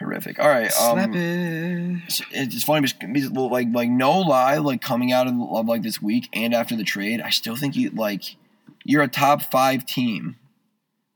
horrific. 0.00 0.38
All 0.40 0.48
right, 0.48 0.72
um, 0.80 0.98
it. 1.14 2.02
it's, 2.32 2.64
funny 2.64 2.88
because 3.02 3.30
like 3.30 3.68
like 3.72 3.88
no 3.88 4.18
lie, 4.20 4.56
like 4.58 4.80
coming 4.82 5.12
out 5.12 5.26
of, 5.28 5.34
of 5.40 5.66
like 5.66 5.82
this 5.82 6.02
week 6.02 6.28
and 6.32 6.52
after 6.54 6.74
the 6.76 6.84
trade, 6.84 7.20
I 7.20 7.30
still 7.30 7.54
think 7.56 7.76
you 7.76 7.90
like 7.90 8.36
you're 8.84 9.02
a 9.02 9.08
top 9.08 9.42
five 9.42 9.86
team, 9.86 10.36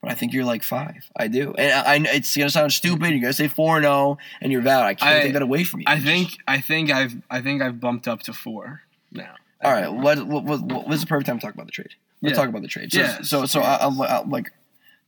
but 0.00 0.10
I 0.10 0.14
think 0.14 0.32
you're 0.32 0.44
like 0.44 0.62
five. 0.62 1.10
I 1.16 1.26
do, 1.28 1.54
and 1.58 1.72
I, 1.72 1.94
I 1.94 2.14
it's 2.16 2.36
gonna 2.36 2.50
sound 2.50 2.72
stupid. 2.72 3.10
You're 3.10 3.20
gonna 3.20 3.32
say 3.32 3.48
four 3.48 3.76
and 3.76 3.84
zero, 3.84 4.18
and 4.40 4.52
you're 4.52 4.62
valid. 4.62 4.86
I 4.86 4.94
can't 4.94 5.16
I- 5.18 5.22
take 5.22 5.32
that 5.32 5.42
away 5.42 5.64
from 5.64 5.80
you. 5.80 5.86
I 5.88 5.98
think 5.98 6.36
I 6.46 6.60
think 6.60 6.90
I've 6.90 7.14
I 7.30 7.40
think 7.40 7.62
I've 7.62 7.80
bumped 7.80 8.06
up 8.06 8.22
to 8.24 8.32
four 8.32 8.82
now. 9.10 9.34
All 9.62 9.72
right, 9.72 9.90
let, 9.90 10.18
let, 10.28 10.44
let, 10.44 10.60
let- 10.60 10.86
this 10.88 10.96
is 10.96 11.00
the 11.02 11.06
perfect 11.06 11.26
time 11.26 11.38
to 11.38 11.46
talk 11.46 11.54
about 11.54 11.66
the 11.66 11.72
trade. 11.72 11.94
Let's 12.20 12.32
Yeah. 12.36 12.40
talk 12.42 12.48
about 12.50 12.62
the 12.62 12.68
trade. 12.68 12.92
So, 12.92 13.00
Yeah. 13.00 13.22
so, 13.22 13.46
so 13.46 13.60
I, 13.60 13.76
I'll, 13.76 14.02
I'll, 14.02 14.28
like 14.28 14.52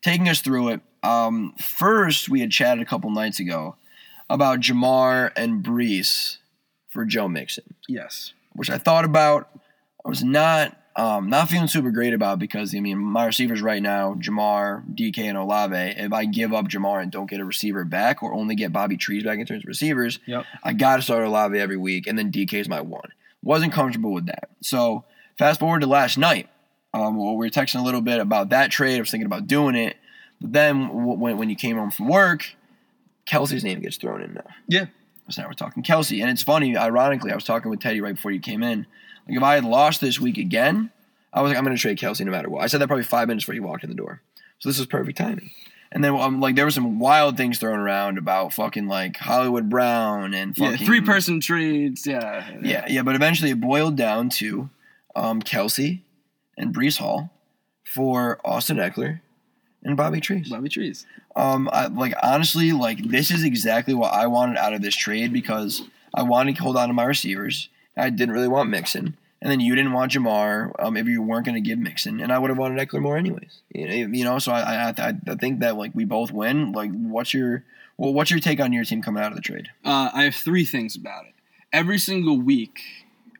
taking 0.00 0.28
us 0.30 0.40
through 0.40 0.70
it. 0.70 0.80
Um, 1.06 1.54
first, 1.62 2.28
we 2.28 2.40
had 2.40 2.50
chatted 2.50 2.82
a 2.82 2.86
couple 2.86 3.10
nights 3.10 3.38
ago 3.40 3.76
about 4.28 4.60
Ja'Marr 4.60 5.30
and 5.36 5.62
Breece 5.64 6.38
for 6.88 7.04
Joe 7.04 7.28
Mixon, 7.28 7.74
Yes. 7.88 8.32
which 8.54 8.70
I 8.70 8.78
thought 8.78 9.04
about. 9.04 9.48
I 10.04 10.08
was 10.08 10.22
not 10.24 10.76
um, 10.96 11.28
not 11.28 11.50
feeling 11.50 11.68
super 11.68 11.90
great 11.90 12.14
about 12.14 12.38
because 12.38 12.74
I 12.74 12.80
mean 12.80 12.96
my 12.98 13.26
receivers 13.26 13.60
right 13.60 13.82
now, 13.82 14.14
Ja'Marr, 14.14 14.82
DK, 14.94 15.18
and 15.28 15.36
Olave. 15.36 15.76
If 15.76 16.10
I 16.12 16.24
give 16.24 16.54
up 16.54 16.68
Ja'Marr 16.68 17.02
and 17.02 17.12
don't 17.12 17.28
get 17.28 17.38
a 17.40 17.44
receiver 17.44 17.84
back, 17.84 18.22
or 18.22 18.32
only 18.32 18.54
get 18.54 18.72
Bobby 18.72 18.96
Trees 18.96 19.22
back 19.22 19.38
in 19.38 19.44
terms 19.44 19.62
of 19.62 19.68
receivers, 19.68 20.18
Yep. 20.26 20.44
I 20.64 20.72
got 20.72 20.96
to 20.96 21.02
start 21.02 21.22
Olave 21.24 21.58
every 21.58 21.76
week, 21.76 22.06
and 22.06 22.18
then 22.18 22.32
DK 22.32 22.54
is 22.54 22.68
my 22.68 22.80
one. 22.80 23.10
Wasn't 23.42 23.74
comfortable 23.74 24.12
with 24.12 24.24
that. 24.26 24.48
So 24.62 25.04
fast 25.36 25.60
forward 25.60 25.80
to 25.82 25.86
last 25.86 26.16
night. 26.16 26.48
Um, 26.94 27.16
well, 27.16 27.36
we 27.36 27.46
were 27.46 27.50
texting 27.50 27.80
a 27.80 27.84
little 27.84 28.00
bit 28.00 28.18
about 28.18 28.48
that 28.48 28.70
trade. 28.70 28.96
I 28.96 29.00
was 29.00 29.10
thinking 29.10 29.26
about 29.26 29.46
doing 29.46 29.74
it, 29.74 29.96
but 30.40 30.52
then 30.52 30.88
when 31.18 31.36
when 31.38 31.50
you 31.50 31.56
came 31.56 31.76
home 31.76 31.90
from 31.90 32.08
work, 32.08 32.54
Kelce's 33.30 33.64
name 33.64 33.80
gets 33.80 33.96
thrown 33.96 34.22
in 34.22 34.34
now. 34.34 34.46
Yeah. 34.68 34.86
So 35.28 35.42
now 35.42 35.48
we're 35.48 35.54
talking 35.54 35.82
Kelce, 35.82 36.20
and 36.20 36.30
it's 36.30 36.42
funny. 36.42 36.76
Ironically, 36.76 37.32
I 37.32 37.34
was 37.34 37.44
talking 37.44 37.70
with 37.70 37.80
Teddy 37.80 38.00
right 38.00 38.14
before 38.14 38.30
you 38.30 38.40
came 38.40 38.62
in. 38.62 38.86
Like 39.28 39.36
if 39.36 39.42
I 39.42 39.54
had 39.56 39.64
lost 39.64 40.00
this 40.00 40.20
week 40.20 40.38
again, 40.38 40.90
I 41.32 41.42
was 41.42 41.50
like, 41.50 41.58
I'm 41.58 41.64
going 41.64 41.74
to 41.76 41.80
trade 41.82 41.98
Kelce 41.98 42.24
no 42.24 42.30
matter 42.30 42.48
what. 42.48 42.62
I 42.62 42.68
said 42.68 42.80
that 42.80 42.86
probably 42.86 43.02
five 43.04 43.26
minutes 43.26 43.44
before 43.44 43.56
you 43.56 43.62
walked 43.64 43.82
in 43.82 43.90
the 43.90 43.96
door. 43.96 44.22
So 44.60 44.68
this 44.68 44.78
was 44.78 44.86
perfect 44.86 45.18
timing. 45.18 45.50
And 45.90 46.02
then 46.04 46.14
um, 46.14 46.40
like 46.40 46.54
there 46.54 46.64
were 46.64 46.70
some 46.70 46.98
wild 47.00 47.36
things 47.36 47.58
thrown 47.58 47.78
around 47.78 48.18
about 48.18 48.52
fucking 48.52 48.86
like 48.86 49.16
Hollywood 49.16 49.68
Brown 49.68 50.32
and 50.34 50.56
Yeah. 50.56 50.70
fucking 50.72 50.86
Three 50.86 51.00
person 51.00 51.40
trades. 51.40 52.06
Yeah. 52.06 52.48
yeah, 52.62 52.84
yeah, 52.88 53.02
but 53.02 53.14
eventually 53.16 53.50
it 53.50 53.60
boiled 53.60 53.96
down 53.96 54.28
to 54.30 54.70
um, 55.16 55.42
Kelce 55.42 56.00
and 56.56 56.74
Breece 56.74 56.98
Hall 56.98 57.30
for 57.84 58.40
Austin 58.44 58.76
Ekeler 58.76 59.20
and 59.86 59.96
Bobby 59.96 60.20
Trees. 60.20 60.48
Bobby 60.50 60.68
Trees. 60.68 61.06
Um, 61.36 61.70
I, 61.72 61.86
like 61.86 62.14
honestly, 62.22 62.72
like 62.72 63.08
this 63.08 63.30
is 63.30 63.44
exactly 63.44 63.94
what 63.94 64.12
I 64.12 64.26
wanted 64.26 64.58
out 64.58 64.74
of 64.74 64.82
this 64.82 64.96
trade 64.96 65.32
because 65.32 65.82
I 66.12 66.22
wanted 66.22 66.56
to 66.56 66.62
hold 66.62 66.76
on 66.76 66.88
to 66.88 66.94
my 66.94 67.04
receivers. 67.04 67.68
I 67.96 68.10
didn't 68.10 68.34
really 68.34 68.48
want 68.48 68.68
Mixon, 68.68 69.16
and 69.40 69.50
then 69.50 69.60
you 69.60 69.74
didn't 69.74 69.92
want 69.92 70.12
Ja'Marr. 70.12 70.72
Um, 70.78 70.96
if 70.96 71.06
you 71.06 71.22
weren't 71.22 71.46
going 71.46 71.54
to 71.54 71.66
give 71.66 71.78
Mixon, 71.78 72.20
and 72.20 72.32
I 72.32 72.38
would 72.38 72.50
have 72.50 72.58
wanted 72.58 72.86
Ekeler 72.86 73.00
more 73.00 73.16
anyways. 73.16 73.60
You 73.72 73.88
know, 73.88 73.94
you 73.94 74.24
know, 74.24 74.38
so 74.38 74.52
I, 74.52 74.90
I 74.90 75.14
I 75.28 75.34
think 75.36 75.60
that 75.60 75.76
like 75.76 75.92
we 75.94 76.04
both 76.04 76.32
win. 76.32 76.72
Like, 76.72 76.90
what's 76.92 77.32
your 77.32 77.64
well, 77.96 78.12
what's 78.12 78.30
your 78.30 78.40
take 78.40 78.60
on 78.60 78.72
your 78.72 78.84
team 78.84 79.02
coming 79.02 79.22
out 79.22 79.32
of 79.32 79.36
the 79.36 79.42
trade? 79.42 79.68
Uh, 79.84 80.10
I 80.12 80.24
have 80.24 80.34
three 80.34 80.64
things 80.64 80.96
about 80.96 81.26
it. 81.26 81.32
Every 81.72 81.98
single 81.98 82.38
week, 82.38 82.80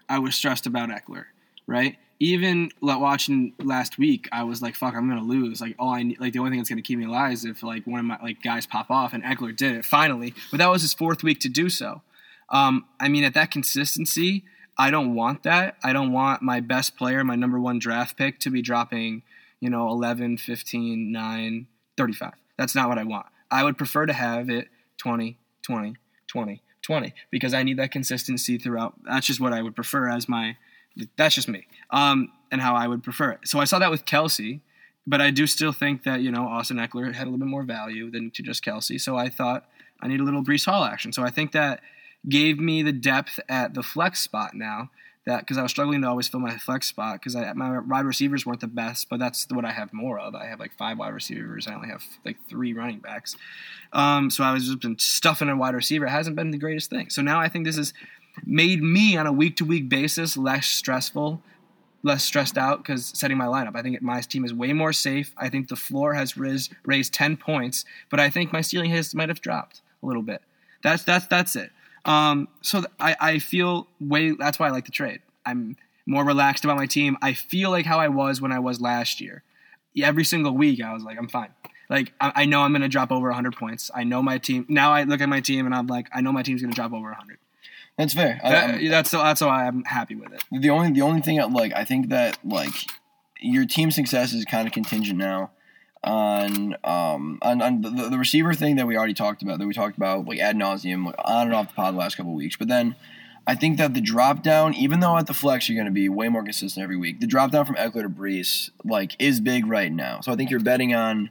I 0.09 0.19
was 0.19 0.35
stressed 0.35 0.67
about 0.67 0.91
Ekeler, 0.91 1.27
right? 1.67 1.97
Even 2.19 2.71
like, 2.81 3.01
watching 3.01 3.53
last 3.63 3.99
week, 3.99 4.29
I 4.33 4.45
was 4.45 4.63
like, 4.63 4.75
"Fuck, 4.75 4.95
I'm 4.95 5.09
gonna 5.09 5.23
lose." 5.23 5.61
Like, 5.61 5.75
all 5.79 5.91
I 5.91 6.03
need, 6.03 6.21
like 6.21 6.33
the 6.33 6.39
only 6.39 6.51
thing 6.51 6.61
that's 6.61 6.69
gonna 6.69 6.83
keep 6.83 6.99
me 6.99 7.05
alive 7.05 7.33
is 7.33 7.45
if 7.45 7.63
like 7.63 7.87
one 7.87 8.01
of 8.01 8.07
my 8.07 8.19
like 8.23 8.43
guys 8.43 8.67
pop 8.67 8.91
off, 8.91 9.13
and 9.13 9.23
Ekeler 9.23 9.55
did 9.55 9.77
it 9.77 9.85
finally. 9.85 10.35
But 10.51 10.59
that 10.59 10.71
was 10.71 10.83
his 10.83 10.95
fourth 10.95 11.23
week 11.23 11.41
to 11.41 11.49
do 11.49 11.69
so. 11.69 12.03
Um, 12.49 12.87
I 13.01 13.09
mean, 13.09 13.25
at 13.25 13.35
that 13.35 13.51
consistency, 13.51 14.45
I 14.79 14.91
don't 14.91 15.15
want 15.15 15.43
that. 15.45 15.77
I 15.83 15.93
don't 15.93 16.13
want 16.13 16.43
my 16.43 16.61
best 16.61 16.97
player, 16.97 17.25
my 17.25 17.37
number 17.37 17.59
one 17.59 17.79
draft 17.79 18.17
pick, 18.17 18.39
to 18.41 18.51
be 18.51 18.63
dropping, 18.63 19.23
you 19.61 19.71
know, 19.71 19.89
11, 19.89 20.39
15, 20.39 21.11
9, 21.11 21.67
35. 21.97 22.33
That's 22.59 22.75
not 22.75 22.89
what 22.89 22.99
I 22.99 23.05
want. 23.05 23.27
I 23.51 23.65
would 23.65 23.79
prefer 23.79 24.07
to 24.07 24.13
have 24.13 24.51
it 24.51 24.69
20, 24.99 25.39
20, 25.63 25.97
20, 26.27 26.63
20 26.83 27.15
because 27.31 27.55
I 27.55 27.63
need 27.63 27.79
that 27.79 27.91
consistency 27.91 28.59
throughout. 28.59 28.95
That's 29.05 29.27
just 29.27 29.41
what 29.41 29.53
I 29.53 29.63
would 29.63 29.75
prefer 29.75 30.09
as 30.09 30.29
my. 30.29 30.57
That's 31.17 31.35
just 31.35 31.49
me, 31.49 31.67
um, 31.91 32.33
and 32.51 32.61
how 32.61 32.75
I 32.75 32.89
would 32.89 33.03
prefer 33.03 33.33
it. 33.33 33.41
So 33.45 33.59
I 33.59 33.65
saw 33.65 33.79
that 33.79 33.91
with 33.91 34.05
Kelce, 34.05 34.61
but 35.07 35.21
I 35.21 35.31
do 35.31 35.47
still 35.47 35.73
think 35.73 36.05
that 36.05 36.21
you 36.21 36.31
know 36.31 36.47
Austin 36.47 36.79
Ekeler 36.79 37.15
had 37.15 37.25
a 37.25 37.31
little 37.31 37.39
bit 37.39 37.49
more 37.49 37.63
value 37.63 38.11
than 38.11 38.31
to 38.33 38.43
just 38.43 38.65
Kelce. 38.65 39.01
So 39.01 39.17
I 39.17 39.29
thought 39.29 39.69
I 40.01 40.09
need 40.09 40.21
a 40.21 40.25
little 40.25 40.43
Breece 40.43 40.67
Hall 40.67 40.85
action. 40.85 41.13
So 41.13 41.23
I 41.23 41.31
think 41.31 41.53
that 41.53 41.81
gave 42.29 42.59
me 42.59 42.83
the 42.83 42.93
depth 42.93 43.39
at 43.49 43.75
the 43.75 43.83
flex 43.83 44.21
spot 44.21 44.55
now. 44.55 44.91
That 45.27 45.41
because 45.41 45.59
I 45.59 45.63
was 45.63 45.73
struggling 45.73 46.03
to 46.03 46.09
always 46.09 46.29
fill 46.29 46.39
my 46.39 46.57
flex 46.57 46.87
spot 46.87 47.21
because 47.21 47.35
my 47.57 47.81
wide 47.81 48.05
receivers 48.05 48.47
weren't 48.47 48.61
the 48.61 48.69
best, 48.69 49.09
but 49.09 49.19
that's 49.19 49.49
what 49.51 49.65
I 49.65 49.73
have 49.73 49.93
more 49.93 50.21
of. 50.21 50.37
I 50.37 50.47
have 50.47 50.61
like 50.61 50.73
five 50.79 50.99
wide 50.99 51.15
receivers. 51.15 51.67
I 51.67 51.75
only 51.75 51.89
have 51.89 52.05
like 52.25 52.37
three 52.49 52.73
running 52.73 53.01
backs. 53.01 53.35
Um, 53.93 54.31
so 54.31 54.45
I 54.45 54.53
was 54.53 54.67
just 54.67 54.79
been 54.79 55.01
stuffing 55.01 55.49
a 55.49 55.57
wide 55.57 55.75
receiver. 55.75 56.07
It 56.07 56.11
hasn't 56.11 56.37
been 56.37 56.53
the 56.53 56.59
greatest 56.59 56.91
thing. 56.91 57.11
So 57.11 57.23
now 57.23 57.41
I 57.41 57.49
think 57.49 57.65
this 57.65 57.77
has 57.77 57.93
made 58.45 58.83
me 58.83 59.17
on 59.17 59.27
a 59.27 59.33
week 59.33 59.57
to 59.57 59.65
week 59.65 59.89
basis 59.89 60.37
less 60.37 60.67
stressful, 60.67 61.43
less 62.03 62.25
stressed 62.25 62.59
out 62.59 62.79
because 62.79 63.07
setting 63.07 63.37
my 63.37 63.47
lineup. 63.47 63.77
I 63.77 63.83
think 63.83 64.01
my 64.03 64.21
team 64.21 64.45
is 64.45 64.53
way 64.53 64.73
more 64.73 64.93
safe. 64.93 65.33
I 65.37 65.49
think 65.49 65.69
the 65.69 65.77
floor 65.77 66.15
has 66.15 66.37
raised 66.37 66.73
raised 66.85 67.15
ten 67.15 67.37
points, 67.37 67.85
but 68.11 68.21
I 68.21 68.31
think 68.31 68.53
my 68.53 68.61
ceiling 68.61 68.91
has 68.91 69.15
might 69.15 69.29
have 69.29 69.41
dropped 69.41 69.81
a 70.03 70.07
little 70.07 70.23
bit. 70.23 70.43
That's 70.83 71.03
that's 71.03 71.27
that's 71.27 71.57
it. 71.57 71.71
Um, 72.05 72.49
so 72.63 72.81
th- 72.81 72.93
I, 73.01 73.17
I 73.21 73.39
feel 73.39 73.89
way. 74.01 74.33
That's 74.33 74.59
why 74.59 74.69
I 74.69 74.71
like 74.71 74.85
the 74.87 74.93
trade. 74.93 75.21
I'm 75.45 75.77
more 76.07 76.25
relaxed 76.25 76.65
about 76.65 76.77
my 76.77 76.87
team. 76.87 77.17
I 77.21 77.33
feel 77.35 77.71
like 77.71 77.85
how 77.85 77.99
I 77.99 78.09
was 78.09 78.41
when 78.41 78.53
I 78.53 78.61
was 78.61 78.81
last 78.81 79.21
year. 79.21 79.43
Every 80.01 80.25
single 80.25 80.53
week, 80.53 80.83
I 80.83 80.93
was 80.93 81.03
like, 81.03 81.19
I'm 81.19 81.29
fine. 81.29 81.49
Like 81.89 82.13
I, 82.21 82.33
I 82.37 82.45
know 82.45 82.61
I'm 82.61 82.73
going 82.73 82.83
to 82.83 82.89
drop 82.89 83.11
over 83.11 83.29
100 83.29 83.57
points. 83.57 83.91
I 83.95 84.05
know 84.05 84.23
my 84.23 84.39
team. 84.39 84.67
Now 84.69 84.93
I 84.93 85.05
look 85.05 85.21
at 85.21 85.29
my 85.29 85.41
team 85.41 85.67
and 85.67 85.75
I'm 85.75 85.87
like, 85.87 86.09
I 86.13 86.21
know 86.21 86.33
my 86.33 86.43
team's 86.43 86.63
going 86.63 86.73
to 86.73 86.77
drop 86.77 86.93
over 86.93 87.09
100. 87.09 87.39
That's 87.99 88.15
fair. 88.15 88.41
I- 88.45 88.51
That- 88.51 88.71
I'm- 88.71 88.89
that's 88.89 89.11
that's 89.11 89.41
why 89.41 89.67
I'm 89.67 89.85
happy 89.85 90.15
with 90.15 90.33
it. 90.33 90.43
the 90.53 90.71
only 90.71 90.93
the 90.93 91.03
only 91.03 91.21
thing 91.23 91.41
I 91.41 91.45
like 91.45 91.73
I 91.75 91.85
think 91.85 92.09
that 92.11 92.39
like 92.45 92.73
your 93.41 93.65
team 93.67 93.91
success 93.91 94.33
is 94.33 94.45
kind 94.45 94.67
of 94.67 94.73
contingent 94.73 95.19
now 95.19 95.51
on 96.05 96.77
um 96.85 97.39
on, 97.43 97.61
on 97.63 97.81
the, 97.81 97.91
the 98.11 98.19
receiver 98.19 98.55
thing 98.55 98.77
that 98.77 98.87
we 98.87 98.97
already 98.97 99.15
talked 99.15 99.43
about 99.43 99.59
that 99.59 99.67
we 99.67 99.75
talked 99.75 99.97
about 99.97 100.27
like 100.27 100.39
ad 100.39 100.57
nauseum 100.57 101.07
like, 101.07 101.15
on 101.25 101.47
and 101.49 101.55
off 101.55 101.69
the 101.69 101.75
pod 101.75 101.95
the 101.95 101.99
last 101.99 102.17
couple 102.17 102.33
of 102.33 102.37
weeks 102.37 102.57
but 102.57 102.69
then 102.69 102.95
I 103.49 103.55
think 103.55 103.79
that 103.79 103.95
the 103.95 104.01
drop 104.01 104.43
down 104.43 104.75
even 104.75 105.01
though 105.01 105.17
at 105.17 105.27
the 105.27 105.35
flex 105.35 105.69
you're 105.69 105.77
going 105.77 105.87
to 105.87 105.93
be 105.93 106.09
way 106.09 106.29
more 106.29 106.43
consistent 106.45 106.83
every 106.85 106.97
week 106.97 107.21
the 107.21 107.27
drop 107.27 107.51
down 107.51 107.65
from 107.65 107.77
Ekeler 107.77 108.03
to 108.03 108.09
Breece 108.09 108.71
like 108.85 109.17
is 109.19 109.41
big 109.41 109.67
right 109.67 109.91
now 109.93 110.21
so 110.21 110.33
I 110.33 110.37
think 110.37 110.51
you're 110.51 110.61
betting 110.61 110.95
on 110.95 111.31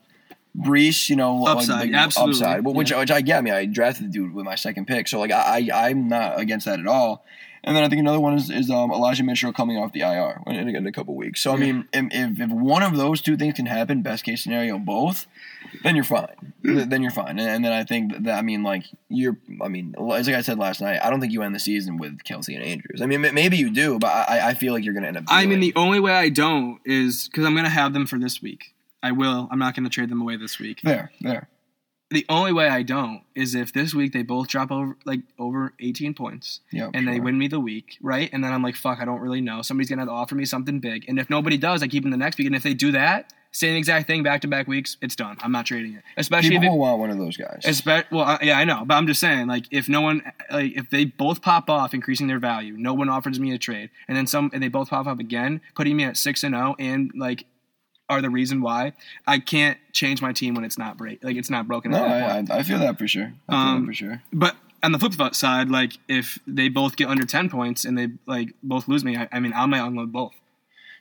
Breece, 0.58 1.10
you 1.10 1.16
know, 1.16 1.36
like, 1.36 1.58
Upside, 1.58 1.84
big 1.84 1.94
absolutely, 1.94 2.34
upside, 2.36 2.66
well, 2.66 2.74
which 2.74 2.92
yeah. 2.92 3.00
which 3.00 3.12
I 3.12 3.22
get. 3.22 3.40
I 3.40 3.42
mean, 3.42 3.54
I 3.54 3.66
drafted 3.66 4.06
the 4.06 4.10
dude 4.10 4.34
with 4.34 4.46
my 4.46 4.56
second 4.56 4.88
pick, 4.88 5.08
so 5.08 5.20
like 5.20 5.32
I, 5.32 5.68
I 5.74 5.90
I'm 5.90 6.08
not 6.08 6.40
against 6.40 6.66
that 6.66 6.80
at 6.80 6.88
all. 6.88 7.26
And 7.66 7.76
then 7.76 7.84
I 7.84 7.90
think 7.90 8.00
another 8.00 8.20
one 8.20 8.36
is, 8.36 8.52
is 8.52 8.70
um, 8.70 8.92
Elijah 8.92 9.24
Mitchell 9.24 9.52
coming 9.52 9.76
off 9.78 9.92
the 9.92 10.02
IR 10.02 10.40
in, 10.46 10.56
in, 10.56 10.76
in 10.76 10.86
a 10.86 10.92
couple 10.92 11.16
weeks. 11.16 11.42
So 11.42 11.52
I 11.52 11.58
mean, 11.58 11.88
if, 11.92 12.06
if 12.12 12.40
if 12.40 12.50
one 12.52 12.84
of 12.84 12.96
those 12.96 13.22
two 13.22 13.36
things 13.38 13.56
can 13.56 13.66
happen, 13.66 14.04
best 14.04 14.24
case 14.24 14.44
scenario, 14.44 14.78
both, 14.78 15.26
then 15.82 15.96
you're 15.96 16.06
fine. 16.06 16.54
Then 16.62 17.02
you're 17.02 17.10
fine. 17.10 17.40
And, 17.40 17.50
and 17.50 17.66
then 17.66 17.74
I 17.74 17.84
think 17.84 18.24
that 18.26 18.38
I 18.38 18.44
mean, 18.44 18.62
like 18.62 18.86
you're, 19.10 19.38
I 19.64 19.68
mean, 19.68 19.96
as 20.14 20.28
like 20.28 20.36
I 20.36 20.42
said 20.42 20.60
last 20.60 20.80
night, 20.80 21.00
I 21.04 21.10
don't 21.10 21.20
think 21.20 21.34
you 21.34 21.42
end 21.42 21.56
the 21.56 21.60
season 21.60 21.98
with 21.98 22.20
Kelce 22.20 22.56
and 22.56 22.64
Andrews. 22.64 23.02
I 23.02 23.08
mean, 23.08 23.22
maybe 23.22 23.58
you 23.58 23.72
do, 23.72 23.98
but 23.98 24.10
I, 24.10 24.50
I 24.50 24.54
feel 24.54 24.72
like 24.72 24.86
you're 24.86 24.94
going 24.94 25.04
to 25.04 25.08
end 25.08 25.18
up. 25.18 25.24
I 25.28 25.48
mean, 25.48 25.60
the 25.60 25.74
only 25.76 26.00
way 26.00 26.14
I 26.14 26.30
don't 26.30 26.80
is 26.86 27.28
because 27.28 27.46
I'm 27.46 27.54
going 27.54 27.66
to 27.66 27.72
have 27.72 27.94
them 27.94 28.06
for 28.06 28.20
this 28.20 28.44
week. 28.44 28.75
I 29.06 29.12
will. 29.12 29.48
I'm 29.52 29.60
not 29.60 29.76
going 29.76 29.84
to 29.84 29.90
trade 29.90 30.10
them 30.10 30.20
away 30.20 30.36
this 30.36 30.58
week. 30.58 30.82
there, 30.84 31.12
there. 31.22 31.48
The 32.10 32.26
only 32.30 32.54
way 32.54 32.68
I 32.68 32.82
don't 32.82 33.22
is 33.36 33.56
if 33.56 33.72
this 33.72 33.94
week 33.94 34.14
they 34.14 34.24
both 34.24 34.48
drop 34.48 34.72
over 34.72 34.96
like 35.06 35.22
over 35.40 35.74
18 35.80 36.14
points 36.14 36.60
Yeah, 36.72 36.90
and 36.94 37.08
they 37.08 37.20
win 37.20 37.38
me 37.38 37.48
the 37.48 37.60
week, 37.60 37.98
right? 38.02 38.30
And 38.32 38.44
then 38.44 38.52
I'm 38.52 38.62
like, 38.62 38.76
fuck, 38.76 39.00
I 39.00 39.06
don't 39.06 39.22
really 39.22 39.42
know. 39.42 39.62
Somebody's 39.62 39.90
gonna 39.90 40.04
have 40.04 40.10
to 40.10 40.14
offer 40.14 40.36
me 40.36 40.46
something 40.46 40.80
big. 40.80 41.06
And 41.08 41.20
if 41.20 41.30
nobody 41.30 41.58
does, 41.58 41.82
I 41.82 41.88
keep 41.88 42.04
them 42.04 42.12
the 42.12 42.18
next 42.18 42.38
week. 42.38 42.48
And 42.48 42.56
if 42.56 42.64
they 42.64 42.76
do 42.76 42.92
that, 42.92 43.34
same 43.52 43.76
exact 43.76 44.06
thing 44.06 44.22
back 44.22 44.42
to 44.42 44.48
back 44.48 44.68
weeks, 44.68 44.98
it's 45.02 45.16
done. 45.16 45.38
I'm 45.40 45.52
not 45.52 45.66
trading 45.66 45.94
it. 45.94 46.04
Especially 46.18 46.50
People 46.50 46.68
if 46.68 46.74
it, 46.74 46.78
want 46.78 47.00
one 47.00 47.10
of 47.10 47.18
those 47.18 47.38
guys. 47.38 47.62
Espe- 47.64 48.12
well, 48.12 48.26
uh, 48.26 48.38
yeah, 48.42 48.60
I 48.60 48.66
know, 48.66 48.84
but 48.86 48.96
I'm 48.96 49.08
just 49.08 49.22
saying, 49.22 49.48
like, 49.48 49.66
if 49.72 49.88
no 49.88 50.02
one, 50.02 50.24
like, 50.52 50.76
if 50.76 50.90
they 50.90 51.06
both 51.06 51.42
pop 51.42 51.70
off, 51.70 51.94
increasing 51.94 52.28
their 52.28 52.40
value, 52.40 52.76
no 52.78 52.94
one 52.94 53.08
offers 53.08 53.40
me 53.40 53.54
a 53.54 53.58
trade, 53.58 53.92
and 54.10 54.18
then 54.18 54.28
some, 54.28 54.52
and 54.54 54.62
they 54.62 54.68
both 54.68 54.90
pop 54.90 55.08
up 55.08 55.20
again, 55.20 55.62
putting 55.74 55.96
me 55.96 56.04
at 56.04 56.18
six 56.18 56.44
and 56.44 56.54
zero, 56.54 56.76
and 56.80 57.12
like, 57.16 57.46
are 58.10 58.22
the 58.22 58.30
reason 58.30 58.62
why 58.62 58.94
I 59.26 59.40
can't 59.40 59.78
change 59.94 60.22
my 60.22 60.32
team 60.32 60.54
when 60.56 60.64
it's 60.64 60.78
not 60.78 60.98
break, 60.98 61.24
like, 61.24 61.36
it's 61.38 61.50
not 61.50 61.68
broken. 61.68 61.92
no, 61.92 62.06
at 62.06 62.08
that 62.08 62.22
point. 62.36 62.52
I, 62.52 62.56
I 62.56 62.60
I 62.60 62.64
feel 62.64 62.80
that 62.80 62.98
for 63.00 63.08
sure. 63.08 63.34
I 63.50 63.52
feel 63.52 63.60
Um, 63.60 63.82
that 63.82 63.88
for 63.88 63.94
sure. 63.94 64.22
But 64.32 64.56
on 64.84 64.92
the 64.92 65.00
flip 65.00 65.34
side, 65.36 65.70
like, 65.70 65.94
if 66.08 66.38
they 66.46 66.70
both 66.70 66.96
get 66.96 67.08
under 67.10 67.26
ten 67.26 67.50
points 67.50 67.86
and 67.86 67.98
they 67.98 68.10
like 68.28 68.54
both 68.62 68.88
lose 68.88 69.04
me, 69.04 69.18
I, 69.18 69.28
I 69.32 69.40
mean, 69.40 69.54
I 69.56 69.66
might 69.66 69.80
unload 69.86 70.12
both. 70.12 70.34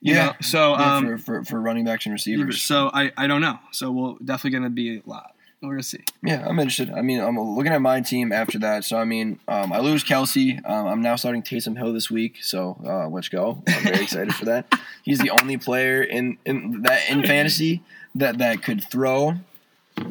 You 0.01 0.15
Yeah. 0.15 0.25
know? 0.27 0.33
So, 0.41 0.73
Yeah, 0.79 0.97
um, 0.97 1.05
for, 1.07 1.19
for 1.19 1.45
for 1.45 1.61
running 1.61 1.85
backs 1.85 2.07
and 2.07 2.13
receivers. 2.13 2.63
so 2.63 2.91
I, 2.95 3.13
I 3.17 3.27
don't 3.27 3.41
know. 3.43 3.59
So 3.73 3.91
we're 3.91 4.15
definitely 4.25 4.59
gonna 4.59 4.71
be 4.71 4.99
a 4.99 5.03
lot. 5.05 5.34
We're 5.65 5.75
gonna 5.75 5.83
see. 5.83 6.05
Yeah, 6.23 6.47
I'm 6.47 6.59
interested. 6.59 6.91
I 6.91 7.01
mean, 7.01 7.21
I'm 7.21 7.39
looking 7.39 7.73
at 7.73 7.81
my 7.81 8.01
team 8.01 8.33
after 8.33 8.59
that. 8.61 8.85
So 8.85 8.97
I 8.99 9.05
mean, 9.05 9.39
um, 9.49 9.73
I 9.73 9.79
lose 9.79 10.05
Kelce. 10.05 10.59
Um, 10.69 10.87
I'm 10.87 11.03
now 11.03 11.17
starting 11.17 11.43
Taysom 11.43 11.77
Hill 11.77 11.93
this 11.93 12.11
week. 12.11 12.43
So 12.43 12.77
uh, 12.85 13.09
let's 13.09 13.29
go. 13.29 13.63
I'm 13.67 13.83
very 13.83 14.03
excited 14.03 14.35
for 14.35 14.45
that. 14.45 14.67
He's 15.03 15.19
the 15.19 15.31
only 15.31 15.57
player 15.57 16.03
in, 16.03 16.39
in 16.45 16.83
that 16.83 17.09
in 17.09 17.25
fantasy 17.25 17.83
that 18.15 18.39
that 18.39 18.63
could 18.63 18.85
throw, 18.85 19.37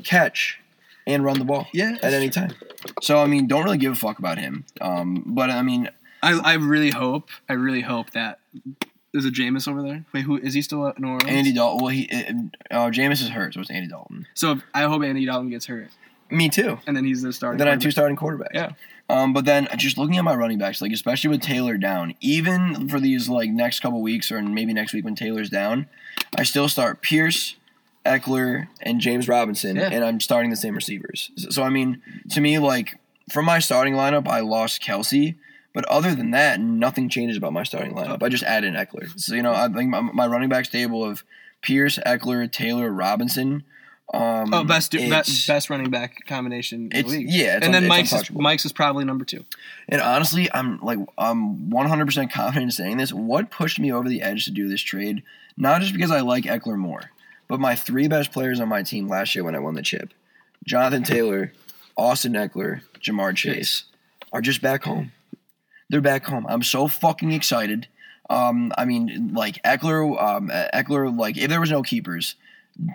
catch, 0.03 0.59
and 1.05 1.23
run 1.23 1.39
the 1.39 1.45
ball. 1.45 1.67
Yeah, 1.71 1.97
at 2.01 2.13
any 2.13 2.29
time. 2.29 2.53
So 3.01 3.19
I 3.19 3.27
mean, 3.27 3.47
don't 3.47 3.63
really 3.63 3.77
give 3.77 3.93
a 3.93 3.95
fuck 3.95 4.19
about 4.19 4.37
him. 4.37 4.65
Um, 4.81 5.23
but 5.27 5.49
I 5.49 5.61
mean, 5.61 5.89
I, 6.21 6.39
I 6.39 6.53
really 6.55 6.91
hope 6.91 7.29
I 7.47 7.53
really 7.53 7.81
hope 7.81 8.11
that 8.11 8.39
there's 9.13 9.25
a 9.25 9.31
Jameis 9.31 9.67
over 9.67 9.81
there. 9.81 10.03
Wait, 10.11 10.21
who 10.25 10.37
is 10.37 10.53
he 10.53 10.61
still 10.61 10.87
at 10.87 10.99
New 10.99 11.07
Orleans? 11.07 11.29
Andy 11.31 11.53
Dalton. 11.53 11.79
Well, 11.81 11.89
he 11.93 12.09
uh, 12.11 12.89
Jameis 12.89 13.21
is 13.21 13.29
hurt, 13.29 13.53
so 13.53 13.61
it's 13.61 13.69
Andy 13.71 13.87
Dalton. 13.87 14.27
So 14.33 14.59
I 14.73 14.81
hope 14.83 15.03
Andy 15.03 15.25
Dalton 15.25 15.49
gets 15.49 15.67
hurt, 15.67 15.89
Me 16.29 16.49
too. 16.49 16.79
and 16.87 16.97
then 16.97 17.05
he's 17.05 17.21
the 17.21 17.31
starting. 17.31 17.57
Then 17.59 17.67
I 17.67 17.71
have 17.71 17.79
two 17.79 17.91
quarterback. 17.91 18.17
starting 18.17 18.17
quarterbacks. 18.17 18.53
Yeah. 18.53 18.71
Um, 19.09 19.33
but 19.33 19.45
then 19.45 19.67
just 19.77 19.97
looking 19.97 20.17
at 20.17 20.23
my 20.23 20.33
running 20.33 20.57
backs, 20.57 20.81
like 20.81 20.91
especially 20.93 21.29
with 21.29 21.41
Taylor 21.41 21.77
down, 21.77 22.15
even 22.21 22.87
for 22.89 22.99
these 22.99 23.27
like 23.29 23.49
next 23.51 23.81
couple 23.81 24.01
weeks 24.01 24.31
or 24.31 24.41
maybe 24.41 24.73
next 24.73 24.93
week 24.93 25.03
when 25.05 25.13
Taylor's 25.15 25.49
down, 25.49 25.87
I 26.37 26.43
still 26.43 26.69
start 26.69 27.01
Pierce, 27.01 27.55
Ekeler, 28.05 28.67
and 28.81 28.99
James 29.01 29.27
Robinson, 29.27 29.75
Yeah. 29.75 29.89
and 29.91 30.03
I'm 30.05 30.19
starting 30.21 30.49
the 30.49 30.55
same 30.57 30.73
receivers. 30.73 31.31
So, 31.35 31.49
so, 31.49 31.63
I 31.63 31.69
mean, 31.69 32.01
to 32.31 32.41
me, 32.41 32.59
like 32.59 32.97
from 33.31 33.45
my 33.45 33.59
starting 33.59 33.93
lineup, 33.93 34.27
I 34.27 34.39
lost 34.39 34.81
Kelce. 34.81 35.35
But 35.73 35.85
other 35.85 36.13
than 36.13 36.31
that, 36.31 36.59
nothing 36.59 37.09
changes 37.09 37.35
about 37.37 37.51
my 37.53 37.63
starting 37.63 37.93
lineup. 37.93 38.21
I 38.21 38.29
just 38.29 38.43
add 38.43 38.63
in 38.63 38.75
Ekeler. 38.75 39.09
So 39.19 39.33
you 39.35 39.41
know, 39.41 39.53
I 39.53 39.67
think 39.69 39.89
my, 39.89 40.01
my 40.01 40.27
running 40.27 40.49
back 40.49 40.65
stable 40.65 41.03
of 41.03 41.23
Pierce, 41.61 41.97
Ekeler, 42.05 42.51
Taylor, 42.51 42.91
Robinson. 42.91 43.63
Um, 44.13 44.53
Oh, 44.53 44.63
best 44.63 44.91
best, 44.91 45.47
best 45.47 45.69
running 45.71 45.89
back 45.89 46.25
combination 46.27 46.89
in 46.91 47.05
the 47.05 47.11
league. 47.11 47.27
yeah, 47.29 47.57
it's 47.57 47.65
and 47.65 47.73
un- 47.75 47.81
then 47.83 47.87
Mike's 47.87 48.13
is. 48.13 48.29
Mike's 48.31 48.65
is 48.65 48.73
probably 48.73 49.05
number 49.05 49.25
two. 49.25 49.43
And 49.89 50.01
honestly, 50.01 50.47
I'm 50.53 50.79
like 50.81 50.99
I'm 51.17 51.71
100% 51.71 52.31
confident 52.31 52.63
in 52.65 52.71
saying 52.71 52.97
this. 52.97 53.11
What 53.11 53.49
pushed 53.49 53.79
me 53.79 53.91
over 53.91 54.07
the 54.07 54.21
edge 54.21 54.45
to 54.45 54.51
do 54.51 54.67
this 54.67 54.81
trade? 54.81 55.23
Not 55.57 55.81
just 55.81 55.93
because 55.93 56.11
I 56.11 56.19
like 56.19 56.43
Ekeler 56.43 56.77
more, 56.77 57.11
but 57.47 57.59
my 57.59 57.75
three 57.75 58.07
best 58.07 58.31
players 58.31 58.59
on 58.59 58.67
my 58.69 58.83
team 58.83 59.07
last 59.07 59.33
year 59.33 59.43
when 59.43 59.55
I 59.55 59.59
won 59.59 59.73
the 59.73 59.81
chip, 59.81 60.13
Jonathan 60.65 61.03
Taylor, 61.03 61.53
Austin 61.95 62.33
Ekeler, 62.33 62.81
Ja'Marr 62.99 63.35
Chase, 63.35 63.85
are 64.31 64.41
just 64.41 64.61
back 64.61 64.83
home. 64.83 65.11
They're 65.89 66.01
back 66.01 66.25
home. 66.25 66.45
I'm 66.47 66.63
so 66.63 66.87
fucking 66.87 67.31
excited. 67.31 67.87
Um, 68.29 68.71
I 68.77 68.85
mean, 68.85 69.33
like 69.33 69.61
Ekeler, 69.63 70.21
um, 70.21 70.49
Ekeler, 70.49 71.15
like 71.17 71.37
if 71.37 71.49
there 71.49 71.59
was 71.59 71.71
no 71.71 71.83
keepers, 71.83 72.35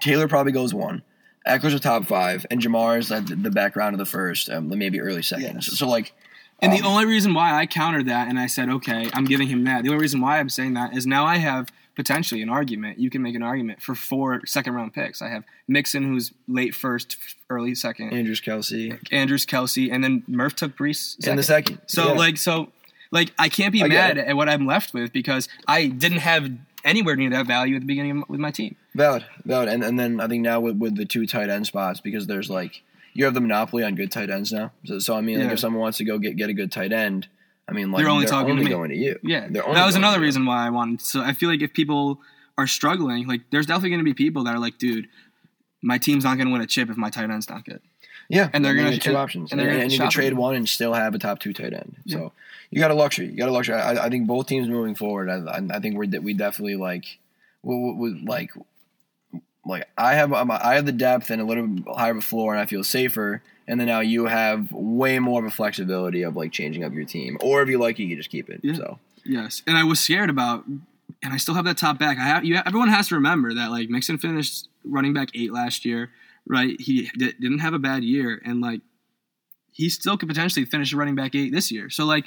Taylor 0.00 0.26
probably 0.28 0.52
goes 0.52 0.72
one. 0.74 1.02
Ekeler's 1.46 1.74
a 1.74 1.80
top 1.80 2.06
five, 2.06 2.44
and 2.50 2.60
Ja'Marr 2.60 2.98
is 2.98 3.12
at 3.12 3.26
the 3.26 3.50
background 3.50 3.94
of 3.94 3.98
the 3.98 4.04
first, 4.06 4.50
um, 4.50 4.68
maybe 4.68 5.00
early 5.00 5.22
second. 5.22 5.56
Yes. 5.56 5.66
So, 5.66 5.74
so, 5.76 5.88
like, 5.88 6.12
And 6.60 6.72
um, 6.72 6.78
the 6.78 6.84
only 6.86 7.06
reason 7.06 7.32
why 7.32 7.54
I 7.58 7.66
countered 7.66 8.06
that 8.06 8.28
and 8.28 8.38
I 8.38 8.46
said, 8.46 8.68
okay, 8.68 9.08
I'm 9.14 9.24
giving 9.24 9.48
him 9.48 9.64
that. 9.64 9.82
The 9.84 9.90
only 9.90 10.00
reason 10.02 10.20
why 10.20 10.38
I'm 10.40 10.48
saying 10.50 10.74
that 10.74 10.94
is 10.96 11.06
now 11.06 11.24
I 11.24 11.36
have 11.36 11.68
potentially 11.94 12.42
an 12.42 12.48
argument. 12.50 12.98
You 12.98 13.08
can 13.10 13.22
make 13.22 13.34
an 13.34 13.42
argument 13.42 13.80
for 13.80 13.94
four 13.94 14.44
second 14.46 14.74
round 14.74 14.92
picks. 14.92 15.22
I 15.22 15.28
have 15.30 15.44
Mixon, 15.66 16.04
who's 16.04 16.32
late 16.46 16.74
first, 16.74 17.16
early 17.50 17.74
second. 17.74 18.12
Andrews, 18.12 18.40
Kelce 18.40 18.98
Andrews, 19.10 19.46
Kelce, 19.46 19.90
and 19.92 20.04
then 20.04 20.22
Murph 20.28 20.54
took 20.54 20.76
Breece 20.76 21.26
in 21.26 21.36
the 21.36 21.42
second. 21.42 21.80
So 21.86 22.08
Yeah. 22.08 22.12
like 22.12 22.36
so 22.36 22.70
like 23.10 23.32
I 23.38 23.48
can't 23.48 23.72
be 23.72 23.82
I 23.82 23.88
mad 23.88 24.18
at 24.18 24.36
what 24.36 24.48
I'm 24.48 24.66
left 24.66 24.94
with 24.94 25.12
because 25.12 25.48
I 25.66 25.86
didn't 25.86 26.18
have 26.18 26.50
anywhere 26.84 27.16
near 27.16 27.30
that 27.30 27.46
value 27.46 27.76
at 27.76 27.80
the 27.80 27.86
beginning 27.86 28.22
of, 28.22 28.28
with 28.28 28.40
my 28.40 28.50
team. 28.50 28.76
Valid, 28.94 29.24
valid, 29.44 29.68
and 29.68 29.84
and 29.84 29.98
then 29.98 30.20
I 30.20 30.26
think 30.26 30.42
now 30.42 30.60
with, 30.60 30.76
with 30.76 30.96
the 30.96 31.04
two 31.04 31.26
tight 31.26 31.48
end 31.48 31.66
spots 31.66 32.00
because 32.00 32.26
there's 32.26 32.50
like 32.50 32.82
you 33.14 33.24
have 33.24 33.34
the 33.34 33.40
monopoly 33.40 33.82
on 33.84 33.94
good 33.94 34.12
tight 34.12 34.30
ends 34.30 34.52
now. 34.52 34.72
So, 34.84 34.98
so 34.98 35.16
I 35.16 35.20
mean, 35.20 35.40
like 35.40 35.52
if 35.52 35.58
someone 35.58 35.80
wants 35.80 35.98
to 35.98 36.04
go 36.04 36.18
get 36.18 36.36
get 36.36 36.50
a 36.50 36.54
good 36.54 36.70
tight 36.70 36.92
end, 36.92 37.28
I 37.68 37.72
mean, 37.72 37.90
like 37.90 38.02
They're 38.02 38.10
only 38.10 38.26
talking 38.26 38.56
to 38.56 38.62
me. 38.62 38.68
going 38.68 38.90
to 38.90 38.96
you. 38.96 39.18
Yeah, 39.22 39.46
They're 39.50 39.64
only 39.64 39.74
that 39.74 39.86
was 39.86 39.96
another 39.96 40.20
reason 40.20 40.46
why 40.46 40.66
I 40.66 40.70
wanted. 40.70 41.02
So 41.02 41.20
I 41.20 41.32
feel 41.34 41.48
like 41.48 41.62
if 41.62 41.72
people 41.72 42.20
are 42.56 42.66
struggling, 42.66 43.26
like 43.26 43.42
there's 43.50 43.66
definitely 43.66 43.90
going 43.90 44.00
to 44.00 44.04
be 44.04 44.14
people 44.14 44.44
that 44.44 44.54
are 44.54 44.58
like, 44.58 44.78
dude, 44.78 45.08
my 45.82 45.98
team's 45.98 46.24
not 46.24 46.36
going 46.36 46.46
to 46.46 46.52
win 46.52 46.62
a 46.62 46.66
chip 46.66 46.90
if 46.90 46.96
my 46.96 47.10
tight 47.10 47.30
end's 47.30 47.48
not 47.48 47.64
good. 47.64 47.80
Yeah, 48.28 48.50
And 48.52 48.64
they're 48.64 48.74
gonna- 48.74 48.90
get 48.90 49.02
two 49.02 49.16
options, 49.16 49.52
and 49.52 49.60
and, 49.60 49.66
they're 49.66 49.74
and, 49.74 49.82
gonna 49.84 49.92
you 49.94 49.98
can 50.00 50.10
trade 50.10 50.32
them. 50.32 50.38
one 50.38 50.54
and 50.54 50.68
still 50.68 50.92
have 50.92 51.14
a 51.14 51.18
top 51.18 51.38
two 51.38 51.52
tight 51.52 51.72
end. 51.72 51.96
So 52.06 52.32
you 52.70 52.78
got 52.78 52.90
a 52.90 52.94
luxury. 52.94 53.26
You 53.26 53.36
got 53.36 53.48
a 53.48 53.52
luxury. 53.52 53.76
I, 53.76 54.06
I 54.06 54.08
think 54.10 54.26
both 54.26 54.46
teams 54.46 54.68
moving 54.68 54.94
forward. 54.94 55.30
I, 55.30 55.64
I, 55.74 55.80
think 55.80 55.96
we're 55.96 56.06
de- 56.06 56.20
we 56.20 56.34
definitely 56.34 56.76
like 56.76 57.18
we, 57.62 57.74
we, 57.76 57.92
we- 57.94 58.24
like 58.26 58.50
like 59.64 59.88
I 59.96 60.14
have 60.14 60.32
um, 60.32 60.50
I 60.50 60.74
have 60.74 60.86
the 60.86 60.92
depth 60.92 61.30
and 61.30 61.40
a 61.40 61.44
little 61.44 61.66
bit 61.66 61.84
higher 61.96 62.12
of 62.12 62.18
a 62.18 62.20
floor, 62.22 62.52
and 62.52 62.60
I 62.60 62.66
feel 62.66 62.84
safer. 62.84 63.42
And 63.66 63.78
then 63.78 63.86
now 63.86 64.00
you 64.00 64.24
have 64.26 64.72
way 64.72 65.18
more 65.18 65.40
of 65.40 65.46
a 65.46 65.50
flexibility 65.50 66.22
of 66.22 66.36
like 66.36 66.52
changing 66.52 66.84
up 66.84 66.92
your 66.94 67.04
team, 67.04 67.36
or 67.42 67.60
if 67.62 67.68
you 67.68 67.78
like, 67.78 67.98
it, 67.98 68.04
you 68.04 68.08
can 68.08 68.16
just 68.16 68.30
keep 68.30 68.48
it. 68.48 68.60
Yeah. 68.62 68.74
So 68.74 68.98
Yes, 69.24 69.62
and 69.66 69.76
I 69.76 69.84
was 69.84 70.00
scared 70.00 70.30
about, 70.30 70.64
and 70.66 71.34
I 71.34 71.36
still 71.36 71.54
have 71.54 71.66
that 71.66 71.76
top 71.76 71.98
back. 71.98 72.16
I 72.16 72.22
have 72.22 72.44
you. 72.46 72.58
Everyone 72.64 72.88
has 72.88 73.08
to 73.08 73.14
remember 73.16 73.52
that 73.54 73.70
like 73.70 73.90
Mixon 73.90 74.16
finished 74.16 74.68
running 74.84 75.12
back 75.12 75.28
eight 75.34 75.52
last 75.52 75.84
year, 75.84 76.10
right? 76.48 76.80
He 76.80 77.10
di- 77.16 77.32
didn't 77.40 77.58
have 77.60 77.74
a 77.74 77.78
bad 77.78 78.02
year, 78.02 78.40
and 78.44 78.60
like 78.60 78.80
he 79.72 79.88
still 79.88 80.16
could 80.16 80.28
potentially 80.28 80.64
finish 80.64 80.92
running 80.92 81.14
back 81.14 81.34
eight 81.34 81.52
this 81.52 81.70
year. 81.70 81.88
So 81.90 82.04
like 82.04 82.24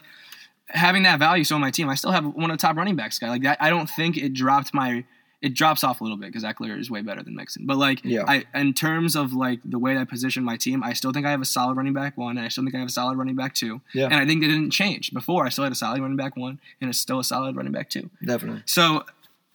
having 0.70 1.04
that 1.04 1.20
value 1.20 1.44
so 1.44 1.56
on 1.56 1.62
my 1.62 1.72
team, 1.72 1.90
I 1.90 1.96
still 1.96 2.12
have 2.12 2.26
one 2.26 2.50
of 2.52 2.58
the 2.58 2.62
top 2.62 2.78
running 2.78 2.96
backs 2.96 3.20
guy. 3.20 3.30
Like 3.30 3.44
that, 3.44 3.58
I 3.62 3.70
don't 3.70 3.90
think 3.90 4.18
it 4.18 4.34
dropped 4.34 4.74
my. 4.74 5.04
It 5.42 5.56
drops 5.56 5.84
off 5.84 6.02
a 6.02 6.04
little 6.04 6.18
bit 6.18 6.28
because 6.32 6.44
Ekeler 6.44 6.80
is 6.80 6.92
way 6.92 7.02
better 7.02 7.24
than 7.24 7.36
Mixon. 7.36 7.66
But 7.66 7.78
like, 7.78 8.02
Yeah. 8.06 8.26
I 8.28 8.44
in 8.54 8.74
terms 8.76 9.16
of 9.16 9.34
like 9.34 9.60
the 9.66 9.80
way 9.80 9.98
I 9.98 10.04
position 10.06 10.44
my 10.44 10.56
team, 10.56 10.84
I 10.84 10.94
still 10.94 11.12
think 11.12 11.26
I 11.26 11.32
have 11.32 11.42
a 11.42 11.46
solid 11.46 11.76
running 11.78 11.94
back 11.94 12.16
one, 12.16 12.38
and 12.38 12.46
I 12.46 12.50
still 12.50 12.64
think 12.64 12.76
I 12.76 12.78
have 12.78 12.90
a 12.90 12.92
solid 12.92 13.18
running 13.18 13.36
back 13.36 13.56
two. 13.56 13.82
Yeah. 13.92 14.06
And 14.06 14.14
I 14.14 14.26
think 14.28 14.42
they 14.42 14.48
didn't 14.48 14.70
change. 14.70 15.12
Before 15.12 15.44
I 15.44 15.50
still 15.50 15.64
had 15.64 15.74
a 15.74 15.76
solid 15.76 16.00
running 16.00 16.16
back 16.16 16.38
one, 16.38 16.60
and 16.80 16.92
it's 16.92 17.00
still 17.00 17.18
a 17.20 17.24
solid 17.24 17.56
running 17.56 17.72
back 17.72 17.90
two. 17.90 18.12
definitely. 18.24 18.62
So 18.68 19.04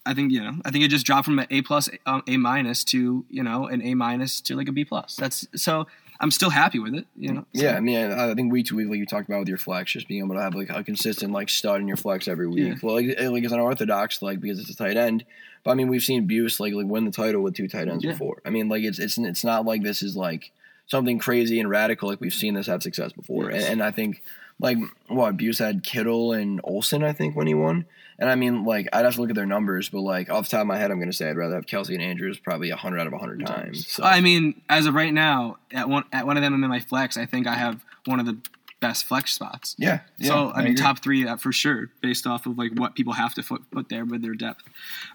I 0.06 0.14
think 0.14 0.32
you 0.32 0.40
know, 0.40 0.54
I 0.64 0.70
think 0.70 0.84
it 0.84 0.88
just 0.88 1.04
dropped 1.04 1.24
from 1.26 1.38
an 1.38 1.46
A 1.50 1.60
plus, 1.62 1.90
um, 2.06 2.22
A 2.26 2.36
minus 2.36 2.84
to 2.84 3.24
you 3.28 3.42
know 3.42 3.66
an 3.66 3.82
A 3.82 3.94
minus 3.94 4.40
to 4.42 4.56
like 4.56 4.68
a 4.68 4.72
B 4.72 4.84
plus. 4.84 5.16
That's 5.16 5.46
so 5.56 5.86
I'm 6.20 6.30
still 6.30 6.48
happy 6.50 6.78
with 6.78 6.94
it. 6.94 7.06
You 7.16 7.32
know. 7.34 7.46
So- 7.54 7.62
Yeah, 7.64 7.76
I 7.76 7.80
mean, 7.80 8.10
I 8.12 8.30
I 8.30 8.34
think 8.34 8.50
week 8.52 8.66
to 8.66 8.76
week, 8.76 8.88
like 8.88 8.98
you 8.98 9.06
talked 9.06 9.28
about 9.28 9.40
with 9.40 9.48
your 9.48 9.58
flex, 9.58 9.92
just 9.92 10.08
being 10.08 10.24
able 10.24 10.34
to 10.36 10.40
have 10.42 10.54
like 10.54 10.70
a 10.70 10.82
consistent 10.84 11.32
like 11.32 11.48
stud 11.50 11.80
in 11.80 11.88
your 11.88 11.96
flex 11.98 12.28
every 12.28 12.46
week. 12.48 12.68
Yeah. 12.68 12.74
Well, 12.82 12.94
like, 12.94 13.20
like 13.20 13.44
it's 13.44 13.52
unorthodox, 13.52 14.22
like 14.22 14.40
because 14.40 14.58
it's 14.60 14.70
a 14.70 14.76
tight 14.76 14.96
end. 14.96 15.24
But 15.64 15.72
I 15.72 15.74
mean, 15.74 15.88
we've 15.88 16.04
seen 16.04 16.26
Buse 16.26 16.60
like 16.60 16.72
like 16.74 16.86
win 16.86 17.04
the 17.04 17.10
title 17.10 17.42
with 17.42 17.54
two 17.54 17.68
tight 17.68 17.88
ends 17.88 18.04
Yeah. 18.04 18.12
before. 18.12 18.40
I 18.46 18.50
mean, 18.50 18.68
like 18.68 18.84
it's 18.84 18.98
it's 18.98 19.18
it's 19.18 19.44
not 19.44 19.64
like 19.66 19.82
this 19.82 20.00
is 20.02 20.16
like 20.16 20.52
something 20.86 21.18
crazy 21.18 21.58
and 21.58 21.68
radical. 21.68 22.08
Like 22.08 22.20
we've 22.20 22.32
seen 22.32 22.54
this 22.54 22.68
have 22.68 22.82
success 22.82 23.12
before, 23.12 23.50
Yes. 23.50 23.64
and, 23.64 23.72
and 23.74 23.82
I 23.82 23.90
think 23.90 24.22
like 24.58 24.78
what 25.08 25.36
Buse 25.36 25.58
had 25.58 25.82
Kittle 25.82 26.32
and 26.32 26.60
Olsen, 26.64 27.02
I 27.02 27.12
think 27.12 27.36
when 27.36 27.46
he 27.48 27.54
won. 27.54 27.84
And 28.18 28.30
I 28.30 28.34
mean, 28.34 28.64
like 28.64 28.88
I'd 28.92 29.04
have 29.04 29.14
to 29.14 29.20
look 29.20 29.30
at 29.30 29.36
their 29.36 29.46
numbers, 29.46 29.88
but 29.88 30.00
like 30.00 30.30
off 30.30 30.44
the 30.44 30.50
top 30.50 30.62
of 30.62 30.66
my 30.66 30.78
head, 30.78 30.90
I'm 30.90 30.98
gonna 30.98 31.12
say 31.12 31.28
I'd 31.28 31.36
rather 31.36 31.54
have 31.54 31.66
Kelce 31.66 31.90
and 31.90 32.02
Andrews 32.02 32.38
probably 32.38 32.70
hundred 32.70 33.00
out 33.00 33.06
of 33.06 33.12
hundred 33.14 33.44
times. 33.44 33.86
So. 33.86 34.04
I 34.04 34.20
mean, 34.20 34.62
as 34.68 34.86
of 34.86 34.94
right 34.94 35.12
now, 35.12 35.58
at 35.70 35.88
one 35.88 36.04
at 36.12 36.26
one 36.26 36.36
of 36.36 36.42
them 36.42 36.54
I'm 36.54 36.64
in 36.64 36.70
my 36.70 36.80
flex, 36.80 37.16
I 37.16 37.26
think 37.26 37.46
I 37.46 37.54
have 37.54 37.84
one 38.06 38.20
of 38.20 38.26
the 38.26 38.38
best 38.80 39.04
flex 39.04 39.32
spots. 39.32 39.74
yeah, 39.78 40.00
yeah, 40.18 40.28
so 40.28 40.50
I, 40.50 40.58
mean, 40.58 40.72
agree. 40.72 40.82
top 40.82 41.02
three 41.02 41.26
for 41.36 41.52
sure, 41.52 41.90
based 42.00 42.26
off 42.26 42.46
of 42.46 42.58
like 42.58 42.72
what 42.72 42.94
people 42.94 43.14
have 43.14 43.34
to 43.34 43.42
put, 43.42 43.70
put 43.70 43.88
there 43.88 44.04
with 44.04 44.22
their 44.22 44.34
depth. 44.34 44.64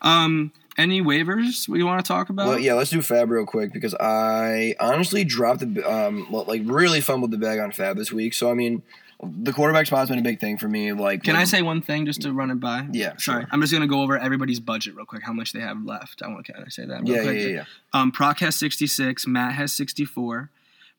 Um, 0.01 0.51
any 0.77 1.01
waivers 1.01 1.67
we 1.67 1.83
want 1.83 2.03
to 2.03 2.07
talk 2.07 2.29
about? 2.29 2.47
Well, 2.47 2.59
yeah, 2.59 2.73
let's 2.73 2.89
do 2.89 3.01
Fab 3.01 3.29
real 3.29 3.45
quick 3.45 3.73
because 3.73 3.93
I 3.95 4.75
honestly 4.79 5.23
dropped 5.23 5.59
the 5.59 5.83
um 5.89 6.27
like 6.31 6.61
really 6.65 7.01
fumbled 7.01 7.31
the 7.31 7.37
bag 7.37 7.59
on 7.59 7.71
Fab 7.71 7.97
this 7.97 8.11
week. 8.11 8.33
So 8.33 8.49
I 8.49 8.53
mean, 8.53 8.83
the 9.23 9.53
quarterback 9.53 9.85
spot's 9.87 10.09
been 10.09 10.19
a 10.19 10.23
big 10.23 10.39
thing 10.39 10.57
for 10.57 10.67
me. 10.67 10.93
Like, 10.93 11.23
Can 11.23 11.35
I 11.35 11.43
say 11.43 11.61
one 11.61 11.81
thing 11.81 12.05
just 12.05 12.21
to 12.23 12.33
run 12.33 12.49
it 12.51 12.59
by? 12.59 12.87
Yeah, 12.91 13.15
Sorry, 13.17 13.43
sure. 13.43 13.47
I'm 13.51 13.61
just 13.61 13.71
gonna 13.71 13.87
go 13.87 14.01
over 14.01 14.17
everybody's 14.17 14.59
budget 14.59 14.95
real 14.95 15.05
quick. 15.05 15.23
How 15.23 15.33
much 15.33 15.53
they 15.53 15.59
have 15.59 15.83
left? 15.85 16.21
I 16.23 16.27
want. 16.29 16.45
to 16.47 16.53
Can 16.53 16.63
I 16.63 16.69
say 16.69 16.85
that? 16.85 17.01
Real 17.01 17.09
Yeah, 17.11 17.15
yeah, 17.17 17.23
quick? 17.23 17.37
yeah, 17.41 17.47
yeah. 17.47 17.63
Um, 17.93 18.11
Proc 18.11 18.39
has 18.39 18.55
66. 18.55 19.27
Matt 19.27 19.53
has 19.53 19.73
64. 19.73 20.49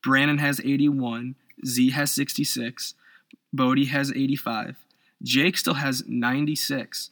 Brandon 0.03 0.39
has 0.39 0.61
81. 0.61 1.35
Z 1.67 1.91
has 1.91 2.11
66. 2.13 2.95
Bodie 3.53 3.87
has 3.87 4.11
85. 4.11 4.77
Jake 5.23 5.57
still 5.57 5.75
has 5.75 6.05
96. 6.07 7.11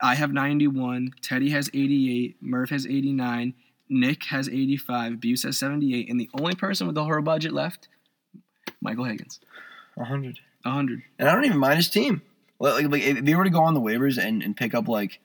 I 0.00 0.14
have 0.16 0.32
91. 0.32 1.14
Teddy 1.22 1.50
has 1.50 1.68
88. 1.74 2.36
Murph 2.40 2.70
has 2.70 2.86
89. 2.86 3.54
Nick 3.88 4.24
has 4.24 4.48
85. 4.48 5.20
Buse 5.20 5.42
has 5.44 5.58
78. 5.58 6.08
And 6.08 6.18
the 6.20 6.30
only 6.38 6.54
person 6.54 6.86
with 6.86 6.94
the 6.94 7.04
whole 7.04 7.20
budget 7.20 7.52
left, 7.52 7.88
Michael 8.80 9.04
Higgins, 9.04 9.38
A 9.96 10.04
hundred. 10.04 10.38
100. 10.62 11.02
And 11.18 11.28
I 11.28 11.34
don't 11.34 11.44
even 11.44 11.58
mind 11.58 11.76
his 11.76 11.90
team. 11.90 12.22
Like, 12.58 12.88
like 12.88 13.02
if 13.02 13.28
you 13.28 13.36
were 13.36 13.44
to 13.44 13.50
go 13.50 13.62
on 13.62 13.74
the 13.74 13.80
waivers 13.80 14.18
and, 14.18 14.42
and 14.42 14.56
pick 14.56 14.74
up 14.74 14.86
like 14.88 15.18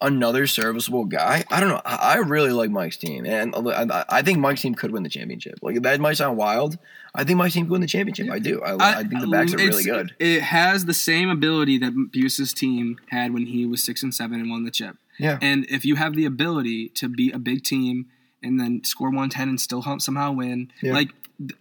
another 0.00 0.46
serviceable 0.46 1.04
guy, 1.04 1.44
I 1.50 1.60
don't 1.60 1.68
know. 1.68 1.80
I, 1.84 2.14
I 2.14 2.16
really 2.18 2.52
like 2.52 2.70
Mike's 2.70 2.96
team, 2.96 3.26
and 3.26 3.54
uh, 3.54 3.68
I, 3.68 4.18
I 4.18 4.22
think 4.22 4.38
Mike's 4.38 4.62
team 4.62 4.74
could 4.74 4.92
win 4.92 5.02
the 5.02 5.08
championship. 5.08 5.58
Like 5.62 5.82
that 5.82 6.00
might 6.00 6.16
sound 6.16 6.36
wild. 6.36 6.78
I 7.14 7.24
think 7.24 7.38
Mike's 7.38 7.54
team 7.54 7.64
could 7.64 7.72
win 7.72 7.80
the 7.80 7.86
championship. 7.88 8.30
I 8.30 8.38
do. 8.38 8.62
I, 8.62 9.00
I, 9.00 9.02
think 9.04 9.20
the 9.20 9.26
backs 9.26 9.54
are 9.54 9.56
really 9.56 9.84
good. 9.84 10.14
It 10.18 10.42
has 10.42 10.84
the 10.84 10.94
same 10.94 11.28
ability 11.30 11.78
that 11.78 12.10
Buse's 12.12 12.52
team 12.52 12.98
had 13.08 13.32
when 13.32 13.46
he 13.46 13.66
was 13.66 13.82
six 13.82 14.02
and 14.02 14.14
seven 14.14 14.40
and 14.40 14.50
won 14.50 14.64
the 14.64 14.70
chip. 14.70 14.96
Yeah. 15.18 15.38
And 15.40 15.64
if 15.70 15.84
you 15.84 15.96
have 15.96 16.14
the 16.14 16.24
ability 16.24 16.88
to 16.90 17.08
be 17.08 17.30
a 17.30 17.38
big 17.38 17.62
team 17.62 18.06
and 18.42 18.58
then 18.58 18.82
score 18.84 19.08
110 19.08 19.48
and 19.48 19.60
still 19.60 19.82
somehow 19.98 20.32
win, 20.32 20.72
Yeah. 20.82 20.92
like 20.92 21.10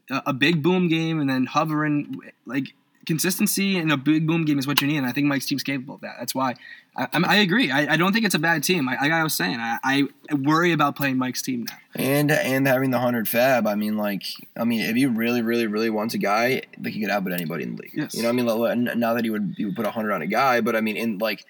a, 0.10 0.34
big 0.34 0.62
boom 0.64 0.88
game 0.88 1.20
and 1.20 1.30
then 1.30 1.46
hovering, 1.46 2.20
like 2.46 2.74
consistency 3.06 3.78
in 3.78 3.92
a 3.92 3.98
big 3.98 4.26
boom 4.26 4.46
game 4.46 4.60
is 4.60 4.68
what 4.68 4.82
you 4.82 4.88
need. 4.88 4.98
And 4.98 5.06
I 5.06 5.12
think 5.12 5.28
Mike's 5.28 5.46
team's 5.46 5.64
capable 5.64 5.96
of 5.96 6.02
that. 6.02 6.16
That's 6.20 6.34
why 6.34 6.56
I, 6.96 7.08
I'm, 7.14 7.24
agree. 7.24 7.72
I, 7.72 7.94
I 7.94 7.98
don't 7.98 8.14
think 8.14 8.26
it's 8.26 8.36
a 8.36 8.40
bad 8.40 8.64
team. 8.64 8.88
I, 8.88 8.94
like 8.94 9.12
I 9.12 9.24
was 9.24 9.34
saying, 9.34 9.60
I, 9.60 9.80
I 9.84 10.08
worry 10.34 10.72
about 10.72 10.96
playing 10.96 11.18
Mike's 11.18 11.42
team 11.42 11.66
now. 11.68 11.78
And 11.96 12.32
and 12.32 12.68
having 12.68 12.92
the 12.92 13.00
hundred 13.00 13.28
fab, 13.28 13.68
I 13.68 13.76
mean, 13.76 13.98
like, 13.98 14.24
I 14.56 14.64
mean, 14.64 14.82
if 14.82 14.96
you 14.96 15.10
really, 15.10 15.42
really, 15.42 15.68
really 15.68 15.90
want 15.90 16.14
a 16.14 16.18
guy, 16.18 16.62
like, 16.82 16.94
he 16.94 17.02
could 17.02 17.10
outbid 17.10 17.34
anybody 17.34 17.64
in 17.64 17.76
the 17.76 17.82
league. 17.82 17.92
Yes. 17.94 18.16
You 18.16 18.24
know, 18.24 18.30
what 18.30 18.34
I 18.34 18.36
mean, 18.36 18.46
like, 18.46 18.72
n- 18.72 19.00
not 19.00 19.16
that 19.16 19.24
he 19.24 19.30
would 19.30 19.56
he 19.58 19.66
would 19.66 19.76
put 19.76 19.86
a 19.86 19.92
hundred 19.92 20.14
on 20.14 20.22
a 20.22 20.28
guy, 20.28 20.62
but 20.62 20.76
I 20.76 20.82
mean, 20.82 20.98
in 20.98 21.18
like 21.18 21.46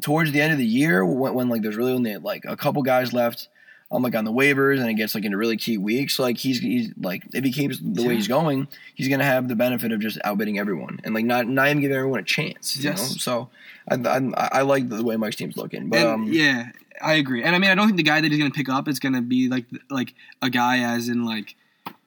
towards 0.00 0.32
the 0.32 0.40
end 0.40 0.52
of 0.52 0.58
the 0.58 0.66
year, 0.66 1.04
when, 1.04 1.34
when 1.34 1.48
like 1.48 1.62
there's 1.62 1.76
really 1.76 1.92
only 1.92 2.16
like 2.16 2.44
a 2.46 2.56
couple 2.56 2.82
guys 2.82 3.12
left, 3.12 3.48
on 3.90 4.02
like 4.02 4.14
on 4.14 4.24
the 4.24 4.32
waivers, 4.32 4.78
and 4.80 4.88
it 4.88 4.94
gets 4.94 5.14
like 5.14 5.24
into 5.24 5.36
really 5.36 5.56
key 5.56 5.76
weeks, 5.78 6.18
like 6.18 6.38
he's 6.38 6.60
he's 6.60 6.92
like 7.00 7.24
if 7.34 7.42
he 7.44 7.50
keeps 7.52 7.78
the 7.82 8.02
way 8.06 8.14
he's 8.14 8.28
going, 8.28 8.68
he's 8.94 9.08
gonna 9.08 9.24
have 9.24 9.48
the 9.48 9.56
benefit 9.56 9.90
of 9.92 10.00
just 10.00 10.18
outbidding 10.24 10.58
everyone 10.58 11.00
and 11.04 11.14
like 11.14 11.24
not 11.24 11.48
not 11.48 11.68
even 11.68 11.80
giving 11.80 11.96
everyone 11.96 12.20
a 12.20 12.24
chance. 12.24 12.76
You 12.76 12.90
Yes. 12.90 12.98
know? 13.00 13.16
So 13.18 13.48
I, 13.88 13.96
I 13.96 14.48
I 14.58 14.62
like 14.62 14.88
the 14.88 15.02
way 15.02 15.16
Mike's 15.16 15.36
team's 15.36 15.56
looking, 15.56 15.88
but 15.88 15.98
And, 15.98 16.08
um, 16.08 16.24
yeah, 16.32 16.70
I 17.02 17.14
agree. 17.14 17.42
And 17.42 17.56
I 17.56 17.58
mean, 17.58 17.70
I 17.70 17.74
don't 17.74 17.86
think 17.86 17.96
the 17.96 18.02
guy 18.04 18.20
that 18.20 18.30
he's 18.30 18.38
going 18.38 18.50
to 18.52 18.56
pick 18.56 18.68
up 18.68 18.86
is 18.86 19.00
going 19.00 19.14
to 19.14 19.22
be 19.22 19.48
like 19.48 19.64
like 19.90 20.14
a 20.40 20.50
guy 20.50 20.78
as 20.78 21.08
in 21.08 21.24
like 21.24 21.56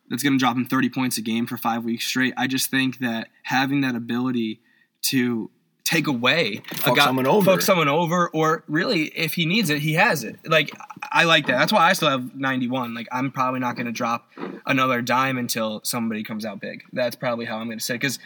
that's 0.09 0.23
going 0.23 0.33
to 0.33 0.39
drop 0.39 0.55
him 0.55 0.65
30 0.65 0.89
points 0.89 1.17
a 1.17 1.21
game 1.21 1.45
for 1.47 1.57
5 1.57 1.83
weeks 1.83 2.05
straight. 2.05 2.33
I 2.37 2.45
just 2.47 2.69
think 2.69 2.99
that 2.99 3.27
having 3.43 3.81
that 3.81 3.95
ability 3.95 4.59
to 5.03 5.49
take 5.93 6.07
away 6.07 6.61
Fuck 6.75 6.93
a 6.93 6.95
guy, 6.97 7.05
someone 7.05 7.27
over. 7.27 7.51
fuck 7.51 7.61
someone 7.61 7.87
over 7.87 8.29
or 8.29 8.63
really 8.67 9.03
if 9.07 9.33
he 9.35 9.45
needs 9.45 9.69
it, 9.69 9.79
he 9.79 9.93
has 9.93 10.23
it. 10.23 10.37
Like 10.45 10.71
I 11.11 11.23
like 11.23 11.47
that. 11.47 11.57
That's 11.57 11.71
why 11.73 11.89
I 11.89 11.93
still 11.93 12.09
have 12.09 12.35
91. 12.35 12.93
Like 12.93 13.07
I'm 13.11 13.31
probably 13.31 13.59
not 13.59 13.75
going 13.75 13.85
to 13.85 13.91
drop 13.91 14.29
another 14.65 15.01
dime 15.01 15.37
until 15.37 15.81
somebody 15.83 16.23
comes 16.23 16.45
out 16.45 16.59
big. 16.59 16.83
That's 16.91 17.15
probably 17.15 17.45
how 17.45 17.57
I'm 17.57 17.67
going 17.67 17.79
to 17.79 17.83
say 17.83 17.97
cuz 17.97 18.19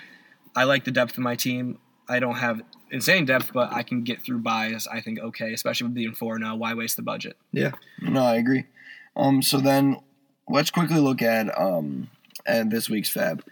I 0.56 0.64
like 0.64 0.86
the 0.86 0.92
depth 0.92 1.14
of 1.14 1.20
my 1.24 1.36
team. 1.36 1.78
I 2.10 2.20
don't 2.20 2.38
have 2.38 2.62
insane 2.90 3.26
depth, 3.26 3.52
but 3.54 3.72
I 3.74 3.84
can 3.84 4.04
get 4.04 4.24
through 4.24 4.40
byes. 4.40 4.88
I 4.88 5.02
think 5.02 5.20
okay, 5.20 5.54
especially 5.54 5.86
with 5.88 5.94
being 5.94 6.14
four 6.14 6.40
now. 6.40 6.56
Why 6.56 6.74
waste 6.74 6.96
the 6.96 7.02
budget? 7.04 7.36
Yeah, 7.52 7.72
no, 8.02 8.24
I 8.24 8.36
agree. 8.36 8.66
Um, 9.16 9.42
so 9.42 9.60
then 9.60 9.98
let's 10.48 10.72
quickly 10.72 11.00
look 11.00 11.22
at 11.22 11.48
um 11.60 12.10
at 12.46 12.70
this 12.70 12.90
week's 12.90 13.10
fab. 13.10 13.44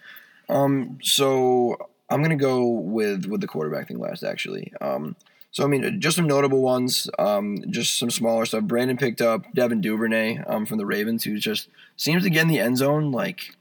Um, 0.47 0.99
so 1.01 1.89
I'm 2.09 2.21
gonna 2.21 2.35
go 2.35 2.67
with 2.67 3.25
with 3.25 3.41
the 3.41 3.47
quarterback 3.47 3.87
thing 3.87 3.99
last, 3.99 4.23
actually. 4.23 4.71
Um, 4.81 5.15
So 5.51 5.63
I 5.63 5.67
mean, 5.67 6.01
just 6.01 6.17
some 6.17 6.27
notable 6.27 6.61
ones, 6.61 7.09
um, 7.17 7.63
just 7.69 7.97
some 7.97 8.11
smaller 8.11 8.45
stuff. 8.45 8.63
Brandon 8.65 8.97
picked 8.97 9.21
up 9.21 9.45
Devin 9.53 9.79
Duvernay 9.81 10.43
um, 10.47 10.65
from 10.65 10.77
the 10.77 10.85
Ravens, 10.85 11.23
who 11.23 11.37
just 11.39 11.69
seems 11.95 12.23
to 12.23 12.29
get 12.29 12.41
in 12.41 12.49
the 12.49 12.59
end 12.59 12.77
zone 12.77 13.11
like 13.11 13.55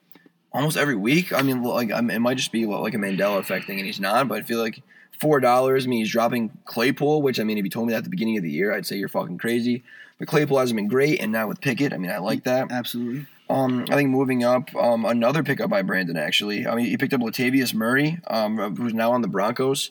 almost 0.52 0.76
every 0.76 0.96
week. 0.96 1.32
I 1.32 1.42
mean, 1.42 1.62
like 1.62 1.92
I 1.92 2.00
mean, 2.00 2.16
it 2.16 2.20
might 2.20 2.36
just 2.36 2.50
be 2.52 2.66
like 2.66 2.94
a 2.94 2.98
Mandela 2.98 3.38
effect 3.38 3.66
thing, 3.66 3.78
and 3.78 3.86
he's 3.86 4.00
not. 4.00 4.26
But 4.26 4.38
I 4.38 4.42
feel 4.42 4.58
like 4.58 4.82
four 5.20 5.38
dollars. 5.38 5.86
I 5.86 5.88
mean, 5.88 6.00
he's 6.00 6.10
dropping 6.10 6.50
Claypool, 6.64 7.22
which 7.22 7.38
I 7.38 7.44
mean, 7.44 7.58
if 7.58 7.64
you 7.64 7.70
told 7.70 7.86
me 7.86 7.92
that 7.92 7.98
at 7.98 8.04
the 8.04 8.10
beginning 8.10 8.36
of 8.38 8.42
the 8.42 8.50
year, 8.50 8.74
I'd 8.74 8.86
say 8.86 8.96
you're 8.96 9.08
fucking 9.08 9.38
crazy. 9.38 9.84
But 10.18 10.28
Claypool 10.28 10.58
hasn't 10.58 10.76
been 10.76 10.88
great, 10.88 11.20
and 11.20 11.30
now 11.32 11.46
with 11.48 11.60
Pickett, 11.60 11.92
I 11.92 11.96
mean, 11.98 12.10
I 12.10 12.18
like 12.18 12.44
that. 12.44 12.70
Absolutely. 12.72 13.26
Um, 13.54 13.84
I 13.88 13.94
think 13.94 14.10
moving 14.10 14.42
up, 14.42 14.74
um, 14.74 15.04
another 15.04 15.44
pickup 15.44 15.70
by 15.70 15.82
Brandon 15.82 16.16
actually. 16.16 16.66
I 16.66 16.74
mean, 16.74 16.86
he 16.86 16.96
picked 16.96 17.14
up 17.14 17.20
Latavius 17.20 17.72
Murray, 17.72 18.18
um, 18.26 18.74
who's 18.76 18.94
now 18.94 19.12
on 19.12 19.22
the 19.22 19.28
Broncos. 19.28 19.90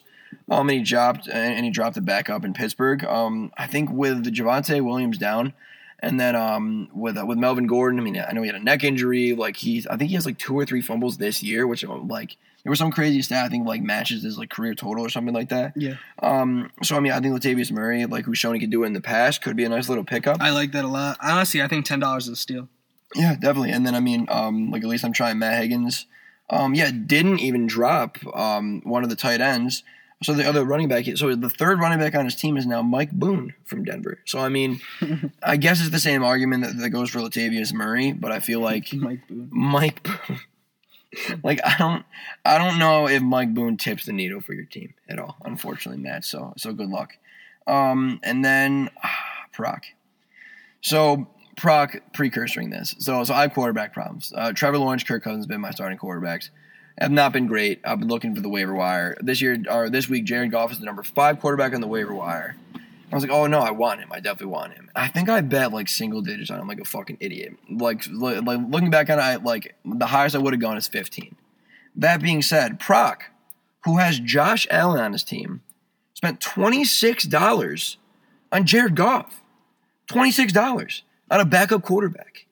Um, 0.50 0.68
and 0.68 0.78
he 0.78 0.84
dropped 0.84 1.28
and 1.28 1.64
he 1.64 1.70
dropped 1.70 1.96
it 1.96 2.04
back 2.04 2.28
up 2.28 2.44
in 2.44 2.52
Pittsburgh. 2.52 3.04
Um, 3.04 3.52
I 3.56 3.66
think 3.66 3.90
with 3.90 4.24
Javonte 4.26 4.84
Williams 4.84 5.16
down, 5.16 5.54
and 6.00 6.20
then 6.20 6.36
um, 6.36 6.88
with 6.92 7.16
uh, 7.16 7.24
with 7.24 7.38
Melvin 7.38 7.66
Gordon. 7.66 7.98
I 7.98 8.02
mean, 8.02 8.18
I 8.18 8.32
know 8.32 8.42
he 8.42 8.48
had 8.48 8.56
a 8.56 8.62
neck 8.62 8.84
injury. 8.84 9.32
Like 9.32 9.56
he's, 9.56 9.86
I 9.86 9.96
think 9.96 10.10
he 10.10 10.16
has 10.16 10.26
like 10.26 10.38
two 10.38 10.58
or 10.58 10.66
three 10.66 10.82
fumbles 10.82 11.16
this 11.16 11.42
year, 11.42 11.66
which 11.66 11.84
um, 11.84 12.08
like 12.08 12.36
there 12.62 12.70
was 12.70 12.78
some 12.78 12.90
crazy 12.90 13.22
stat. 13.22 13.46
I 13.46 13.48
think 13.48 13.66
like 13.66 13.82
matches 13.82 14.24
his 14.24 14.36
like 14.36 14.50
career 14.50 14.74
total 14.74 15.04
or 15.04 15.08
something 15.08 15.34
like 15.34 15.48
that. 15.48 15.72
Yeah. 15.76 15.94
Um. 16.22 16.70
So 16.82 16.96
I 16.96 17.00
mean, 17.00 17.12
I 17.12 17.20
think 17.20 17.34
Latavius 17.34 17.72
Murray, 17.72 18.04
like 18.06 18.24
who's 18.24 18.38
shown 18.38 18.54
he 18.54 18.60
could 18.60 18.70
do 18.70 18.82
it 18.82 18.88
in 18.88 18.92
the 18.92 19.00
past, 19.00 19.40
could 19.40 19.56
be 19.56 19.64
a 19.64 19.68
nice 19.68 19.88
little 19.88 20.04
pickup. 20.04 20.40
I 20.40 20.50
like 20.50 20.72
that 20.72 20.84
a 20.84 20.88
lot. 20.88 21.16
Honestly, 21.22 21.62
I 21.62 21.68
think 21.68 21.86
ten 21.86 22.00
dollars 22.00 22.24
is 22.24 22.30
a 22.30 22.36
steal. 22.36 22.68
Yeah, 23.14 23.34
definitely. 23.34 23.70
And 23.70 23.86
then 23.86 23.94
I 23.94 24.00
mean, 24.00 24.26
um, 24.30 24.70
like 24.70 24.82
at 24.82 24.88
least 24.88 25.04
I'm 25.04 25.12
trying 25.12 25.38
Matt 25.38 25.60
Higgins. 25.60 26.06
Um, 26.50 26.74
yeah, 26.74 26.90
didn't 26.90 27.40
even 27.40 27.66
drop 27.66 28.18
um 28.34 28.82
one 28.84 29.02
of 29.02 29.10
the 29.10 29.16
tight 29.16 29.40
ends. 29.40 29.82
So 30.22 30.32
the 30.32 30.48
other 30.48 30.64
running 30.64 30.88
back, 30.88 31.04
so 31.16 31.34
the 31.34 31.50
third 31.50 31.80
running 31.80 31.98
back 31.98 32.14
on 32.14 32.24
his 32.24 32.34
team 32.34 32.56
is 32.56 32.66
now 32.66 32.80
Mike 32.82 33.10
Boone 33.12 33.54
from 33.64 33.84
Denver. 33.84 34.20
So 34.24 34.38
I 34.38 34.48
mean, 34.48 34.80
I 35.42 35.56
guess 35.56 35.80
it's 35.80 35.90
the 35.90 35.98
same 35.98 36.24
argument 36.24 36.64
that, 36.64 36.78
that 36.78 36.90
goes 36.90 37.10
for 37.10 37.18
Latavius 37.18 37.72
Murray, 37.74 38.12
but 38.12 38.32
I 38.32 38.40
feel 38.40 38.60
like 38.60 38.92
Mike 38.92 39.26
Boone. 39.28 39.48
Mike 39.50 40.02
Boone. 40.02 40.40
like 41.42 41.60
I 41.64 41.76
don't, 41.78 42.04
I 42.44 42.58
don't 42.58 42.78
know 42.78 43.08
if 43.08 43.22
Mike 43.22 43.54
Boone 43.54 43.76
tips 43.76 44.06
the 44.06 44.12
needle 44.12 44.40
for 44.40 44.54
your 44.54 44.64
team 44.64 44.94
at 45.08 45.18
all. 45.18 45.36
Unfortunately, 45.44 46.02
Matt. 46.02 46.24
So 46.24 46.54
so 46.56 46.72
good 46.72 46.88
luck. 46.88 47.16
Um, 47.66 48.20
and 48.22 48.44
then 48.44 48.90
ah, 49.04 49.46
Proc. 49.52 49.84
So 50.80 51.28
Proc 51.56 51.96
precursoring 52.12 52.70
this. 52.70 52.94
So 52.98 53.22
so 53.24 53.34
I 53.34 53.42
have 53.42 53.54
quarterback 53.54 53.92
problems. 53.92 54.32
Uh, 54.34 54.52
Trevor 54.52 54.78
Lawrence, 54.78 55.04
Kirk 55.04 55.22
Cousins 55.22 55.44
have 55.44 55.48
been 55.48 55.60
my 55.60 55.70
starting 55.70 55.98
quarterbacks. 55.98 56.50
Have 56.98 57.10
not 57.10 57.32
been 57.32 57.46
great. 57.46 57.80
I've 57.84 57.98
been 57.98 58.08
looking 58.08 58.34
for 58.34 58.40
the 58.40 58.48
waiver 58.48 58.74
wire 58.74 59.16
this 59.20 59.40
year 59.40 59.60
or 59.68 59.90
this 59.90 60.08
week. 60.08 60.24
Jared 60.24 60.52
Goff 60.52 60.72
is 60.72 60.78
the 60.78 60.84
number 60.84 61.02
five 61.02 61.40
quarterback 61.40 61.74
on 61.74 61.80
the 61.80 61.88
waiver 61.88 62.14
wire. 62.14 62.56
I 63.10 63.14
was 63.14 63.22
like, 63.22 63.32
oh 63.32 63.46
no, 63.46 63.60
I 63.60 63.70
want 63.70 64.00
him. 64.00 64.10
I 64.12 64.20
definitely 64.20 64.52
want 64.52 64.74
him. 64.74 64.90
I 64.94 65.08
think 65.08 65.28
I 65.28 65.40
bet 65.40 65.72
like 65.72 65.88
single 65.88 66.20
digits 66.20 66.50
on 66.50 66.60
him, 66.60 66.68
like 66.68 66.80
a 66.80 66.84
fucking 66.84 67.18
idiot. 67.20 67.54
Like, 67.70 68.02
like 68.10 68.42
looking 68.44 68.90
back 68.90 69.10
on 69.10 69.18
it, 69.18 69.44
like 69.44 69.76
the 69.84 70.06
highest 70.06 70.34
I 70.34 70.38
would 70.38 70.52
have 70.52 70.60
gone 70.60 70.76
is 70.76 70.88
15. 70.88 71.36
That 71.96 72.22
being 72.22 72.42
said, 72.42 72.80
Proc, 72.80 73.30
who 73.84 73.98
has 73.98 74.18
Josh 74.18 74.66
Allen 74.70 75.00
on 75.00 75.12
his 75.12 75.22
team, 75.22 75.62
spent 76.14 76.40
$26 76.40 77.96
on 78.50 78.66
Jared 78.66 78.96
Goff. 78.96 79.42
$26 80.08 81.02
on 81.30 81.40
a 81.40 81.44
backup 81.44 81.82
quarterback. 81.82 82.46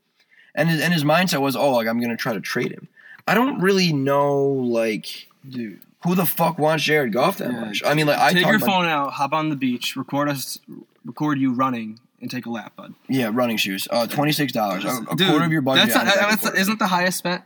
And 0.54 0.68
his, 0.68 0.82
and 0.82 0.92
his 0.92 1.02
mindset 1.04 1.40
was, 1.40 1.56
oh, 1.56 1.70
like 1.72 1.86
I'm 1.88 1.98
going 1.98 2.10
to 2.10 2.16
try 2.16 2.34
to 2.34 2.40
trade 2.40 2.72
him. 2.72 2.88
I 3.26 3.34
don't 3.34 3.60
really 3.60 3.92
know, 3.92 4.38
like, 4.42 5.28
Dude. 5.48 5.80
who 6.04 6.14
the 6.14 6.26
fuck 6.26 6.58
wants 6.58 6.84
Jared 6.84 7.12
Goff 7.12 7.38
that 7.38 7.50
Yeah, 7.52 7.60
much. 7.60 7.82
I 7.86 7.94
mean, 7.94 8.06
like, 8.06 8.18
I 8.18 8.32
take 8.32 8.46
your 8.46 8.58
phone 8.58 8.84
out, 8.84 9.12
hop 9.14 9.32
on 9.32 9.48
the 9.48 9.56
beach, 9.56 9.96
record 9.96 10.28
us, 10.28 10.58
record 11.06 11.38
you 11.38 11.54
running, 11.54 12.00
and 12.20 12.30
take 12.30 12.44
a 12.46 12.50
lap, 12.50 12.76
bud. 12.76 12.94
Yeah, 13.08 13.30
running 13.32 13.56
shoes. 13.56 13.88
Uh, 13.90 14.06
twenty 14.06 14.32
six 14.32 14.52
dollars, 14.52 14.84
a, 14.84 14.88
a 15.10 15.16
Dude, 15.16 15.28
quarter 15.28 15.44
of 15.44 15.52
your 15.52 15.62
budget. 15.62 15.86
That's, 15.88 15.94
not, 16.04 16.14
that's 16.14 16.36
quarterback. 16.42 16.60
isn't 16.60 16.78
the 16.80 16.86
highest 16.88 17.18
spent. 17.18 17.42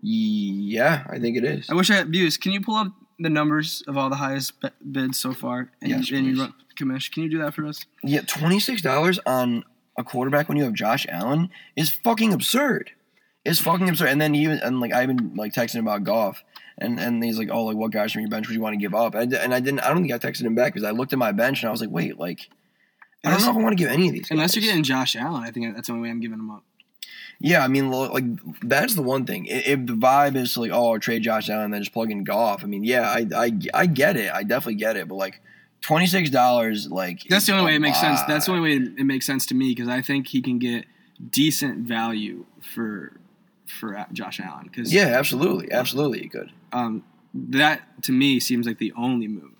yeah, 0.00 1.06
I 1.10 1.18
think 1.18 1.36
it 1.36 1.44
is. 1.44 1.68
I 1.70 1.74
wish 1.74 1.90
I 1.90 1.94
had 1.96 2.08
views. 2.08 2.36
Can 2.36 2.52
you 2.52 2.60
pull 2.60 2.76
up 2.76 2.88
the 3.18 3.30
numbers 3.30 3.82
of 3.86 3.96
all 3.96 4.08
the 4.10 4.16
highest 4.16 4.54
bids 4.90 5.18
so 5.18 5.32
far? 5.32 5.70
And, 5.80 5.90
Yes, 5.90 6.10
and 6.10 6.26
you 6.26 6.40
run, 6.40 6.54
commish. 6.76 7.12
Can 7.12 7.22
you 7.24 7.28
do 7.28 7.38
that 7.38 7.54
for 7.54 7.66
us? 7.66 7.84
Yeah, 8.02 8.22
twenty 8.22 8.58
six 8.60 8.82
dollars 8.82 9.18
on 9.26 9.64
a 9.98 10.04
quarterback 10.04 10.48
when 10.48 10.58
you 10.58 10.64
have 10.64 10.72
Josh 10.72 11.06
Allen 11.08 11.50
is 11.76 11.90
fucking 11.90 12.32
absurd. 12.32 12.90
It's 13.44 13.60
fucking 13.60 13.88
absurd. 13.88 14.08
And 14.08 14.20
then 14.20 14.34
he 14.34 14.42
even 14.42 14.58
and 14.58 14.80
like 14.80 14.92
I've 14.92 15.08
been 15.08 15.34
like 15.34 15.52
texting 15.52 15.80
about 15.80 16.04
Goff, 16.04 16.44
and 16.78 16.98
and 17.00 17.22
he's 17.22 17.38
like, 17.38 17.50
oh, 17.50 17.64
like 17.64 17.76
what 17.76 17.90
guys 17.90 18.12
from 18.12 18.20
your 18.22 18.30
bench 18.30 18.48
would 18.48 18.54
you 18.54 18.60
want 18.60 18.74
to 18.74 18.78
give 18.78 18.94
up? 18.94 19.14
And, 19.14 19.32
and 19.34 19.54
I 19.54 19.60
didn't. 19.60 19.80
I 19.80 19.88
don't 19.88 20.02
think 20.02 20.12
I 20.12 20.18
texted 20.18 20.42
him 20.42 20.54
back 20.54 20.74
because 20.74 20.86
I 20.86 20.92
looked 20.92 21.12
at 21.12 21.18
my 21.18 21.32
bench 21.32 21.62
and 21.62 21.68
I 21.68 21.72
was 21.72 21.80
like, 21.80 21.90
wait, 21.90 22.18
like. 22.18 22.48
I 23.24 23.30
don't 23.30 23.42
know 23.42 23.50
if 23.50 23.56
I 23.56 23.62
want 23.62 23.78
to 23.78 23.84
give 23.84 23.92
any 23.92 24.08
of 24.08 24.14
these. 24.14 24.26
Unless 24.32 24.56
guys. 24.56 24.56
you're 24.56 24.68
getting 24.68 24.82
Josh 24.82 25.14
Allen, 25.14 25.44
I 25.44 25.52
think 25.52 25.76
that's 25.76 25.86
the 25.86 25.92
only 25.92 26.08
way 26.08 26.10
I'm 26.10 26.18
giving 26.18 26.40
him 26.40 26.50
up. 26.50 26.64
Yeah, 27.38 27.64
I 27.64 27.68
mean, 27.68 27.90
like 27.90 28.24
that's 28.62 28.94
the 28.94 29.02
one 29.02 29.26
thing. 29.26 29.46
If 29.46 29.86
the 29.86 29.94
vibe 29.94 30.36
is 30.36 30.56
like, 30.56 30.70
oh, 30.72 30.98
trade 30.98 31.22
Josh 31.22 31.50
Allen, 31.50 31.66
and 31.66 31.74
then 31.74 31.82
just 31.82 31.92
plug 31.92 32.10
in 32.10 32.24
Goff. 32.24 32.62
I 32.62 32.66
mean, 32.66 32.84
yeah, 32.84 33.08
I, 33.08 33.26
I, 33.34 33.52
I 33.74 33.86
get 33.86 34.16
it. 34.16 34.32
I 34.32 34.42
definitely 34.42 34.76
get 34.76 34.96
it. 34.96 35.08
But 35.08 35.16
like, 35.16 35.40
twenty 35.82 36.06
six 36.06 36.30
dollars, 36.30 36.90
like 36.90 37.22
That's 37.28 37.44
the 37.46 37.52
only 37.52 37.66
way 37.66 37.76
it 37.76 37.80
makes 37.80 38.00
sense. 38.00 38.20
That's 38.22 38.46
the 38.46 38.52
only 38.52 38.62
way 38.78 38.84
it 38.98 39.04
makes 39.04 39.26
sense 39.26 39.44
to 39.46 39.54
me 39.54 39.74
because 39.74 39.88
I 39.88 40.00
think 40.00 40.28
he 40.28 40.40
can 40.40 40.58
get 40.58 40.86
decent 41.30 41.86
value 41.86 42.46
for 42.60 43.12
for 43.66 44.04
Josh 44.12 44.40
Allen. 44.40 44.64
Because 44.64 44.92
Yeah, 44.92 45.06
absolutely, 45.18 45.70
absolutely, 45.72 46.22
you 46.22 46.30
could. 46.30 46.50
um, 46.72 47.04
that 47.34 48.02
to 48.04 48.12
me 48.12 48.40
seems 48.40 48.66
like 48.66 48.78
the 48.78 48.92
only 48.96 49.28
move 49.28 49.50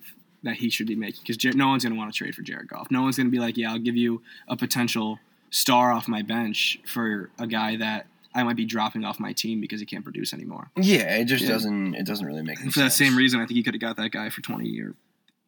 that 0.43 0.55
he 0.57 0.69
should 0.69 0.87
be 0.87 0.95
making 0.95 1.21
because 1.23 1.37
Jer- 1.37 1.53
no 1.53 1.69
one's 1.69 1.83
going 1.83 1.93
to 1.93 1.97
want 1.97 2.11
to 2.13 2.17
trade 2.17 2.35
for 2.35 2.41
Jared 2.41 2.67
Goff. 2.67 2.91
No 2.91 3.01
one's 3.01 3.15
going 3.15 3.27
to 3.27 3.31
be 3.31 3.39
like, 3.39 3.55
yeah, 3.57 3.71
I'll 3.71 3.79
give 3.79 3.95
you 3.95 4.21
a 4.47 4.57
potential 4.57 5.19
star 5.51 5.91
off 5.93 6.07
my 6.07 6.21
bench 6.21 6.79
for 6.85 7.29
a 7.39 7.47
guy 7.47 7.77
that 7.77 8.07
I 8.35 8.43
might 8.43 8.55
be 8.57 8.65
dropping 8.65 9.05
off 9.05 9.19
my 9.19 9.31
team 9.31 9.61
because 9.61 9.79
he 9.79 9.85
can't 9.85 10.03
produce 10.03 10.33
anymore. 10.33 10.69
Yeah, 10.75 11.15
it 11.15 11.25
just 11.25 11.43
Yeah. 11.43 11.49
doesn't. 11.51 11.95
It 11.95 12.05
doesn't 12.05 12.25
really 12.25 12.41
make 12.41 12.59
For 12.59 12.79
that 12.81 12.91
same 12.91 13.15
reason, 13.15 13.39
I 13.39 13.45
think 13.45 13.55
he 13.57 13.63
could 13.63 13.73
have 13.73 13.81
got 13.81 13.95
that 13.97 14.09
guy 14.11 14.29
for 14.29 14.41
twenty 14.41 14.79
or 14.81 14.95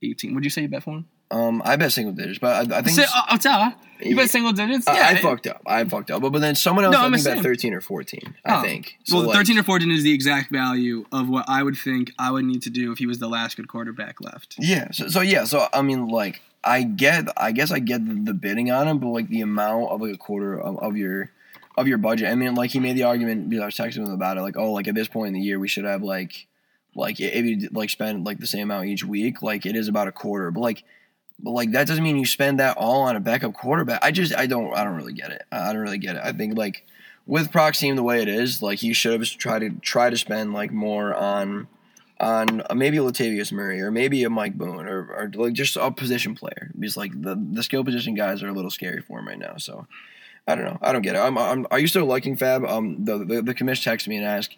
eighteen. 0.02 0.36
Would 0.36 0.43
you 0.43 0.50
say 0.50 0.64
you 0.64 0.68
bet 0.68 0.84
for 0.84 0.91
him? 0.98 1.06
Um, 1.32 1.62
I 1.66 1.76
bet 1.76 1.91
single 1.91 2.14
digits, 2.14 2.38
but 2.38 2.72
I, 2.72 2.78
I 2.78 2.82
think 2.84 2.96
Say, 2.98 3.06
oh, 3.08 3.22
oh, 3.32 3.38
duh. 3.38 3.72
you 4.00 4.16
bet 4.16 4.30
single 4.30 4.54
digits? 4.54 4.88
I, 4.88 4.96
yeah, 4.96 5.08
I 5.08 5.12
it- 5.14 5.22
fucked 5.24 5.48
up. 5.48 5.62
I 5.66 5.84
fucked 5.84 6.12
up. 6.12 6.22
But 6.22 6.30
but 6.32 6.39
then 6.39 6.54
someone 6.54 6.86
else 6.86 6.93
No, 6.93 7.02
I 7.08 7.10
think 7.12 7.24
bet 7.24 7.39
thirteen 7.41 7.74
or 7.74 7.82
fourteen. 7.82 8.36
I 8.46 8.60
Oh. 8.60 8.62
think. 8.62 8.98
So, 9.06 9.18
well, 9.18 9.26
like, 9.28 9.36
13 9.38 9.58
or 9.58 9.64
14 9.64 9.89
is 9.91 10.04
the 10.04 10.14
exact 10.14 10.52
value 10.52 11.06
of 11.12 11.28
what 11.28 11.46
I 11.48 11.64
would 11.64 11.76
think 11.78 12.12
I 12.20 12.30
would 12.30 12.46
need 12.46 12.62
to 12.62 12.70
do 12.70 12.91
if 12.91 13.00
he 13.00 13.08
was 13.08 13.18
the 13.18 13.28
last 13.28 13.58
good 13.58 13.68
quarterback 13.68 14.22
left. 14.22 14.56
Yeah. 14.60 14.91
So, 14.91 15.08
so 15.08 15.22
yeah. 15.22 15.46
So 15.46 15.68
I 15.74 15.82
mean, 15.82 16.08
like, 16.10 16.41
I 16.64 16.84
get. 16.84 17.28
I 17.38 17.52
guess 17.52 17.72
I 17.72 17.80
get 17.80 18.06
the, 18.08 18.14
the 18.14 18.34
bidding 18.36 18.70
on 18.70 18.88
him, 18.88 19.00
but 19.00 19.08
like 19.10 19.28
the 19.30 19.41
amount 19.41 19.89
of 19.89 20.02
like 20.02 20.14
a 20.14 20.18
quarter 20.18 20.60
of, 20.62 20.78
of 20.78 20.96
your 20.96 21.32
of 21.76 21.88
your 21.88 21.98
budget. 21.98 22.30
I 22.32 22.36
mean, 22.36 22.54
like 22.54 22.70
he 22.70 22.80
made 22.80 22.96
the 22.98 23.04
argument 23.04 23.50
because 23.50 23.64
I 23.64 23.66
was 23.66 23.76
texting 23.76 24.06
him 24.06 24.12
about 24.14 24.38
it. 24.38 24.41
Like, 24.41 24.58
oh, 24.58 24.72
like 24.74 24.88
at 24.88 24.93
this 24.96 25.08
point 25.08 25.30
in 25.30 25.34
the 25.34 25.41
year, 25.41 25.58
we 25.60 25.68
should 25.68 25.86
have 25.86 26.04
like, 26.04 26.46
like 26.96 27.20
if 27.20 27.46
you 27.46 27.70
like 27.72 27.89
spend 27.89 28.26
like 28.26 28.39
the 28.39 28.48
same 28.48 28.72
amount 28.72 28.88
each 28.88 29.04
week, 29.04 29.41
like 29.41 29.66
it 29.66 29.76
is 29.76 29.88
about 29.88 30.08
a 30.08 30.12
quarter. 30.12 30.50
But 30.52 30.62
like, 30.62 30.84
but 31.39 31.52
like 31.52 31.72
that 31.72 31.88
doesn't 31.88 32.04
mean 32.04 32.18
you 32.18 32.26
spend 32.26 32.60
that 32.60 32.78
all 32.78 33.02
on 33.02 33.16
a 33.16 33.20
backup 33.20 33.54
quarterback. 33.54 34.04
I 34.04 34.12
just 34.12 34.36
I 34.36 34.48
don't 34.48 34.74
I 34.76 34.84
don't 34.84 34.96
really 34.96 35.14
get 35.14 35.32
it. 35.32 35.43
I 35.52 35.74
don't 35.74 35.82
really 35.82 35.98
get 35.98 36.16
it. 36.16 36.22
I 36.24 36.32
think 36.32 36.58
like 36.58 36.86
with 37.28 37.52
Prox 37.52 37.80
team 37.80 37.96
the 37.96 38.04
way 38.04 38.22
it 38.22 38.28
is, 38.28 38.62
like 38.62 38.80
he 38.80 38.93
should 38.93 39.20
have 39.20 39.30
tried 39.30 39.60
to 39.60 39.72
try 39.82 40.10
to 40.10 40.18
spend 40.18 40.54
like 40.54 40.72
more 40.72 41.14
on 41.14 41.68
on 42.20 42.62
uh, 42.70 42.74
maybe 42.74 42.98
Latavius 42.98 43.52
Murray 43.52 43.82
or 43.82 43.91
maybe 43.91 44.24
a 44.24 44.30
Mike 44.30 44.58
Boone 44.58 44.88
or, 44.88 45.12
or 45.12 45.32
like 45.36 45.54
just 45.54 45.76
a 45.76 45.91
position 45.91 46.34
player 46.34 46.72
because 46.80 46.96
like 46.96 47.20
the 47.22 47.36
the 47.52 47.64
skill 47.64 47.84
position 47.84 48.16
guys 48.16 48.41
are 48.41 48.48
a 48.48 48.54
little 48.54 48.72
scary 48.72 49.02
for 49.02 49.20
him 49.20 49.28
right 49.28 49.39
now. 49.39 49.58
So 49.58 49.86
I 50.48 50.56
don't 50.56 50.66
know. 50.66 50.78
I 50.82 50.93
don't 50.93 51.01
get 51.01 51.16
it. 51.16 51.20
I'm, 51.20 51.38
I'm 51.38 51.67
are 51.72 51.80
you 51.80 51.88
still 51.88 52.05
liking 52.05 52.38
Fab? 52.38 52.63
Um, 52.63 53.04
the 53.04 53.17
the, 53.17 53.42
the 53.42 53.54
commish 53.54 53.84
texted 53.84 54.08
me 54.08 54.17
and 54.17 54.26
asked 54.26 54.55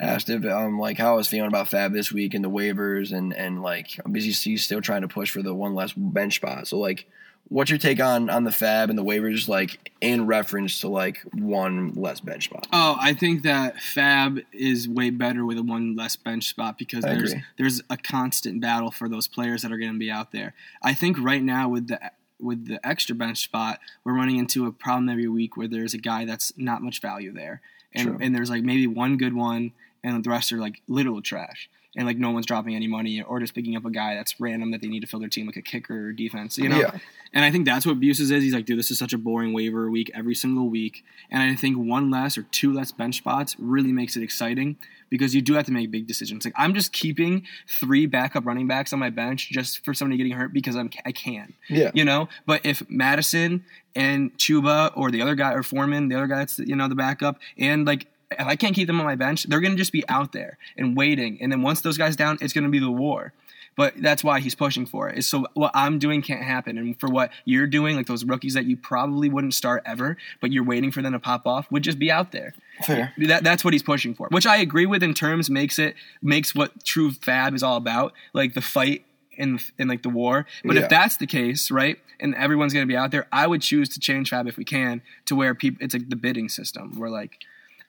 asked 0.00 0.30
if 0.30 0.44
um 0.46 0.78
like 0.78 0.98
how 0.98 1.12
I 1.12 1.16
was 1.16 1.28
feeling 1.28 1.48
about 1.48 1.68
Fab 1.68 1.92
this 1.92 2.10
week 2.10 2.34
and 2.34 2.44
the 2.44 2.50
waivers 2.50 3.12
and 3.12 3.32
and 3.34 3.62
like 3.62 4.00
he's, 4.12 4.42
he's 4.42 4.64
still 4.64 4.80
trying 4.80 5.02
to 5.02 5.08
push 5.08 5.30
for 5.30 5.42
the 5.42 5.54
one 5.54 5.74
less 5.74 5.92
bench 5.92 6.36
spot. 6.36 6.66
So 6.66 6.78
like. 6.78 7.06
What's 7.48 7.68
your 7.68 7.80
take 7.80 7.98
on 8.00 8.30
on 8.30 8.44
the 8.44 8.52
Fab 8.52 8.90
and 8.90 8.98
the 8.98 9.02
waivers, 9.02 9.48
like 9.48 9.90
in 10.00 10.26
reference 10.26 10.82
to 10.82 10.88
like 10.88 11.18
one 11.32 11.94
less 11.94 12.20
bench 12.20 12.44
spot? 12.44 12.68
Oh, 12.72 12.96
I 13.00 13.12
think 13.12 13.42
that 13.42 13.82
Fab 13.82 14.38
is 14.52 14.88
way 14.88 15.10
better 15.10 15.44
with 15.44 15.58
a 15.58 15.62
one 15.64 15.96
less 15.96 16.14
bench 16.14 16.48
spot 16.48 16.78
because 16.78 17.04
I 17.04 17.08
there's 17.08 17.32
agree. 17.32 17.44
there's 17.58 17.82
a 17.90 17.96
constant 17.96 18.60
battle 18.60 18.92
for 18.92 19.08
those 19.08 19.26
players 19.26 19.62
that 19.62 19.72
are 19.72 19.78
going 19.78 19.92
to 19.92 19.98
be 19.98 20.12
out 20.12 20.30
there. 20.30 20.54
I 20.80 20.94
think 20.94 21.16
right 21.18 21.42
now 21.42 21.68
with 21.68 21.88
the 21.88 21.98
with 22.38 22.68
the 22.68 22.86
extra 22.86 23.16
bench 23.16 23.38
spot, 23.38 23.80
we're 24.04 24.14
running 24.14 24.36
into 24.36 24.66
a 24.66 24.72
problem 24.72 25.08
every 25.08 25.26
week 25.26 25.56
where 25.56 25.66
there's 25.66 25.94
a 25.94 25.98
guy 25.98 26.26
that's 26.26 26.52
not 26.56 26.82
much 26.82 27.00
value 27.00 27.32
there, 27.32 27.62
and 27.92 28.22
and 28.22 28.32
there's 28.32 28.50
like 28.50 28.62
maybe 28.62 28.86
one 28.86 29.16
good 29.16 29.34
one, 29.34 29.72
and 30.02 30.24
the 30.24 30.30
rest 30.30 30.52
are 30.52 30.58
like 30.58 30.82
literal 30.88 31.22
trash. 31.22 31.68
and 31.96 32.06
like 32.06 32.18
no 32.18 32.30
one's 32.30 32.46
dropping 32.46 32.76
any 32.76 32.86
money 32.86 33.20
or 33.20 33.40
just 33.40 33.54
picking 33.54 33.76
up 33.76 33.84
a 33.84 33.90
guy 33.90 34.14
that's 34.14 34.38
random 34.40 34.70
that 34.70 34.80
they 34.80 34.86
need 34.86 35.00
to 35.00 35.06
fill 35.06 35.18
their 35.18 35.28
team 35.28 35.46
like 35.46 35.56
a 35.56 35.62
kicker 35.62 36.08
or 36.08 36.12
defense, 36.12 36.56
you 36.56 36.68
know. 36.68 36.78
Yeah. 36.78 36.98
And 37.32 37.44
I 37.44 37.50
think 37.50 37.64
that's 37.64 37.84
what 37.84 38.00
Buses 38.00 38.30
is. 38.30 38.42
He's 38.44 38.54
like, 38.54 38.64
dude, 38.64 38.78
this 38.78 38.90
is 38.90 38.98
such 38.98 39.12
a 39.12 39.18
boring 39.18 39.52
waiver 39.52 39.90
week 39.90 40.10
every 40.14 40.34
single 40.34 40.68
week. 40.68 41.04
And 41.30 41.42
I 41.42 41.54
think 41.56 41.76
one 41.76 42.10
less 42.10 42.38
or 42.38 42.42
two 42.42 42.72
less 42.72 42.92
bench 42.92 43.16
spots 43.16 43.56
really 43.58 43.92
makes 43.92 44.16
it 44.16 44.22
exciting 44.22 44.76
because 45.08 45.34
you 45.34 45.42
do 45.42 45.54
have 45.54 45.66
to 45.66 45.72
make 45.72 45.90
big 45.90 46.06
decisions. 46.06 46.44
Like 46.44 46.54
I'm 46.56 46.74
just 46.74 46.92
keeping 46.92 47.44
three 47.68 48.06
backup 48.06 48.46
running 48.46 48.68
backs 48.68 48.92
on 48.92 49.00
my 49.00 49.10
bench 49.10 49.50
just 49.50 49.84
for 49.84 49.92
somebody 49.92 50.16
getting 50.16 50.32
hurt 50.32 50.52
because 50.52 50.76
I'm 50.76 50.90
I 51.04 51.10
can. 51.10 51.54
Yeah. 51.68 51.90
You 51.92 52.04
know, 52.04 52.28
but 52.46 52.64
if 52.64 52.88
Mattison 52.88 53.64
and 53.96 54.36
Chuba 54.38 54.92
or 54.96 55.10
the 55.10 55.22
other 55.22 55.34
guy 55.34 55.54
or 55.54 55.64
Foreman, 55.64 56.08
the 56.08 56.14
other 56.14 56.28
guy 56.28 56.38
that's 56.38 56.60
you 56.60 56.76
know 56.76 56.86
the 56.86 56.94
backup, 56.94 57.40
and 57.58 57.84
like 57.84 58.06
if 58.30 58.46
I 58.46 58.56
can't 58.56 58.74
keep 58.74 58.86
them 58.86 59.00
on 59.00 59.06
my 59.06 59.16
bench, 59.16 59.44
they're 59.44 59.60
going 59.60 59.72
to 59.72 59.78
just 59.78 59.92
be 59.92 60.08
out 60.08 60.32
there 60.32 60.58
and 60.76 60.96
waiting. 60.96 61.38
And 61.40 61.50
then 61.50 61.62
once 61.62 61.80
those 61.80 61.98
guys 61.98 62.16
down, 62.16 62.38
it's 62.40 62.52
going 62.52 62.64
to 62.64 62.70
be 62.70 62.78
the 62.78 62.90
war. 62.90 63.32
But 63.76 63.94
that's 63.96 64.22
why 64.22 64.40
he's 64.40 64.54
pushing 64.54 64.84
for 64.84 65.08
it. 65.08 65.16
Is 65.16 65.28
so 65.28 65.46
what 65.54 65.70
I'm 65.74 65.98
doing 65.98 66.22
can't 66.22 66.42
happen, 66.42 66.76
and 66.76 66.98
for 66.98 67.08
what 67.08 67.30
you're 67.44 67.68
doing, 67.68 67.96
like 67.96 68.08
those 68.08 68.24
rookies 68.24 68.54
that 68.54 68.64
you 68.66 68.76
probably 68.76 69.30
wouldn't 69.30 69.54
start 69.54 69.82
ever, 69.86 70.16
but 70.40 70.50
you're 70.52 70.64
waiting 70.64 70.90
for 70.90 71.02
them 71.02 71.12
to 71.12 71.20
pop 71.20 71.46
off, 71.46 71.70
would 71.70 71.84
just 71.84 71.98
be 71.98 72.10
out 72.10 72.32
there. 72.32 72.52
Fair. 72.82 73.14
That, 73.16 73.44
that's 73.44 73.64
what 73.64 73.72
he's 73.72 73.82
pushing 73.84 74.12
for, 74.12 74.26
which 74.30 74.44
I 74.44 74.56
agree 74.56 74.86
with 74.86 75.02
in 75.02 75.14
terms 75.14 75.48
makes 75.48 75.78
it 75.78 75.94
makes 76.20 76.52
what 76.54 76.84
true 76.84 77.12
fab 77.12 77.54
is 77.54 77.62
all 77.62 77.76
about, 77.76 78.12
like 78.34 78.54
the 78.54 78.60
fight 78.60 79.04
in 79.38 79.60
in 79.78 79.86
like 79.88 80.02
the 80.02 80.10
war. 80.10 80.46
But 80.64 80.74
Yeah. 80.76 80.82
if 80.82 80.88
that's 80.90 81.16
the 81.16 81.26
case, 81.28 81.70
right, 81.70 81.96
and 82.18 82.34
everyone's 82.34 82.74
gonna 82.74 82.86
be 82.86 82.96
out 82.96 83.12
there, 83.12 83.28
I 83.32 83.46
would 83.46 83.62
choose 83.62 83.88
to 83.90 84.00
change 84.00 84.30
fab 84.30 84.48
if 84.48 84.56
we 84.56 84.64
can 84.64 85.00
to 85.26 85.36
where 85.36 85.54
people 85.54 85.82
it's 85.82 85.94
like 85.94 86.10
the 86.10 86.16
bidding 86.16 86.48
system 86.48 86.98
where 86.98 87.08
like. 87.08 87.38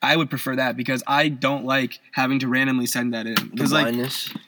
I 0.02 0.16
would 0.16 0.28
prefer 0.30 0.56
that 0.56 0.76
because 0.76 1.02
I 1.06 1.28
don't 1.28 1.64
like 1.64 2.00
having 2.10 2.40
to 2.40 2.48
randomly 2.48 2.86
send 2.86 3.14
that 3.14 3.26
in. 3.26 3.34
Because 3.34 3.72
like, 3.72 3.94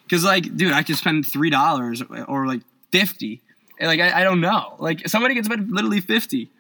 because 0.05 0.25
like, 0.25 0.57
dude, 0.57 0.73
I 0.73 0.83
could 0.83 0.97
spend 0.97 1.27
three 1.27 1.51
dollars 1.51 2.03
or 2.29 2.47
like 2.47 2.63
fifty. 2.91 3.41
And 3.79 3.89
like, 3.89 4.01
I, 4.01 4.21
I 4.21 4.25
don't 4.25 4.41
know. 4.41 4.75
Like, 4.79 5.09
somebody 5.09 5.35
can 5.35 5.45
spend 5.45 5.71
literally 5.71 6.01
fifty. 6.01 6.51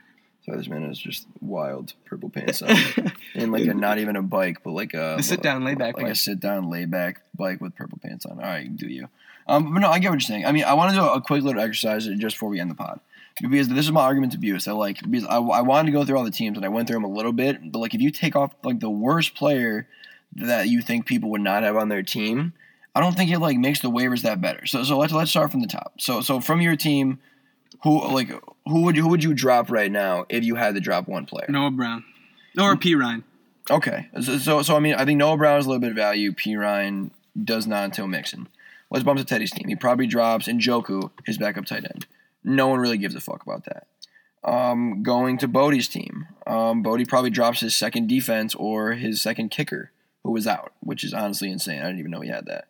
Sorry, 0.44 0.58
this 0.58 0.68
man 0.68 0.82
is 0.84 0.98
just 0.98 1.26
wild 1.40 1.94
purple 2.04 2.28
pants 2.28 2.60
on. 2.62 2.76
and 3.34 3.50
like 3.50 3.64
a 3.64 3.72
not 3.74 3.98
even 3.98 4.14
a 4.16 4.22
bike, 4.22 4.58
but 4.62 4.70
like 4.72 4.92
a 4.94 5.14
The 5.16 5.22
sit-down 5.22 5.64
layback 5.64 5.94
like 5.96 6.04
bike. 6.04 6.12
a 6.12 6.14
sit 6.14 6.38
down 6.38 6.68
layback 6.70 7.22
bike 7.34 7.60
with 7.60 7.74
purple 7.74 7.98
pants 8.02 8.26
on. 8.26 8.38
All 8.38 8.44
right, 8.44 8.74
do 8.76 8.86
you? 8.86 9.08
Um, 9.46 9.72
but 9.74 9.80
no, 9.80 9.88
I 9.90 9.98
get 9.98 10.08
what 10.10 10.14
you're 10.14 10.20
saying. 10.20 10.44
I 10.46 10.52
mean, 10.52 10.64
I 10.64 10.74
want 10.74 10.90
to 10.94 10.96
do 11.00 11.04
a 11.06 11.20
quick 11.20 11.42
little 11.42 11.60
exercise 11.62 12.06
just 12.06 12.36
before 12.36 12.48
we 12.50 12.60
end 12.60 12.70
the 12.70 12.74
pod. 12.74 13.00
Because 13.40 13.68
this 13.68 13.84
is 13.84 13.92
my 13.92 14.02
argument 14.02 14.32
to 14.32 14.38
Buse. 14.38 14.68
I 14.68 14.72
like 14.72 14.98
because 15.10 15.26
I, 15.26 15.38
I 15.38 15.60
wanted 15.62 15.86
to 15.86 15.92
go 15.92 16.04
through 16.04 16.16
all 16.16 16.24
the 16.24 16.30
teams 16.30 16.56
and 16.56 16.64
I 16.64 16.68
went 16.68 16.86
through 16.86 16.96
them 16.96 17.04
a 17.04 17.08
little 17.08 17.32
bit. 17.32 17.72
But 17.72 17.80
like, 17.80 17.94
if 17.94 18.00
you 18.00 18.10
take 18.10 18.36
off 18.36 18.54
like 18.62 18.80
the 18.80 18.90
worst 18.90 19.34
player 19.34 19.88
that 20.36 20.68
you 20.68 20.82
think 20.82 21.06
people 21.06 21.30
would 21.30 21.40
not 21.40 21.62
have 21.64 21.76
on 21.76 21.88
their 21.88 22.02
team, 22.02 22.52
I 22.94 23.00
don't 23.00 23.16
think 23.16 23.30
it 23.30 23.40
like 23.40 23.58
makes 23.58 23.80
the 23.80 23.90
waivers 23.90 24.22
that 24.22 24.40
better. 24.40 24.66
So 24.66 24.84
so 24.84 24.98
let's 24.98 25.12
let's 25.12 25.30
start 25.30 25.50
from 25.50 25.60
the 25.60 25.66
top. 25.66 25.94
So 25.98 26.20
so 26.20 26.40
from 26.40 26.60
your 26.60 26.76
team, 26.76 27.18
who 27.82 28.06
like 28.08 28.30
who 28.66 28.82
would 28.82 28.96
who 28.96 29.08
would 29.08 29.24
you 29.24 29.34
drop 29.34 29.70
right 29.70 29.90
now 29.90 30.26
if 30.28 30.44
you 30.44 30.54
had 30.54 30.74
to 30.74 30.80
drop 30.80 31.08
one 31.08 31.26
player? 31.26 31.46
Noah 31.48 31.70
Brown. 31.70 32.04
Or 32.58 32.76
Perine. 32.76 33.24
Okay, 33.70 34.08
so, 34.20 34.38
so 34.38 34.62
so 34.62 34.76
I 34.76 34.78
mean 34.78 34.94
I 34.94 35.04
think 35.04 35.18
Noah 35.18 35.36
Brown 35.36 35.58
is 35.58 35.66
a 35.66 35.68
little 35.68 35.80
bit 35.80 35.90
of 35.90 35.96
value. 35.96 36.32
Perine 36.32 37.10
does 37.42 37.66
not 37.66 37.84
until 37.84 38.06
Mixon. 38.06 38.48
Let's 38.90 39.04
bump 39.04 39.18
to 39.18 39.24
Teddy's 39.24 39.50
team. 39.50 39.66
He 39.66 39.74
probably 39.74 40.06
drops 40.06 40.46
Njoku, 40.46 41.10
his 41.26 41.36
backup 41.38 41.64
tight 41.64 41.84
end. 41.84 42.06
No 42.44 42.68
one 42.68 42.78
really 42.80 42.98
gives 42.98 43.14
a 43.14 43.20
fuck 43.20 43.42
about 43.42 43.64
that. 43.64 43.86
Um, 44.44 45.02
going 45.02 45.38
to 45.38 45.48
Bodie's 45.48 45.88
team. 45.88 46.26
Um, 46.46 46.82
Bodie 46.82 47.06
probably 47.06 47.30
drops 47.30 47.60
his 47.60 47.74
second 47.74 48.08
defense 48.08 48.54
or 48.54 48.92
his 48.92 49.22
second 49.22 49.50
kicker, 49.50 49.90
who 50.22 50.32
was 50.32 50.46
out, 50.46 50.72
which 50.80 51.02
is 51.02 51.14
honestly 51.14 51.50
insane. 51.50 51.80
I 51.80 51.86
didn't 51.86 52.00
even 52.00 52.10
know 52.10 52.20
he 52.20 52.28
had 52.28 52.44
that. 52.46 52.66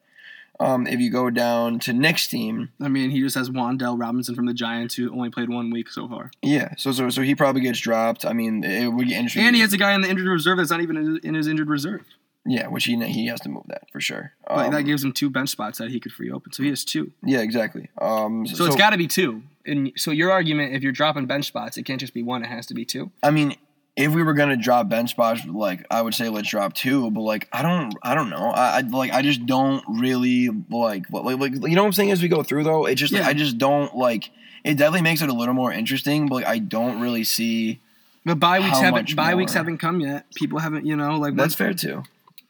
Um, 0.60 0.86
if 0.86 1.00
you 1.00 1.10
go 1.10 1.30
down 1.30 1.80
to 1.80 1.92
Nick's 1.92 2.28
team, 2.28 2.68
I 2.80 2.86
mean, 2.86 3.10
he 3.10 3.20
just 3.20 3.34
has 3.34 3.50
Wan'Dale 3.50 3.98
Robinson 3.98 4.36
from 4.36 4.46
the 4.46 4.54
Giants 4.54 4.94
who 4.94 5.10
only 5.12 5.28
played 5.30 5.48
one 5.48 5.72
week 5.72 5.90
so 5.90 6.06
far. 6.06 6.30
yeah, 6.42 6.76
so 6.76 6.92
so 6.92 7.10
so 7.10 7.22
he 7.22 7.34
probably 7.34 7.60
gets 7.60 7.80
dropped. 7.80 8.24
I 8.24 8.32
mean, 8.34 8.62
it 8.62 8.86
would 8.86 9.08
get 9.08 9.16
interesting. 9.16 9.42
And 9.44 9.56
he 9.56 9.62
has 9.62 9.72
a 9.72 9.76
guy 9.76 9.94
in 9.94 10.02
the 10.02 10.08
injured 10.08 10.28
reserve 10.28 10.58
that's 10.58 10.70
not 10.70 10.80
even 10.80 11.18
in 11.24 11.34
his- 11.34 11.48
injured 11.48 11.68
reserve. 11.68 12.02
yeah, 12.46 12.68
which 12.68 12.84
he 12.84 12.94
he 13.06 13.26
has 13.26 13.40
to 13.40 13.48
move 13.48 13.64
that 13.66 13.90
for 13.90 14.00
sure. 14.00 14.34
Like, 14.48 14.70
that 14.70 14.76
Um, 14.78 14.84
gives 14.84 15.02
him 15.02 15.10
two 15.12 15.28
bench 15.28 15.48
spots 15.50 15.78
that 15.78 15.90
he 15.90 15.98
could 15.98 16.12
free 16.12 16.30
open. 16.30 16.52
So 16.52 16.62
he 16.62 16.68
has 16.68 16.84
two. 16.84 17.10
yeah, 17.24 17.40
exactly. 17.40 17.88
Um, 18.00 18.46
So, 18.46 18.64
it's 18.66 18.76
got 18.76 18.90
to 18.90 18.96
be 18.96 19.08
two. 19.08 19.42
And 19.66 19.92
so 19.96 20.10
your 20.10 20.30
argument, 20.30 20.74
if 20.74 20.82
you're 20.82 20.92
dropping 20.92 21.26
bench 21.26 21.46
spots, 21.46 21.76
it 21.76 21.84
can't 21.84 22.00
just 22.00 22.14
be 22.14 22.22
one. 22.22 22.42
It 22.42 22.48
has 22.48 22.66
to 22.66 22.74
be 22.74 22.84
two. 22.84 23.10
I 23.22 23.30
mean, 23.30 23.56
if 23.96 24.12
we 24.12 24.22
were 24.22 24.34
gonna 24.34 24.56
drop 24.56 24.88
bench 24.88 25.10
spots, 25.10 25.44
like 25.46 25.86
I 25.90 26.02
would 26.02 26.14
say 26.14 26.28
let's 26.28 26.48
drop 26.48 26.74
two, 26.74 27.10
but 27.10 27.20
like 27.20 27.48
I 27.52 27.62
don't, 27.62 27.94
I 28.02 28.14
don't 28.14 28.28
know. 28.28 28.50
I, 28.50 28.78
I 28.78 28.80
like 28.80 29.12
I 29.12 29.22
just 29.22 29.46
don't 29.46 29.82
really 29.88 30.50
like 30.70 31.06
what 31.08 31.24
like, 31.24 31.38
like 31.38 31.52
you 31.52 31.76
know 31.76 31.82
what 31.82 31.88
I'm 31.88 31.92
saying 31.92 32.10
as 32.10 32.20
we 32.20 32.28
go 32.28 32.42
through 32.42 32.64
though. 32.64 32.86
It 32.86 32.96
just 32.96 33.12
like, 33.12 33.22
I 33.24 33.32
just 33.32 33.58
don't 33.58 33.96
like. 33.96 34.30
It 34.64 34.78
definitely 34.78 35.02
makes 35.02 35.20
it 35.20 35.28
a 35.28 35.32
little 35.34 35.54
more 35.54 35.70
interesting, 35.72 36.26
but 36.26 36.36
like, 36.36 36.46
I 36.46 36.58
don't 36.58 37.00
really 37.00 37.24
see. 37.24 37.80
But 38.24 38.40
bye 38.40 38.60
weeks 38.60 38.78
haven't 38.78 39.14
bye 39.14 39.34
weeks 39.34 39.52
haven't 39.52 39.78
come 39.78 40.00
yet. 40.00 40.26
People 40.34 40.58
haven't, 40.58 40.86
you 40.86 40.96
know, 40.96 41.18
like 41.18 41.36
That's 41.36 41.54
fair 41.54 41.74
too. 41.74 42.02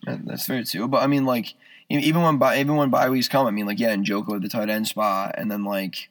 That's 0.06 0.46
fair 0.46 0.62
too. 0.62 0.88
But 0.88 1.02
I 1.02 1.08
mean, 1.08 1.24
like 1.26 1.54
even 1.90 2.22
when 2.22 2.38
bye 2.38 2.58
even 2.58 2.76
when 2.76 2.90
bye 2.90 3.10
weeks 3.10 3.28
come, 3.28 3.46
I 3.46 3.50
mean, 3.50 3.66
like 3.66 3.78
yeah, 3.78 3.94
Njoku 3.94 4.36
at 4.36 4.42
the 4.42 4.48
tight 4.48 4.70
end 4.70 4.88
spot, 4.88 5.34
and 5.36 5.50
then 5.50 5.64
like 5.64 6.08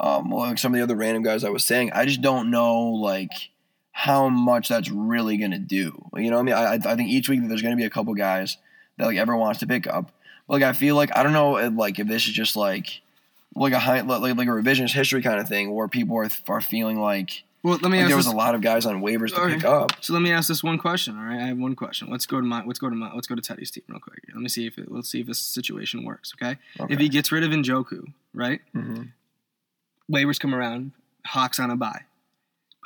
um 0.00 0.30
well, 0.30 0.46
like 0.46 0.58
some 0.58 0.72
of 0.72 0.78
the 0.78 0.82
other 0.84 0.96
random 0.96 1.22
guys 1.22 1.44
I 1.44 1.50
was 1.50 1.64
saying, 1.64 1.92
I 1.92 2.04
just 2.06 2.20
don't 2.22 2.50
know 2.50 2.80
like 2.90 3.50
how 3.92 4.28
much 4.28 4.68
that's 4.68 4.90
really 4.90 5.36
gonna 5.38 5.58
do. 5.58 6.08
You 6.16 6.30
know, 6.30 6.36
what 6.36 6.52
I 6.52 6.76
mean, 6.78 6.86
I 6.86 6.92
I 6.92 6.96
think 6.96 7.10
each 7.10 7.28
week 7.28 7.40
there's 7.48 7.62
gonna 7.62 7.76
be 7.76 7.84
a 7.84 7.90
couple 7.90 8.14
guys 8.14 8.56
that 8.96 9.06
like 9.06 9.16
everyone 9.16 9.40
wants 9.40 9.60
to 9.60 9.66
pick 9.66 9.86
up. 9.86 10.12
But, 10.46 10.54
like 10.54 10.62
I 10.62 10.72
feel 10.72 10.94
like 10.96 11.16
I 11.16 11.22
don't 11.22 11.32
know 11.32 11.56
if, 11.58 11.72
like 11.74 11.98
if 11.98 12.06
this 12.06 12.26
is 12.26 12.32
just 12.32 12.54
like 12.56 13.00
like 13.54 13.72
a 13.72 13.78
high, 13.78 14.00
like 14.02 14.36
like 14.36 14.46
a 14.48 14.50
revisionist 14.52 14.92
history 14.92 15.20
kind 15.22 15.40
of 15.40 15.48
thing 15.48 15.74
where 15.74 15.88
people 15.88 16.16
are 16.16 16.28
are 16.48 16.60
feeling 16.60 17.00
like, 17.00 17.42
Well, 17.64 17.78
let 17.82 17.90
me 17.90 17.98
like 17.98 18.04
ask 18.04 18.08
there 18.08 18.16
was 18.16 18.26
this. 18.26 18.32
a 18.34 18.36
lot 18.36 18.54
of 18.54 18.60
guys 18.60 18.86
on 18.86 19.02
waivers 19.02 19.34
to 19.34 19.40
Okay. 19.42 19.54
pick 19.56 19.64
up. 19.64 19.92
So 20.00 20.12
let 20.12 20.22
me 20.22 20.30
ask 20.30 20.46
this 20.46 20.62
one 20.62 20.78
question. 20.78 21.18
All 21.18 21.24
right, 21.24 21.40
I 21.40 21.46
have 21.48 21.58
one 21.58 21.74
question. 21.74 22.08
Let's 22.08 22.24
go 22.26 22.40
to 22.40 22.46
my. 22.46 22.62
Let's 22.64 22.78
go 22.78 22.88
to 22.88 22.94
my. 22.94 23.12
Let's 23.12 23.26
go 23.26 23.34
to 23.34 23.42
Teddy's 23.42 23.70
team 23.72 23.82
real 23.88 23.98
quick. 23.98 24.20
Let 24.32 24.40
me 24.40 24.48
see 24.48 24.66
if 24.66 24.78
it, 24.78 24.92
let's 24.92 25.08
see 25.10 25.20
if 25.20 25.26
this 25.26 25.38
situation 25.40 26.04
works. 26.04 26.32
Okay. 26.40 26.56
Okay. 26.78 26.94
If 26.94 27.00
he 27.00 27.08
gets 27.08 27.32
rid 27.32 27.42
of 27.42 27.50
Njoku, 27.50 28.12
right? 28.32 28.60
Mhm. 28.76 29.08
Waivers 30.10 30.38
come 30.38 30.54
around. 30.54 30.92
Hawks 31.26 31.58
on 31.60 31.70
a 31.70 31.76
bye. 31.76 32.02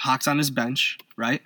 Hawks 0.01 0.27
on 0.27 0.39
his 0.39 0.51
bench, 0.51 0.99
right? 1.17 1.43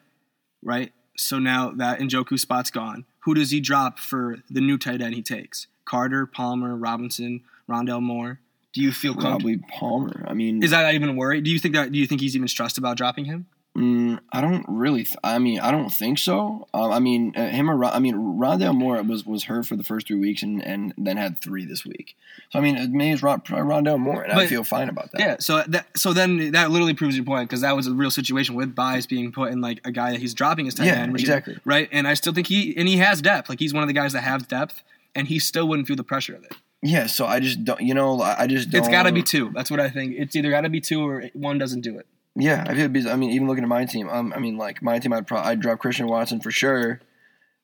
Right. 0.62 0.92
So 1.16 1.38
now 1.38 1.70
that 1.76 2.00
Njoku 2.00 2.38
spot's 2.38 2.70
gone, 2.70 3.04
who 3.20 3.34
does 3.34 3.50
he 3.50 3.60
drop 3.60 3.98
for 3.98 4.38
the 4.50 4.60
new 4.60 4.78
tight 4.78 5.00
end 5.02 5.14
he 5.14 5.22
takes? 5.22 5.66
Carter, 5.84 6.26
Palmer, 6.26 6.74
Robinson, 6.76 7.42
Rondale 7.68 8.02
Moore. 8.02 8.40
Do 8.72 8.82
you 8.82 8.92
feel? 8.92 9.14
Probably 9.14 9.56
Palmer. 9.56 10.24
I 10.28 10.34
mean, 10.34 10.62
Is 10.62 10.70
that 10.70 10.94
even 10.94 11.08
a 11.08 11.12
worry? 11.14 11.40
Do 11.40 11.50
you 11.50 11.58
think 11.58 11.74
that? 11.74 11.92
Do 11.92 11.98
you 11.98 12.06
think 12.06 12.20
he's 12.20 12.36
even 12.36 12.48
stressed 12.48 12.76
about 12.76 12.96
dropping 12.96 13.24
him? 13.24 13.46
Mm, 13.76 14.20
I 14.32 14.40
don't 14.40 14.64
really. 14.68 15.04
Th- 15.04 15.18
I 15.22 15.38
mean, 15.38 15.60
I 15.60 15.70
don't 15.70 15.90
think 15.90 16.18
so. 16.18 16.66
Um, 16.72 16.90
I 16.92 16.98
mean, 16.98 17.34
uh, 17.36 17.48
him 17.50 17.70
or 17.70 17.76
Ron- 17.76 17.92
I 17.92 17.98
mean, 17.98 18.14
Rondale 18.14 18.74
Moore 18.74 19.02
was 19.02 19.26
was 19.26 19.44
hurt 19.44 19.66
for 19.66 19.76
the 19.76 19.84
first 19.84 20.06
three 20.06 20.16
weeks 20.18 20.42
and 20.42 20.64
and 20.64 20.94
then 20.96 21.18
had 21.18 21.38
three 21.42 21.66
this 21.66 21.84
week. 21.84 22.16
So 22.50 22.58
I 22.58 22.62
mean, 22.62 22.74
maybe 22.92 23.12
it's 23.12 23.22
Ron- 23.22 23.42
Rondale 23.42 23.98
Moore, 23.98 24.22
and 24.22 24.32
I 24.32 24.46
feel 24.46 24.64
fine 24.64 24.88
about 24.88 25.12
that. 25.12 25.20
Yeah, 25.20 25.36
so 25.40 25.62
that 25.68 25.86
so 25.94 26.14
then 26.14 26.52
that 26.52 26.70
literally 26.70 26.94
proves 26.94 27.16
your 27.16 27.26
point 27.26 27.50
because 27.50 27.60
that 27.60 27.76
was 27.76 27.86
a 27.86 27.92
real 27.92 28.10
situation 28.10 28.54
with 28.54 28.74
Bias 28.74 29.04
being 29.06 29.30
put 29.30 29.52
in 29.52 29.60
like 29.60 29.80
a 29.84 29.92
guy 29.92 30.12
that 30.12 30.20
he's 30.20 30.32
dropping 30.32 30.64
his 30.64 30.74
tight 30.74 30.86
Yeah, 30.86 30.94
end, 31.02 31.12
which 31.12 31.22
is- 31.24 31.28
exactly. 31.28 31.58
right. 31.66 31.88
And 31.92 32.08
I 32.08 32.14
still 32.14 32.32
think 32.32 32.46
he 32.46 32.74
and 32.78 32.88
he 32.88 32.96
has 32.96 33.20
depth. 33.20 33.50
Like 33.50 33.58
he's 33.58 33.74
one 33.74 33.82
of 33.82 33.88
the 33.88 33.92
guys 33.94 34.14
that 34.14 34.22
have 34.22 34.48
depth, 34.48 34.82
and 35.14 35.28
he 35.28 35.38
still 35.38 35.68
wouldn't 35.68 35.86
feel 35.86 35.96
the 35.96 36.02
pressure 36.04 36.34
of 36.34 36.44
it. 36.44 36.54
Yeah. 36.82 37.08
So 37.08 37.26
I 37.26 37.40
just 37.40 37.62
don't. 37.62 37.82
You 37.82 37.92
know, 37.92 38.22
I 38.22 38.44
I 38.44 38.46
just 38.46 38.70
don't. 38.70 38.78
It's 38.78 38.88
got 38.88 39.02
to 39.02 39.12
be 39.12 39.22
two. 39.22 39.50
That's 39.54 39.70
what 39.70 39.80
I 39.80 39.90
think. 39.90 40.14
It's 40.16 40.34
either 40.34 40.48
got 40.48 40.62
to 40.62 40.70
be 40.70 40.80
two 40.80 41.06
or 41.06 41.24
one 41.34 41.58
doesn't 41.58 41.82
do 41.82 41.98
it. 41.98 42.06
Yeah, 42.36 42.64
I 42.66 42.74
feel. 42.74 42.88
Because, 42.88 43.10
I 43.10 43.16
mean, 43.16 43.30
even 43.30 43.48
looking 43.48 43.64
at 43.64 43.68
my 43.68 43.84
team, 43.86 44.08
um, 44.08 44.32
I 44.36 44.38
mean, 44.38 44.56
like 44.58 44.82
my 44.82 44.98
team, 44.98 45.12
I'd 45.12 45.26
pro- 45.26 45.40
I'd 45.40 45.60
drop 45.60 45.78
Christian 45.78 46.06
Watson 46.06 46.40
for 46.40 46.50
sure. 46.50 47.00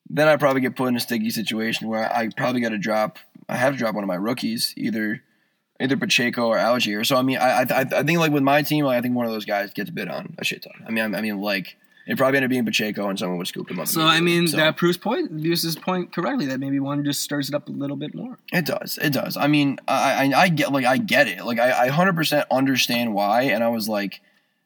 Then 0.09 0.27
I'd 0.27 0.39
probably 0.39 0.61
get 0.61 0.75
put 0.75 0.87
in 0.87 0.95
a 0.95 0.99
sticky 0.99 1.29
situation 1.29 1.87
where 1.87 2.11
I 2.11 2.29
probably 2.35 2.59
got 2.61 2.69
to 2.69 2.77
drop. 2.77 3.19
I 3.47 3.55
have 3.55 3.73
to 3.73 3.79
drop 3.79 3.95
one 3.95 4.03
of 4.03 4.07
my 4.07 4.15
rookies, 4.15 4.73
either 4.75 5.21
either 5.79 5.95
Pacheco 5.97 6.47
or 6.47 6.57
Allgeier. 6.57 7.05
So 7.05 7.15
I 7.15 7.21
mean, 7.21 7.37
I 7.37 7.61
I, 7.61 7.79
I 7.81 8.03
think 8.03 8.19
like 8.19 8.31
with 8.31 8.43
my 8.43 8.63
team, 8.63 8.85
like, 8.85 8.97
I 8.97 9.01
think 9.01 9.15
one 9.15 9.25
of 9.25 9.31
those 9.31 9.45
guys 9.45 9.71
gets 9.73 9.89
bid 9.89 10.07
on 10.07 10.35
a 10.39 10.43
shit 10.43 10.63
ton. 10.63 10.73
I 10.87 10.91
mean, 10.91 11.13
I, 11.15 11.19
I 11.19 11.21
mean, 11.21 11.39
like 11.39 11.77
it 12.05 12.17
probably 12.17 12.37
ended 12.37 12.47
up 12.47 12.49
being 12.49 12.65
Pacheco, 12.65 13.07
and 13.07 13.17
someone 13.17 13.37
would 13.37 13.47
scoop 13.47 13.71
him 13.71 13.79
up. 13.79 13.87
So 13.87 14.01
I 14.01 14.19
mean 14.19 14.47
So, 14.47 14.57
that 14.57 14.75
proves 14.75 14.97
point 14.97 15.31
uses 15.39 15.75
point 15.75 16.13
correctly 16.13 16.47
that 16.47 16.59
maybe 16.59 16.79
one 16.79 17.05
just 17.05 17.21
stirs 17.21 17.47
it 17.47 17.55
up 17.55 17.69
a 17.69 17.71
little 17.71 17.95
bit 17.95 18.13
more. 18.13 18.37
it 18.51 18.65
does, 18.65 18.97
it 19.01 19.13
does. 19.13 19.37
I 19.37 19.47
mean, 19.47 19.79
I 19.87 20.25
I, 20.33 20.41
I 20.41 20.49
get 20.49 20.71
like 20.71 20.85
I 20.85 20.97
get 20.97 21.27
it. 21.27 21.45
Like 21.45 21.59
I 21.59 21.85
I 21.85 21.87
hundred 21.89 22.15
percent 22.15 22.47
understand 22.51 23.13
why, 23.13 23.43
and 23.43 23.63
I 23.63 23.69
was 23.69 23.87
like. 23.87 24.21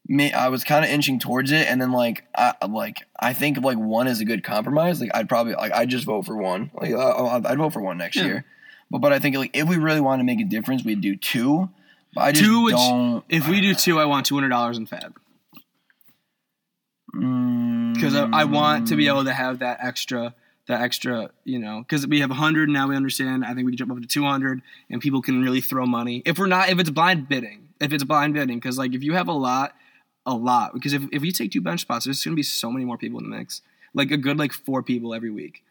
Me, 0.10 0.32
I 0.32 0.48
was 0.48 0.64
kind 0.64 0.86
of 0.86 0.92
inching 0.92 1.20
towards 1.20 1.52
it, 1.52 1.68
and 1.68 1.82
then 1.82 1.92
like, 1.92 2.24
I 2.36 2.54
like 2.68 3.04
I 3.20 3.34
think 3.34 3.62
like 3.62 3.78
one 3.78 4.08
is 4.08 4.22
a 4.22 4.26
good 4.26 4.44
compromise. 4.44 5.02
Like 5.02 5.12
I'd 5.14 5.28
probably 5.28 5.54
like 5.54 5.74
I'd 5.74 5.90
just 5.90 6.06
vote 6.06 6.26
for 6.26 6.36
one. 6.38 6.72
Like 6.74 6.94
I- 6.94 7.42
I'd 7.46 7.58
vote 7.58 7.74
for 7.74 7.82
one 7.82 7.98
next 7.98 8.16
Yeah. 8.16 8.26
year. 8.26 8.46
But 8.90 9.00
but 9.00 9.12
I 9.12 9.20
think 9.20 9.36
like 9.36 9.52
if 9.54 9.68
we 9.68 9.76
really 9.78 10.00
want 10.02 10.20
to 10.22 10.24
make 10.24 10.40
a 10.40 10.46
difference, 10.46 10.84
we'd 10.86 11.02
do 11.02 11.16
two. 11.18 11.70
But 12.16 12.22
I 12.22 12.32
just 12.32 12.46
Two, 12.46 12.64
which 12.64 12.76
don't. 12.76 13.24
if 13.28 13.48
we 13.50 13.60
do 13.60 13.76
two, 13.76 14.00
I 14.00 14.06
want 14.06 14.26
two 14.26 14.36
hundred 14.36 14.50
dollars 14.50 14.78
in 14.78 14.86
Fab 14.86 15.18
Mm. 17.16 17.94
because 17.94 18.16
I, 18.16 18.28
I 18.32 18.44
want 18.44 18.88
to 18.90 18.96
be 18.96 19.08
able 19.08 19.24
to 19.26 19.34
have 19.34 19.60
that 19.60 19.80
extra 19.82 20.34
that 20.68 20.82
extra, 20.82 21.30
you 21.46 21.60
know, 21.60 21.80
because 21.80 22.06
we 22.06 22.20
have 22.20 22.30
100 22.30 22.68
now. 22.68 22.90
We 22.90 22.96
understand. 22.98 23.46
I 23.46 23.54
think 23.54 23.66
we 23.66 23.72
can 23.72 23.78
jump 23.78 23.92
up 23.94 24.02
to 24.02 24.06
200, 24.08 24.62
and 24.90 25.00
people 25.00 25.22
can 25.22 25.42
really 25.42 25.62
throw 25.62 25.86
money. 25.86 26.22
If 26.26 26.38
we're 26.38 26.48
not, 26.48 26.68
if 26.68 26.78
it's 26.78 26.90
blind 26.90 27.30
bidding, 27.30 27.70
if 27.80 27.94
it's 27.94 28.04
blind 28.04 28.34
bidding, 28.34 28.58
because 28.58 28.78
like 28.78 28.94
if 28.94 29.02
you 29.02 29.14
have 29.14 29.30
a 29.30 29.34
lot, 29.34 29.74
a 30.28 30.36
lot, 30.36 30.74
because 30.74 30.94
if 30.94 31.04
if 31.12 31.24
you 31.24 31.32
take 31.32 31.52
two 31.52 31.62
bench 31.62 31.82
spots, 31.82 32.06
there's 32.06 32.24
gonna 32.24 32.36
be 32.36 32.44
so 32.44 32.70
many 32.70 32.86
more 32.86 32.98
people 32.98 33.18
in 33.20 33.30
the 33.30 33.36
mix. 33.36 33.62
Like 33.94 34.12
a 34.12 34.18
good 34.18 34.38
like 34.38 34.54
four 34.54 34.84
people 34.84 35.14
every 35.16 35.32
week. 35.32 35.64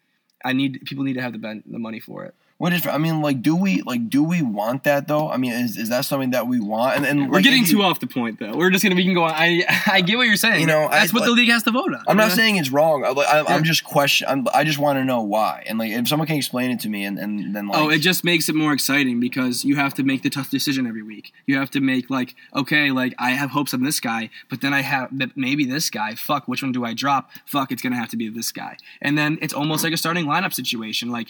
I 0.44 0.52
need 0.54 0.82
people 0.86 1.04
need 1.04 1.14
to 1.14 1.22
have 1.22 1.32
the 1.32 1.38
ben, 1.38 1.62
the 1.66 1.78
money 1.78 2.00
for 2.00 2.24
it. 2.24 2.34
What 2.58 2.72
is? 2.72 2.86
I 2.86 2.96
mean, 2.96 3.20
like, 3.20 3.42
do 3.42 3.54
we 3.54 3.82
like 3.82 4.08
do 4.08 4.22
we 4.24 4.40
want 4.40 4.84
that 4.84 5.08
though? 5.08 5.28
I 5.30 5.36
mean, 5.36 5.52
is, 5.52 5.76
is 5.76 5.90
that 5.90 6.06
something 6.06 6.30
that 6.30 6.46
we 6.46 6.58
want? 6.58 6.96
And, 6.96 7.04
and 7.04 7.28
We're 7.28 7.34
like, 7.34 7.44
getting 7.44 7.64
you- 7.64 7.66
too 7.68 7.82
off 7.82 8.00
the 8.00 8.06
point 8.06 8.38
though. 8.38 8.56
We're 8.56 8.70
just 8.70 8.82
gonna 8.82 8.94
we 8.96 9.04
can 9.04 9.12
go 9.12 9.24
on. 9.24 9.32
I 9.34 9.64
I 9.86 10.00
get 10.00 10.16
what 10.16 10.26
you're 10.26 10.36
saying. 10.36 10.62
You 10.62 10.66
know, 10.66 10.88
that's 10.90 11.12
I- 11.12 11.14
what 11.18 11.26
the 11.26 11.32
league 11.32 11.50
has 11.50 11.64
to 11.64 11.70
vote 11.70 11.92
on. 11.92 12.02
I'm 12.08 12.16
not 12.16 12.30
Yeah. 12.30 12.34
saying 12.36 12.56
it's 12.56 12.70
wrong. 12.70 13.04
I, 13.04 13.10
like, 13.10 13.26
I, 13.28 13.42
Yeah. 13.42 13.54
I'm 13.54 13.62
just 13.62 13.84
question. 13.84 14.26
I'm, 14.26 14.46
I 14.54 14.64
just 14.64 14.78
want 14.78 14.98
to 14.98 15.04
know 15.04 15.20
why. 15.20 15.64
And 15.66 15.78
like, 15.78 15.90
if 15.92 16.08
someone 16.08 16.26
can 16.26 16.36
explain 16.36 16.70
it 16.70 16.80
to 16.80 16.88
me, 16.88 17.04
and, 17.04 17.18
and 17.18 17.54
then 17.54 17.68
like, 17.68 17.78
Oh, 17.78 17.90
it 17.90 17.98
just 17.98 18.24
makes 18.24 18.48
it 18.48 18.54
more 18.54 18.72
exciting 18.72 19.20
because 19.20 19.62
you 19.66 19.76
have 19.76 19.92
to 19.92 20.02
make 20.02 20.22
the 20.22 20.30
tough 20.30 20.48
decision 20.48 20.86
every 20.86 21.02
week. 21.02 21.34
You 21.46 21.58
have 21.58 21.70
to 21.72 21.80
make 21.80 22.08
like, 22.08 22.34
okay, 22.54 22.90
like 22.90 23.14
I 23.18 23.32
have 23.32 23.50
hopes 23.50 23.74
on 23.74 23.82
this 23.82 24.00
guy, 24.00 24.30
but 24.48 24.62
then 24.62 24.72
I 24.72 24.80
have 24.80 25.10
maybe 25.36 25.66
this 25.66 25.90
guy. 25.90 26.14
Fuck, 26.14 26.48
which 26.48 26.62
one 26.62 26.72
do 26.72 26.86
I 26.86 26.94
drop? 26.94 27.30
Fuck, 27.44 27.70
it's 27.70 27.82
gonna 27.82 27.96
have 27.96 28.08
to 28.08 28.16
be 28.16 28.30
this 28.30 28.50
guy. 28.50 28.78
And 29.02 29.18
then 29.18 29.36
it's 29.42 29.52
almost 29.52 29.84
like 29.84 29.92
a 29.92 29.98
starting 29.98 30.24
lineup 30.24 30.54
situation. 30.54 31.10
Like 31.10 31.28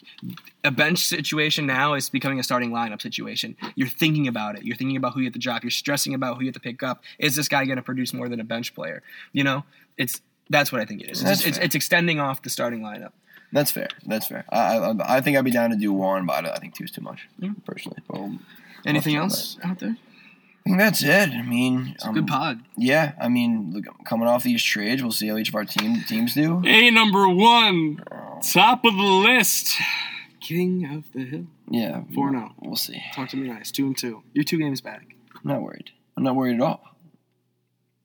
a 0.63 0.71
bench 0.71 1.16
situation 1.17 1.67
now 1.67 1.95
is 1.95 2.09
becoming 2.11 2.39
a 2.39 2.43
starting 2.43 2.71
lineup 2.71 3.01
situation. 3.03 3.57
You're 3.75 3.89
thinking 3.89 4.29
about 4.29 4.57
it. 4.57 4.63
You're 4.65 4.77
thinking 4.77 4.97
about 4.97 5.15
who 5.15 5.21
you 5.21 5.27
have 5.27 5.33
to 5.35 5.39
drop. 5.39 5.63
You're 5.65 5.71
stressing 5.71 6.15
about 6.15 6.37
who 6.37 6.43
you 6.43 6.49
have 6.49 6.55
to 6.55 6.61
pick 6.61 6.83
up. 6.83 7.03
Is 7.19 7.35
this 7.37 7.49
guy 7.49 7.65
gonna 7.65 7.83
produce 7.83 8.13
more 8.13 8.29
than 8.29 8.41
a 8.41 8.45
bench 8.45 8.75
player? 8.75 9.03
You 9.33 9.45
know, 9.45 9.65
it's 9.97 10.21
that's 10.51 10.71
what 10.73 10.81
I 10.81 10.85
think 10.85 11.03
it 11.03 11.11
is. 11.11 11.23
It's, 11.23 11.45
it's, 11.45 11.59
it's 11.59 11.75
extending 11.75 12.21
off 12.21 12.43
the 12.43 12.51
starting 12.51 12.81
lineup. 12.81 13.13
that's 13.53 13.73
fair. 13.73 13.89
That's 14.07 14.27
fair. 14.29 14.45
I, 14.51 14.77
I 14.79 15.17
I 15.17 15.21
think 15.21 15.37
I'd 15.37 15.45
be 15.45 15.51
down 15.51 15.71
to 15.71 15.77
do 15.77 15.93
one, 15.93 16.25
but 16.27 16.45
I, 16.47 16.51
I 16.55 16.59
think 16.59 16.75
two 16.75 16.85
is 16.85 16.91
too 16.93 17.01
much 17.03 17.27
Yeah. 17.39 17.51
personally. 17.65 17.99
But 18.09 18.21
we'll- 18.21 18.39
Anything 18.85 19.15
Well, 19.15 19.25
else 19.25 19.59
out 19.65 19.81
there? 19.81 19.97
I 20.65 20.69
think 20.69 20.79
that's 20.79 21.03
it. 21.03 21.31
I 21.31 21.43
mean, 21.43 21.93
It's 21.95 22.05
a 22.05 22.09
um, 22.09 22.15
good 22.15 22.27
pod. 22.29 22.61
Yeah, 22.77 23.13
I 23.21 23.29
mean, 23.29 23.73
look, 23.73 23.85
coming 24.05 24.29
off 24.29 24.43
these 24.45 24.63
trades, 24.63 25.03
we'll 25.03 25.11
see 25.13 25.29
how 25.29 25.37
each 25.37 25.49
of 25.49 25.55
our 25.57 25.65
team 25.65 26.03
teams 26.09 26.35
do. 26.35 26.63
A 26.65 26.91
number 26.91 27.29
one, 27.29 28.03
top 28.53 28.85
of 28.85 28.95
the 28.97 29.03
list, 29.03 29.77
King 30.47 30.87
of 30.97 31.13
the 31.13 31.25
Hill. 31.25 31.47
Yeah, 31.69 32.03
Four 32.15 32.29
and 32.29 32.37
oh. 32.37 32.49
We'll 32.63 32.77
see. 32.77 33.03
Talk 33.15 33.29
to 33.31 33.37
me 33.37 33.49
nice. 33.49 33.71
Two 33.73 33.87
and 33.87 33.97
two. 33.99 34.23
You're 34.33 34.45
two 34.45 34.59
games 34.59 34.81
back. 34.81 35.15
I'm 35.35 35.41
not 35.51 35.61
worried. 35.63 35.91
I'm 36.17 36.23
not 36.23 36.37
worried 36.37 36.55
at 36.57 36.61
all. 36.61 36.83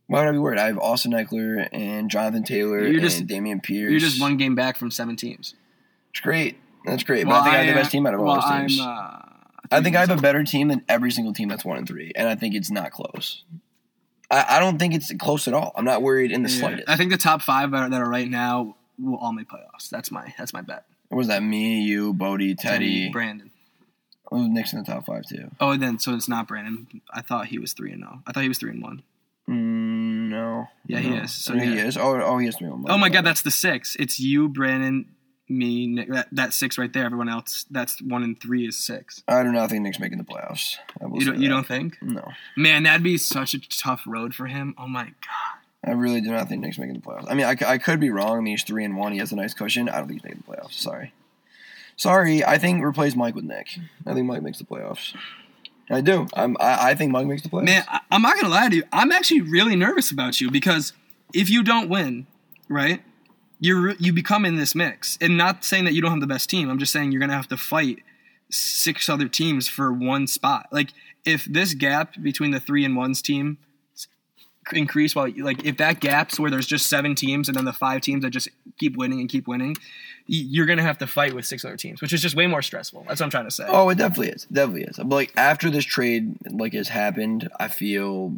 Why 0.07 0.21
would 0.21 0.29
I 0.29 0.31
be 0.31 0.39
worried? 0.39 0.59
I 0.59 0.65
have 0.67 0.79
Austin 0.79 1.11
Ekeler 1.11 1.69
and 1.71 2.09
Jonathan 2.09 2.43
Taylor 2.43 2.79
You're 2.79 2.93
and 2.93 3.01
just- 3.01 3.27
Dameon 3.27 3.61
Pierce. 3.63 3.91
You're 3.91 3.99
just 3.99 4.19
one 4.19 4.37
game 4.37 4.55
back 4.55 4.77
from 4.77 4.91
seven 4.91 5.15
teams. 5.15 5.53
It's 6.09 6.19
great. 6.19 6.57
That's 6.85 7.03
great. 7.03 7.25
But 7.25 7.33
I 7.33 7.43
think 7.43 7.55
I 7.55 7.57
have 7.59 7.75
the 7.75 7.79
best 7.81 7.91
team 7.91 8.05
out 8.07 8.13
of 8.15 8.21
all 8.21 8.33
those 8.35 8.43
teams. 8.49 8.79
I'm, 8.81 8.87
uh, 8.87 9.19
I 9.71 9.81
think 9.81 9.95
I 9.95 9.99
have 10.01 10.09
a 10.09 10.17
better 10.17 10.43
team 10.43 10.67
than 10.67 10.83
every 10.89 11.11
single 11.11 11.33
team 11.33 11.47
that's 11.47 11.63
one 11.63 11.77
and 11.77 11.87
three, 11.87 12.11
and 12.15 12.27
I 12.27 12.35
think 12.35 12.55
it's 12.55 12.71
not 12.71 12.91
close. 12.91 13.43
I, 14.29 14.57
I 14.57 14.59
don't 14.59 14.79
think 14.79 14.93
it's 14.95 15.13
close 15.13 15.47
at 15.47 15.53
all. 15.53 15.71
I'm 15.77 15.85
not 15.85 16.01
worried 16.01 16.31
in 16.31 16.41
the 16.43 16.49
Yeah. 16.49 16.59
slightest. 16.59 16.89
I 16.89 16.97
think 16.97 17.11
the 17.11 17.17
top 17.17 17.41
five 17.43 17.71
that 17.71 17.77
are, 17.83 17.89
that 17.89 18.01
are 18.01 18.09
right 18.09 18.27
now 18.29 18.75
will 18.99 19.17
all 19.17 19.31
make 19.31 19.47
playoffs. 19.47 19.89
That's 19.89 20.11
my 20.11 20.33
that's 20.37 20.51
my 20.53 20.61
bet. 20.61 20.85
What 21.11 21.17
was 21.17 21.27
that? 21.27 21.43
Me, 21.43 21.81
you, 21.81 22.13
Bodie, 22.13 22.55
Teddy. 22.55 23.09
Brandon. 23.09 23.51
Oh, 24.31 24.47
Nick's 24.47 24.71
in 24.71 24.79
the 24.79 24.85
top 24.85 25.05
five 25.05 25.25
too. 25.25 25.51
Oh, 25.59 25.75
then 25.75 25.99
so 25.99 26.13
it's 26.15 26.29
not 26.29 26.47
Brandon. 26.47 26.87
I 27.13 27.21
thought 27.21 27.47
he 27.47 27.59
was 27.59 27.73
three 27.73 27.91
and 27.91 28.01
zero. 28.01 28.21
I 28.25 28.31
thought 28.31 28.43
he 28.43 28.47
was 28.47 28.59
three 28.59 28.71
and 28.71 28.81
one. 28.81 29.03
Mm, 29.49 30.29
no. 30.29 30.67
Yeah, 30.87 30.99
he 30.99 31.13
is. 31.15 31.33
So, 31.33 31.57
he 31.57 31.77
is. 31.77 31.97
Oh, 31.97 32.21
oh, 32.21 32.37
he 32.37 32.47
is 32.47 32.55
three. 32.55 32.67
and 32.67 32.81
one. 32.83 32.91
Oh 32.93 32.97
my 32.97 33.09
God, 33.09 33.25
that's 33.25 33.41
the 33.41 33.51
six. 33.51 33.97
It's 33.99 34.21
you, 34.21 34.47
Brandon, 34.47 35.05
me, 35.49 35.85
Nick. 35.87 36.07
That, 36.09 36.27
that 36.31 36.53
six 36.53 36.77
right 36.77 36.93
there. 36.93 37.03
Everyone 37.03 37.27
else, 37.27 37.65
that's 37.69 38.01
one 38.01 38.23
and 38.23 38.39
three 38.39 38.65
is 38.65 38.77
six. 38.77 39.21
I 39.27 39.43
do 39.43 39.49
not 39.49 39.53
know. 39.55 39.63
I 39.65 39.67
think 39.67 39.83
Nick's 39.83 39.99
making 39.99 40.17
the 40.17 40.23
playoffs. 40.23 40.77
You 41.01 41.25
don't 41.25 41.39
you 41.41 41.49
that. 41.49 41.55
don't 41.55 41.67
think? 41.67 41.97
No, 42.01 42.23
Man, 42.55 42.83
that'd 42.83 43.03
be 43.03 43.17
such 43.17 43.53
a 43.53 43.59
tough 43.59 44.03
road 44.07 44.33
for 44.33 44.45
him. 44.47 44.75
Oh 44.77 44.87
my 44.87 45.03
god. 45.03 45.60
I 45.83 45.91
really 45.91 46.21
do 46.21 46.29
not 46.29 46.47
think 46.47 46.61
Nick's 46.61 46.77
making 46.77 46.95
the 46.95 47.01
playoffs. 47.01 47.25
I 47.27 47.33
mean, 47.33 47.45
I, 47.45 47.55
I 47.65 47.77
could 47.77 47.99
be 47.99 48.11
wrong. 48.11 48.37
I 48.37 48.41
mean, 48.41 48.53
he's 48.53 48.63
three 48.63 48.85
and 48.85 48.95
one. 48.95 49.13
He 49.13 49.19
has 49.19 49.31
a 49.31 49.35
nice 49.35 49.53
cushion. 49.53 49.89
I 49.89 49.97
don't 49.97 50.07
think 50.07 50.21
he's 50.21 50.29
making 50.29 50.43
the 50.47 50.53
playoffs. 50.53 50.73
Sorry, 50.73 51.13
sorry. 51.95 52.43
I 52.43 52.57
think 52.57 52.83
replace 52.83 53.15
Mike 53.15 53.35
with 53.35 53.45
Nick. 53.45 53.79
I 54.05 54.13
think 54.13 54.27
Mike 54.27 54.43
makes 54.43 54.59
the 54.59 54.63
playoffs. 54.63 55.15
I 55.89 56.01
do. 56.01 56.27
I'm. 56.33 56.55
I, 56.59 56.91
I 56.91 56.95
think 56.95 57.11
Mike 57.11 57.27
makes 57.27 57.41
the 57.41 57.49
playoffs. 57.49 57.65
Man, 57.65 57.83
I, 57.87 57.99
I'm 58.11 58.21
not 58.21 58.35
gonna 58.35 58.53
lie 58.53 58.69
to 58.69 58.75
you. 58.75 58.83
I'm 58.93 59.11
actually 59.11 59.41
really 59.41 59.75
nervous 59.75 60.11
about 60.11 60.39
you 60.39 60.51
because 60.51 60.93
if 61.33 61.49
you 61.49 61.63
don't 61.63 61.89
win, 61.89 62.27
right, 62.69 63.01
you're 63.59 63.91
you 63.93 64.13
become 64.13 64.45
in 64.45 64.57
this 64.57 64.75
mix. 64.75 65.17
And 65.19 65.35
not 65.35 65.63
saying 65.63 65.85
that 65.85 65.93
you 65.93 66.01
don't 66.01 66.11
have 66.11 66.21
the 66.21 66.27
best 66.27 66.49
team. 66.49 66.69
I'm 66.69 66.79
just 66.79 66.91
saying 66.91 67.11
you're 67.11 67.21
gonna 67.21 67.33
have 67.33 67.47
to 67.49 67.57
fight 67.57 68.03
six 68.49 69.09
other 69.09 69.27
teams 69.27 69.67
for 69.67 69.91
one 69.91 70.27
spot. 70.27 70.67
Like 70.71 70.91
if 71.25 71.45
this 71.45 71.73
gap 71.73 72.21
between 72.21 72.51
the 72.51 72.59
three 72.59 72.85
and 72.85 72.95
ones 72.95 73.21
team 73.21 73.57
increase 74.73 75.15
while 75.15 75.29
like 75.37 75.65
if 75.65 75.77
that 75.77 75.99
gap's 75.99 76.39
where 76.39 76.49
there's 76.51 76.67
just 76.67 76.87
seven 76.87 77.15
teams 77.15 77.47
and 77.47 77.57
then 77.57 77.65
the 77.65 77.73
five 77.73 78.01
teams 78.01 78.23
that 78.23 78.29
just 78.31 78.49
keep 78.79 78.97
winning 78.97 79.19
and 79.19 79.29
keep 79.29 79.47
winning, 79.47 79.75
you're 80.27 80.65
gonna 80.65 80.81
have 80.83 80.97
to 80.99 81.07
fight 81.07 81.33
with 81.33 81.45
six 81.45 81.63
other 81.65 81.77
teams, 81.77 82.01
which 82.01 82.13
is 82.13 82.21
just 82.21 82.35
way 82.35 82.47
more 82.47 82.61
stressful. 82.61 83.05
That's 83.07 83.19
what 83.19 83.25
I'm 83.25 83.31
trying 83.31 83.45
to 83.45 83.51
say. 83.51 83.65
Oh, 83.67 83.89
it 83.89 83.97
definitely 83.97 84.29
is. 84.29 84.45
Definitely 84.45 84.83
is. 84.83 84.97
But 84.97 85.07
like 85.09 85.33
after 85.37 85.69
this 85.69 85.85
trade, 85.85 86.35
like 86.49 86.73
has 86.73 86.87
happened, 86.89 87.49
I 87.59 87.67
feel. 87.67 88.37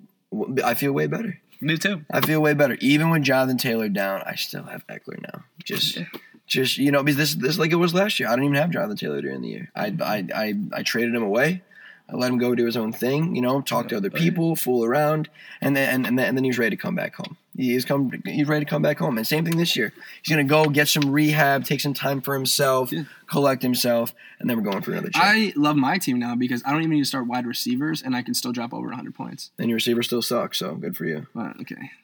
I 0.64 0.74
feel 0.74 0.92
way 0.94 1.06
better. 1.08 1.40
Me 1.62 1.78
too. 1.78 2.04
I 2.12 2.22
feel 2.22 2.42
way 2.42 2.54
better. 2.56 2.76
Even 2.82 3.10
with 3.12 3.22
Jonathan 3.24 3.58
Taylor 3.58 3.88
down, 3.88 4.22
I 4.26 4.36
still 4.36 4.64
have 4.64 4.86
Ekeler 4.88 5.22
now. 5.22 5.44
Just, 5.64 5.96
Yeah. 5.96 6.06
just 6.48 6.78
you 6.78 6.92
know, 6.92 7.04
because 7.04 7.18
this 7.18 7.36
this 7.36 7.58
like 7.60 7.72
it 7.72 7.76
was 7.76 7.94
last 7.94 8.20
year. 8.20 8.28
I 8.30 8.36
don't 8.36 8.44
even 8.46 8.56
have 8.56 8.72
Jonathan 8.72 8.98
Taylor 8.98 9.22
during 9.22 9.42
the 9.42 9.50
year. 9.50 9.72
I 9.76 9.96
I 10.02 10.28
I, 10.36 10.54
I 10.74 10.84
traded 10.84 11.14
him 11.16 11.24
away. 11.24 11.62
I 12.10 12.16
let 12.16 12.32
him 12.32 12.38
go 12.38 12.54
do 12.54 12.66
his 12.66 12.78
own 12.78 12.92
thing. 12.92 13.36
You 13.36 13.42
know, 13.42 13.62
talk 13.62 13.88
to 13.90 13.98
other 13.98 14.10
people, 14.10 14.56
fool 14.56 14.84
around, 14.86 15.30
and 15.62 15.76
then 15.76 15.90
and, 15.94 16.06
and 16.08 16.20
then 16.20 16.28
and 16.28 16.38
then 16.38 16.44
he's 16.44 16.60
ready 16.60 16.76
to 16.76 16.82
come 16.82 16.96
back 16.96 17.16
home. 17.16 17.38
He's 17.56 17.86
come. 17.86 18.12
He's 18.26 18.48
ready 18.48 18.66
to 18.66 18.70
come 18.70 18.82
back 18.82 19.00
home. 19.00 19.18
And 19.18 19.26
same 19.26 19.46
thing 19.46 19.58
this 19.58 19.76
year. 19.76 19.94
He's 20.22 20.30
gonna 20.30 20.44
go 20.44 20.66
get 20.66 20.88
some 20.88 21.10
rehab, 21.12 21.66
take 21.66 21.80
some 21.82 21.94
time 21.94 22.20
for 22.22 22.34
himself, 22.34 22.92
Yeah. 22.92 23.04
collect 23.28 23.62
himself, 23.64 24.14
and 24.40 24.50
then 24.50 24.58
we're 24.58 24.70
going 24.70 24.82
for 24.84 24.92
another 24.92 25.10
chip. 25.10 25.24
I 25.24 25.54
love 25.56 25.76
my 25.76 25.98
team 25.98 26.20
now 26.20 26.36
because 26.36 26.62
I 26.66 26.72
don't 26.72 26.82
even 26.82 26.92
need 26.92 27.02
to 27.04 27.06
start 27.08 27.26
wide 27.28 27.46
receivers 27.48 28.02
and 28.02 28.16
I 28.16 28.22
can 28.22 28.34
still 28.34 28.52
drop 28.52 28.74
over 28.74 28.88
100 28.88 29.16
points. 29.16 29.52
and 29.58 29.70
your 29.70 29.76
receiver 29.76 30.04
still 30.04 30.22
sucks. 30.22 30.58
So 30.60 30.76
good 30.76 30.98
for 30.98 31.06
you. 31.06 31.28
But 31.34 31.60
okay. 31.62 31.92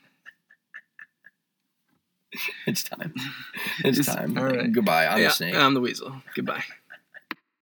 It's 2.67 2.83
time. 2.83 3.13
It's 3.83 3.97
It's- 3.99 4.15
time. 4.15 4.37
all 4.37 4.45
right. 4.45 4.71
Goodbye. 4.71 5.07
I'm 5.07 5.23
the 5.23 5.29
snake. 5.31 5.55
I'm 5.55 5.73
the 5.73 5.81
weasel. 5.81 6.21
Goodbye. 6.35 6.63